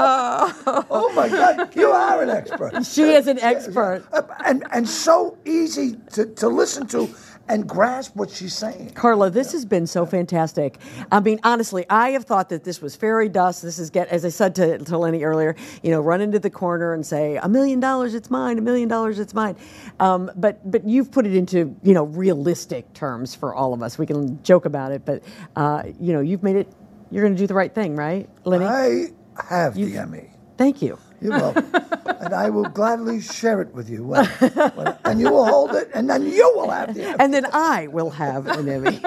oh 0.90 1.12
my 1.14 1.28
God, 1.28 1.74
you 1.74 1.88
are 1.90 2.22
an 2.22 2.30
expert. 2.30 2.84
She 2.84 3.02
is 3.02 3.26
an 3.26 3.38
expert. 3.38 4.04
Uh, 4.12 4.22
And, 4.44 4.64
and 4.72 4.88
so 4.88 5.36
easy 5.44 5.96
to, 6.12 6.26
to 6.26 6.48
listen 6.48 6.86
to 6.88 7.08
and 7.48 7.68
grasp 7.68 8.14
what 8.16 8.30
she's 8.30 8.54
saying. 8.54 8.90
Carla, 8.90 9.30
this 9.30 9.52
has 9.52 9.64
been 9.64 9.86
so 9.86 10.04
fantastic. 10.04 10.78
I 11.10 11.20
mean, 11.20 11.40
honestly, 11.44 11.86
I 11.88 12.10
have 12.10 12.24
thought 12.24 12.48
that 12.50 12.64
this 12.64 12.80
was 12.80 12.96
fairy 12.96 13.28
dust. 13.28 13.62
This 13.62 13.78
is 13.78 13.90
get, 13.90 14.08
as 14.08 14.24
I 14.24 14.28
said 14.28 14.54
to, 14.56 14.78
to 14.78 14.98
Lenny 14.98 15.22
earlier, 15.24 15.56
you 15.82 15.90
know, 15.90 16.00
run 16.00 16.20
into 16.20 16.38
the 16.38 16.50
corner 16.50 16.92
and 16.94 17.04
say, 17.04 17.36
a 17.36 17.48
million 17.48 17.80
dollars, 17.80 18.14
it's 18.14 18.30
mine. 18.30 18.58
A 18.58 18.62
million 18.62 18.88
dollars, 18.88 19.18
it's 19.18 19.34
mine. 19.34 19.56
Um, 20.00 20.30
but 20.36 20.70
but 20.70 20.84
you've 20.84 21.10
put 21.10 21.26
it 21.26 21.34
into 21.34 21.76
you 21.82 21.94
know 21.94 22.04
realistic 22.04 22.92
terms 22.94 23.34
for 23.34 23.54
all 23.54 23.72
of 23.72 23.82
us. 23.82 23.98
We 23.98 24.06
can 24.06 24.42
joke 24.42 24.64
about 24.64 24.92
it, 24.92 25.04
but 25.04 25.22
uh, 25.56 25.84
you 26.00 26.12
know, 26.12 26.20
you've 26.20 26.42
made 26.42 26.56
it. 26.56 26.68
You're 27.10 27.22
going 27.22 27.34
to 27.34 27.38
do 27.38 27.46
the 27.46 27.54
right 27.54 27.74
thing, 27.74 27.96
right, 27.96 28.28
Lenny? 28.44 28.66
I 28.66 29.06
have 29.48 29.74
the 29.74 29.96
Emmy. 29.96 30.30
Thank 30.58 30.82
you. 30.82 30.98
You 31.20 31.30
will. 31.30 31.54
and 32.20 32.32
I 32.34 32.50
will 32.50 32.64
gladly 32.64 33.20
share 33.20 33.60
it 33.60 33.72
with 33.74 33.88
you. 33.90 34.04
When, 34.04 34.24
when- 34.26 34.94
and 35.04 35.20
you 35.20 35.30
will 35.30 35.46
hold 35.46 35.74
it, 35.74 35.90
and 35.94 36.08
then 36.08 36.26
you 36.26 36.52
will 36.54 36.70
have 36.70 36.94
the 36.94 37.04
Emmy. 37.04 37.16
and 37.18 37.32
then 37.34 37.46
I 37.52 37.86
will 37.88 38.10
have 38.10 38.46
an 38.46 38.68
Emmy. 38.68 39.00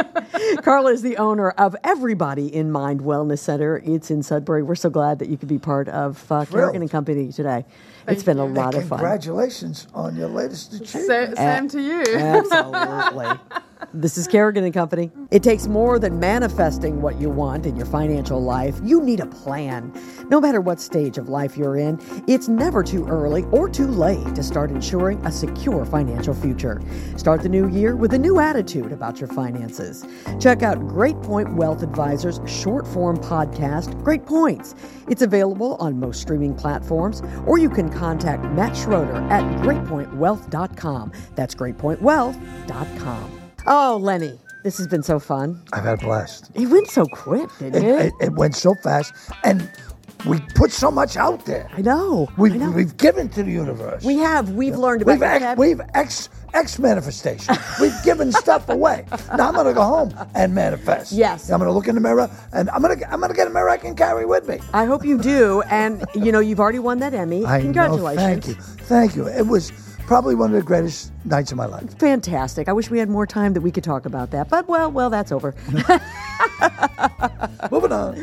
Carla 0.63 0.91
is 0.91 1.01
the 1.03 1.17
owner 1.17 1.51
of 1.51 1.75
Everybody 1.83 2.53
in 2.53 2.71
Mind 2.71 3.01
Wellness 3.01 3.39
Center. 3.39 3.81
It's 3.85 4.09
in 4.11 4.23
Sudbury. 4.23 4.63
We're 4.63 4.75
so 4.75 4.89
glad 4.89 5.19
that 5.19 5.29
you 5.29 5.37
could 5.37 5.47
be 5.49 5.59
part 5.59 5.87
of 5.89 6.29
uh, 6.31 6.45
Carrigan 6.45 6.81
and 6.81 6.91
Company 6.91 7.31
today. 7.31 7.65
It's 8.07 8.23
been 8.23 8.39
a 8.39 8.45
And 8.45 8.55
lot 8.55 8.73
of 8.75 8.87
fun. 8.87 8.97
Congratulations 8.99 9.87
on 9.93 10.15
your 10.15 10.27
latest 10.27 10.71
Sa- 10.71 10.83
achievement. 10.83 11.37
same 11.37 11.67
to 11.69 11.81
you. 11.81 12.03
Absolutely. 12.15 13.27
this 13.93 14.17
is 14.17 14.27
Carrigan 14.27 14.63
and 14.63 14.73
Company. 14.73 15.11
It 15.31 15.43
takes 15.43 15.67
more 15.67 15.99
than 15.99 16.19
manifesting 16.19 17.01
what 17.01 17.19
you 17.19 17.29
want 17.29 17.65
in 17.65 17.75
your 17.75 17.85
financial 17.85 18.41
life. 18.41 18.79
You 18.83 19.01
need 19.01 19.19
a 19.19 19.25
plan. 19.25 19.91
No 20.29 20.39
matter 20.39 20.61
what 20.61 20.79
stage 20.79 21.17
of 21.17 21.29
life 21.29 21.57
you're 21.57 21.77
in, 21.77 21.99
it's 22.27 22.47
never 22.47 22.83
too 22.83 23.07
early 23.07 23.43
or 23.51 23.69
too 23.69 23.87
late 23.87 24.35
to 24.35 24.43
start 24.43 24.71
ensuring 24.71 25.23
a 25.25 25.31
secure 25.31 25.85
financial 25.85 26.33
future. 26.33 26.81
Start 27.17 27.41
the 27.41 27.49
new 27.49 27.67
year 27.69 27.95
with 27.95 28.13
a 28.13 28.17
new 28.17 28.39
attitude 28.39 28.91
about 28.91 29.19
your 29.19 29.29
finances. 29.29 30.05
Check 30.39 30.63
out 30.63 30.87
Great 30.87 31.21
Point 31.21 31.55
Wealth 31.55 31.83
Advisors 31.83 32.39
short 32.45 32.87
form 32.87 33.17
podcast, 33.17 34.01
Great 34.03 34.25
Points. 34.25 34.75
It's 35.09 35.21
available 35.21 35.75
on 35.75 35.99
most 35.99 36.21
streaming 36.21 36.55
platforms, 36.55 37.21
or 37.45 37.57
you 37.57 37.69
can 37.69 37.89
contact 37.89 38.43
Matt 38.53 38.75
Schroeder 38.75 39.15
at 39.29 39.43
greatpointwealth.com. 39.61 41.11
That's 41.35 41.55
greatpointwealth.com. 41.55 43.40
Oh, 43.67 43.97
Lenny, 44.01 44.39
this 44.63 44.77
has 44.77 44.87
been 44.87 45.03
so 45.03 45.19
fun. 45.19 45.61
I've 45.73 45.83
had 45.83 46.01
a 46.01 46.05
blast. 46.05 46.51
It 46.55 46.67
went 46.67 46.87
so 46.87 47.05
quick, 47.05 47.49
didn't 47.59 47.83
It, 47.83 48.05
it? 48.07 48.13
it, 48.21 48.33
went 48.33 48.55
so 48.55 48.73
fast, 48.83 49.13
and 49.43 49.69
we 50.25 50.39
put 50.55 50.71
so 50.71 50.91
much 50.91 51.17
out 51.17 51.45
there. 51.45 51.67
I 51.75 51.81
know. 51.81 52.27
We've, 52.37 52.53
I 52.53 52.57
know. 52.57 52.71
we've 52.71 52.95
given 52.97 53.29
to 53.29 53.43
the 53.43 53.51
universe. 53.51 54.03
we 54.03 54.17
have. 54.17 54.51
We've 54.51 54.75
learned 54.75 55.01
about 55.03 55.13
We've 55.13 55.23
ex, 55.23 55.57
we've 55.59 55.81
ex 55.93 56.29
ex 56.53 56.79
manifestation. 56.79 57.55
We've 57.81 57.95
given 58.03 58.31
stuff 58.31 58.67
away. 58.69 59.05
Now 59.37 59.47
I'm 59.47 59.55
gonna 59.55 59.73
go 59.73 59.83
home 59.83 60.13
and 60.35 60.53
manifest. 60.53 61.11
Yes. 61.13 61.49
I'm 61.49 61.59
gonna 61.59 61.71
look 61.71 61.87
in 61.87 61.95
the 61.95 62.01
mirror 62.01 62.29
and 62.51 62.69
I'm 62.71 62.81
gonna 62.81 62.97
I'm 63.09 63.21
gonna 63.21 63.33
get 63.33 63.47
a 63.47 63.51
mirror 63.51 63.69
I 63.69 63.77
can 63.77 63.95
carry 63.95 64.25
with 64.25 64.47
me. 64.49 64.59
I 64.73 64.83
hope 64.85 65.05
you 65.05 65.17
do. 65.17 65.61
And, 65.69 66.03
you 66.13 66.29
know, 66.31 66.39
you've 66.41 66.59
already 66.59 66.79
won 66.79 66.99
that 66.99 67.13
Emmy. 67.13 67.45
I 67.45 67.59
know. 67.59 67.63
Congratulations. 67.63 68.21
Thank 68.45 68.47
you. 68.47 68.53
Thank 68.85 69.15
you. 69.15 69.27
It 69.29 69.47
was 69.47 69.71
probably 70.11 70.35
one 70.35 70.49
of 70.49 70.55
the 70.57 70.61
greatest 70.61 71.09
nights 71.23 71.53
of 71.53 71.57
my 71.57 71.65
life. 71.65 71.97
Fantastic. 71.97 72.67
I 72.67 72.73
wish 72.73 72.89
we 72.89 72.99
had 72.99 73.07
more 73.07 73.25
time 73.25 73.53
that 73.53 73.61
we 73.61 73.71
could 73.71 73.85
talk 73.85 74.05
about 74.05 74.31
that. 74.31 74.49
But, 74.49 74.67
well, 74.67 74.91
well, 74.91 75.09
that's 75.09 75.31
over. 75.31 75.55
Moving 77.71 77.93
on. 77.93 78.17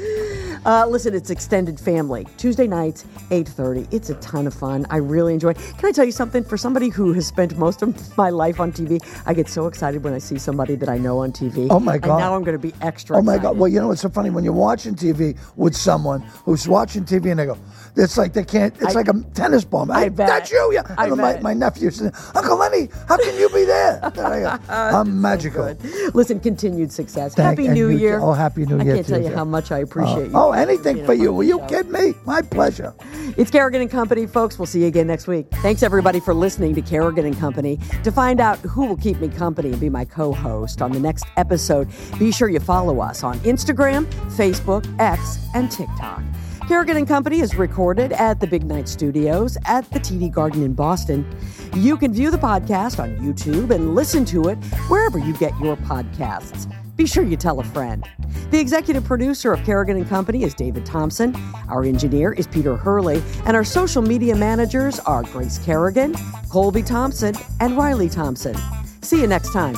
Uh, 0.66 0.86
listen, 0.86 1.14
it's 1.14 1.30
extended 1.30 1.78
family. 1.80 2.26
Tuesday 2.36 2.66
nights, 2.66 3.04
8.30. 3.30 3.92
It's 3.92 4.10
a 4.10 4.14
ton 4.16 4.46
of 4.46 4.54
fun. 4.54 4.86
I 4.90 4.96
really 4.98 5.34
enjoy 5.34 5.50
it. 5.50 5.56
Can 5.78 5.86
I 5.88 5.92
tell 5.92 6.04
you 6.04 6.12
something? 6.12 6.44
For 6.44 6.56
somebody 6.56 6.88
who 6.88 7.12
has 7.14 7.26
spent 7.26 7.56
most 7.58 7.82
of 7.82 8.16
my 8.18 8.30
life 8.30 8.60
on 8.60 8.72
TV, 8.72 9.02
I 9.26 9.34
get 9.34 9.48
so 9.48 9.66
excited 9.66 10.02
when 10.04 10.12
I 10.14 10.18
see 10.18 10.38
somebody 10.38 10.74
that 10.76 10.88
I 10.88 10.98
know 10.98 11.18
on 11.20 11.32
TV. 11.32 11.68
Oh, 11.70 11.80
my 11.80 11.98
God. 11.98 12.10
And 12.10 12.18
now 12.20 12.34
I'm 12.34 12.42
going 12.44 12.58
to 12.58 12.62
be 12.62 12.74
extra 12.80 13.16
Oh 13.16 13.22
my 13.22 13.34
excited. 13.34 13.48
God! 13.48 13.58
Well, 13.58 13.68
you 13.68 13.80
know 13.80 13.88
what's 13.88 14.00
so 14.02 14.08
funny 14.08 14.30
when 14.30 14.44
you're 14.44 14.52
watching 14.52 14.94
TV 14.94 15.36
with 15.56 15.74
someone 15.76 16.20
who's 16.44 16.66
watching 16.68 17.04
TV 17.04 17.30
and 17.30 17.38
they 17.40 17.46
go, 17.46 17.56
"It's 17.96 18.16
like 18.18 18.32
they 18.32 18.44
can't. 18.44 18.74
It's 18.76 18.94
I- 18.94 18.98
like 19.00 19.08
a 19.08 19.20
tennis 19.34 19.64
ball." 19.64 19.90
I 19.90 20.02
Hey, 20.04 20.08
bet. 20.08 20.26
That's 20.28 20.50
you, 20.50 20.70
yeah. 20.72 20.82
I 20.98 21.06
And 21.06 21.16
my, 21.16 21.32
bet. 21.34 21.42
my 21.42 21.54
nephew 21.54 21.90
said, 21.90 22.14
"Uncle 22.34 22.56
Lenny, 22.56 22.88
how 23.08 23.16
can 23.16 23.34
you 23.38 23.48
be 23.50 23.64
there?" 23.64 24.00
I 24.02 24.58
I'm 24.68 25.20
magical. 25.20 25.74
Listen, 26.14 26.40
continued 26.40 26.92
success. 26.92 27.34
Thank- 27.34 27.58
Happy 27.58 27.68
New 27.68 27.88
you- 27.88 27.98
Year. 27.98 28.20
oh, 28.20 28.32
Happy 28.32 28.64
New 28.66 28.80
Year. 28.82 28.92
I 28.92 28.96
can't 28.96 29.06
tell 29.06 29.20
you, 29.22 29.28
you 29.30 29.34
how 29.36 29.44
much 29.44 29.72
I 29.72 29.78
appreciate 29.78 30.26
you. 30.30 30.36
Oh, 30.36 30.47
anything 30.52 31.04
for 31.04 31.14
you. 31.14 31.32
Will 31.32 31.44
you 31.44 31.60
kid 31.68 31.90
me? 31.90 32.14
My 32.26 32.42
pleasure. 32.42 32.94
It's 33.36 33.50
Carrigan 33.50 33.80
and 33.80 33.90
Company, 33.90 34.26
folks. 34.26 34.58
We'll 34.58 34.66
see 34.66 34.80
you 34.80 34.86
again 34.86 35.06
next 35.06 35.26
week. 35.26 35.46
Thanks 35.62 35.82
everybody 35.82 36.20
for 36.20 36.34
listening 36.34 36.74
to 36.74 36.82
Carrigan 36.82 37.26
and 37.26 37.38
Company. 37.38 37.78
To 38.04 38.10
find 38.10 38.40
out 38.40 38.58
who 38.60 38.86
will 38.86 38.96
keep 38.96 39.18
me 39.20 39.28
company 39.28 39.70
and 39.70 39.80
be 39.80 39.88
my 39.88 40.04
co-host 40.04 40.82
on 40.82 40.92
the 40.92 41.00
next 41.00 41.24
episode, 41.36 41.88
be 42.18 42.32
sure 42.32 42.48
you 42.48 42.60
follow 42.60 43.00
us 43.00 43.22
on 43.22 43.38
Instagram, 43.40 44.06
Facebook, 44.36 44.84
X, 44.98 45.38
and 45.54 45.70
TikTok. 45.70 46.22
Carrigan 46.68 46.98
and 46.98 47.08
Company 47.08 47.40
is 47.40 47.54
recorded 47.54 48.12
at 48.12 48.40
the 48.40 48.46
Big 48.46 48.64
Night 48.64 48.88
Studios 48.88 49.56
at 49.64 49.90
the 49.90 49.98
TD 49.98 50.30
Garden 50.30 50.62
in 50.62 50.74
Boston. 50.74 51.26
You 51.74 51.96
can 51.96 52.12
view 52.12 52.30
the 52.30 52.36
podcast 52.36 53.02
on 53.02 53.16
YouTube 53.18 53.70
and 53.70 53.94
listen 53.94 54.24
to 54.26 54.48
it 54.48 54.56
wherever 54.88 55.18
you 55.18 55.32
get 55.34 55.58
your 55.60 55.76
podcasts. 55.76 56.70
Be 56.98 57.06
sure 57.06 57.22
you 57.22 57.36
tell 57.36 57.60
a 57.60 57.64
friend. 57.64 58.04
The 58.50 58.58
executive 58.58 59.04
producer 59.04 59.52
of 59.52 59.64
Carrigan 59.64 59.96
and 59.96 60.08
Company 60.08 60.42
is 60.42 60.52
David 60.52 60.84
Thompson. 60.84 61.32
Our 61.68 61.84
engineer 61.84 62.32
is 62.32 62.48
Peter 62.48 62.76
Hurley, 62.76 63.22
and 63.46 63.56
our 63.56 63.62
social 63.62 64.02
media 64.02 64.34
managers 64.34 64.98
are 65.00 65.22
Grace 65.22 65.58
Carrigan, 65.58 66.16
Colby 66.50 66.82
Thompson, 66.82 67.36
and 67.60 67.76
Riley 67.76 68.08
Thompson. 68.08 68.56
See 69.00 69.20
you 69.20 69.28
next 69.28 69.52
time. 69.52 69.76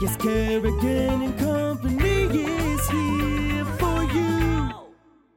Yes, 0.00 0.16
Carrigan 0.18 1.22
and 1.22 1.38
Company. 1.38 1.51